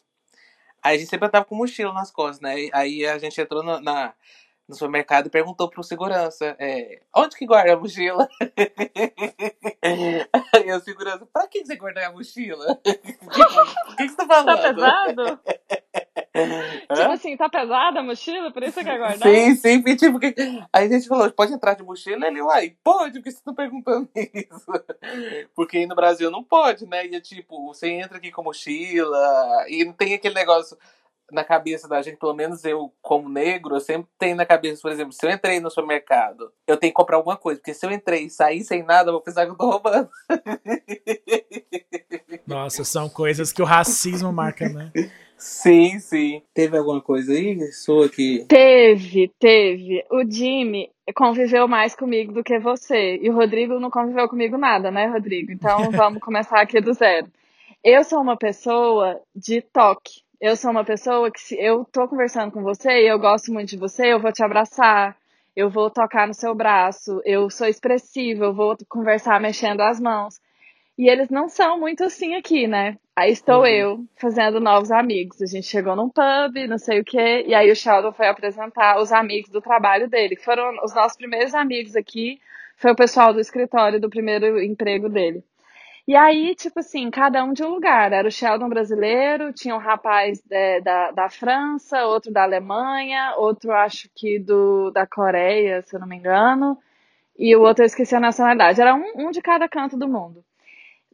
Aí 0.82 0.96
a 0.96 0.98
gente 0.98 1.08
sempre 1.08 1.30
tava 1.30 1.46
com 1.46 1.54
mochila 1.54 1.92
nas 1.94 2.10
costas, 2.10 2.40
né? 2.40 2.68
Aí 2.72 3.06
a 3.06 3.16
gente 3.18 3.40
entrou 3.40 3.62
no, 3.62 3.80
na, 3.80 4.12
no 4.68 4.74
supermercado 4.74 5.26
e 5.26 5.30
perguntou 5.30 5.68
pro 5.68 5.82
segurança, 5.82 6.56
é, 6.58 7.00
onde 7.14 7.36
que 7.36 7.46
guarda 7.46 7.74
a 7.74 7.76
mochila? 7.76 8.28
Aí 10.54 10.72
o 10.72 10.80
segurança, 10.80 11.26
pra 11.26 11.46
que 11.46 11.64
você 11.64 11.76
guarda 11.76 12.06
a 12.06 12.12
mochila? 12.12 12.80
o 12.82 13.96
que, 13.96 14.04
que 14.04 14.08
você 14.08 14.16
tá 14.16 14.26
falando? 14.26 14.46
Tá 14.46 14.74
pesado? 14.74 15.40
Tipo 16.94 17.10
assim, 17.12 17.36
tá 17.36 17.48
pesada 17.48 18.00
a 18.00 18.02
mochila? 18.02 18.50
Por 18.50 18.62
isso 18.62 18.78
que 18.78 18.84
quer 18.84 18.98
guardar? 18.98 19.28
Sim, 19.28 19.54
sim, 19.54 19.82
e 19.86 19.96
tipo, 19.96 20.18
que... 20.18 20.34
aí 20.72 20.86
a 20.86 20.88
gente 20.88 21.06
falou, 21.06 21.30
pode 21.30 21.52
entrar 21.52 21.74
de 21.74 21.82
mochila? 21.82 22.26
Ele, 22.26 22.40
uai, 22.40 22.74
pode, 22.82 23.18
por 23.18 23.24
que 23.24 23.30
você 23.30 23.42
tá 23.42 23.52
perguntando 23.52 24.08
isso? 24.14 24.66
Porque 25.54 25.78
aí 25.78 25.86
no 25.86 25.94
Brasil 25.94 26.30
não 26.30 26.42
pode, 26.42 26.86
né? 26.86 27.06
E 27.06 27.16
é 27.16 27.20
tipo, 27.20 27.66
você 27.66 27.90
entra 27.90 28.16
aqui 28.16 28.30
com 28.30 28.42
mochila 28.42 29.66
e 29.68 29.84
não 29.84 29.92
tem 29.92 30.14
aquele 30.14 30.34
negócio 30.34 30.78
na 31.32 31.44
cabeça 31.44 31.88
da 31.88 32.02
gente, 32.02 32.18
pelo 32.18 32.34
menos 32.34 32.64
eu, 32.64 32.92
como 33.00 33.28
negro, 33.28 33.74
eu 33.74 33.80
sempre 33.80 34.08
tenho 34.18 34.36
na 34.36 34.46
cabeça, 34.46 34.82
por 34.82 34.90
exemplo, 34.90 35.12
se 35.12 35.26
eu 35.26 35.30
entrei 35.30 35.60
no 35.60 35.70
supermercado, 35.70 36.52
eu 36.66 36.76
tenho 36.76 36.92
que 36.92 36.96
comprar 36.96 37.16
alguma 37.16 37.36
coisa, 37.36 37.60
porque 37.60 37.74
se 37.74 37.86
eu 37.86 37.90
entrei 37.90 38.24
e 38.24 38.30
sair 38.30 38.62
sem 38.62 38.82
nada, 38.82 39.08
eu 39.08 39.14
vou 39.14 39.22
pensar 39.22 39.44
que 39.44 39.52
eu 39.52 39.56
tô 39.56 39.70
roubando. 39.70 40.08
Nossa, 42.46 42.84
são 42.84 43.08
coisas 43.08 43.52
que 43.52 43.62
o 43.62 43.64
racismo 43.64 44.32
marca, 44.32 44.68
né? 44.68 44.90
Sim, 45.42 45.98
sim. 45.98 46.40
Teve 46.54 46.78
alguma 46.78 47.00
coisa 47.00 47.32
aí? 47.32 47.60
Sua 47.72 48.08
que. 48.08 48.44
Teve, 48.48 49.28
teve. 49.40 50.04
O 50.08 50.24
Jimmy 50.24 50.88
conviveu 51.16 51.66
mais 51.66 51.96
comigo 51.96 52.32
do 52.32 52.44
que 52.44 52.60
você. 52.60 53.18
E 53.20 53.28
o 53.28 53.34
Rodrigo 53.34 53.80
não 53.80 53.90
conviveu 53.90 54.28
comigo 54.28 54.56
nada, 54.56 54.90
né, 54.90 55.06
Rodrigo? 55.06 55.50
Então 55.50 55.78
vamos 55.90 56.20
começar 56.20 56.60
aqui 56.60 56.80
do 56.80 56.92
zero. 56.92 57.26
Eu 57.82 58.04
sou 58.04 58.20
uma 58.20 58.36
pessoa 58.36 59.20
de 59.34 59.60
toque. 59.60 60.22
Eu 60.42 60.56
sou 60.56 60.72
uma 60.72 60.84
pessoa 60.84 61.30
que 61.30 61.40
se 61.40 61.54
eu 61.56 61.84
tô 61.84 62.08
conversando 62.08 62.50
com 62.50 62.62
você 62.64 62.90
e 63.04 63.06
eu 63.08 63.16
gosto 63.18 63.52
muito 63.52 63.68
de 63.70 63.76
você, 63.76 64.12
eu 64.12 64.18
vou 64.20 64.32
te 64.32 64.42
abraçar, 64.42 65.16
eu 65.54 65.70
vou 65.70 65.88
tocar 65.88 66.26
no 66.26 66.34
seu 66.34 66.52
braço, 66.52 67.20
eu 67.24 67.48
sou 67.48 67.68
expressiva, 67.68 68.46
eu 68.46 68.52
vou 68.52 68.76
conversar 68.88 69.40
mexendo 69.40 69.80
as 69.82 70.00
mãos. 70.00 70.40
E 70.98 71.08
eles 71.08 71.30
não 71.30 71.48
são 71.48 71.78
muito 71.78 72.02
assim 72.04 72.34
aqui, 72.34 72.66
né? 72.66 72.98
Aí 73.14 73.30
estou 73.30 73.60
Uhum. 73.60 73.66
eu 73.66 74.04
fazendo 74.16 74.58
novos 74.58 74.90
amigos. 74.90 75.40
A 75.40 75.46
gente 75.46 75.66
chegou 75.66 75.94
num 75.94 76.10
pub, 76.10 76.56
não 76.68 76.78
sei 76.78 77.00
o 77.00 77.04
quê, 77.04 77.44
e 77.46 77.54
aí 77.54 77.70
o 77.70 77.76
Sheldon 77.76 78.12
foi 78.12 78.26
apresentar 78.26 79.00
os 79.00 79.12
amigos 79.12 79.48
do 79.50 79.60
trabalho 79.60 80.08
dele, 80.08 80.34
que 80.36 80.44
foram 80.44 80.74
os 80.84 80.92
nossos 80.94 81.16
primeiros 81.16 81.54
amigos 81.54 81.94
aqui. 81.94 82.40
Foi 82.76 82.90
o 82.90 82.96
pessoal 82.96 83.32
do 83.32 83.38
escritório 83.40 84.00
do 84.00 84.10
primeiro 84.10 84.60
emprego 84.60 85.08
dele. 85.08 85.44
E 86.06 86.16
aí, 86.16 86.54
tipo 86.56 86.80
assim, 86.80 87.10
cada 87.10 87.44
um 87.44 87.52
de 87.52 87.62
um 87.62 87.68
lugar. 87.68 88.12
Era 88.12 88.26
o 88.26 88.30
Sheldon 88.30 88.68
brasileiro, 88.68 89.52
tinha 89.52 89.74
um 89.74 89.78
rapaz 89.78 90.42
é, 90.50 90.80
da, 90.80 91.12
da 91.12 91.30
França, 91.30 92.04
outro 92.06 92.32
da 92.32 92.42
Alemanha, 92.42 93.34
outro 93.36 93.70
acho 93.72 94.08
que 94.14 94.38
do, 94.38 94.90
da 94.90 95.06
Coreia, 95.06 95.82
se 95.82 95.94
eu 95.94 96.00
não 96.00 96.08
me 96.08 96.16
engano, 96.16 96.76
e 97.38 97.54
o 97.54 97.62
outro 97.62 97.84
eu 97.84 97.86
esqueci 97.86 98.14
a 98.16 98.20
nacionalidade. 98.20 98.80
Era 98.80 98.94
um, 98.94 99.28
um 99.28 99.30
de 99.30 99.40
cada 99.40 99.68
canto 99.68 99.96
do 99.96 100.08
mundo. 100.08 100.44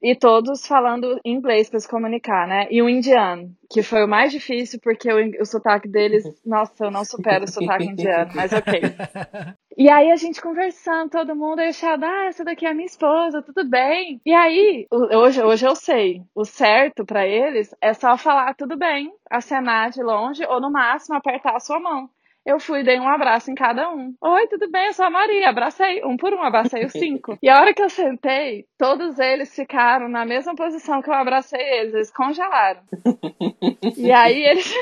E 0.01 0.15
todos 0.15 0.67
falando 0.67 1.21
inglês 1.25 1.69
para 1.69 1.81
se 1.81 1.89
comunicar, 1.89 2.47
né? 2.47 2.69
E 2.71 2.81
o 2.81 2.89
indiano, 2.89 3.55
que 3.69 3.83
foi 3.83 4.05
o 4.05 4.09
mais 4.09 4.31
difícil, 4.31 4.79
porque 4.81 5.13
o, 5.13 5.43
o 5.43 5.45
sotaque 5.45 5.89
deles, 5.89 6.25
nossa, 6.47 6.85
eu 6.85 6.91
não 6.91 7.05
supero 7.05 7.45
o 7.45 7.49
sotaque 7.49 7.85
indiano, 7.85 8.31
mas 8.35 8.53
ok. 8.53 8.81
E 9.79 9.89
aí 9.89 10.11
a 10.11 10.17
gente 10.17 10.43
conversando, 10.43 11.09
todo 11.11 11.35
mundo 11.37 11.61
achando, 11.61 12.05
ah, 12.05 12.27
essa 12.27 12.45
daqui 12.45 12.67
é 12.67 12.71
a 12.71 12.75
minha 12.75 12.85
esposa, 12.87 13.41
tudo 13.41 13.65
bem. 13.65 14.21
E 14.27 14.35
aí, 14.35 14.87
hoje, 14.91 15.41
hoje 15.43 15.67
eu 15.67 15.75
sei, 15.77 16.23
o 16.35 16.45
certo 16.45 17.05
pra 17.07 17.27
eles 17.27 17.75
é 17.81 17.95
só 17.95 18.17
falar 18.19 18.55
tudo 18.55 18.77
bem, 18.77 19.11
acenar 19.31 19.91
de 19.91 20.03
longe 20.03 20.45
ou 20.47 20.61
no 20.61 20.71
máximo 20.71 21.17
apertar 21.17 21.55
a 21.57 21.61
sua 21.61 21.79
mão. 21.81 22.11
Eu 22.47 22.59
fui, 22.59 22.83
dei 22.83 22.99
um 22.99 23.09
abraço 23.09 23.51
em 23.51 23.55
cada 23.55 23.91
um. 23.91 24.15
Oi, 24.23 24.47
tudo 24.49 24.71
bem? 24.71 24.87
Eu 24.87 24.93
sou 24.95 25.05
a 25.05 25.11
Maria. 25.11 25.51
Abracei 25.51 26.03
um 26.03 26.17
por 26.17 26.33
um, 26.33 26.43
abracei 26.43 26.85
os 26.85 26.93
cinco. 26.93 27.37
E 27.43 27.49
a 27.49 27.61
hora 27.61 27.75
que 27.75 27.83
eu 27.83 27.91
sentei, 27.91 28.65
todos 28.79 29.19
eles 29.19 29.55
ficaram 29.55 30.09
na 30.09 30.25
mesma 30.25 30.55
posição 30.55 31.03
que 31.03 31.11
eu 31.11 31.15
abracei 31.15 31.61
eles. 31.61 31.95
Eles 31.95 32.11
congelaram. 32.11 32.81
E 33.97 34.13
aí 34.13 34.45
eles. 34.45 34.73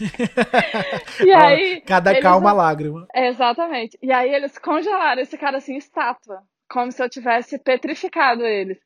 e 1.24 1.32
aí. 1.32 1.80
Cada 1.82 2.10
eles- 2.12 2.22
calma 2.22 2.52
lágrima. 2.52 3.06
Exatamente. 3.14 3.98
E 4.02 4.12
aí 4.12 4.32
eles 4.32 4.58
congelaram 4.58 5.20
esse 5.22 5.36
cara 5.38 5.58
assim, 5.58 5.76
estátua. 5.76 6.42
Como 6.68 6.90
se 6.92 7.02
eu 7.02 7.08
tivesse 7.08 7.58
petrificado 7.58 8.44
eles. 8.44 8.78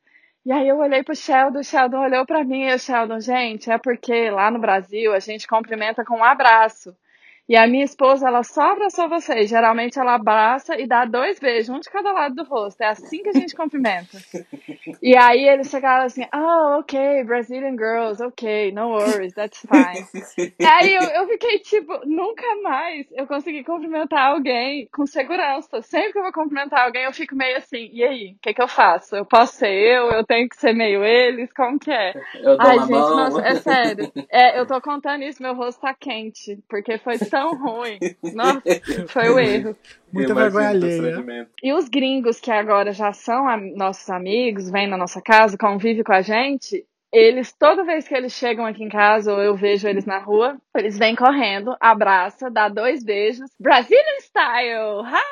E 0.45 0.53
aí 0.53 0.69
eu 0.69 0.79
olhei 0.79 1.03
pro 1.03 1.15
Sheldon, 1.15 1.59
o 1.61 1.65
Sheldon 1.65 1.99
olhou 1.99 2.25
pra 2.25 2.45
mim 2.45 2.65
e 2.69 2.75
o 2.75 2.79
Sheldon, 2.79 3.19
gente, 3.21 3.71
é 3.71 3.79
porque 3.79 4.31
lá 4.31 4.51
no 4.51 4.61
Brasil 4.61 5.13
a 5.13 5.19
gente 5.19 5.47
cumprimenta 5.47 6.05
com 6.05 6.19
um 6.19 6.25
abraço. 6.25 6.95
E 7.49 7.57
a 7.57 7.67
minha 7.69 7.85
esposa, 7.85 8.27
ela 8.27 8.43
só 8.43 8.73
abraçou 8.73 9.09
vocês. 9.09 9.49
Geralmente 9.49 9.99
ela 9.99 10.15
abraça 10.15 10.81
e 10.81 10.87
dá 10.87 11.05
dois 11.05 11.39
beijos, 11.39 11.69
um 11.69 11.79
de 11.79 11.89
cada 11.89 12.11
lado 12.11 12.35
do 12.35 12.45
rosto. 12.45 12.81
É 12.81 12.89
assim 12.89 13.23
que 13.23 13.29
a 13.29 13.33
gente 13.33 13.55
cumprimenta. 13.55 14.19
e 15.01 15.17
aí 15.17 15.49
eles 15.49 15.71
chegaram 15.71 16.07
assim, 16.07 16.27
oh, 16.35 16.81
ok, 16.81 17.23
Brazilian 17.25 17.77
girls, 17.77 18.21
ok, 18.21 18.73
no 18.73 18.89
worries, 18.89 19.33
that's 19.33 19.61
fine. 19.61 20.53
aí 20.61 20.95
eu, 20.95 21.03
eu 21.03 21.29
fiquei 21.29 21.61
tipo, 21.61 22.01
nunca 22.05 22.45
mais 22.63 23.07
eu 23.13 23.27
consegui 23.29 23.63
cumprimentar 23.63 24.33
alguém 24.33 24.89
com 24.93 25.07
segurança. 25.07 25.81
Sempre 25.83 26.13
que 26.13 26.19
eu 26.19 26.23
vou 26.25 26.33
cumprimentar 26.33 26.85
alguém, 26.85 27.05
eu 27.05 27.13
fico 27.13 27.37
meio 27.37 27.59
assim, 27.59 27.89
e 27.93 28.03
aí, 28.03 28.33
o 28.33 28.39
que, 28.41 28.55
que 28.55 28.63
eu 28.63 28.69
faço? 28.69 29.15
Eu 29.15 29.25
posso 29.25 29.55
ser 29.55 29.71
eu? 29.71 30.11
Eu 30.11 30.25
tenho 30.25 30.49
que 30.49 30.57
ser 30.57 30.73
meio 30.73 31.05
eles? 31.05 31.53
Como 31.53 31.79
que 31.79 31.93
é? 31.93 32.13
Eu 32.35 32.57
dou 32.57 32.67
Ai, 32.67 32.79
gente, 32.81 32.91
mão. 32.91 33.17
nossa, 33.17 33.41
é 33.43 33.55
sério. 33.55 34.13
É, 34.29 34.59
eu 34.59 34.67
tô 34.67 34.81
contando 34.81 35.23
isso, 35.23 35.43
meu 35.43 35.55
rosto 35.55 35.81
tá 35.81 35.95
quente, 35.95 36.59
porque 36.69 36.99
foi 36.99 37.17
tão 37.37 37.55
ruim. 37.55 37.99
Nossa, 38.35 38.63
foi 39.09 39.29
o 39.29 39.39
erro. 39.39 39.77
Muita 40.11 40.35
vergonha 40.35 40.71
alheia. 40.71 41.49
E 41.63 41.73
os 41.75 41.89
gringos 41.89 42.41
que 42.41 42.51
agora 42.51 42.93
já 42.93 43.13
são 43.13 43.45
nossos 43.75 44.09
amigos, 44.09 44.71
vêm 44.71 44.89
na 44.89 44.97
nossa 44.97 45.21
casa, 45.21 45.59
convivem 45.59 46.03
com 46.03 46.13
a 46.13 46.23
gente, 46.23 46.87
eles, 47.13 47.53
toda 47.53 47.85
vez 47.85 48.09
que 48.09 48.15
eles 48.15 48.33
chegam 48.33 48.65
aqui 48.65 48.83
em 48.83 48.89
casa 48.89 49.33
ou 49.33 49.41
eu 49.41 49.55
vejo 49.55 49.87
eles 49.87 50.07
na 50.07 50.19
rua, 50.19 50.57
eles 50.77 50.99
vêm 50.99 51.15
correndo, 51.15 51.77
abraça, 51.81 52.51
dá 52.51 52.69
dois 52.69 53.05
beijos, 53.05 53.51
Brazilian 53.61 54.21
style! 54.21 55.03
Hi! 55.05 55.29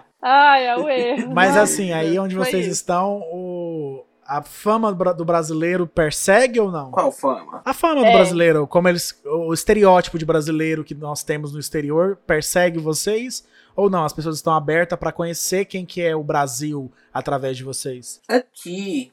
Ai, 0.22 0.66
é 0.66 0.76
o 0.76 0.88
erro. 0.88 1.34
Mas 1.34 1.56
assim, 1.56 1.92
aí 1.92 2.18
onde 2.18 2.34
foi 2.34 2.44
vocês 2.44 2.66
isso. 2.66 2.74
estão, 2.74 3.20
o... 3.32 4.04
a 4.38 4.42
fama 4.42 4.90
do 4.90 4.96
bra- 4.96 5.12
do 5.12 5.24
brasileiro 5.24 5.86
persegue 5.86 6.60
ou 6.60 6.70
não? 6.70 6.90
Qual 6.90 7.10
fama? 7.10 7.60
A 7.64 7.74
fama 7.74 7.96
do 8.02 8.06
É. 8.06 8.12
brasileiro, 8.12 8.66
como 8.66 8.88
eles. 8.88 9.20
O 9.24 9.52
estereótipo 9.52 10.18
de 10.18 10.24
brasileiro 10.24 10.84
que 10.84 10.94
nós 10.94 11.22
temos 11.24 11.52
no 11.52 11.58
exterior, 11.58 12.16
persegue 12.26 12.78
vocês? 12.78 13.44
Ou 13.74 13.90
não? 13.90 14.04
As 14.04 14.12
pessoas 14.12 14.36
estão 14.36 14.52
abertas 14.52 14.98
pra 14.98 15.10
conhecer 15.12 15.64
quem 15.64 15.84
que 15.84 16.00
é 16.02 16.14
o 16.14 16.22
Brasil 16.22 16.90
através 17.12 17.56
de 17.56 17.64
vocês? 17.64 18.20
Aqui 18.28 19.12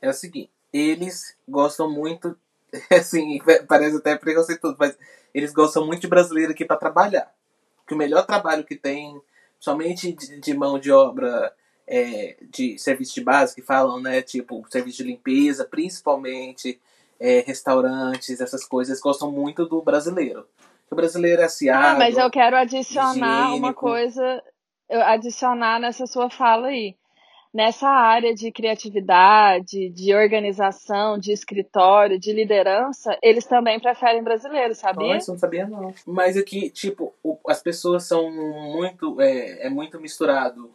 é 0.00 0.08
o 0.08 0.12
seguinte, 0.12 0.50
eles 0.72 1.36
gostam 1.48 1.90
muito, 1.90 2.36
assim, 2.90 3.38
parece 3.68 3.96
até 3.96 4.16
preconceituoso, 4.16 4.76
mas 4.78 4.96
eles 5.34 5.52
gostam 5.52 5.86
muito 5.86 6.02
de 6.02 6.08
brasileiro 6.08 6.52
aqui 6.52 6.64
para 6.64 6.76
trabalhar. 6.76 7.32
Que 7.86 7.94
o 7.94 7.96
melhor 7.98 8.24
trabalho 8.26 8.64
que 8.64 8.76
tem, 8.76 9.20
somente 9.58 10.12
de, 10.12 10.40
de 10.40 10.54
mão 10.54 10.78
de 10.78 10.90
obra, 10.92 11.52
é, 11.86 12.36
de 12.50 12.78
serviço 12.78 13.14
de 13.14 13.20
base, 13.22 13.54
que 13.54 13.62
falam, 13.62 14.00
né, 14.00 14.22
tipo, 14.22 14.64
serviço 14.70 14.98
de 14.98 15.04
limpeza, 15.04 15.64
principalmente, 15.64 16.80
é, 17.20 17.40
restaurantes, 17.46 18.40
essas 18.40 18.64
coisas, 18.64 19.00
gostam 19.00 19.30
muito 19.30 19.66
do 19.66 19.82
brasileiro. 19.82 20.46
O 20.90 20.94
brasileiro 20.94 21.42
é 21.42 21.44
aciado. 21.46 21.96
Ah, 21.96 21.98
mas 21.98 22.16
eu 22.16 22.30
quero 22.30 22.56
adicionar 22.56 23.46
uma 23.48 23.56
higiênico. 23.56 23.80
coisa, 23.80 24.42
eu 24.88 25.00
adicionar 25.02 25.80
nessa 25.80 26.06
sua 26.06 26.30
fala 26.30 26.68
aí. 26.68 26.94
Nessa 27.52 27.88
área 27.88 28.34
de 28.34 28.50
criatividade, 28.50 29.88
de 29.90 30.12
organização, 30.12 31.16
de 31.16 31.30
escritório, 31.32 32.18
de 32.18 32.32
liderança, 32.32 33.16
eles 33.22 33.44
também 33.44 33.78
preferem 33.78 34.24
brasileiros, 34.24 34.78
sabia? 34.78 35.14
Nossa, 35.14 35.30
eu 35.30 35.34
não 35.34 35.38
sabia 35.38 35.66
não. 35.66 35.94
Mas 36.04 36.36
aqui, 36.36 36.68
tipo, 36.68 37.14
o- 37.22 37.38
as 37.46 37.62
pessoas 37.62 38.02
são 38.04 38.28
muito. 38.30 39.20
É, 39.20 39.66
é 39.66 39.70
muito 39.70 40.00
misturado 40.00 40.68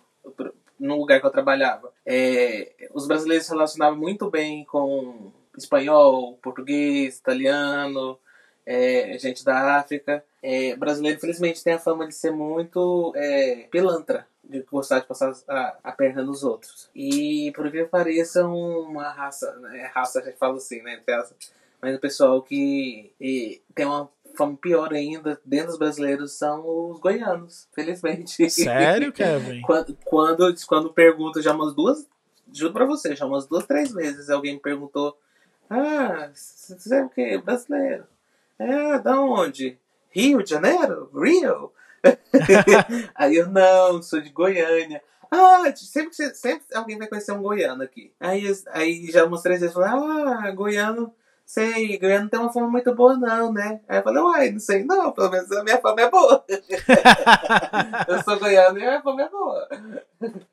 no 0.80 0.98
lugar 0.98 1.20
que 1.20 1.26
eu 1.26 1.32
trabalhava. 1.32 1.92
É, 2.06 2.72
os 2.94 3.08
brasileiros 3.08 3.46
se 3.46 3.52
relacionavam 3.52 3.98
muito 3.98 4.30
bem 4.30 4.64
com 4.66 5.32
espanhol, 5.58 6.38
português, 6.42 7.18
italiano, 7.18 8.18
é, 8.66 9.18
gente 9.18 9.44
da 9.44 9.78
África. 9.78 10.24
É, 10.42 10.76
brasileiro, 10.76 11.18
infelizmente, 11.18 11.64
tem 11.64 11.74
a 11.74 11.80
fama 11.80 12.08
de 12.08 12.16
ser 12.16 12.32
muito 12.32 13.12
é, 13.16 13.68
pilantra. 13.72 14.28
De 14.44 14.62
gostar 14.62 15.00
de 15.00 15.06
passar 15.06 15.32
a, 15.48 15.78
a 15.84 15.92
perna 15.92 16.24
nos 16.24 16.44
outros. 16.44 16.90
E, 16.96 17.52
por 17.56 17.70
que 17.72 17.84
pareça, 17.86 18.48
uma 18.48 19.10
raça. 19.12 19.52
Né, 19.58 19.92
raça, 19.94 20.20
a 20.20 20.24
gente 20.24 20.38
fala 20.38 20.56
assim, 20.58 20.82
né? 20.82 21.00
mas 21.82 21.96
o 21.96 22.00
pessoal 22.00 22.42
que 22.42 23.14
e, 23.20 23.62
tem 23.76 23.86
uma 23.86 24.10
fama 24.36 24.58
pior 24.58 24.94
ainda 24.94 25.40
dentro 25.46 25.68
dos 25.68 25.78
brasileiros 25.78 26.34
são 26.34 26.92
os 26.92 27.00
goianos, 27.00 27.68
felizmente. 27.74 28.50
Sério, 28.50 29.12
Kevin? 29.12 29.62
quando, 29.66 29.98
quando, 30.06 30.56
quando 30.68 30.94
pergunto 30.94 31.42
já 31.42 31.54
umas 31.54 31.74
duas, 31.74 32.08
juro 32.52 32.74
pra 32.74 32.86
você, 32.86 33.16
já 33.16 33.26
umas 33.26 33.48
duas, 33.48 33.66
três 33.66 33.92
vezes 33.92 34.30
alguém 34.30 34.54
me 34.54 34.60
perguntou: 34.60 35.18
Ah, 35.70 36.30
você 36.34 36.96
é 36.96 37.04
o 37.04 37.10
quê? 37.10 37.38
Brasileiro. 37.38 38.06
É, 38.58 39.00
da 39.00 39.22
onde? 39.22 39.78
Rio 40.10 40.44
de 40.44 40.50
Janeiro? 40.50 41.10
Rio? 41.14 41.72
Aí 43.16 43.36
eu, 43.36 43.48
não, 43.48 44.02
sou 44.02 44.22
de 44.22 44.30
Goiânia. 44.30 45.02
Ah, 45.32 45.72
sempre, 45.76 46.14
sempre 46.34 46.66
alguém 46.74 46.98
vai 46.98 47.08
conhecer 47.08 47.32
um 47.32 47.42
goiano 47.42 47.84
aqui. 47.84 48.12
Aí, 48.20 48.44
aí 48.72 49.06
já 49.12 49.26
umas 49.26 49.44
três 49.44 49.60
vezes 49.60 49.76
falei, 49.76 49.90
ah, 49.90 50.52
goiano, 50.52 51.14
sei, 51.50 51.97
goiano 51.97 52.24
não 52.24 52.30
tem 52.30 52.39
uma 52.39 52.54
fama 52.54 52.70
muito 52.70 52.93
boa 52.93 53.18
não, 53.18 53.52
né? 53.52 53.82
Aí 53.89 53.97
eu 53.97 54.04
falei, 54.04 54.22
uai, 54.22 54.52
não 54.52 54.60
sei 54.60 54.84
não, 54.84 55.12
pelo 55.12 55.32
menos 55.32 55.52
a 55.52 55.64
minha 55.64 55.82
fama 55.82 56.02
é 56.02 56.10
boa. 56.10 56.45
eu 58.08 58.24
sou 58.24 58.38
goiano 58.38 58.78
e 58.78 58.84
a 58.84 58.89
minha 58.89 59.02
fama 59.02 59.24
é 59.24 59.30
boa. 59.30 59.68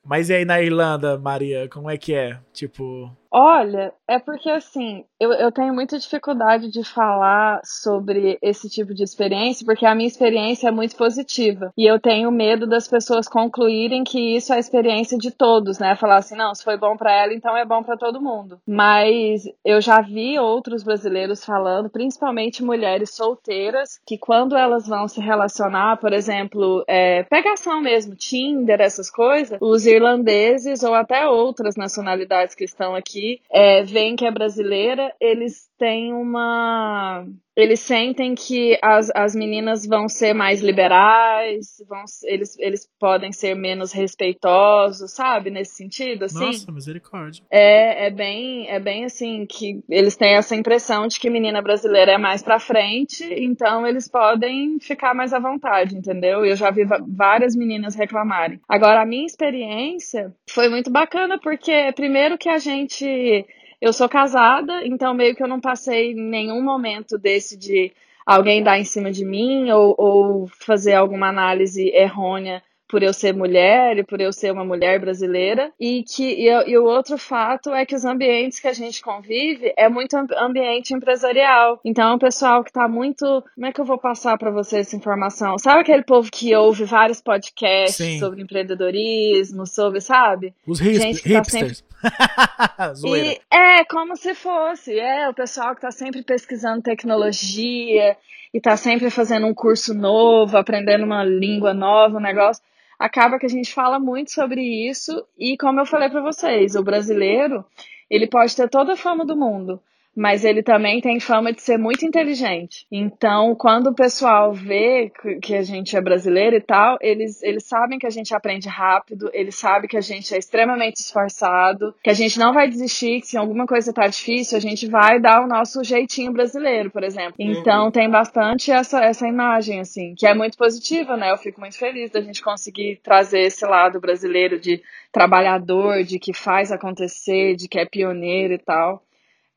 Mas 0.03 0.31
e 0.31 0.35
aí 0.35 0.47
na 0.47 0.63
Irlanda, 0.63 1.19
Maria, 1.19 1.69
como 1.69 1.91
é 1.91 1.99
que 1.99 2.15
é? 2.15 2.41
Tipo. 2.51 3.15
Olha, 3.39 3.93
é 4.09 4.19
porque 4.19 4.49
assim, 4.49 5.05
eu, 5.21 5.31
eu 5.31 5.53
tenho 5.53 5.75
muita 5.75 5.99
dificuldade 5.99 6.71
de 6.71 6.83
falar 6.83 7.61
sobre 7.63 8.39
esse 8.41 8.67
tipo 8.71 8.95
de 8.95 9.03
experiência, 9.03 9.63
porque 9.67 9.85
a 9.85 9.95
minha 9.95 10.09
experiência 10.09 10.69
é 10.69 10.71
muito 10.71 10.97
positiva. 10.97 11.71
E 11.77 11.85
eu 11.85 12.01
tenho 12.01 12.31
medo 12.31 12.67
das 12.67 12.89
pessoas 12.89 13.29
concluírem 13.29 14.05
que 14.05 14.37
isso 14.37 14.55
é 14.55 14.57
a 14.57 14.59
experiência 14.59 15.19
de 15.19 15.31
todos, 15.31 15.79
né? 15.79 15.95
Falar 15.97 16.17
assim, 16.17 16.35
não, 16.35 16.55
se 16.55 16.65
foi 16.65 16.79
bom 16.79 16.97
pra 16.97 17.13
ela, 17.13 17.35
então 17.35 17.55
é 17.55 17.67
bom 17.67 17.83
pra 17.83 17.99
todo 17.99 18.23
mundo. 18.23 18.59
Mas 18.67 19.43
eu 19.63 19.83
já 19.83 20.01
vi 20.01 20.39
outros 20.39 20.83
brasileiros 20.83 21.45
falando, 21.45 21.91
principalmente 21.91 22.65
mulheres 22.65 23.11
solteiras, 23.15 24.01
que 24.07 24.17
quando 24.17 24.57
elas 24.57 24.89
vão 24.89 25.07
se 25.07 25.21
relacionar, 25.21 25.99
por 25.99 26.15
exemplo, 26.15 26.83
é, 26.89 27.23
pegação 27.25 27.83
mesmo, 27.83 28.15
Tinder, 28.15 28.81
essas 28.81 29.11
coisas, 29.11 29.59
os 29.61 29.85
irlandeses 29.85 30.83
ou 30.83 30.95
até 30.95 31.29
outras 31.29 31.77
nacionalidades 31.77 32.55
que 32.55 32.65
estão 32.65 32.95
aqui 32.95 33.26
é, 33.51 33.83
veem 33.83 34.17
que 34.17 34.27
é 34.27 34.31
brasileira, 34.31 35.15
eles 35.21 35.71
têm 35.79 36.13
uma. 36.13 37.27
Eles 37.57 37.81
sentem 37.81 38.35
que 38.35 38.79
as, 38.83 39.11
as 39.15 39.35
meninas 39.35 39.87
vão 39.87 40.09
ser 40.09 40.35
mais 40.35 40.61
liberais, 40.61 41.83
vão, 41.89 42.05
eles, 42.25 42.59
eles 42.59 42.89
podem 43.01 43.33
ser 43.33 43.55
menos 43.55 43.93
respeitosos, 43.93 45.13
sabe? 45.13 45.51
Nesse 45.51 45.75
sentido, 45.75 46.27
assim. 46.27 46.39
Nossa, 46.39 46.71
misericórdia. 46.71 47.43
É, 47.51 48.07
é 48.07 48.11
bem, 48.11 48.69
é 48.69 48.79
bem 48.79 49.07
assim 49.07 49.47
que 49.47 49.83
eles 49.89 50.17
têm 50.17 50.35
essa 50.35 50.55
impressão 50.55 51.07
de 51.07 51.19
que 51.19 51.31
menina 51.31 51.63
brasileira 51.63 52.13
é 52.13 52.19
mais 52.19 52.43
pra 52.43 52.61
frente, 52.61 53.25
então 53.25 53.87
eles 53.87 54.07
podem 54.07 54.79
ficar 54.79 55.15
mais 55.15 55.33
à 55.33 55.39
vontade, 55.39 55.97
entendeu? 55.97 56.45
Eu 56.45 56.57
já 56.57 56.71
vi 56.71 56.85
várias 57.09 57.57
meninas 57.57 57.95
reclamarem. 57.95 58.61
Agora, 58.69 59.01
a 59.01 59.07
minha 59.07 59.25
experiência 59.25 60.35
foi 60.49 60.69
muito 60.69 60.91
bacana 60.91 61.39
porque 61.41 61.93
primeiro 61.95 62.37
que 62.37 62.49
a 62.49 62.59
gente 62.59 63.47
eu 63.81 63.93
sou 63.93 64.09
casada, 64.09 64.85
então 64.87 65.13
meio 65.15 65.35
que 65.35 65.43
eu 65.43 65.49
não 65.49 65.61
passei 65.61 66.15
nenhum 66.15 66.63
momento 66.63 67.19
desse 67.19 67.57
de 67.57 67.93
alguém 68.25 68.63
dar 68.63 68.79
em 68.79 68.85
cima 68.85 69.11
de 69.13 69.25
mim 69.25 69.71
ou, 69.71 69.95
ou 69.99 70.47
fazer 70.49 70.95
alguma 70.95 71.29
análise 71.29 71.89
errônea 71.95 72.63
por 72.89 73.03
eu 73.03 73.13
ser 73.13 73.35
mulher 73.35 73.99
e 73.99 74.05
por 74.05 74.21
eu 74.21 74.33
ser 74.33 74.53
uma 74.53 74.65
mulher 74.65 75.01
brasileira. 75.01 75.73
E 75.79 76.05
que 76.05 76.23
e, 76.23 76.49
e 76.71 76.79
o 76.79 76.85
outro 76.85 77.19
fato 77.19 77.75
é 77.75 77.85
que 77.85 77.97
os 77.97 78.05
ambientes 78.05 78.61
que 78.61 78.69
a 78.69 78.73
gente 78.73 79.03
convive 79.03 79.73
é 79.77 79.89
muito 79.89 80.17
amb- 80.17 80.31
ambiente 80.39 80.95
empresarial. 80.95 81.81
Então, 81.85 82.13
é 82.13 82.15
um 82.15 82.19
pessoal 82.19 82.63
que 82.63 82.73
tá 82.73 82.87
muito. 82.87 83.25
Como 83.57 83.67
é 83.67 83.73
que 83.73 83.81
eu 83.81 83.85
vou 83.85 83.99
passar 83.99 84.39
para 84.39 84.53
você 84.53 84.79
essa 84.79 84.95
informação? 84.95 85.59
Sabe 85.59 85.81
aquele 85.81 86.05
povo 86.05 86.31
que 86.31 86.55
ouve 86.55 86.85
vários 86.85 87.21
podcasts 87.21 87.97
Sim. 87.97 88.21
sobre 88.21 88.41
empreendedorismo, 88.43 89.67
sobre, 89.67 90.01
sabe? 90.01 90.55
Os 90.65 90.81
hip- 90.81 90.95
Gente 90.95 91.23
que 91.23 91.33
tá 91.33 91.39
hipsters. 91.41 91.85
E 93.05 93.41
é 93.51 93.85
como 93.85 94.17
se 94.17 94.35
fosse, 94.35 94.99
é 94.99 95.29
o 95.29 95.35
pessoal 95.35 95.75
que 95.75 95.81
tá 95.81 95.91
sempre 95.91 96.23
pesquisando 96.23 96.83
tecnologia 96.83 98.17
e 98.53 98.61
tá 98.61 98.77
sempre 98.77 99.11
fazendo 99.11 99.47
um 99.47 99.55
curso 99.55 99.95
novo, 99.95 100.57
aprendendo 100.57 101.05
uma 101.05 101.25
língua 101.25 101.75
nova, 101.75 102.17
um 102.17 102.21
negócio. 102.21 102.63
Acaba 102.99 103.39
que 103.39 103.47
a 103.47 103.51
gente 103.51 103.73
fala 103.73 103.99
muito 103.99 104.33
sobre 104.33 104.63
isso 104.63 105.27
e 105.39 105.57
como 105.57 105.81
eu 105.81 105.87
falei 105.87 106.09
pra 106.09 106.23
vocês, 106.23 106.75
o 106.75 106.83
brasileiro, 106.83 107.65
ele 108.09 108.27
pode 108.27 108.55
ter 108.57 108.69
toda 108.69 108.95
a 108.95 108.97
fama 108.97 109.25
do 109.25 109.37
mundo, 109.37 109.81
mas 110.17 110.45
ele 110.45 110.63
também 110.63 111.01
tem 111.01 111.21
fama 111.21 111.53
de 111.53 111.61
ser 111.61 111.77
muito 111.77 112.07
inteligente. 112.07 112.87
Então, 112.91 113.55
quando 113.55 113.89
o 113.89 113.95
pessoal 113.95 114.53
vê 114.53 115.13
que 115.43 115.55
a 115.55 115.63
gente 115.63 115.95
é 115.95 116.01
brasileiro 116.01 116.57
e 116.57 116.61
tal, 116.61 116.97
eles, 117.03 117.43
eles 117.43 117.65
sabem 117.65 117.99
que 117.99 118.07
a 118.07 118.11
gente 118.11 118.35
aprende 118.35 118.67
rápido, 118.69 119.31
eles 119.35 119.57
sabem 119.57 119.89
que 119.89 119.97
a 119.97 120.01
gente 120.01 120.35
é 120.35 120.39
extremamente 120.39 120.97
esforçado, 120.97 121.95
que 122.03 122.09
a 122.09 122.15
gente 122.15 122.39
não 122.39 122.55
vai 122.55 122.69
desistir, 122.69 123.21
que 123.21 123.27
se 123.27 123.37
alguma 123.37 123.67
coisa 123.67 123.93
tá 123.93 124.07
difícil, 124.07 124.57
a 124.57 124.61
gente 124.61 124.87
vai 124.87 125.21
dar 125.21 125.43
o 125.43 125.47
nosso 125.47 125.85
jeitinho 125.85 126.33
brasileiro, 126.33 126.91
por 126.91 127.05
exemplo. 127.05 127.35
Então, 127.39 127.85
uhum. 127.85 127.91
tem 127.91 128.09
bastante 128.09 128.71
essa, 128.73 129.05
essa 129.05 129.29
imagem, 129.29 129.81
assim, 129.81 130.15
que 130.17 130.27
é 130.27 130.35
muito 130.35 130.57
positiva, 130.57 131.17
né? 131.17 131.31
Eu 131.31 131.37
fico 131.37 131.61
muito 131.61 131.77
feliz 131.77 132.11
da 132.11 132.23
gente 132.23 132.43
conseguir 132.43 133.01
trazer 133.03 133.41
esse 133.41 133.67
lado 133.67 134.01
brasileiro 134.01 134.59
de 134.59 134.83
trabalhador, 135.13 136.05
de 136.05 136.19
que 136.19 136.33
faz 136.33 136.73
acontecer, 136.73 137.57
de 137.57 137.69
que 137.69 137.79
é 137.79 137.85
pioneiro 137.85 138.55
e 138.55 138.59
tal. 138.59 139.03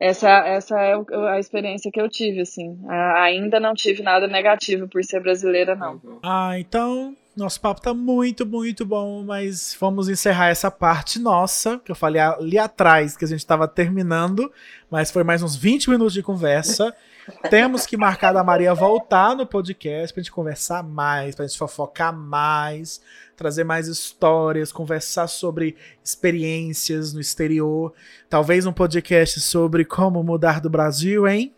Essa, 0.00 0.30
essa 0.46 0.80
é 0.80 0.94
a 1.28 1.38
experiência 1.38 1.90
que 1.92 2.00
eu 2.00 2.08
tive, 2.08 2.40
assim. 2.40 2.78
Ainda 2.88 3.60
não 3.60 3.74
tive 3.74 4.02
nada 4.02 4.26
negativo 4.26 4.88
por 4.88 5.04
ser 5.04 5.20
brasileira, 5.20 5.76
não. 5.76 6.00
Ah, 6.22 6.58
então 6.58 7.14
nosso 7.36 7.60
papo 7.60 7.80
tá 7.80 7.94
muito, 7.94 8.44
muito 8.44 8.84
bom, 8.84 9.22
mas 9.24 9.76
vamos 9.78 10.08
encerrar 10.08 10.48
essa 10.48 10.70
parte 10.70 11.18
nossa, 11.18 11.78
que 11.78 11.90
eu 11.90 11.96
falei 11.96 12.20
ali 12.20 12.58
atrás 12.58 13.16
que 13.16 13.24
a 13.24 13.28
gente 13.28 13.46
tava 13.46 13.68
terminando, 13.68 14.50
mas 14.90 15.10
foi 15.10 15.22
mais 15.22 15.42
uns 15.42 15.54
20 15.54 15.90
minutos 15.90 16.12
de 16.12 16.22
conversa. 16.22 16.94
Temos 17.48 17.86
que 17.86 17.96
marcar 17.96 18.32
da 18.32 18.42
Maria 18.42 18.74
voltar 18.74 19.36
no 19.36 19.46
podcast 19.46 20.12
pra 20.12 20.22
gente 20.22 20.32
conversar 20.32 20.82
mais, 20.82 21.34
pra 21.34 21.46
gente 21.46 21.58
fofocar 21.58 22.12
mais, 22.12 23.00
trazer 23.40 23.64
mais 23.64 23.88
histórias, 23.88 24.70
conversar 24.70 25.26
sobre 25.26 25.74
experiências 26.04 27.14
no 27.14 27.20
exterior. 27.22 27.94
Talvez 28.28 28.66
um 28.66 28.72
podcast 28.72 29.40
sobre 29.40 29.82
como 29.82 30.22
mudar 30.22 30.60
do 30.60 30.68
Brasil, 30.68 31.26
hein? 31.26 31.50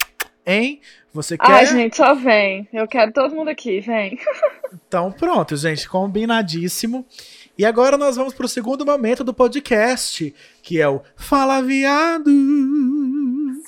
Hein? 0.47 0.81
Você 1.13 1.37
quer? 1.37 1.51
Ai, 1.51 1.67
gente, 1.67 1.97
só 1.97 2.15
vem. 2.15 2.69
Eu 2.73 2.87
quero 2.87 3.13
todo 3.13 3.35
mundo 3.35 3.49
aqui, 3.49 3.81
vem. 3.81 4.17
Então, 4.89 5.13
pronto, 5.13 5.55
gente, 5.55 5.87
combinadíssimo. 5.87 7.05
E 7.59 7.65
agora 7.65 7.99
nós 7.99 8.17
vamos 8.17 8.33
para 8.33 8.47
o 8.47 8.49
segundo 8.49 8.87
momento 8.87 9.23
do 9.23 9.35
podcast, 9.35 10.35
que 10.63 10.81
é 10.81 10.89
o 10.89 11.03
Fala 11.15 11.61
Viado. 11.61 12.31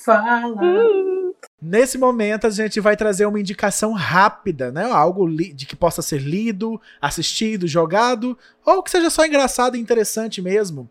Fala. 0.03 0.63
Uh. 0.63 1.24
Nesse 1.67 1.97
momento, 1.97 2.45
a 2.45 2.51
gente 2.51 2.79
vai 2.79 2.95
trazer 2.95 3.25
uma 3.25 3.39
indicação 3.39 3.91
rápida, 3.91 4.71
né? 4.71 4.85
Algo 4.85 5.27
de 5.27 5.65
que 5.65 5.75
possa 5.75 5.99
ser 5.99 6.21
lido, 6.21 6.79
assistido, 7.01 7.67
jogado, 7.67 8.37
ou 8.63 8.83
que 8.83 8.91
seja 8.91 9.09
só 9.09 9.25
engraçado 9.25 9.75
e 9.75 9.79
interessante 9.79 10.43
mesmo. 10.43 10.87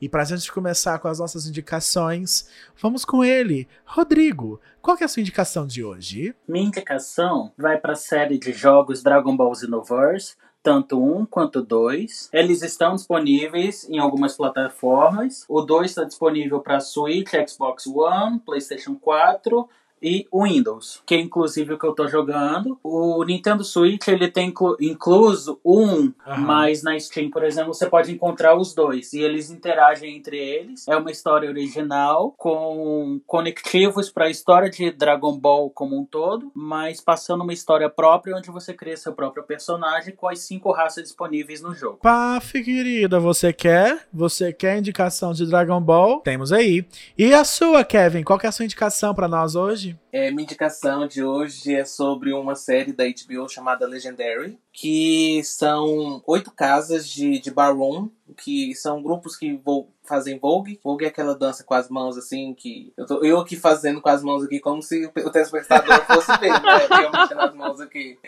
E 0.00 0.08
para 0.08 0.22
a 0.22 0.24
gente 0.24 0.50
começar 0.50 0.98
com 0.98 1.06
as 1.06 1.20
nossas 1.20 1.46
indicações, 1.46 2.50
vamos 2.82 3.04
com 3.04 3.22
ele, 3.22 3.68
Rodrigo. 3.84 4.60
Qual 4.82 4.96
é 5.00 5.04
a 5.04 5.08
sua 5.08 5.20
indicação 5.20 5.64
de 5.64 5.84
hoje? 5.84 6.34
Minha 6.48 6.66
indicação 6.66 7.52
vai 7.56 7.78
para 7.78 7.92
a 7.92 7.96
série 7.96 8.36
de 8.36 8.52
jogos 8.52 9.04
Dragon 9.04 9.36
Ball 9.36 9.54
Xenoverse, 9.54 10.34
tanto 10.60 11.00
um 11.00 11.24
quanto 11.24 11.62
dois. 11.62 12.28
Eles 12.32 12.62
estão 12.62 12.96
disponíveis 12.96 13.88
em 13.88 14.00
algumas 14.00 14.36
plataformas. 14.36 15.44
O 15.48 15.62
2 15.62 15.88
está 15.88 16.02
disponível 16.02 16.58
para 16.58 16.80
Switch, 16.80 17.30
Xbox 17.48 17.86
One, 17.86 18.40
PlayStation 18.40 18.96
4 18.96 19.68
e 20.00 20.26
o 20.30 20.44
Windows, 20.44 21.02
que 21.06 21.14
é 21.14 21.20
inclusive 21.20 21.74
o 21.74 21.78
que 21.78 21.86
eu 21.86 21.94
tô 21.94 22.06
jogando. 22.06 22.78
O 22.82 23.22
Nintendo 23.24 23.64
Switch 23.64 24.06
ele 24.08 24.28
tem 24.28 24.48
inclu 24.48 24.76
incluso 24.80 25.60
um, 25.64 26.02
uhum. 26.02 26.12
mas 26.38 26.82
na 26.82 26.98
Steam, 26.98 27.30
por 27.30 27.42
exemplo, 27.44 27.74
você 27.74 27.86
pode 27.86 28.12
encontrar 28.12 28.56
os 28.56 28.74
dois 28.74 29.12
e 29.12 29.20
eles 29.20 29.50
interagem 29.50 30.16
entre 30.16 30.38
eles. 30.38 30.86
É 30.88 30.96
uma 30.96 31.10
história 31.10 31.48
original 31.48 32.34
com 32.36 33.20
conectivos 33.26 34.10
para 34.10 34.26
a 34.26 34.30
história 34.30 34.70
de 34.70 34.90
Dragon 34.90 35.36
Ball 35.36 35.70
como 35.70 35.98
um 35.98 36.04
todo, 36.04 36.50
mas 36.54 37.00
passando 37.00 37.42
uma 37.42 37.52
história 37.52 37.88
própria 37.88 38.36
onde 38.36 38.50
você 38.50 38.72
cria 38.72 38.96
seu 38.96 39.12
próprio 39.12 39.42
personagem 39.42 40.14
com 40.14 40.28
as 40.28 40.40
cinco 40.40 40.72
raças 40.72 41.02
disponíveis 41.02 41.60
no 41.60 41.74
jogo. 41.74 41.98
Paf, 42.02 42.62
querida, 42.62 43.18
você 43.18 43.52
quer? 43.52 44.06
Você 44.12 44.52
quer 44.52 44.78
indicação 44.78 45.32
de 45.32 45.46
Dragon 45.46 45.80
Ball? 45.80 46.20
Temos 46.20 46.52
aí. 46.52 46.86
E 47.16 47.32
a 47.34 47.44
sua, 47.44 47.84
Kevin? 47.84 48.22
Qual 48.22 48.38
que 48.38 48.46
é 48.46 48.48
a 48.48 48.52
sua 48.52 48.64
indicação 48.64 49.14
para 49.14 49.28
nós 49.28 49.54
hoje? 49.54 49.85
É, 50.12 50.30
minha 50.30 50.44
indicação 50.44 51.06
de 51.06 51.22
hoje 51.22 51.74
é 51.74 51.84
sobre 51.84 52.32
uma 52.32 52.54
série 52.54 52.92
da 52.92 53.04
HBO 53.04 53.48
chamada 53.48 53.86
Legendary, 53.86 54.58
que 54.72 55.42
são 55.44 56.22
oito 56.26 56.50
casas 56.50 57.08
de, 57.08 57.38
de 57.38 57.50
barroom, 57.50 58.08
que 58.36 58.74
são 58.74 59.02
grupos 59.02 59.36
que 59.36 59.54
vou, 59.64 59.90
fazem 60.04 60.38
Vogue. 60.38 60.80
Vogue 60.82 61.04
é 61.04 61.08
aquela 61.08 61.34
dança 61.34 61.62
com 61.62 61.74
as 61.74 61.88
mãos 61.88 62.16
assim, 62.16 62.54
que 62.54 62.92
eu, 62.96 63.06
tô, 63.06 63.24
eu 63.24 63.38
aqui 63.38 63.56
fazendo 63.56 64.00
com 64.00 64.08
as 64.08 64.22
mãos 64.22 64.42
aqui, 64.42 64.58
como 64.58 64.82
se 64.82 65.06
o 65.06 65.30
telespectador 65.30 66.04
fosse 66.06 66.36
ver, 66.38 66.50
né? 66.50 67.04
Eu 67.04 67.12
mexendo 67.12 67.40
as 67.40 67.54
mãos 67.54 67.80
aqui. 67.80 68.18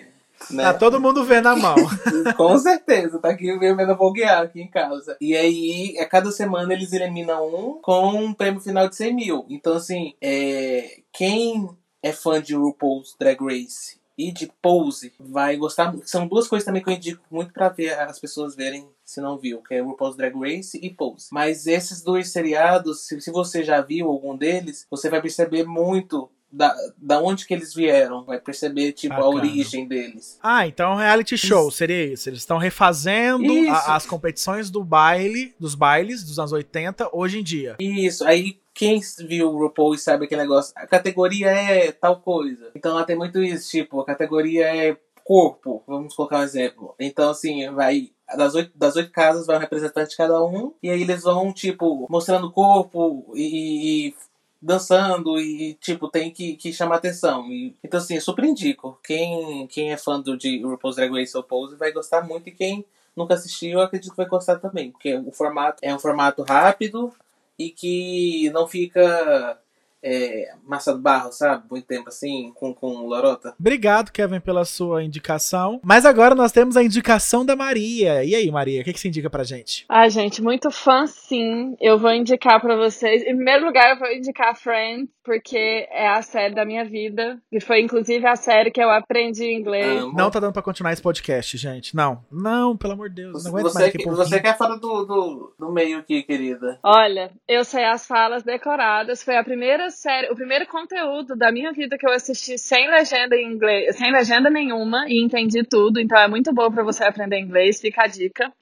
Né? 0.51 0.63
Tá 0.63 0.75
todo 0.75 1.01
mundo 1.01 1.25
vendo 1.25 1.47
a 1.47 1.57
mão. 1.57 1.77
Com 2.37 2.59
certeza, 2.59 3.19
tá 3.19 3.31
aqui 3.31 3.57
vendo 3.59 3.97
voguear 3.97 4.43
aqui 4.43 4.61
em 4.61 4.71
casa. 4.71 5.17
E 5.21 5.37
aí, 5.37 5.99
a 5.99 6.07
cada 6.07 6.31
semana 6.31 6.73
eles 6.73 6.93
eliminam 6.93 7.47
um 7.47 7.81
com 7.81 8.09
um 8.11 8.33
prêmio 8.33 8.61
final 8.61 8.89
de 8.89 8.97
100 8.97 9.15
mil. 9.15 9.47
Então, 9.49 9.75
assim, 9.75 10.15
é... 10.21 11.01
quem 11.13 11.69
é 12.03 12.13
fã 12.13 12.41
de 12.41 12.55
RuPaul's 12.55 13.17
Drag 13.19 13.39
Race 13.41 13.99
e 14.19 14.33
de 14.33 14.51
Pose 14.61 15.13
vai 15.19 15.57
gostar. 15.57 15.95
São 16.05 16.27
duas 16.27 16.49
coisas 16.49 16.67
também 16.67 16.83
que 16.83 16.91
eu 16.91 16.95
indico 16.95 17.23
muito 17.31 17.53
para 17.53 17.69
ver 17.69 17.99
as 18.01 18.19
pessoas 18.19 18.57
verem 18.57 18.89
se 19.05 19.21
não 19.21 19.39
viu, 19.39 19.63
que 19.63 19.75
é 19.75 19.81
RuPaul's 19.81 20.17
Drag 20.17 20.35
Race 20.37 20.79
e 20.83 20.91
Pose. 20.91 21.29
Mas 21.31 21.67
esses 21.69 22.03
dois 22.03 22.31
seriados, 22.31 23.07
se, 23.07 23.21
se 23.21 23.31
você 23.31 23.63
já 23.63 23.81
viu 23.81 24.09
algum 24.09 24.37
deles, 24.37 24.87
você 24.91 25.09
vai 25.09 25.23
perceber 25.23 25.65
muito 25.65 26.29
da, 26.51 26.75
da 26.97 27.21
onde 27.21 27.47
que 27.47 27.55
eles 27.55 27.75
vieram, 27.75 28.25
vai 28.25 28.41
perceber 28.41 28.93
tipo 28.93 29.15
Bacana. 29.15 29.33
a 29.33 29.35
origem 29.35 29.87
deles. 29.87 30.39
Ah, 30.43 30.67
então 30.67 30.97
reality 30.97 31.37
show 31.37 31.69
isso. 31.69 31.77
seria 31.77 32.13
isso. 32.13 32.29
Eles 32.29 32.41
estão 32.41 32.59
refazendo 32.59 33.53
a, 33.71 33.97
as 33.97 34.07
competições 34.07 34.71
do 34.71 34.83
baile, 34.83 35.55
dos 35.59 35.75
bailes 35.75 36.25
dos 36.25 36.39
anos 36.39 36.53
80 36.53 37.11
hoje 37.13 37.41
em 37.41 37.43
dia. 37.43 37.77
Isso. 37.79 38.25
Aí 38.27 38.59
quem 38.73 39.01
viu 39.27 39.51
o 39.51 39.59
RuPaul 39.59 39.95
e 39.95 39.99
sabe 39.99 40.25
aquele 40.25 40.43
negócio, 40.43 40.73
a 40.77 40.87
categoria 40.87 41.49
é 41.49 41.91
tal 41.91 42.21
coisa. 42.21 42.71
Então 42.75 42.95
lá 42.95 43.05
tem 43.05 43.17
muito 43.17 43.43
isso, 43.43 43.71
tipo, 43.71 44.01
a 44.01 44.07
categoria 44.07 44.67
é 44.67 44.97
corpo, 45.29 45.83
vamos 45.87 46.15
colocar 46.15 46.39
um 46.39 46.43
exemplo. 46.43 46.95
Então, 46.99 47.29
assim, 47.31 47.71
vai. 47.73 48.11
Das 48.35 48.55
oito, 48.55 48.71
das 48.75 48.97
oito 48.97 49.11
casas 49.11 49.47
vai 49.47 49.57
um 49.57 49.61
representante 49.61 50.11
de 50.11 50.17
cada 50.17 50.43
um, 50.43 50.73
e 50.83 50.91
aí 50.91 51.03
eles 51.03 51.23
vão, 51.23 51.53
tipo, 51.53 52.07
mostrando 52.11 52.47
o 52.47 52.53
corpo 52.53 53.33
e, 53.35 54.09
e 54.09 54.15
dançando 54.61 55.39
e, 55.39 55.75
tipo, 55.75 56.09
tem 56.09 56.31
que, 56.31 56.57
que 56.57 56.73
chamar 56.73 56.97
atenção. 56.97 57.47
E, 57.51 57.77
então, 57.83 57.99
assim, 57.99 58.17
eu 58.17 58.21
super 58.21 58.45
indico. 58.45 58.99
Quem, 59.05 59.67
quem 59.69 59.93
é 59.93 59.97
fã 59.97 60.21
do, 60.21 60.37
de 60.37 60.63
RuPaul's 60.63 60.97
Drag 60.97 61.13
Race 61.13 61.37
ou 61.37 61.43
Pose 61.43 61.77
vai 61.77 61.93
gostar 61.93 62.23
muito 62.23 62.49
e 62.49 62.53
quem 62.53 62.85
nunca 63.17 63.35
assistiu, 63.35 63.81
acredito 63.81 64.11
que 64.11 64.17
vai 64.17 64.27
gostar 64.27 64.57
também. 64.57 64.91
Porque 64.91 65.15
o 65.15 65.33
formato 65.33 65.79
é 65.83 65.95
um 65.95 65.99
formato 65.99 66.43
rápido 66.43 67.13
e 67.59 67.71
que 67.71 68.51
não 68.51 68.67
fica 68.67 69.59
é, 70.03 70.53
massa 70.65 70.93
do 70.93 71.01
barro, 71.01 71.33
sabe? 71.33 71.65
Muito 71.71 71.87
tempo 71.87 72.09
assim, 72.09 72.53
com, 72.55 72.75
com 72.75 73.07
lorota. 73.07 73.55
Obrigado, 73.59 74.13
Kevin, 74.13 74.41
pela 74.41 74.65
sua 74.65 75.03
indicação. 75.03 75.81
Mas 75.83 76.05
agora 76.05 76.35
nós 76.35 76.53
temos 76.53 76.77
a 76.77 76.83
indicação 76.83 77.45
da 77.45 77.57
Maria. 77.57 78.25
E 78.25 78.35
aí, 78.35 78.51
Maria, 78.51 78.81
o 78.81 78.85
que, 78.85 78.93
que 78.93 79.01
você 79.01 79.09
indica 79.09 79.31
pra 79.31 79.45
gente? 79.45 79.85
Ah, 79.89 80.09
gente, 80.09 80.43
muito 80.43 80.71
fã, 80.71 81.07
sim. 81.07 81.77
Eu 81.81 81.99
vou 81.99 82.13
indicar 82.13 82.61
pra 82.61 82.77
vocês. 82.77 83.23
Em 83.23 83.35
primeiro 83.35 83.65
lugar, 83.65 83.91
eu 83.91 83.99
vou 83.99 84.11
indicar 84.13 84.57
Friends, 84.57 85.09
porque 85.25 85.87
é 85.91 86.09
a 86.09 86.23
série 86.23 86.55
da 86.55 86.65
minha 86.65 86.85
vida. 86.85 87.41
E 87.51 87.61
foi, 87.61 87.81
inclusive, 87.81 88.27
a 88.27 88.37
série 88.37 88.71
que 88.71 88.83
eu 88.83 88.91
aprendi 88.91 89.53
inglês. 89.53 90.03
Amo. 90.03 90.17
Não 90.17 90.31
tá 90.31 90.41
dando 90.41 90.53
pra 90.53 90.63
continuar 90.63 90.93
esse 90.93 91.03
podcast, 91.03 91.57
gente. 91.57 91.95
Não. 91.95 92.25
Não, 92.31 92.77
pelo 92.77 92.95
amor 92.95 93.09
de 93.09 93.17
Deus. 93.23 93.45
Não 93.45 93.51
aguento 93.51 93.65
você, 93.65 93.79
mais 93.79 93.89
aqui 93.89 93.99
que, 93.99 94.11
Você 94.11 94.41
quer 94.41 94.57
falar 94.57 94.77
do, 94.77 95.05
do, 95.05 95.55
do 95.59 95.73
meio 95.73 95.99
aqui, 95.99 96.23
querida? 96.23 96.79
Olha, 96.83 97.31
eu 97.47 97.65
sei 97.65 97.85
as 97.85 98.07
falas 98.07 98.43
decoradas. 98.43 99.23
Foi 99.23 99.37
a 99.37 99.45
primeira 99.45 99.88
série, 99.91 100.31
o 100.31 100.35
primeiro 100.35 100.67
conteúdo 100.67 101.37
da 101.37 101.53
minha 101.53 101.73
vida 101.73 101.97
que 101.99 102.07
eu 102.07 102.13
assisti 102.13 102.59
sem 102.59 102.89
legenda 102.89 103.37
em 103.37 103.53
inglês, 103.53 103.97
sem 103.97 104.13
legenda 104.13 104.51
nenhuma 104.51 105.05
e 105.09 105.23
entendi 105.23 105.63
tudo. 105.65 106.01
Então 106.01 106.19
é 106.19 106.29
muito 106.29 106.53
bom 106.53 106.71
para 106.71 106.83
você 106.83 107.05
aprender 107.05 107.39
inglês, 107.39 107.81
fica 107.81 108.03
a 108.03 108.07
dica. 108.07 108.53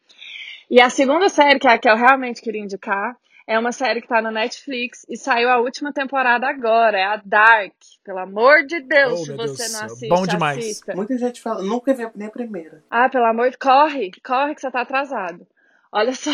E 0.70 0.80
a 0.80 0.90
segunda 0.90 1.28
série, 1.28 1.58
que 1.58 1.68
é 1.68 1.72
a 1.72 1.78
que 1.78 1.88
eu 1.88 1.96
realmente 1.96 2.42
queria 2.42 2.62
indicar, 2.62 3.16
é 3.46 3.56
uma 3.56 3.70
série 3.70 4.00
que 4.00 4.08
tá 4.08 4.20
na 4.20 4.32
Netflix 4.32 5.06
e 5.08 5.16
saiu 5.16 5.48
a 5.48 5.60
última 5.60 5.92
temporada 5.92 6.48
agora, 6.48 6.98
é 6.98 7.04
a 7.04 7.22
Dark. 7.24 7.74
Pelo 8.04 8.18
amor 8.18 8.66
de 8.66 8.80
Deus, 8.80 9.20
oh, 9.20 9.24
se 9.24 9.32
você 9.36 9.62
Deus 9.62 9.72
não 9.72 9.84
assiste, 9.84 10.08
Bom 10.08 10.26
demais. 10.26 10.58
Assista. 10.58 10.96
Muita 10.96 11.16
gente 11.16 11.40
fala, 11.40 11.62
nunca 11.62 11.94
vi 11.94 12.08
nem 12.16 12.26
a 12.26 12.30
primeira. 12.30 12.82
Ah, 12.90 13.08
pelo 13.08 13.24
amor 13.26 13.50
de 13.50 13.56
corre, 13.56 14.10
corre 14.24 14.54
que 14.54 14.60
você 14.60 14.70
tá 14.70 14.80
atrasado. 14.80 15.46
Olha 15.96 16.12
só. 16.12 16.30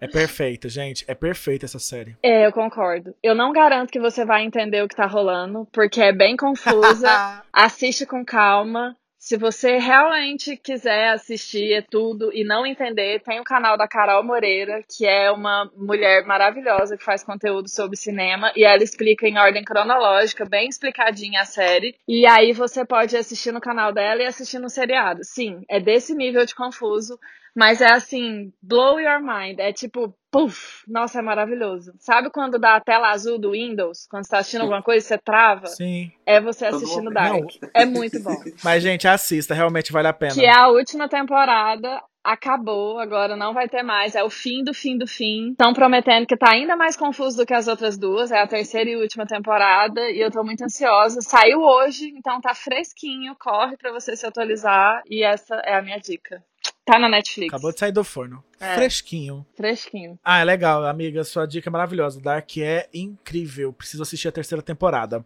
É 0.00 0.08
perfeita, 0.08 0.68
gente. 0.68 1.04
É 1.06 1.14
perfeita 1.14 1.64
essa 1.64 1.78
série. 1.78 2.16
É, 2.20 2.44
eu 2.44 2.52
concordo. 2.52 3.14
Eu 3.22 3.32
não 3.32 3.52
garanto 3.52 3.92
que 3.92 4.00
você 4.00 4.24
vai 4.24 4.42
entender 4.42 4.82
o 4.82 4.88
que 4.88 4.96
tá 4.96 5.06
rolando, 5.06 5.68
porque 5.72 6.02
é 6.02 6.12
bem 6.12 6.36
confusa. 6.36 7.40
Assiste 7.52 8.04
com 8.04 8.24
calma. 8.24 8.96
Se 9.16 9.36
você 9.38 9.78
realmente 9.78 10.56
quiser 10.56 11.10
assistir 11.10 11.86
tudo 11.88 12.30
e 12.34 12.44
não 12.44 12.66
entender, 12.66 13.22
tem 13.22 13.40
o 13.40 13.44
canal 13.44 13.78
da 13.78 13.86
Carol 13.86 14.24
Moreira, 14.24 14.82
que 14.82 15.06
é 15.06 15.30
uma 15.30 15.70
mulher 15.76 16.26
maravilhosa 16.26 16.96
que 16.96 17.04
faz 17.04 17.22
conteúdo 17.22 17.68
sobre 17.70 17.96
cinema 17.96 18.52
e 18.54 18.64
ela 18.64 18.82
explica 18.82 19.26
em 19.26 19.38
ordem 19.38 19.64
cronológica, 19.64 20.44
bem 20.44 20.68
explicadinha 20.68 21.40
a 21.40 21.46
série. 21.46 21.96
E 22.06 22.26
aí 22.26 22.52
você 22.52 22.84
pode 22.84 23.16
assistir 23.16 23.50
no 23.52 23.62
canal 23.62 23.94
dela 23.94 24.22
e 24.22 24.26
assistir 24.26 24.58
no 24.58 24.68
seriado. 24.68 25.20
Sim, 25.22 25.62
é 25.70 25.80
desse 25.80 26.14
nível 26.14 26.44
de 26.44 26.54
confuso, 26.54 27.18
mas 27.54 27.80
é 27.80 27.92
assim, 27.92 28.52
blow 28.60 28.98
your 28.98 29.20
mind. 29.20 29.60
É 29.60 29.72
tipo, 29.72 30.14
puff, 30.30 30.82
nossa, 30.88 31.20
é 31.20 31.22
maravilhoso. 31.22 31.94
Sabe 32.00 32.30
quando 32.30 32.58
dá 32.58 32.76
a 32.76 32.80
tela 32.80 33.10
azul 33.10 33.38
do 33.38 33.52
Windows? 33.52 34.06
Quando 34.10 34.24
você 34.24 34.30
tá 34.30 34.38
assistindo 34.38 34.62
alguma 34.62 34.82
coisa, 34.82 35.06
você 35.06 35.18
trava? 35.18 35.66
Sim. 35.66 36.10
É 36.26 36.40
você 36.40 36.66
assistindo 36.66 37.10
Dark. 37.10 37.44
É 37.72 37.84
muito 37.84 38.20
bom. 38.20 38.34
Mas, 38.64 38.82
gente, 38.82 39.06
assista, 39.06 39.54
realmente 39.54 39.92
vale 39.92 40.08
a 40.08 40.12
pena. 40.12 40.34
Que 40.34 40.44
é 40.44 40.52
a 40.52 40.68
última 40.68 41.08
temporada. 41.08 42.02
Acabou, 42.24 42.98
agora 42.98 43.36
não 43.36 43.52
vai 43.52 43.68
ter 43.68 43.82
mais. 43.82 44.14
É 44.14 44.24
o 44.24 44.30
fim 44.30 44.64
do 44.64 44.72
fim 44.72 44.96
do 44.96 45.06
fim. 45.06 45.50
Estão 45.50 45.74
prometendo 45.74 46.26
que 46.26 46.36
tá 46.36 46.52
ainda 46.52 46.74
mais 46.74 46.96
confuso 46.96 47.36
do 47.36 47.44
que 47.44 47.52
as 47.52 47.68
outras 47.68 47.98
duas. 47.98 48.32
É 48.32 48.40
a 48.40 48.46
terceira 48.46 48.88
e 48.88 48.96
última 48.96 49.26
temporada. 49.26 50.00
E 50.10 50.20
eu 50.20 50.30
tô 50.30 50.42
muito 50.42 50.64
ansiosa. 50.64 51.20
Saiu 51.20 51.60
hoje, 51.60 52.08
então 52.16 52.40
tá 52.40 52.54
fresquinho. 52.54 53.36
Corre 53.38 53.76
pra 53.76 53.92
você 53.92 54.16
se 54.16 54.26
atualizar. 54.26 55.02
E 55.06 55.22
essa 55.22 55.56
é 55.56 55.76
a 55.76 55.82
minha 55.82 55.98
dica. 55.98 56.42
Tá 56.84 56.98
na 56.98 57.08
Netflix. 57.08 57.48
Acabou 57.52 57.72
de 57.72 57.78
sair 57.78 57.92
do 57.92 58.04
forno. 58.04 58.44
É. 58.60 58.74
Fresquinho. 58.74 59.44
Fresquinho. 59.56 60.18
Ah, 60.22 60.40
é 60.40 60.44
legal, 60.44 60.84
amiga. 60.84 61.24
Sua 61.24 61.46
dica 61.46 61.70
é 61.70 61.72
maravilhosa. 61.72 62.20
Dark 62.20 62.58
é 62.58 62.88
incrível. 62.92 63.72
Preciso 63.72 64.02
assistir 64.02 64.28
a 64.28 64.32
terceira 64.32 64.60
temporada. 64.62 65.24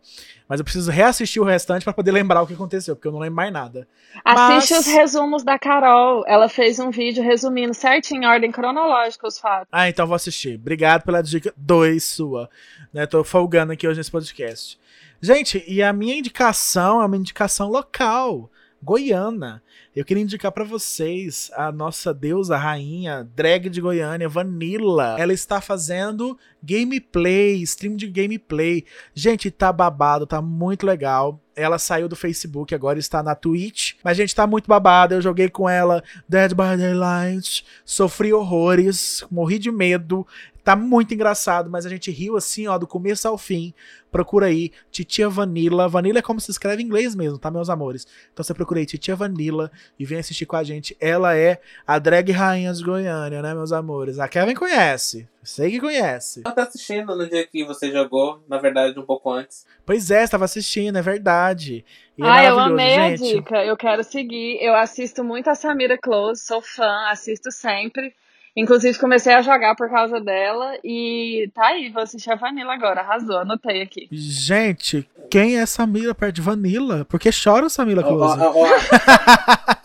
Mas 0.49 0.61
eu 0.61 0.65
preciso 0.65 0.89
reassistir 0.91 1.43
o 1.43 1.45
restante 1.45 1.83
pra 1.83 1.93
poder 1.93 2.13
lembrar 2.13 2.43
o 2.43 2.47
que 2.47 2.55
aconteceu, 2.55 2.95
porque 2.95 3.09
eu 3.09 3.13
não 3.13 3.19
lembro 3.19 3.35
mais 3.37 3.53
nada. 3.53 3.89
Assiste 4.25 4.73
Mas- 4.73 4.87
os 4.87 4.93
resumos 4.93 5.43
da 5.43 5.59
Carol. 5.59 6.23
Ela 6.29 6.49
fez 6.49 6.79
um 6.79 6.91
vídeo 6.91 7.25
resumindo 7.25 7.75
certinho, 7.75 8.23
em 8.23 8.27
ordem 8.27 8.53
cronológica, 8.53 9.27
os 9.27 9.39
fatos. 9.39 9.69
Ah, 9.73 9.89
então 9.89 10.07
vou 10.07 10.15
assistir. 10.15 10.55
Obrigado 10.55 11.03
pela 11.03 11.21
dica 11.23 11.53
2 11.57 12.05
sua. 12.05 12.49
Né, 12.93 13.05
tô 13.05 13.25
folgando 13.25 13.73
aqui 13.73 13.87
hoje 13.87 13.99
nesse 13.99 14.11
podcast. 14.13 14.79
Gente, 15.21 15.65
e 15.67 15.83
a 15.83 15.93
minha 15.93 16.17
indicação 16.17 17.03
é 17.03 17.05
uma 17.07 17.17
indicação 17.17 17.69
local, 17.69 18.49
goiana. 18.83 19.63
Eu 19.95 20.05
queria 20.05 20.23
indicar 20.23 20.53
pra 20.53 20.65
vocês 20.65 21.51
a 21.55 21.73
nossa 21.73 22.15
deusa 22.15 22.57
rainha, 22.57 23.29
drag 23.35 23.69
de 23.69 23.81
Goiânia, 23.81 24.29
Vanilla. 24.29 25.17
Ela 25.19 25.33
está 25.33 25.61
fazendo 25.61 26.39
gameplay, 26.63 27.61
stream 27.63 27.97
de 27.97 28.07
gameplay. 28.07 28.85
Gente, 29.15 29.51
tá 29.51 29.73
babado, 29.73 30.27
tá 30.27 30.41
muito 30.41 30.87
legal. 30.87 31.41
Ela 31.57 31.79
saiu 31.79 32.09
do 32.09 32.15
Facebook, 32.15 32.73
agora 32.73 33.01
está 33.01 33.21
na 33.21 33.35
Twitch. 33.35 33.95
Mas, 34.05 34.17
gente, 34.17 34.35
tá 34.35 34.47
muito 34.47 34.69
babado. 34.69 35.15
Eu 35.15 35.21
joguei 35.21 35.49
com 35.49 35.69
ela 35.69 36.05
Dead 36.29 36.51
by 36.51 36.77
Daylight. 36.77 37.65
Sofri 37.85 38.33
horrores, 38.33 39.25
morri 39.29 39.59
de 39.59 39.73
medo. 39.73 40.25
Tá 40.69 40.77
muito 40.77 41.15
engraçado, 41.15 41.71
mas 41.71 41.87
a 41.87 41.89
gente 41.89 42.11
riu 42.11 42.37
assim, 42.37 42.67
ó, 42.67 42.77
do 42.77 42.87
começo 42.87 43.27
ao 43.27 43.39
fim. 43.39 43.73
Procura 44.13 44.49
aí, 44.49 44.71
Titia 44.91 45.27
Vanilla. 45.27 45.89
Vanilla 45.89 46.19
é 46.19 46.23
como 46.23 46.39
se 46.39 46.51
escreve 46.51 46.83
em 46.83 46.85
inglês 46.85 47.15
mesmo, 47.15 47.39
tá, 47.39 47.51
meus 47.51 47.71
amores? 47.71 48.07
Então 48.35 48.45
você 48.45 48.53
procura 48.53 48.79
aí, 48.79 48.85
Titia 48.85 49.17
Vanilla, 49.17 49.73
e 49.99 50.05
vem 50.05 50.19
assistir 50.19 50.45
com 50.45 50.57
a 50.57 50.63
gente. 50.63 50.95
Ela 51.01 51.35
é 51.35 51.59
a 51.87 51.99
drag 51.99 52.31
rainha 52.33 52.71
de 52.75 52.85
Goiânia, 52.85 53.41
né, 53.41 53.55
meus 53.55 53.73
amores? 53.73 54.19
A 54.19 54.29
Kevin 54.29 54.53
conhece. 54.53 55.27
Sei 55.43 55.71
que 55.71 55.81
conhece. 55.81 56.43
Eu 56.45 56.53
tá 56.53 56.65
assistindo 56.65 57.17
no 57.17 57.27
dia 57.27 57.47
que 57.47 57.65
você 57.65 57.91
jogou, 57.91 58.45
na 58.47 58.59
verdade, 58.59 59.01
um 59.01 59.07
pouco 59.07 59.31
antes. 59.31 59.65
Pois 59.87 60.11
é, 60.11 60.23
estava 60.23 60.45
assistindo, 60.45 60.99
é 60.99 61.03
verdade. 61.03 61.83
E 62.19 62.23
é 62.23 62.27
ah, 62.27 62.45
eu 62.45 62.57
maravilhoso, 62.57 62.73
amei 62.75 62.97
a 62.99 63.17
gente. 63.17 63.37
dica. 63.37 63.65
Eu 63.65 63.75
quero 63.75 64.05
seguir. 64.05 64.59
Eu 64.61 64.75
assisto 64.75 65.25
muito 65.25 65.49
a 65.49 65.55
Samira 65.55 65.97
Close, 65.97 66.45
sou 66.45 66.61
fã, 66.61 67.07
assisto 67.09 67.51
sempre. 67.51 68.13
Inclusive, 68.57 68.99
comecei 68.99 69.35
a 69.35 69.43
jogar 69.43 69.75
por 69.77 69.89
causa 69.89 70.21
dela. 70.21 70.77
E 70.83 71.51
tá 71.55 71.67
aí, 71.67 71.91
vou 71.91 72.03
assistir 72.03 72.31
a 72.31 72.37
Vanilla 72.37 72.75
agora. 72.75 73.01
Arrasou, 73.01 73.39
anotei 73.39 73.83
aqui. 73.83 74.09
Gente, 74.11 75.09
quem 75.31 75.59
é 75.59 75.67
Samira 75.67 76.15
perto 76.15 76.37
de 76.37 76.43
Vanilla? 76.43 77.05
Por 77.05 77.21
que 77.21 77.31
chora 77.31 77.67
ó, 77.67 77.69
Close? 78.03 78.41
ó, 78.41 78.53
ó. 78.55 78.67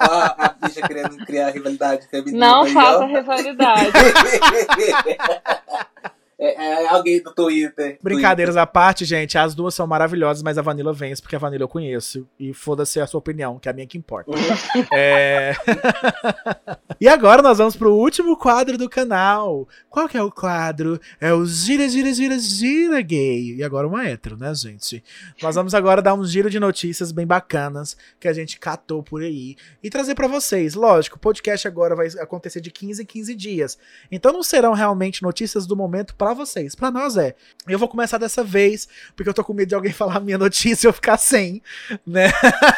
Ó, 0.09 0.35
a 0.37 0.55
bicha 0.61 0.81
querendo 0.87 1.17
criar 1.25 1.49
rivalidade 1.49 2.07
feminina. 2.07 2.47
Não 2.47 2.65
faça 2.67 3.05
rivalidade. 3.05 3.91
é, 6.37 6.83
é 6.83 6.87
alguém 6.89 7.21
do 7.21 7.33
Twitter. 7.33 7.97
Brincadeiras 8.01 8.57
à 8.57 8.65
parte, 8.65 9.05
gente, 9.05 9.37
as 9.37 9.55
duas 9.55 9.73
são 9.73 9.87
maravilhosas, 9.87 10.43
mas 10.43 10.57
a 10.57 10.61
Vanilla 10.61 10.93
vence 10.93 11.21
porque 11.21 11.35
a 11.35 11.39
Vanilla 11.39 11.63
eu 11.63 11.69
conheço. 11.69 12.27
E 12.39 12.53
foda-se 12.53 12.99
a 12.99 13.07
sua 13.07 13.19
opinião, 13.19 13.59
que 13.59 13.67
é 13.67 13.71
a 13.71 13.73
minha 13.73 13.87
que 13.87 13.97
importa. 13.97 14.31
É... 14.91 15.53
e 17.03 17.07
agora 17.09 17.41
nós 17.41 17.57
vamos 17.57 17.75
pro 17.75 17.93
último 17.93 18.37
quadro 18.37 18.77
do 18.77 18.89
canal. 18.89 19.67
Qual 19.89 20.07
que 20.07 20.15
é 20.15 20.23
o 20.23 20.31
quadro? 20.31 20.97
É 21.19 21.33
o 21.33 21.45
Gira, 21.45 21.89
Gira, 21.89 22.13
Gira, 22.13 22.39
Gira 22.39 23.01
Gay. 23.01 23.55
E 23.57 23.61
agora 23.61 23.85
uma 23.85 24.07
hétero, 24.07 24.37
né, 24.37 24.55
gente? 24.55 25.03
Nós 25.41 25.55
vamos 25.55 25.73
agora 25.73 26.01
dar 26.01 26.13
um 26.13 26.23
giro 26.23 26.49
de 26.49 26.61
notícias 26.61 27.11
bem 27.11 27.27
bacanas 27.27 27.97
que 28.21 28.25
a 28.25 28.31
gente 28.31 28.57
catou 28.57 29.03
por 29.03 29.21
aí 29.21 29.57
e 29.83 29.89
trazer 29.89 30.15
pra 30.15 30.29
vocês. 30.29 30.75
Lógico, 30.75 31.17
o 31.17 31.19
podcast 31.19 31.67
agora 31.67 31.93
vai 31.93 32.07
acontecer 32.21 32.61
de 32.61 32.71
15 32.71 33.01
em 33.03 33.05
15 33.05 33.35
dias. 33.35 33.77
Então 34.09 34.31
não 34.31 34.41
serão 34.41 34.71
realmente 34.71 35.21
notícias 35.23 35.67
do 35.67 35.75
momento 35.75 36.15
pra 36.15 36.33
vocês. 36.33 36.73
Pra 36.73 36.89
nós 36.89 37.17
é. 37.17 37.35
Eu 37.67 37.77
vou 37.77 37.89
começar 37.89 38.17
dessa 38.17 38.45
vez, 38.45 38.87
porque 39.13 39.27
eu 39.29 39.33
tô 39.33 39.43
com 39.43 39.53
medo 39.53 39.67
de 39.67 39.75
alguém 39.75 39.91
falar 39.93 40.21
minha 40.21 40.37
notícia 40.37 40.87
e 40.87 40.89
eu 40.89 40.93
ficar 40.93 41.17
sem, 41.17 41.61
né? 42.07 42.31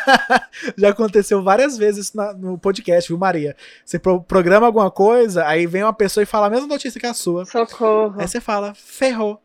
Já 0.76 0.90
aconteceu 0.90 1.44
várias 1.44 1.78
vezes 1.78 2.12
na- 2.12 2.34
no 2.34 2.58
podcast, 2.58 3.08
viu, 3.08 3.20
Maria? 3.20 3.56
Você 3.86 4.00
pro- 4.20 4.24
programa 4.24 4.66
alguma 4.68 4.90
coisa, 4.92 5.46
aí 5.48 5.66
vem 5.66 5.84
uma 5.84 5.94
pessoa 5.94 6.22
e 6.24 6.26
fala 6.26 6.48
a 6.48 6.50
mesma 6.50 6.68
notícia 6.68 7.00
que 7.00 7.06
a 7.08 7.14
sua. 7.14 7.46
Socorro. 7.46 8.16
Aí 8.20 8.28
você 8.28 8.40
fala, 8.42 8.74
ferrou. 8.76 9.42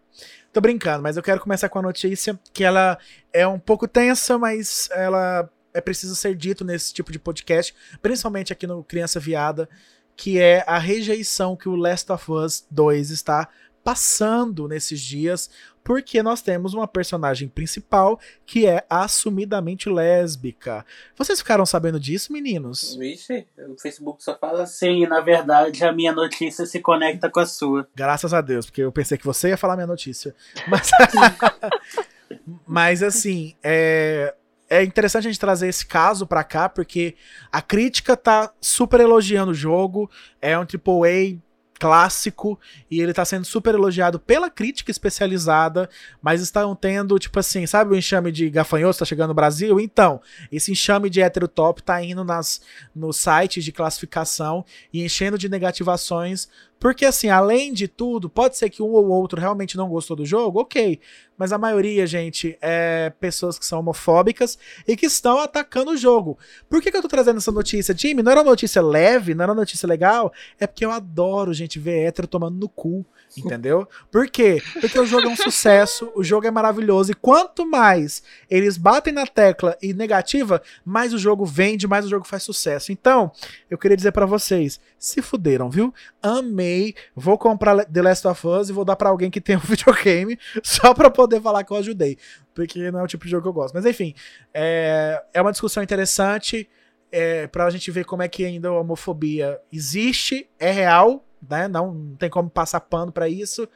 Tô 0.52 0.60
brincando, 0.60 1.02
mas 1.02 1.16
eu 1.16 1.22
quero 1.22 1.40
começar 1.40 1.68
com 1.68 1.78
a 1.78 1.82
notícia 1.82 2.38
que 2.52 2.64
ela 2.64 2.98
é 3.32 3.46
um 3.46 3.58
pouco 3.58 3.86
tensa, 3.86 4.36
mas 4.36 4.88
ela 4.92 5.48
é 5.72 5.80
preciso 5.80 6.16
ser 6.16 6.34
dito 6.34 6.64
nesse 6.64 6.92
tipo 6.92 7.12
de 7.12 7.18
podcast, 7.20 7.72
principalmente 8.02 8.52
aqui 8.52 8.66
no 8.66 8.82
Criança 8.82 9.20
Viada, 9.20 9.68
que 10.16 10.40
é 10.40 10.64
a 10.66 10.76
rejeição 10.78 11.54
que 11.56 11.68
o 11.68 11.76
Last 11.76 12.10
of 12.10 12.30
Us 12.32 12.66
2 12.70 13.10
está 13.10 13.48
passando 13.84 14.68
nesses 14.68 15.00
dias, 15.00 15.48
porque 15.82 16.22
nós 16.22 16.42
temos 16.42 16.74
uma 16.74 16.86
personagem 16.86 17.48
principal 17.48 18.18
que 18.46 18.66
é 18.66 18.84
assumidamente 18.88 19.88
lésbica. 19.88 20.84
Vocês 21.16 21.38
ficaram 21.38 21.64
sabendo 21.64 21.98
disso, 21.98 22.32
meninos? 22.32 22.96
Vixe, 22.96 23.46
o 23.58 23.80
Facebook 23.80 24.22
só 24.22 24.36
fala 24.38 24.64
assim. 24.64 24.80
Sim, 24.80 25.06
na 25.06 25.20
verdade, 25.20 25.84
a 25.84 25.92
minha 25.92 26.12
notícia 26.12 26.64
se 26.64 26.80
conecta 26.80 27.28
com 27.30 27.40
a 27.40 27.46
sua. 27.46 27.86
Graças 27.94 28.32
a 28.32 28.40
Deus, 28.40 28.66
porque 28.66 28.82
eu 28.82 28.90
pensei 28.90 29.18
que 29.18 29.24
você 29.24 29.50
ia 29.50 29.56
falar 29.56 29.76
minha 29.76 29.86
notícia. 29.86 30.34
Mas, 30.66 30.90
Mas 32.66 33.02
assim, 33.02 33.54
é, 33.62 34.34
é 34.68 34.82
interessante 34.82 35.26
a 35.26 35.30
gente 35.30 35.40
trazer 35.40 35.68
esse 35.68 35.84
caso 35.84 36.26
pra 36.26 36.44
cá, 36.44 36.68
porque 36.68 37.14
a 37.50 37.60
crítica 37.60 38.16
tá 38.16 38.52
super 38.60 39.00
elogiando 39.00 39.50
o 39.50 39.54
jogo. 39.54 40.10
É 40.40 40.58
um 40.58 40.62
AAA 40.62 41.38
clássico 41.80 42.60
e 42.90 43.00
ele 43.00 43.14
tá 43.14 43.24
sendo 43.24 43.46
super 43.46 43.74
elogiado 43.74 44.20
pela 44.20 44.50
crítica 44.50 44.90
especializada, 44.90 45.88
mas 46.20 46.42
estão 46.42 46.76
tendo, 46.76 47.18
tipo 47.18 47.40
assim, 47.40 47.66
sabe 47.66 47.94
o 47.94 47.96
enxame 47.96 48.30
de 48.30 48.50
gafanhotos 48.50 48.98
tá 48.98 49.06
chegando 49.06 49.28
no 49.28 49.34
Brasil? 49.34 49.80
Então, 49.80 50.20
esse 50.52 50.70
enxame 50.70 51.08
de 51.08 51.22
hétero 51.22 51.48
top 51.48 51.82
tá 51.82 52.04
indo 52.04 52.22
nas, 52.22 52.60
nos 52.94 53.16
sites 53.16 53.64
de 53.64 53.72
classificação 53.72 54.62
e 54.92 55.02
enchendo 55.02 55.38
de 55.38 55.48
negativações 55.48 56.48
porque, 56.80 57.04
assim, 57.04 57.28
além 57.28 57.74
de 57.74 57.86
tudo, 57.86 58.30
pode 58.30 58.56
ser 58.56 58.70
que 58.70 58.82
um 58.82 58.88
ou 58.88 59.06
outro 59.10 59.38
realmente 59.38 59.76
não 59.76 59.90
gostou 59.90 60.16
do 60.16 60.24
jogo, 60.24 60.60
ok. 60.60 60.98
Mas 61.36 61.52
a 61.52 61.58
maioria, 61.58 62.06
gente, 62.06 62.56
é 62.58 63.12
pessoas 63.20 63.58
que 63.58 63.66
são 63.66 63.80
homofóbicas 63.80 64.58
e 64.88 64.96
que 64.96 65.04
estão 65.04 65.38
atacando 65.38 65.90
o 65.90 65.96
jogo. 65.96 66.38
Por 66.70 66.80
que, 66.80 66.90
que 66.90 66.96
eu 66.96 67.02
tô 67.02 67.08
trazendo 67.08 67.36
essa 67.36 67.52
notícia? 67.52 67.94
Jimmy, 67.94 68.22
não 68.22 68.32
era 68.32 68.40
uma 68.40 68.50
notícia 68.50 68.80
leve, 68.80 69.34
não 69.34 69.42
era 69.42 69.52
uma 69.52 69.60
notícia 69.60 69.86
legal? 69.86 70.32
É 70.58 70.66
porque 70.66 70.82
eu 70.82 70.90
adoro, 70.90 71.52
gente, 71.52 71.78
ver 71.78 72.06
hétero 72.06 72.26
tomando 72.26 72.58
no 72.58 72.68
cu. 72.68 73.04
Entendeu? 73.36 73.88
Por 74.10 74.28
quê? 74.28 74.60
Porque 74.80 74.98
o 74.98 75.06
jogo 75.06 75.28
é 75.28 75.30
um 75.30 75.36
sucesso, 75.36 76.10
o 76.14 76.24
jogo 76.24 76.46
é 76.46 76.50
maravilhoso, 76.50 77.12
e 77.12 77.14
quanto 77.14 77.64
mais 77.64 78.22
eles 78.48 78.76
batem 78.76 79.12
na 79.12 79.26
tecla 79.26 79.76
e 79.80 79.94
negativa, 79.94 80.60
mais 80.84 81.14
o 81.14 81.18
jogo 81.18 81.44
vende, 81.44 81.86
mais 81.86 82.04
o 82.04 82.08
jogo 82.08 82.26
faz 82.26 82.42
sucesso. 82.42 82.90
Então, 82.90 83.30
eu 83.70 83.78
queria 83.78 83.96
dizer 83.96 84.12
pra 84.12 84.26
vocês, 84.26 84.80
se 84.98 85.22
fuderam, 85.22 85.70
viu? 85.70 85.94
Amei, 86.20 86.94
vou 87.14 87.38
comprar 87.38 87.84
The 87.84 88.02
Last 88.02 88.26
of 88.26 88.46
Us 88.46 88.68
e 88.68 88.72
vou 88.72 88.84
dar 88.84 88.96
pra 88.96 89.10
alguém 89.10 89.30
que 89.30 89.40
tem 89.40 89.56
um 89.56 89.60
videogame, 89.64 90.38
só 90.62 90.92
pra 90.92 91.08
poder 91.08 91.40
falar 91.40 91.62
que 91.62 91.72
eu 91.72 91.76
ajudei, 91.76 92.18
porque 92.52 92.90
não 92.90 93.00
é 93.00 93.02
o 93.04 93.06
tipo 93.06 93.24
de 93.24 93.30
jogo 93.30 93.42
que 93.42 93.48
eu 93.48 93.52
gosto. 93.52 93.74
Mas 93.74 93.86
enfim, 93.86 94.14
é, 94.52 95.22
é 95.32 95.40
uma 95.40 95.52
discussão 95.52 95.82
interessante, 95.82 96.68
é, 97.12 97.46
pra 97.46 97.70
gente 97.70 97.90
ver 97.90 98.04
como 98.04 98.22
é 98.22 98.28
que 98.28 98.44
ainda 98.44 98.68
a 98.68 98.80
homofobia 98.80 99.60
existe, 99.72 100.48
é 100.58 100.70
real, 100.70 101.24
né? 101.48 101.68
Não, 101.68 101.92
não 101.92 102.16
tem 102.16 102.30
como 102.30 102.50
passar 102.50 102.80
pano 102.80 103.12
pra 103.12 103.28
isso. 103.28 103.68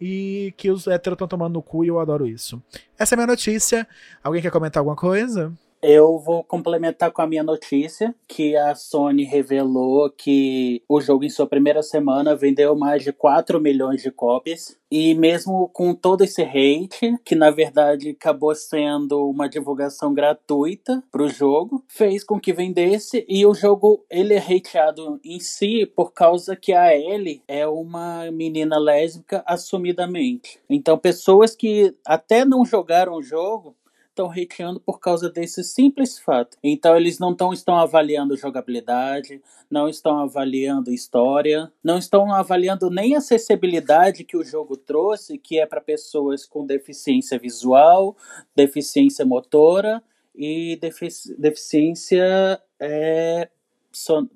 E 0.00 0.54
que 0.56 0.70
os 0.70 0.86
héteros 0.86 1.16
estão 1.16 1.28
tomando 1.28 1.54
no 1.54 1.62
cu 1.62 1.84
e 1.84 1.88
eu 1.88 2.00
adoro 2.00 2.26
isso. 2.26 2.62
Essa 2.98 3.14
é 3.14 3.16
a 3.16 3.18
minha 3.18 3.26
notícia. 3.26 3.86
Alguém 4.22 4.40
quer 4.40 4.50
comentar 4.50 4.80
alguma 4.80 4.96
coisa? 4.96 5.52
Eu 5.82 6.18
vou 6.18 6.44
complementar 6.44 7.10
com 7.10 7.22
a 7.22 7.26
minha 7.26 7.42
notícia, 7.42 8.14
que 8.28 8.54
a 8.54 8.74
Sony 8.74 9.24
revelou 9.24 10.10
que 10.10 10.82
o 10.86 11.00
jogo 11.00 11.24
em 11.24 11.30
sua 11.30 11.46
primeira 11.46 11.82
semana 11.82 12.36
vendeu 12.36 12.76
mais 12.76 13.02
de 13.02 13.14
4 13.14 13.58
milhões 13.58 14.02
de 14.02 14.10
cópias. 14.10 14.78
E 14.90 15.14
mesmo 15.14 15.70
com 15.72 15.94
todo 15.94 16.22
esse 16.22 16.42
hate, 16.42 17.16
que 17.24 17.34
na 17.34 17.50
verdade 17.50 18.10
acabou 18.10 18.54
sendo 18.54 19.30
uma 19.30 19.48
divulgação 19.48 20.12
gratuita 20.12 21.02
para 21.10 21.22
o 21.22 21.28
jogo, 21.28 21.82
fez 21.88 22.24
com 22.24 22.38
que 22.38 22.52
vendesse 22.52 23.24
e 23.28 23.46
o 23.46 23.54
jogo 23.54 24.04
ele 24.10 24.34
é 24.34 24.38
hateado 24.38 25.18
em 25.24 25.40
si 25.40 25.86
por 25.86 26.12
causa 26.12 26.56
que 26.56 26.72
a 26.72 26.94
Ellie 26.94 27.42
é 27.46 27.66
uma 27.66 28.30
menina 28.32 28.78
lésbica 28.78 29.42
assumidamente. 29.46 30.58
Então 30.68 30.98
pessoas 30.98 31.54
que 31.54 31.94
até 32.04 32.44
não 32.44 32.64
jogaram 32.64 33.14
o 33.14 33.22
jogo 33.22 33.76
estão 34.10 34.30
hateando 34.30 34.80
por 34.80 35.00
causa 35.00 35.30
desse 35.30 35.64
simples 35.64 36.18
fato. 36.18 36.56
Então 36.62 36.96
eles 36.96 37.18
não 37.18 37.34
tão, 37.34 37.52
estão 37.52 37.76
avaliando 37.76 38.36
jogabilidade, 38.36 39.40
não 39.70 39.88
estão 39.88 40.18
avaliando 40.18 40.92
história, 40.92 41.72
não 41.82 41.98
estão 41.98 42.32
avaliando 42.32 42.90
nem 42.90 43.14
a 43.14 43.18
acessibilidade 43.18 44.24
que 44.24 44.36
o 44.36 44.44
jogo 44.44 44.76
trouxe, 44.76 45.38
que 45.38 45.58
é 45.58 45.66
para 45.66 45.80
pessoas 45.80 46.44
com 46.44 46.66
deficiência 46.66 47.38
visual, 47.38 48.16
deficiência 48.54 49.24
motora 49.24 50.02
e 50.34 50.76
defici 50.80 51.34
deficiência 51.38 52.60
é, 52.78 53.48
son 53.92 54.28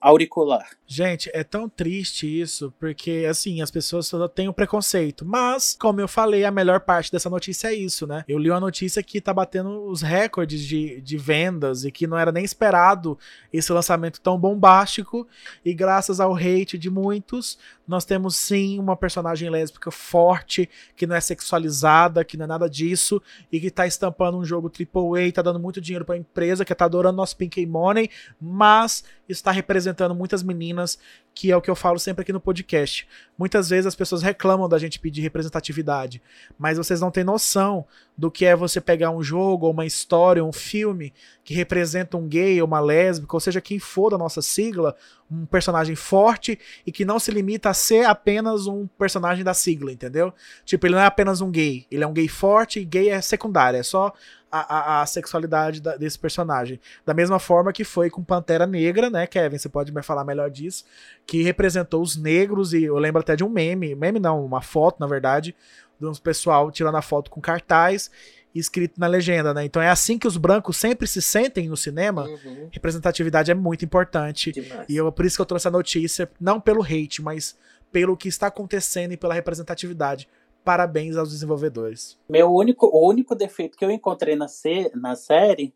auricular. 0.00 0.68
Gente, 0.86 1.30
é 1.32 1.42
tão 1.42 1.68
triste 1.68 2.26
isso, 2.26 2.72
porque 2.78 3.26
assim, 3.28 3.62
as 3.62 3.70
pessoas 3.70 4.06
só 4.06 4.28
têm 4.28 4.46
o 4.46 4.52
preconceito. 4.52 5.24
Mas, 5.24 5.74
como 5.78 6.00
eu 6.00 6.06
falei, 6.06 6.44
a 6.44 6.50
melhor 6.50 6.80
parte 6.80 7.10
dessa 7.10 7.30
notícia 7.30 7.68
é 7.68 7.74
isso, 7.74 8.06
né? 8.06 8.24
Eu 8.28 8.38
li 8.38 8.50
uma 8.50 8.60
notícia 8.60 9.02
que 9.02 9.20
tá 9.20 9.32
batendo 9.32 9.86
os 9.86 10.02
recordes 10.02 10.60
de, 10.60 11.00
de 11.00 11.16
vendas 11.16 11.84
e 11.84 11.90
que 11.90 12.06
não 12.06 12.18
era 12.18 12.30
nem 12.30 12.44
esperado 12.44 13.18
esse 13.50 13.72
lançamento 13.72 14.20
tão 14.20 14.38
bombástico. 14.38 15.26
E 15.64 15.72
graças 15.72 16.20
ao 16.20 16.36
hate 16.36 16.76
de 16.76 16.90
muitos, 16.90 17.58
nós 17.88 18.04
temos 18.04 18.36
sim 18.36 18.78
uma 18.78 18.96
personagem 18.96 19.48
lésbica 19.48 19.90
forte, 19.90 20.68
que 20.94 21.06
não 21.06 21.16
é 21.16 21.20
sexualizada, 21.20 22.24
que 22.24 22.36
não 22.36 22.44
é 22.44 22.48
nada 22.48 22.68
disso, 22.68 23.20
e 23.50 23.58
que 23.58 23.70
tá 23.70 23.86
estampando 23.86 24.36
um 24.36 24.44
jogo 24.44 24.70
AAA, 24.70 25.32
tá 25.32 25.40
dando 25.40 25.58
muito 25.58 25.80
dinheiro 25.80 26.04
pra 26.04 26.18
empresa, 26.18 26.66
que 26.66 26.74
tá 26.74 26.84
adorando 26.84 27.16
nosso 27.16 27.36
Pink 27.36 27.64
Money, 27.64 28.10
mas 28.38 29.04
está 29.26 29.50
representando 29.50 29.71
muitas 30.14 30.42
meninas, 30.42 30.98
que 31.34 31.50
é 31.50 31.56
o 31.56 31.60
que 31.60 31.70
eu 31.70 31.76
falo 31.76 31.98
sempre 31.98 32.22
aqui 32.22 32.32
no 32.32 32.40
podcast. 32.40 33.06
Muitas 33.38 33.70
vezes 33.70 33.86
as 33.86 33.94
pessoas 33.94 34.22
reclamam 34.22 34.68
da 34.68 34.78
gente 34.78 34.98
pedir 34.98 35.22
representatividade, 35.22 36.22
mas 36.58 36.78
vocês 36.78 37.00
não 37.00 37.10
têm 37.10 37.24
noção 37.24 37.86
do 38.16 38.30
que 38.30 38.44
é 38.44 38.54
você 38.54 38.80
pegar 38.80 39.10
um 39.10 39.22
jogo, 39.22 39.70
uma 39.70 39.86
história, 39.86 40.44
um 40.44 40.52
filme 40.52 41.12
que 41.44 41.54
representa 41.54 42.16
um 42.16 42.28
gay 42.28 42.60
ou 42.60 42.68
uma 42.68 42.80
lésbica, 42.80 43.34
ou 43.34 43.40
seja, 43.40 43.60
quem 43.60 43.78
for 43.78 44.10
da 44.10 44.18
nossa 44.18 44.42
sigla, 44.42 44.94
um 45.30 45.46
personagem 45.46 45.96
forte 45.96 46.58
e 46.86 46.92
que 46.92 47.04
não 47.04 47.18
se 47.18 47.30
limita 47.30 47.70
a 47.70 47.74
ser 47.74 48.04
apenas 48.04 48.66
um 48.66 48.86
personagem 48.86 49.42
da 49.42 49.54
sigla, 49.54 49.90
entendeu? 49.90 50.32
Tipo, 50.64 50.86
ele 50.86 50.94
não 50.94 51.02
é 51.02 51.06
apenas 51.06 51.40
um 51.40 51.50
gay, 51.50 51.86
ele 51.90 52.04
é 52.04 52.06
um 52.06 52.12
gay 52.12 52.28
forte 52.28 52.80
e 52.80 52.84
gay 52.84 53.08
é 53.08 53.20
secundário, 53.20 53.78
é 53.78 53.82
só 53.82 54.12
a, 54.52 54.98
a, 54.98 55.02
a 55.02 55.06
sexualidade 55.06 55.80
da, 55.80 55.96
desse 55.96 56.18
personagem. 56.18 56.78
Da 57.06 57.14
mesma 57.14 57.38
forma 57.38 57.72
que 57.72 57.82
foi 57.82 58.10
com 58.10 58.22
Pantera 58.22 58.66
Negra, 58.66 59.08
né, 59.08 59.26
Kevin? 59.26 59.56
Você 59.56 59.70
pode 59.70 59.90
me 59.90 60.02
falar 60.02 60.24
melhor 60.24 60.50
disso. 60.50 60.84
Que 61.26 61.42
representou 61.42 62.02
os 62.02 62.16
negros, 62.16 62.74
e 62.74 62.84
eu 62.84 62.98
lembro 62.98 63.22
até 63.22 63.34
de 63.34 63.42
um 63.42 63.48
meme, 63.48 63.94
meme 63.94 64.20
não, 64.20 64.44
uma 64.44 64.60
foto, 64.60 65.00
na 65.00 65.06
verdade, 65.06 65.56
de 65.98 66.06
um 66.06 66.12
pessoal 66.12 66.70
tirando 66.70 66.96
a 66.96 67.02
foto 67.02 67.30
com 67.30 67.40
cartaz 67.40 68.10
escrito 68.54 69.00
na 69.00 69.06
legenda, 69.06 69.54
né? 69.54 69.64
Então 69.64 69.80
é 69.80 69.88
assim 69.88 70.18
que 70.18 70.26
os 70.26 70.36
brancos 70.36 70.76
sempre 70.76 71.06
se 71.06 71.22
sentem 71.22 71.70
no 71.70 71.76
cinema. 71.76 72.24
Uhum. 72.24 72.68
Representatividade 72.70 73.50
é 73.50 73.54
muito 73.54 73.82
importante. 73.82 74.52
Demais. 74.52 74.84
E 74.88 74.94
eu, 74.94 75.10
por 75.10 75.24
isso 75.24 75.36
que 75.36 75.40
eu 75.40 75.46
trouxe 75.46 75.68
a 75.68 75.70
notícia, 75.70 76.30
não 76.38 76.60
pelo 76.60 76.82
hate, 76.82 77.22
mas 77.22 77.56
pelo 77.90 78.16
que 78.16 78.28
está 78.28 78.48
acontecendo 78.48 79.12
e 79.12 79.16
pela 79.16 79.32
representatividade. 79.32 80.28
Parabéns 80.64 81.16
aos 81.16 81.30
desenvolvedores. 81.30 82.18
Meu 82.28 82.52
único, 82.52 82.86
o 82.86 83.08
único 83.08 83.34
defeito 83.34 83.76
que 83.76 83.84
eu 83.84 83.90
encontrei 83.90 84.36
na, 84.36 84.46
na 84.94 85.16
série 85.16 85.74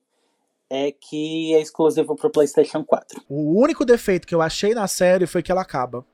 é 0.70 0.92
que 0.92 1.54
é 1.54 1.60
exclusivo 1.60 2.14
pro 2.16 2.30
PlayStation 2.30 2.84
4. 2.84 3.22
O 3.28 3.60
único 3.60 3.84
defeito 3.84 4.26
que 4.26 4.34
eu 4.34 4.42
achei 4.42 4.74
na 4.74 4.86
série 4.86 5.26
foi 5.26 5.42
que 5.42 5.50
ela 5.50 5.62
acaba. 5.62 6.04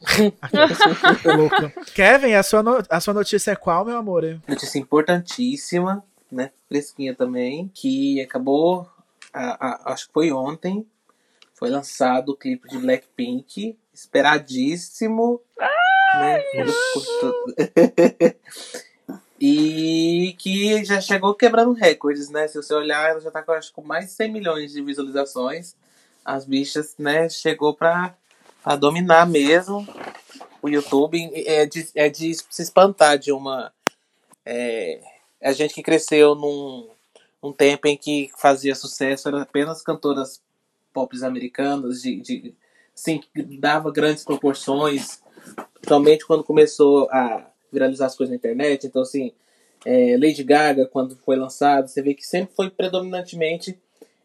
Kevin, 1.94 2.34
a 2.34 2.42
sua, 2.42 2.62
no, 2.62 2.82
a 2.88 3.00
sua 3.00 3.14
notícia 3.14 3.50
é 3.52 3.56
qual, 3.56 3.84
meu 3.84 3.96
amor? 3.96 4.40
Notícia 4.46 4.78
importantíssima, 4.78 6.04
né? 6.30 6.52
Fresquinha 6.68 7.14
também, 7.14 7.70
que 7.74 8.20
acabou, 8.20 8.88
a, 9.32 9.66
a, 9.66 9.92
acho 9.92 10.06
que 10.06 10.12
foi 10.12 10.30
ontem, 10.30 10.86
foi 11.54 11.70
lançado 11.70 12.30
o 12.30 12.36
clipe 12.36 12.68
de 12.68 12.78
Blackpink, 12.78 13.76
esperadíssimo. 13.92 15.40
Né? 15.58 15.66
e 19.40 20.34
que 20.38 20.84
já 20.84 21.00
chegou 21.00 21.34
quebrando 21.34 21.72
recordes, 21.72 22.28
né? 22.28 22.48
Se 22.48 22.56
você 22.56 22.74
olhar, 22.74 23.10
ela 23.10 23.20
já 23.20 23.30
tá 23.30 23.42
com, 23.42 23.52
acho, 23.52 23.72
com 23.72 23.82
mais 23.82 24.06
de 24.06 24.12
100 24.12 24.32
milhões 24.32 24.72
de 24.72 24.82
visualizações. 24.82 25.74
As 26.24 26.44
bichas, 26.44 26.94
né, 26.98 27.28
chegou 27.28 27.74
pra, 27.74 28.14
pra 28.62 28.76
dominar 28.76 29.26
mesmo 29.26 29.86
o 30.60 30.68
YouTube. 30.68 31.30
É 31.46 31.66
de, 31.66 31.88
é 31.94 32.08
de 32.08 32.34
se 32.34 32.62
espantar 32.62 33.18
de 33.18 33.32
uma. 33.32 33.72
É, 34.44 35.00
a 35.42 35.52
gente 35.52 35.74
que 35.74 35.82
cresceu 35.82 36.34
num, 36.34 36.88
num 37.42 37.52
tempo 37.52 37.86
em 37.86 37.96
que 37.96 38.30
fazia 38.36 38.74
sucesso, 38.74 39.28
era 39.28 39.42
apenas 39.42 39.82
cantoras 39.82 40.42
pop 40.92 41.16
americanas, 41.24 42.02
de, 42.02 42.20
de 42.20 42.54
assim, 42.94 43.20
que 43.20 43.42
dava 43.58 43.92
grandes 43.92 44.24
proporções, 44.24 45.22
principalmente 45.74 46.26
quando 46.26 46.44
começou 46.44 47.08
a 47.10 47.50
viralizar 47.72 48.06
as 48.06 48.16
coisas 48.16 48.30
na 48.30 48.36
internet. 48.36 48.86
Então, 48.86 49.02
assim, 49.02 49.32
é, 49.84 50.16
Lady 50.16 50.42
Gaga, 50.42 50.86
quando 50.86 51.16
foi 51.16 51.36
lançado, 51.36 51.88
você 51.88 52.02
vê 52.02 52.14
que 52.14 52.26
sempre 52.26 52.54
foi 52.54 52.70
predominantemente 52.70 53.78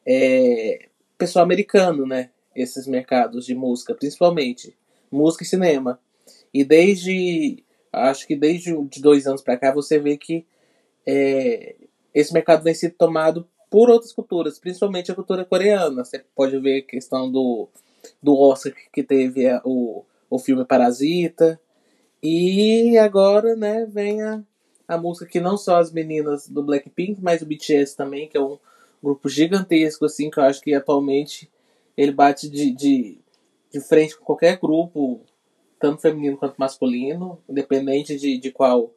é, 0.06 0.88
pessoal 1.18 1.46
americano, 1.46 2.06
né? 2.06 2.30
Esses 2.56 2.88
mercados 2.88 3.46
de 3.46 3.56
música, 3.56 3.96
principalmente 3.96 4.76
música 5.12 5.44
e 5.44 5.48
cinema. 5.48 6.00
E 6.54 6.64
desde, 6.64 7.64
acho 7.92 8.28
que 8.28 8.36
desde 8.36 8.76
de 8.86 9.02
dois 9.02 9.28
anos 9.28 9.42
para 9.42 9.58
cá, 9.58 9.72
você 9.72 10.00
vê 10.00 10.18
que 10.18 10.46
é, 11.06 11.76
esse 12.14 12.34
mercado 12.34 12.64
vem 12.64 12.74
sendo 12.74 12.94
tomado 12.94 13.48
por 13.70 13.90
outras 13.90 14.14
culturas, 14.14 14.60
principalmente 14.60 15.12
a 15.12 15.16
cultura 15.16 15.46
coreana. 15.46 16.04
Você 16.04 16.24
pode 16.36 16.58
ver 16.60 16.80
a 16.80 16.86
questão 16.86 17.32
do, 17.32 17.68
do 18.22 18.38
Oscar 18.38 18.74
que 18.92 19.02
teve 19.02 19.48
o, 19.64 20.04
o 20.36 20.40
filme 20.40 20.66
Parasita. 20.66 21.60
E 22.22 22.98
agora, 22.98 23.56
né, 23.56 23.86
vem 23.86 24.22
a, 24.24 24.42
a 24.88 24.98
música 24.98 25.28
que 25.28 25.40
não 25.40 25.58
só 25.58 25.78
as 25.78 25.92
meninas 25.92 26.48
do 26.48 26.64
Blackpink, 26.64 27.22
mas 27.22 27.42
o 27.42 27.46
BTS 27.46 27.96
também, 27.96 28.28
que 28.28 28.38
é 28.38 28.42
um 28.42 28.58
grupo 29.02 29.30
gigantesco, 29.30 30.06
assim, 30.06 30.32
que 30.32 30.40
eu 30.40 30.44
acho 30.44 30.62
que 30.62 30.74
atualmente 30.74 31.52
ele 31.96 32.12
bate 32.12 32.50
de, 32.50 32.72
de, 32.72 33.20
de 33.72 33.80
frente 33.80 34.18
com 34.18 34.26
qualquer 34.26 34.58
grupo, 34.58 35.22
tanto 35.80 36.02
feminino 36.02 36.38
quanto 36.38 36.56
masculino, 36.58 37.38
independente 37.48 38.18
de, 38.18 38.38
de 38.38 38.52
qual 38.52 38.92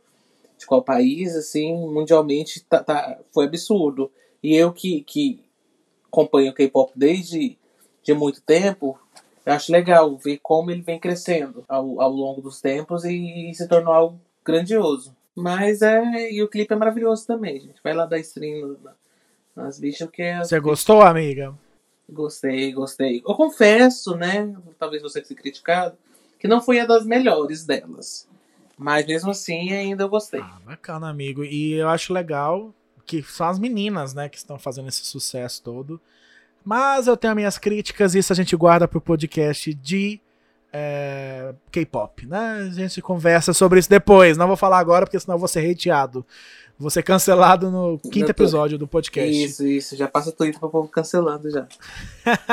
de 0.57 0.65
qual 0.65 0.83
país, 0.83 1.37
assim, 1.37 1.75
mundialmente 1.75 2.65
tá, 2.65 2.83
tá, 2.83 3.21
foi 3.31 3.45
absurdo. 3.45 4.11
E 4.43 4.57
eu 4.57 4.73
que, 4.73 5.03
que 5.03 5.45
acompanho 6.07 6.51
o 6.51 6.55
K-pop 6.55 6.93
desde 6.97 7.59
de 8.03 8.15
muito 8.15 8.41
tempo, 8.41 8.99
eu 9.47 9.53
acho 9.53 9.71
legal 9.71 10.17
ver 10.19 10.41
como 10.43 10.73
ele 10.73 10.83
vem 10.83 10.99
crescendo 10.99 11.65
ao, 11.69 12.01
ao 12.01 12.11
longo 12.11 12.43
dos 12.43 12.61
tempos 12.61 13.05
e, 13.05 13.51
e 13.51 13.55
se 13.55 13.69
tornou 13.69 13.95
algo 13.95 14.21
grandioso. 14.45 15.15
Mas 15.37 15.83
é. 15.83 16.33
E 16.33 16.43
o 16.43 16.49
clipe 16.49 16.75
é 16.75 16.77
maravilhoso 16.77 17.25
também, 17.25 17.61
gente. 17.61 17.81
Vai 17.83 17.95
lá 17.95 18.07
dar 18.07 18.19
stream 18.19 18.77
nas 19.55 19.79
bichas, 19.79 20.09
porque. 20.09 20.23
É 20.23 20.39
você 20.41 20.59
gostou, 20.59 21.01
amiga? 21.01 21.55
Gostei, 22.09 22.73
gostei. 22.73 23.23
Eu 23.25 23.35
confesso, 23.35 24.17
né? 24.17 24.53
Talvez 24.79 25.03
você 25.03 25.21
tenha 25.21 25.39
criticado, 25.39 25.97
que 26.41 26.49
não 26.49 26.61
foi 26.61 26.81
a 26.81 26.87
das 26.87 27.07
melhores 27.07 27.65
delas. 27.65 28.29
Mas 28.77 29.07
mesmo 29.07 29.31
assim, 29.31 29.73
ainda 29.73 30.05
eu 30.05 30.09
gostei. 30.09 30.41
Ah, 30.41 30.61
bacana, 30.65 31.09
amigo. 31.09 31.45
E 31.45 31.75
eu 31.75 31.89
acho 31.89 32.13
legal 32.13 32.75
que 33.05 33.23
são 33.23 33.47
as 33.49 33.59
meninas, 33.59 34.13
né, 34.13 34.29
que 34.29 34.37
estão 34.37 34.59
fazendo 34.59 34.89
esse 34.89 35.05
sucesso 35.05 35.63
todo. 35.63 36.01
Mas 36.67 37.07
eu 37.07 37.17
tenho 37.17 37.37
minhas 37.37 37.59
críticas, 37.59 38.17
isso 38.17 38.33
a 38.33 38.37
gente 38.37 38.57
guarda 38.57 38.89
pro 38.89 39.01
podcast 39.01 39.73
de 39.73 40.21
é, 40.73 41.55
K-pop, 41.71 42.27
né? 42.27 42.67
A 42.67 42.71
gente 42.71 43.01
conversa 43.01 43.55
sobre 43.55 43.79
isso 43.79 43.89
depois. 43.89 44.37
Não 44.37 44.49
vou 44.49 44.57
falar 44.57 44.81
agora, 44.81 45.07
porque 45.07 45.21
senão 45.21 45.37
eu 45.37 45.39
vou 45.39 45.47
ser 45.47 45.71
hateado. 45.71 46.27
Vou 46.77 46.91
ser 46.91 47.05
cancelado 47.05 47.71
no 47.71 48.01
quinto 48.11 48.33
episódio 48.33 48.77
do 48.77 48.89
podcast. 48.89 49.45
Isso, 49.45 49.65
isso. 49.65 49.97
Já 49.97 50.09
passa 50.09 50.31
o 50.31 50.33
Twitter 50.33 50.59
pro 50.59 50.69
povo 50.69 50.89
cancelando 50.89 51.49
já. 51.53 51.69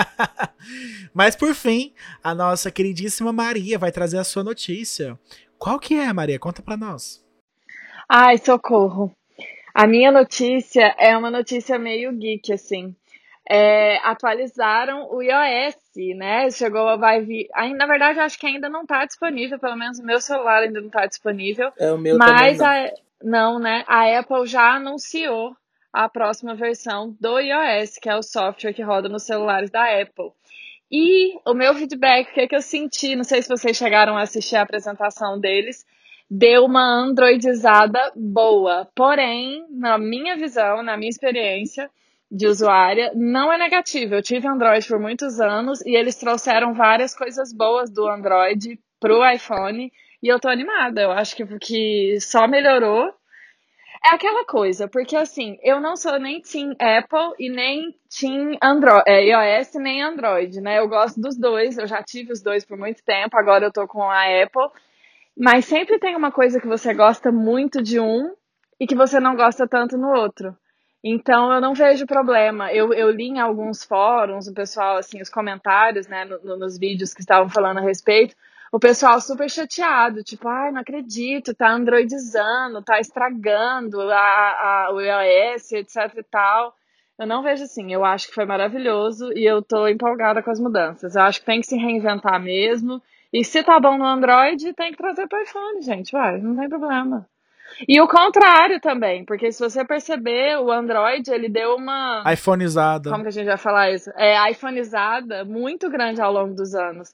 Mas 1.12 1.36
por 1.36 1.56
fim, 1.56 1.92
a 2.24 2.36
nossa 2.36 2.70
queridíssima 2.70 3.34
Maria 3.34 3.80
vai 3.80 3.92
trazer 3.92 4.20
a 4.20 4.24
sua 4.24 4.44
notícia. 4.44 5.20
Qual 5.58 5.80
que 5.80 5.96
é, 5.96 6.14
Maria? 6.14 6.38
Conta 6.38 6.62
pra 6.62 6.78
nós. 6.78 7.20
Ai, 8.08 8.38
socorro. 8.38 9.12
A 9.74 9.88
minha 9.88 10.12
notícia 10.12 10.94
é 11.00 11.18
uma 11.18 11.32
notícia 11.32 11.80
meio 11.80 12.14
geek, 12.14 12.54
assim. 12.54 12.96
É, 13.50 13.98
atualizaram 13.98 15.10
o 15.12 15.22
iOS, 15.22 15.76
né? 16.16 16.50
Chegou, 16.50 16.98
vai 16.98 17.22
vir. 17.22 17.50
Ainda, 17.54 17.80
na 17.80 17.86
verdade, 17.86 18.20
acho 18.20 18.40
que 18.40 18.48
ainda 18.48 18.70
não 18.70 18.84
está 18.84 19.06
disponível, 19.06 19.60
pelo 19.60 19.76
menos 19.76 20.00
o 20.00 20.06
meu 20.06 20.22
celular 20.22 20.64
ainda 20.64 20.80
não 20.80 20.88
está 20.88 21.06
disponível. 21.06 21.72
É 21.78 21.92
o 21.92 21.98
meu 21.98 22.18
mas 22.18 22.58
também. 22.58 22.88
a, 22.88 22.94
não, 23.22 23.60
né? 23.60 23.84
A 23.88 24.20
Apple 24.20 24.46
já 24.46 24.76
anunciou 24.76 25.56
a 25.92 26.10
próxima 26.10 26.56
versão 26.56 27.16
do 27.20 27.40
iOS, 27.40 27.98
que 28.02 28.10
é 28.10 28.16
o 28.16 28.24
software 28.24 28.74
que 28.74 28.82
roda 28.82 29.08
nos 29.08 29.24
celulares 29.24 29.70
da 29.70 29.84
Apple. 30.02 30.32
E 30.92 31.40
o 31.46 31.54
meu 31.54 31.74
feedback, 31.74 32.30
o 32.30 32.34
que, 32.34 32.42
é 32.42 32.48
que 32.48 32.56
eu 32.56 32.62
senti, 32.62 33.16
não 33.16 33.24
sei 33.24 33.42
se 33.42 33.50
vocês 33.50 33.76
chegaram 33.76 34.18
a 34.18 34.22
assistir 34.22 34.56
a 34.56 34.62
apresentação 34.62 35.40
deles, 35.40 35.86
deu 36.30 36.66
uma 36.66 36.84
androidizada 36.84 38.12
boa. 38.16 38.88
Porém, 38.96 39.66
na 39.70 39.98
minha 39.98 40.36
visão, 40.36 40.84
na 40.84 40.98
minha 40.98 41.10
experiência 41.10 41.90
de 42.34 42.48
usuária, 42.48 43.12
não 43.14 43.54
é 43.54 43.58
negativo. 43.60 44.16
Eu 44.16 44.24
tive 44.24 44.48
Android 44.48 44.88
por 44.88 45.00
muitos 45.00 45.40
anos 45.40 45.86
e 45.86 45.96
eles 45.96 46.16
trouxeram 46.16 46.74
várias 46.74 47.16
coisas 47.16 47.54
boas 47.54 47.92
do 47.92 48.10
Android 48.10 48.80
pro 49.00 49.24
iPhone 49.32 49.92
e 50.22 50.28
eu 50.28 50.40
tô 50.40 50.50
animada. 50.50 51.02
Eu 51.02 51.12
acho 51.12 51.36
que, 51.36 51.46
que 51.60 52.18
só 52.20 52.48
melhorou. 52.48 53.14
É 54.04 54.16
aquela 54.16 54.44
coisa, 54.46 54.88
porque 54.88 55.16
assim, 55.16 55.58
eu 55.62 55.80
não 55.80 55.96
sou 55.96 56.20
nem 56.20 56.42
Team 56.42 56.72
Apple 56.72 57.36
e 57.40 57.50
nem 57.50 57.96
Team 58.20 58.58
Android, 58.62 59.04
é, 59.08 59.24
iOS 59.28 59.76
nem 59.76 60.02
Android, 60.02 60.60
né? 60.60 60.80
Eu 60.80 60.90
gosto 60.90 61.22
dos 61.22 61.38
dois, 61.38 61.78
eu 61.78 61.88
já 61.88 62.04
tive 62.04 62.34
os 62.34 62.42
dois 62.42 62.66
por 62.66 62.78
muito 62.78 63.02
tempo, 63.06 63.38
agora 63.38 63.64
eu 63.64 63.72
tô 63.72 63.88
com 63.88 64.02
a 64.02 64.24
Apple. 64.44 64.70
Mas 65.38 65.66
sempre 65.66 66.00
tem 66.00 66.16
uma 66.16 66.32
coisa 66.32 66.60
que 66.60 66.68
você 66.68 66.94
gosta 66.94 67.32
muito 67.32 67.82
de 67.82 68.00
um 68.00 68.34
e 68.80 68.88
que 68.88 68.96
você 68.96 69.20
não 69.20 69.36
gosta 69.36 69.68
tanto 69.68 69.98
no 69.98 70.10
outro. 70.20 70.58
Então 71.04 71.52
eu 71.52 71.60
não 71.60 71.74
vejo 71.74 72.06
problema. 72.06 72.72
Eu, 72.72 72.94
eu 72.94 73.10
li 73.12 73.26
em 73.26 73.40
alguns 73.40 73.84
fóruns, 73.84 74.48
o 74.48 74.54
pessoal, 74.54 74.98
assim, 74.98 75.22
os 75.22 75.30
comentários, 75.30 76.08
né, 76.08 76.24
no, 76.24 76.40
no, 76.44 76.58
nos 76.58 76.78
vídeos 76.78 77.14
que 77.14 77.20
estavam 77.22 77.50
falando 77.50 77.80
a 77.80 77.82
respeito, 77.82 78.36
o 78.72 78.80
pessoal 78.80 79.20
super 79.22 79.50
chateado, 79.50 80.24
tipo, 80.24 80.48
ai, 80.48 80.72
não 80.72 80.82
acredito, 80.82 81.54
tá 81.54 81.72
androidizando, 81.72 82.82
tá 82.82 83.00
estragando 83.00 84.00
a, 84.02 84.88
a, 84.88 84.90
o 84.94 85.02
iOS, 85.02 85.74
etc 85.74 86.18
e 86.18 86.24
tal. 86.24 86.74
Eu 87.20 87.28
não 87.28 87.44
vejo 87.44 87.64
assim, 87.64 87.94
eu 87.94 88.04
acho 88.04 88.28
que 88.28 88.34
foi 88.34 88.46
maravilhoso 88.46 89.32
e 89.34 89.46
eu 89.46 89.62
tô 89.62 89.88
empolgada 89.88 90.42
com 90.42 90.50
as 90.50 90.60
mudanças. 90.60 91.16
Eu 91.16 91.22
acho 91.24 91.42
que 91.42 91.46
tem 91.46 91.62
que 91.62 91.68
se 91.68 91.78
reinventar 91.78 92.42
mesmo 92.42 93.02
e 93.32 93.44
se 93.44 93.62
tá 93.64 93.80
bom 93.80 93.98
no 93.98 94.06
Android, 94.06 94.74
tem 94.74 94.92
que 94.92 94.98
trazer 94.98 95.28
para 95.28 95.44
iPhone, 95.44 95.82
gente. 95.82 96.12
Vai, 96.12 96.40
não 96.40 96.56
tem 96.56 96.70
problema. 96.70 97.28
E 97.88 98.00
o 98.00 98.08
contrário 98.08 98.80
também, 98.80 99.26
porque 99.26 99.52
se 99.52 99.60
você 99.60 99.84
perceber, 99.86 100.58
o 100.60 100.72
Android, 100.72 101.30
ele 101.32 101.50
deu 101.50 101.76
uma. 101.76 102.24
iPhoneizada. 102.32 103.10
Como 103.10 103.24
que 103.24 103.30
a 103.30 103.32
gente 103.32 103.48
vai 103.48 103.58
falar 103.58 103.92
isso? 103.92 104.12
É, 104.16 104.52
iPhoneizada 104.52 105.44
muito 105.46 105.90
grande 105.90 106.22
ao 106.22 106.32
longo 106.32 106.54
dos 106.54 106.76
anos. 106.76 107.14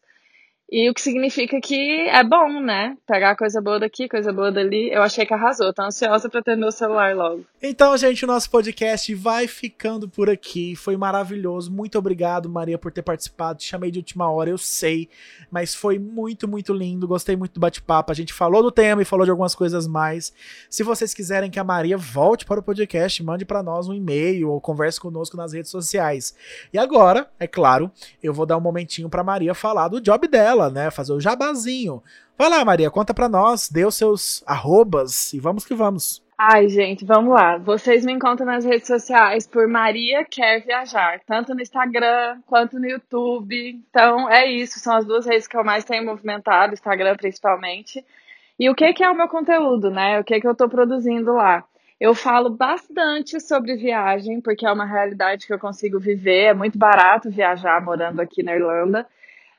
E 0.72 0.88
o 0.88 0.94
que 0.94 1.02
significa 1.02 1.60
que 1.60 2.08
é 2.10 2.24
bom, 2.24 2.62
né? 2.62 2.96
Pegar 3.08 3.36
coisa 3.36 3.60
boa 3.60 3.80
daqui, 3.80 4.08
coisa 4.08 4.32
boa 4.32 4.52
dali. 4.52 4.92
Eu 4.92 5.02
achei 5.02 5.26
que 5.26 5.34
arrasou. 5.34 5.74
Tô 5.74 5.82
ansiosa 5.82 6.30
pra 6.30 6.44
ter 6.44 6.56
meu 6.56 6.72
celular 6.72 7.16
logo. 7.16 7.44
Então, 7.60 7.98
gente, 7.98 8.24
o 8.24 8.28
nosso 8.28 8.52
podcast 8.52 9.16
vai 9.16 9.48
ficando 9.48 10.08
por 10.08 10.30
aqui. 10.30 10.76
Foi 10.76 10.96
maravilhoso. 10.96 11.72
Muito 11.72 11.98
obrigado, 11.98 12.48
Maria, 12.48 12.78
por 12.78 12.92
ter 12.92 13.02
participado. 13.02 13.58
Te 13.58 13.66
chamei 13.66 13.90
de 13.90 13.98
última 13.98 14.30
hora, 14.30 14.52
eu 14.52 14.60
sei. 14.60 15.10
Mas 15.50 15.74
foi 15.74 15.98
muito, 15.98 16.48
muito 16.48 16.72
lindo. 16.72 17.08
Gostei 17.08 17.36
muito 17.36 17.54
do 17.54 17.60
bate-papo. 17.60 18.12
A 18.12 18.16
gente 18.16 18.32
falou 18.32 18.62
do 18.62 18.72
tema 18.72 19.02
e 19.02 19.06
falou 19.06 19.26
de 19.26 19.32
algumas 19.32 19.56
coisas 19.56 19.88
mais. 19.88 20.32
Se 20.70 20.84
vocês 20.84 21.16
quiserem 21.16 21.50
que 21.50 21.60
a 21.60 21.64
Maria 21.64 21.98
volte 21.98 22.46
para 22.46 22.60
o 22.60 22.64
podcast, 22.64 23.24
mande 23.24 23.44
para 23.44 23.64
nós 23.64 23.88
um 23.88 23.94
e-mail 23.94 24.52
ou 24.52 24.62
converse 24.62 25.02
conosco 25.02 25.36
nas 25.36 25.52
redes 25.52 25.72
sociais. 25.72 26.36
E 26.72 26.78
agora, 26.78 27.28
é 27.40 27.48
claro, 27.48 27.92
eu 28.22 28.36
vou 28.36 28.46
dar 28.46 28.58
um 28.58 28.62
momentinho 28.62 29.10
pra 29.10 29.24
Maria 29.24 29.56
falar 29.56 29.88
do 29.88 30.00
job 30.00 30.28
dela 30.28 30.59
dela, 30.60 30.70
né? 30.70 30.92
Fazer 30.92 31.14
o 31.14 31.22
jabazinho. 31.22 32.04
Vai 32.38 32.50
lá, 32.50 32.64
Maria, 32.66 32.92
conta 32.92 33.14
pra 33.14 33.30
nós, 33.30 33.70
dê 33.70 33.86
os 33.86 33.96
seus 33.96 34.44
arrobas 34.46 35.34
e 35.34 35.40
vamos 35.40 35.66
que 35.66 35.74
vamos. 35.74 36.22
Ai, 36.38 36.70
gente, 36.70 37.04
vamos 37.04 37.34
lá. 37.34 37.58
Vocês 37.58 38.06
me 38.06 38.14
encontram 38.14 38.46
nas 38.46 38.64
redes 38.64 38.88
sociais 38.88 39.46
por 39.46 39.68
Maria 39.68 40.24
Quer 40.24 40.64
Viajar, 40.64 41.20
tanto 41.26 41.54
no 41.54 41.62
Instagram 41.62 42.40
quanto 42.46 42.80
no 42.80 42.88
YouTube. 42.88 43.82
Então, 43.90 44.30
é 44.30 44.46
isso, 44.46 44.80
são 44.80 44.96
as 44.96 45.06
duas 45.06 45.26
redes 45.26 45.48
que 45.48 45.58
eu 45.58 45.66
mais 45.66 45.84
tenho 45.84 46.06
movimentado, 46.06 46.74
Instagram 46.74 47.16
principalmente. 47.18 48.06
E 48.58 48.70
o 48.70 48.76
que, 48.76 48.94
que 48.94 49.04
é 49.04 49.10
o 49.10 49.16
meu 49.16 49.28
conteúdo, 49.28 49.90
né? 49.90 50.20
O 50.20 50.24
que, 50.24 50.40
que 50.40 50.48
eu 50.48 50.56
tô 50.56 50.70
produzindo 50.70 51.34
lá? 51.34 51.64
Eu 52.00 52.16
falo 52.16 52.50
bastante 52.50 53.42
sobre 53.42 53.76
viagem, 53.76 54.40
porque 54.40 54.66
é 54.66 54.72
uma 54.72 54.86
realidade 54.86 55.46
que 55.46 55.54
eu 55.54 55.60
consigo 55.60 56.00
viver. 56.00 56.46
É 56.46 56.54
muito 56.54 56.78
barato 56.78 57.30
viajar 57.30 57.84
morando 57.84 58.22
aqui 58.22 58.42
na 58.42 58.56
Irlanda. 58.56 59.06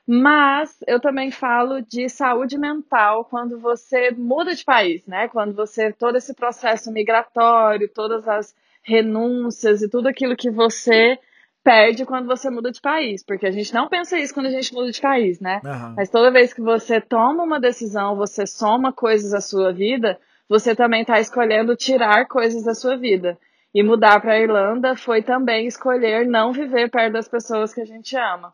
Mas 0.07 0.77
eu 0.87 0.99
também 0.99 1.31
falo 1.31 1.81
de 1.81 2.09
saúde 2.09 2.57
mental 2.57 3.25
quando 3.25 3.59
você 3.59 4.11
muda 4.11 4.55
de 4.55 4.65
país, 4.65 5.05
né? 5.05 5.27
Quando 5.27 5.53
você 5.53 5.91
todo 5.91 6.17
esse 6.17 6.33
processo 6.33 6.91
migratório, 6.91 7.87
todas 7.87 8.27
as 8.27 8.55
renúncias 8.81 9.81
e 9.81 9.89
tudo 9.89 10.07
aquilo 10.07 10.35
que 10.35 10.49
você 10.49 11.17
perde 11.63 12.05
quando 12.05 12.25
você 12.25 12.49
muda 12.49 12.71
de 12.71 12.81
país, 12.81 13.23
porque 13.23 13.45
a 13.45 13.51
gente 13.51 13.73
não 13.73 13.87
pensa 13.87 14.17
isso 14.17 14.33
quando 14.33 14.47
a 14.47 14.51
gente 14.51 14.73
muda 14.73 14.91
de 14.91 14.99
país, 14.99 15.39
né? 15.39 15.61
Uhum. 15.63 15.93
Mas 15.95 16.09
toda 16.09 16.31
vez 16.31 16.53
que 16.53 16.61
você 16.61 16.99
toma 16.99 17.43
uma 17.43 17.59
decisão, 17.59 18.15
você 18.15 18.47
soma 18.47 18.91
coisas 18.91 19.33
à 19.33 19.39
sua 19.39 19.71
vida, 19.71 20.19
você 20.49 20.75
também 20.75 21.01
está 21.01 21.19
escolhendo 21.19 21.75
tirar 21.75 22.27
coisas 22.27 22.63
da 22.63 22.73
sua 22.73 22.97
vida. 22.97 23.37
E 23.73 23.83
mudar 23.83 24.19
para 24.19 24.33
a 24.33 24.39
Irlanda 24.39 24.95
foi 24.95 25.21
também 25.21 25.65
escolher 25.65 26.25
não 26.27 26.51
viver 26.51 26.89
perto 26.89 27.13
das 27.13 27.27
pessoas 27.27 27.73
que 27.73 27.79
a 27.79 27.85
gente 27.85 28.17
ama. 28.17 28.53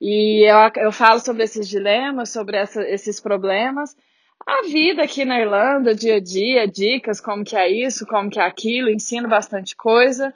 E 0.00 0.48
eu, 0.48 0.56
eu 0.84 0.92
falo 0.92 1.20
sobre 1.20 1.42
esses 1.42 1.68
dilemas, 1.68 2.30
sobre 2.30 2.56
essa, 2.56 2.82
esses 2.88 3.20
problemas. 3.20 3.96
A 4.46 4.62
vida 4.62 5.02
aqui 5.02 5.24
na 5.24 5.40
Irlanda, 5.40 5.94
dia 5.94 6.16
a 6.16 6.20
dia, 6.20 6.66
dicas, 6.66 7.20
como 7.20 7.44
que 7.44 7.56
é 7.56 7.68
isso, 7.68 8.06
como 8.06 8.30
que 8.30 8.38
é 8.38 8.44
aquilo, 8.44 8.88
ensino 8.88 9.28
bastante 9.28 9.76
coisa. 9.76 10.32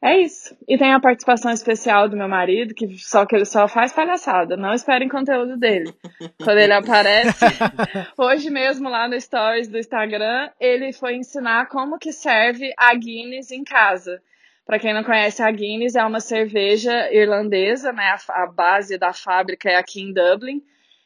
É 0.00 0.18
isso. 0.18 0.54
E 0.68 0.76
tem 0.76 0.92
a 0.92 1.00
participação 1.00 1.50
especial 1.50 2.10
do 2.10 2.16
meu 2.16 2.28
marido, 2.28 2.74
que 2.74 2.98
só 2.98 3.24
que 3.24 3.34
ele 3.34 3.46
só 3.46 3.66
faz 3.66 3.90
palhaçada. 3.90 4.54
Não 4.54 4.74
esperem 4.74 5.08
conteúdo 5.08 5.56
dele. 5.56 5.94
Quando 6.42 6.58
ele 6.58 6.74
aparece, 6.74 7.44
hoje 8.18 8.50
mesmo 8.50 8.90
lá 8.90 9.08
no 9.08 9.18
Stories 9.18 9.66
do 9.66 9.78
Instagram, 9.78 10.50
ele 10.60 10.92
foi 10.92 11.16
ensinar 11.16 11.68
como 11.68 11.98
que 11.98 12.12
serve 12.12 12.70
a 12.76 12.94
Guinness 12.94 13.50
em 13.50 13.64
casa. 13.64 14.20
Para 14.66 14.78
quem 14.78 14.94
não 14.94 15.04
conhece, 15.04 15.42
a 15.42 15.50
Guinness 15.50 15.94
é 15.94 16.04
uma 16.04 16.20
cerveja 16.20 17.12
irlandesa, 17.12 17.92
né? 17.92 18.16
A, 18.28 18.44
a, 18.44 18.46
base 18.46 18.96
da 18.96 19.12
fábrica 19.12 19.70
é 19.70 19.76
aqui 19.76 20.00
em 20.00 20.12
Dublin. 20.12 20.62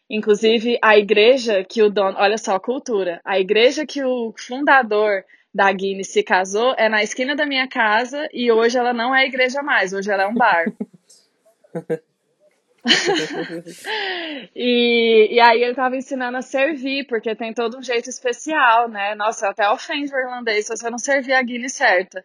Inclusive, 0.08 0.78
a 0.82 0.96
igreja 0.96 1.64
que 1.64 1.82
o 1.82 1.90
dono. 1.90 2.16
Olha 2.18 2.38
só, 2.38 2.58
cultura. 2.58 3.20
A 3.24 3.38
igreja 3.38 3.84
que 3.84 4.02
o 4.04 4.32
fundador 4.38 5.24
da 5.52 5.72
Guinness 5.72 6.08
se 6.08 6.22
casou 6.22 6.74
é 6.78 6.88
na 6.88 7.02
esquina 7.02 7.34
da 7.34 7.44
minha 7.44 7.66
casa 7.66 8.28
e 8.32 8.50
hoje 8.52 8.78
ela 8.78 8.92
não 8.92 9.14
é 9.14 9.26
igreja 9.26 9.62
mais, 9.62 9.92
hoje 9.92 10.10
ela 10.10 10.22
é 10.22 10.26
um 10.26 10.34
bar. 10.34 10.66
e, 14.54 15.28
e 15.30 15.40
aí 15.40 15.62
ele 15.62 15.74
tava 15.74 15.96
ensinando 15.96 16.36
a 16.36 16.42
servir, 16.42 17.06
porque 17.06 17.34
tem 17.34 17.52
todo 17.52 17.76
um 17.78 17.82
jeito 17.82 18.08
especial, 18.08 18.88
né? 18.88 19.14
Nossa, 19.14 19.48
até 19.48 19.68
ofende 19.68 20.14
o 20.14 20.18
irlandês 20.18 20.66
se 20.66 20.76
você 20.76 20.88
não 20.90 20.98
servir 20.98 21.32
a 21.32 21.42
Guinness 21.42 21.74
certa. 21.74 22.24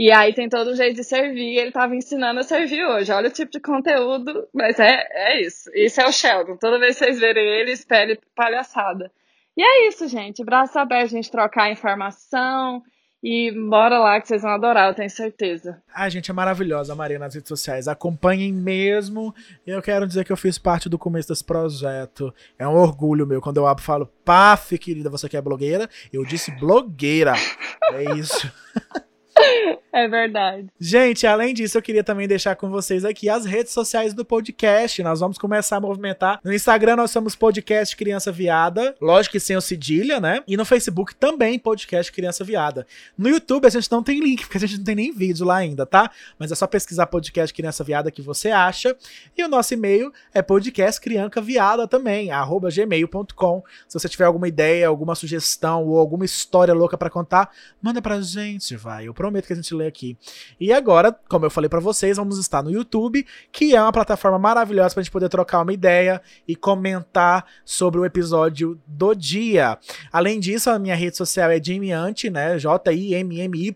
E 0.00 0.10
aí 0.10 0.32
tem 0.32 0.48
todo 0.48 0.70
um 0.70 0.74
jeito 0.74 0.96
de 0.96 1.04
servir, 1.04 1.58
ele 1.58 1.68
estava 1.68 1.94
ensinando 1.94 2.40
a 2.40 2.42
servir 2.42 2.82
hoje. 2.86 3.12
Olha 3.12 3.28
o 3.28 3.30
tipo 3.30 3.52
de 3.52 3.60
conteúdo, 3.60 4.48
mas 4.50 4.80
é, 4.80 5.06
é 5.12 5.42
isso. 5.42 5.70
Isso 5.74 6.00
é 6.00 6.06
o 6.06 6.10
Sheldon. 6.10 6.56
Toda 6.56 6.78
vez 6.78 6.98
que 6.98 7.04
vocês 7.04 7.20
verem 7.20 7.46
ele, 7.46 7.72
espere 7.72 8.18
palhaçada. 8.34 9.12
E 9.54 9.62
é 9.62 9.88
isso, 9.88 10.08
gente. 10.08 10.42
Braço 10.42 10.78
aberto, 10.78 11.04
a 11.04 11.16
gente 11.16 11.30
trocar 11.30 11.70
informação. 11.70 12.82
E 13.22 13.52
bora 13.68 13.98
lá 13.98 14.18
que 14.18 14.28
vocês 14.28 14.40
vão 14.40 14.52
adorar, 14.52 14.88
eu 14.88 14.94
tenho 14.94 15.10
certeza. 15.10 15.82
A 15.94 16.08
gente 16.08 16.30
é 16.30 16.32
maravilhosa, 16.32 16.94
Maria, 16.94 17.18
nas 17.18 17.34
redes 17.34 17.50
sociais. 17.50 17.86
Acompanhem 17.86 18.54
mesmo. 18.54 19.34
Eu 19.66 19.82
quero 19.82 20.06
dizer 20.06 20.24
que 20.24 20.32
eu 20.32 20.36
fiz 20.38 20.56
parte 20.56 20.88
do 20.88 20.98
começo 20.98 21.28
desse 21.28 21.44
projeto. 21.44 22.32
É 22.58 22.66
um 22.66 22.74
orgulho 22.74 23.26
meu 23.26 23.42
quando 23.42 23.58
eu 23.58 23.66
abro 23.66 23.84
falo, 23.84 24.06
paf, 24.24 24.78
querida, 24.78 25.10
você 25.10 25.28
que 25.28 25.36
é 25.36 25.42
blogueira? 25.42 25.90
Eu 26.10 26.24
disse 26.24 26.50
blogueira. 26.52 27.34
É 27.92 28.16
isso. 28.16 28.50
É 29.92 30.06
verdade. 30.06 30.68
Gente, 30.78 31.26
além 31.26 31.52
disso, 31.52 31.76
eu 31.76 31.82
queria 31.82 32.04
também 32.04 32.28
deixar 32.28 32.54
com 32.54 32.70
vocês 32.70 33.04
aqui 33.04 33.28
as 33.28 33.44
redes 33.44 33.72
sociais 33.72 34.14
do 34.14 34.24
podcast. 34.24 35.02
Nós 35.02 35.18
vamos 35.18 35.36
começar 35.36 35.78
a 35.78 35.80
movimentar. 35.80 36.38
No 36.44 36.52
Instagram 36.52 36.94
nós 36.94 37.10
somos 37.10 37.34
Podcast 37.34 37.96
Criança 37.96 38.30
Viada, 38.30 38.94
lógico 39.00 39.32
que 39.32 39.40
sem 39.40 39.56
o 39.56 39.60
cedilha, 39.60 40.20
né? 40.20 40.44
E 40.46 40.56
no 40.56 40.64
Facebook 40.64 41.14
também 41.16 41.58
Podcast 41.58 42.12
Criança 42.12 42.44
Viada. 42.44 42.86
No 43.18 43.28
YouTube 43.28 43.66
a 43.66 43.70
gente 43.70 43.90
não 43.90 44.00
tem 44.00 44.20
link, 44.20 44.42
porque 44.42 44.58
a 44.58 44.60
gente 44.60 44.78
não 44.78 44.84
tem 44.84 44.94
nem 44.94 45.12
vídeo 45.12 45.44
lá 45.44 45.56
ainda, 45.56 45.84
tá? 45.84 46.10
Mas 46.38 46.52
é 46.52 46.54
só 46.54 46.68
pesquisar 46.68 47.06
Podcast 47.06 47.52
Criança 47.52 47.82
Viada 47.82 48.12
que 48.12 48.22
você 48.22 48.50
acha. 48.50 48.96
E 49.36 49.42
o 49.42 49.48
nosso 49.48 49.74
e-mail 49.74 50.12
é 50.32 50.40
podcastcriancaviada 50.40 51.88
também, 51.88 52.30
arroba 52.30 52.70
gmail.com. 52.70 53.64
Se 53.88 53.98
você 53.98 54.08
tiver 54.08 54.26
alguma 54.26 54.46
ideia, 54.46 54.86
alguma 54.86 55.16
sugestão 55.16 55.84
ou 55.84 55.98
alguma 55.98 56.24
história 56.24 56.72
louca 56.72 56.96
pra 56.96 57.10
contar, 57.10 57.50
manda 57.82 58.00
pra 58.00 58.20
gente, 58.20 58.76
vai. 58.76 59.08
Eu 59.08 59.14
prometo 59.14 59.29
que 59.46 59.52
a 59.52 59.56
gente 59.56 59.74
lê 59.74 59.86
aqui. 59.86 60.16
E 60.58 60.72
agora, 60.72 61.12
como 61.28 61.44
eu 61.46 61.50
falei 61.50 61.68
pra 61.68 61.80
vocês, 61.80 62.16
vamos 62.16 62.38
estar 62.38 62.62
no 62.62 62.70
YouTube, 62.70 63.26
que 63.52 63.74
é 63.74 63.82
uma 63.82 63.92
plataforma 63.92 64.38
maravilhosa 64.38 64.94
pra 64.94 65.02
gente 65.02 65.12
poder 65.12 65.28
trocar 65.28 65.62
uma 65.62 65.72
ideia 65.72 66.22
e 66.46 66.56
comentar 66.56 67.44
sobre 67.64 68.00
o 68.00 68.04
episódio 68.04 68.80
do 68.86 69.14
dia. 69.14 69.78
Além 70.12 70.38
disso, 70.40 70.70
a 70.70 70.78
minha 70.78 70.94
rede 70.94 71.16
social 71.16 71.50
é 71.50 71.62
Jimiante, 71.62 72.30
né? 72.30 72.58
J-I-M-M-Y-A-N-T-H. 72.58 73.70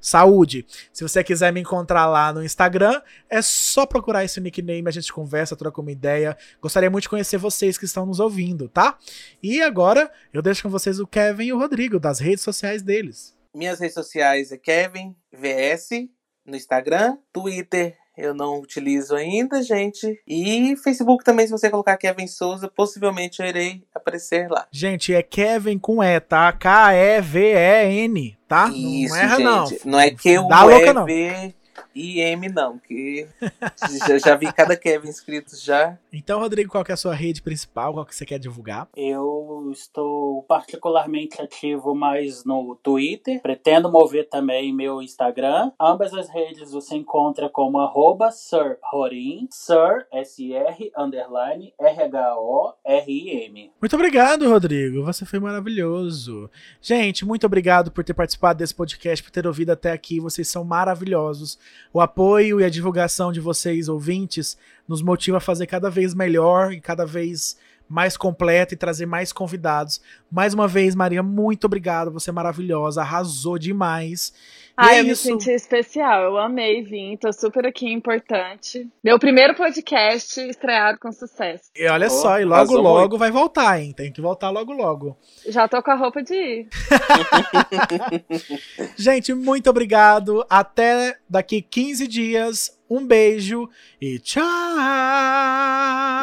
Saúde. 0.00 0.66
Se 0.92 1.02
você 1.02 1.24
quiser 1.24 1.52
me 1.52 1.60
encontrar 1.60 2.06
lá 2.06 2.32
no 2.32 2.42
Instagram, 2.42 3.00
é 3.28 3.42
só 3.42 3.86
procurar 3.86 4.24
esse 4.24 4.40
nickname, 4.40 4.88
a 4.88 4.90
gente 4.90 5.12
conversa, 5.12 5.56
troca 5.56 5.80
uma 5.80 5.92
ideia. 5.92 6.36
Gostaria 6.60 6.90
muito 6.90 7.02
de 7.02 7.08
conhecer 7.08 7.38
vocês 7.38 7.76
que 7.78 7.84
estão 7.84 8.06
nos 8.06 8.20
ouvindo, 8.20 8.68
tá? 8.68 8.96
E 9.42 9.62
agora 9.62 10.10
eu 10.32 10.42
deixo 10.42 10.62
com 10.62 10.68
vocês 10.68 11.00
o 11.00 11.06
Kevin 11.06 11.44
e 11.46 11.52
o 11.52 11.58
Rodrigo, 11.58 11.98
das 11.98 12.18
redes 12.18 12.44
sociais 12.44 12.82
deles. 12.82 13.33
Minhas 13.54 13.78
redes 13.78 13.94
sociais 13.94 14.50
é 14.50 14.58
Kevin 14.58 15.14
VS 15.32 16.08
no 16.44 16.56
Instagram, 16.56 17.16
Twitter 17.32 17.96
eu 18.16 18.32
não 18.32 18.60
utilizo 18.60 19.16
ainda, 19.16 19.60
gente. 19.60 20.20
E 20.26 20.76
Facebook 20.76 21.24
também, 21.24 21.46
se 21.46 21.52
você 21.52 21.68
colocar 21.68 21.96
Kevin 21.96 22.28
Souza, 22.28 22.68
possivelmente 22.68 23.42
eu 23.42 23.48
irei 23.48 23.82
aparecer 23.92 24.48
lá. 24.48 24.68
Gente, 24.70 25.12
é 25.12 25.20
Kevin 25.20 25.78
com 25.78 26.02
E, 26.02 26.20
tá? 26.20 26.52
K-E-V-E-N, 26.52 28.38
tá? 28.46 28.70
Isso, 28.72 29.14
não 29.14 29.20
erra, 29.20 29.36
gente. 29.36 29.44
não. 29.44 29.92
Não 29.92 30.00
é 30.00 30.10
que 30.12 30.38
o 30.38 30.46
Dá 30.46 30.62
louca, 30.62 30.92
não. 30.92 31.06
E 31.94 32.20
M 32.20 32.48
não, 32.48 32.78
que 32.78 33.26
já, 34.08 34.18
já 34.18 34.34
vi 34.34 34.52
cada 34.52 34.76
Kevin 34.76 35.08
inscrito 35.08 35.56
já. 35.56 35.96
Então, 36.12 36.40
Rodrigo, 36.40 36.70
qual 36.70 36.84
que 36.84 36.90
é 36.90 36.94
a 36.94 36.96
sua 36.96 37.14
rede 37.14 37.40
principal? 37.40 37.92
Qual 37.94 38.04
que 38.04 38.14
você 38.14 38.26
quer 38.26 38.38
divulgar? 38.38 38.88
Eu 38.96 39.70
estou 39.72 40.42
particularmente 40.42 41.40
ativo 41.40 41.94
mais 41.94 42.44
no 42.44 42.74
Twitter. 42.82 43.40
Pretendo 43.40 43.90
mover 43.90 44.28
também 44.28 44.74
meu 44.74 45.00
Instagram. 45.00 45.70
Ambas 45.80 46.12
as 46.14 46.28
redes 46.28 46.72
você 46.72 46.96
encontra 46.96 47.48
como 47.48 47.78
arroba 47.78 48.30
Sir 48.30 48.78
Rorim, 48.82 49.46
Sir, 49.50 50.06
S-R, 50.12 50.92
underline, 50.96 51.72
R-H-O-R-I-M. 51.78 53.72
Muito 53.80 53.94
obrigado, 53.94 54.48
Rodrigo. 54.48 55.04
Você 55.04 55.24
foi 55.24 55.38
maravilhoso. 55.38 56.50
Gente, 56.80 57.24
muito 57.24 57.46
obrigado 57.46 57.90
por 57.90 58.02
ter 58.04 58.14
participado 58.14 58.58
desse 58.58 58.74
podcast, 58.74 59.22
por 59.22 59.30
ter 59.30 59.46
ouvido 59.46 59.70
até 59.70 59.92
aqui. 59.92 60.20
Vocês 60.20 60.48
são 60.48 60.64
maravilhosos. 60.64 61.58
O 61.94 62.00
apoio 62.00 62.60
e 62.60 62.64
a 62.64 62.68
divulgação 62.68 63.30
de 63.30 63.38
vocês, 63.38 63.88
ouvintes, 63.88 64.58
nos 64.88 65.00
motiva 65.00 65.36
a 65.36 65.40
fazer 65.40 65.68
cada 65.68 65.88
vez 65.88 66.12
melhor 66.12 66.72
e 66.72 66.80
cada 66.80 67.06
vez 67.06 67.56
mais 67.88 68.16
completo 68.16 68.74
e 68.74 68.76
trazer 68.76 69.06
mais 69.06 69.32
convidados. 69.32 70.00
Mais 70.28 70.52
uma 70.52 70.66
vez, 70.66 70.96
Maria, 70.96 71.22
muito 71.22 71.66
obrigado. 71.66 72.10
Você 72.10 72.30
é 72.30 72.32
maravilhosa, 72.32 73.00
arrasou 73.00 73.60
demais. 73.60 74.34
Ai, 74.76 74.96
é 74.96 75.00
eu 75.00 75.04
me 75.04 75.10
isso. 75.12 75.22
senti 75.22 75.52
especial. 75.52 76.24
Eu 76.24 76.36
amei 76.36 76.82
vir, 76.82 77.16
tô 77.18 77.32
super 77.32 77.64
aqui 77.64 77.88
importante. 77.92 78.88
Meu 79.04 79.20
primeiro 79.20 79.54
podcast 79.54 80.40
estreado 80.48 80.98
com 80.98 81.12
sucesso. 81.12 81.70
E 81.76 81.86
olha 81.86 82.08
Ó, 82.08 82.10
só, 82.10 82.40
e 82.40 82.44
logo 82.44 82.76
logo 82.76 83.16
vai 83.16 83.30
voltar, 83.30 83.80
hein? 83.80 83.92
Tem 83.92 84.12
que 84.12 84.20
voltar 84.20 84.50
logo 84.50 84.72
logo. 84.72 85.16
Já 85.46 85.68
tô 85.68 85.80
com 85.80 85.92
a 85.92 85.94
roupa 85.94 86.22
de 86.24 86.34
ir. 86.34 86.68
Gente, 88.98 89.32
muito 89.32 89.70
obrigado. 89.70 90.44
Até 90.50 91.18
daqui 91.28 91.62
15 91.62 92.08
dias. 92.08 92.76
Um 92.90 93.06
beijo 93.06 93.68
e 94.00 94.18
tchau! 94.18 94.44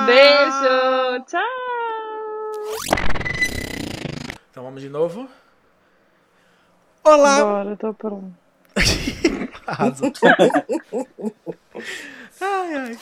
Beijo! 0.06 1.26
Tchau! 1.26 1.42
Então 4.52 4.64
vamos 4.64 4.82
de 4.82 4.90
novo. 4.90 5.28
Olá! 7.04 7.38
Agora, 7.38 7.76
tô 7.76 7.94
pronto. 7.94 8.41
Arrasou. 9.68 10.12
ai, 12.40 12.76
ai. 12.76 12.98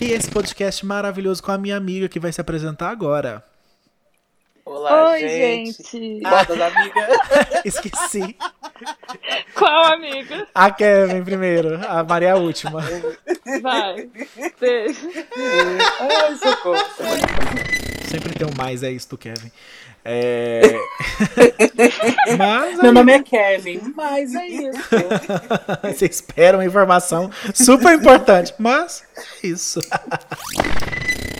E 0.00 0.12
esse 0.12 0.30
podcast 0.30 0.84
maravilhoso 0.84 1.42
com 1.42 1.52
a 1.52 1.58
minha 1.58 1.76
amiga 1.76 2.08
que 2.08 2.20
vai 2.20 2.32
se 2.32 2.40
apresentar 2.40 2.90
agora. 2.90 3.44
Olá, 4.64 5.10
Oi, 5.10 5.20
gente. 5.20 5.82
gente. 5.82 6.22
Bota 6.22 6.56
da 6.56 6.68
amiga. 6.68 7.08
Esqueci. 7.64 8.34
Qual 9.54 9.84
amiga? 9.92 10.48
A 10.54 10.70
Kevin 10.70 11.22
primeiro, 11.22 11.78
a 11.86 12.02
Maria 12.02 12.32
a 12.32 12.36
última. 12.36 12.80
Vai. 13.60 14.08
Beijo. 14.58 15.10
Ai, 16.00 16.36
socorro. 16.36 16.78
Sempre 18.08 18.32
tem 18.32 18.46
um 18.46 18.56
mais, 18.56 18.82
é 18.82 18.90
isso, 18.90 19.08
tu, 19.08 19.18
Kevin. 19.18 19.50
É... 20.04 20.60
Mas 22.36 22.78
Meu 22.78 22.92
nome 22.92 23.12
é 23.12 23.22
Kevin, 23.22 23.94
mas 23.96 24.34
é 24.34 24.46
isso. 24.46 24.80
Você 25.82 26.04
espera 26.06 26.58
uma 26.58 26.64
informação 26.64 27.30
super 27.54 27.94
importante, 27.94 28.52
mas 28.58 29.02
é 29.16 29.46
isso. 29.46 29.80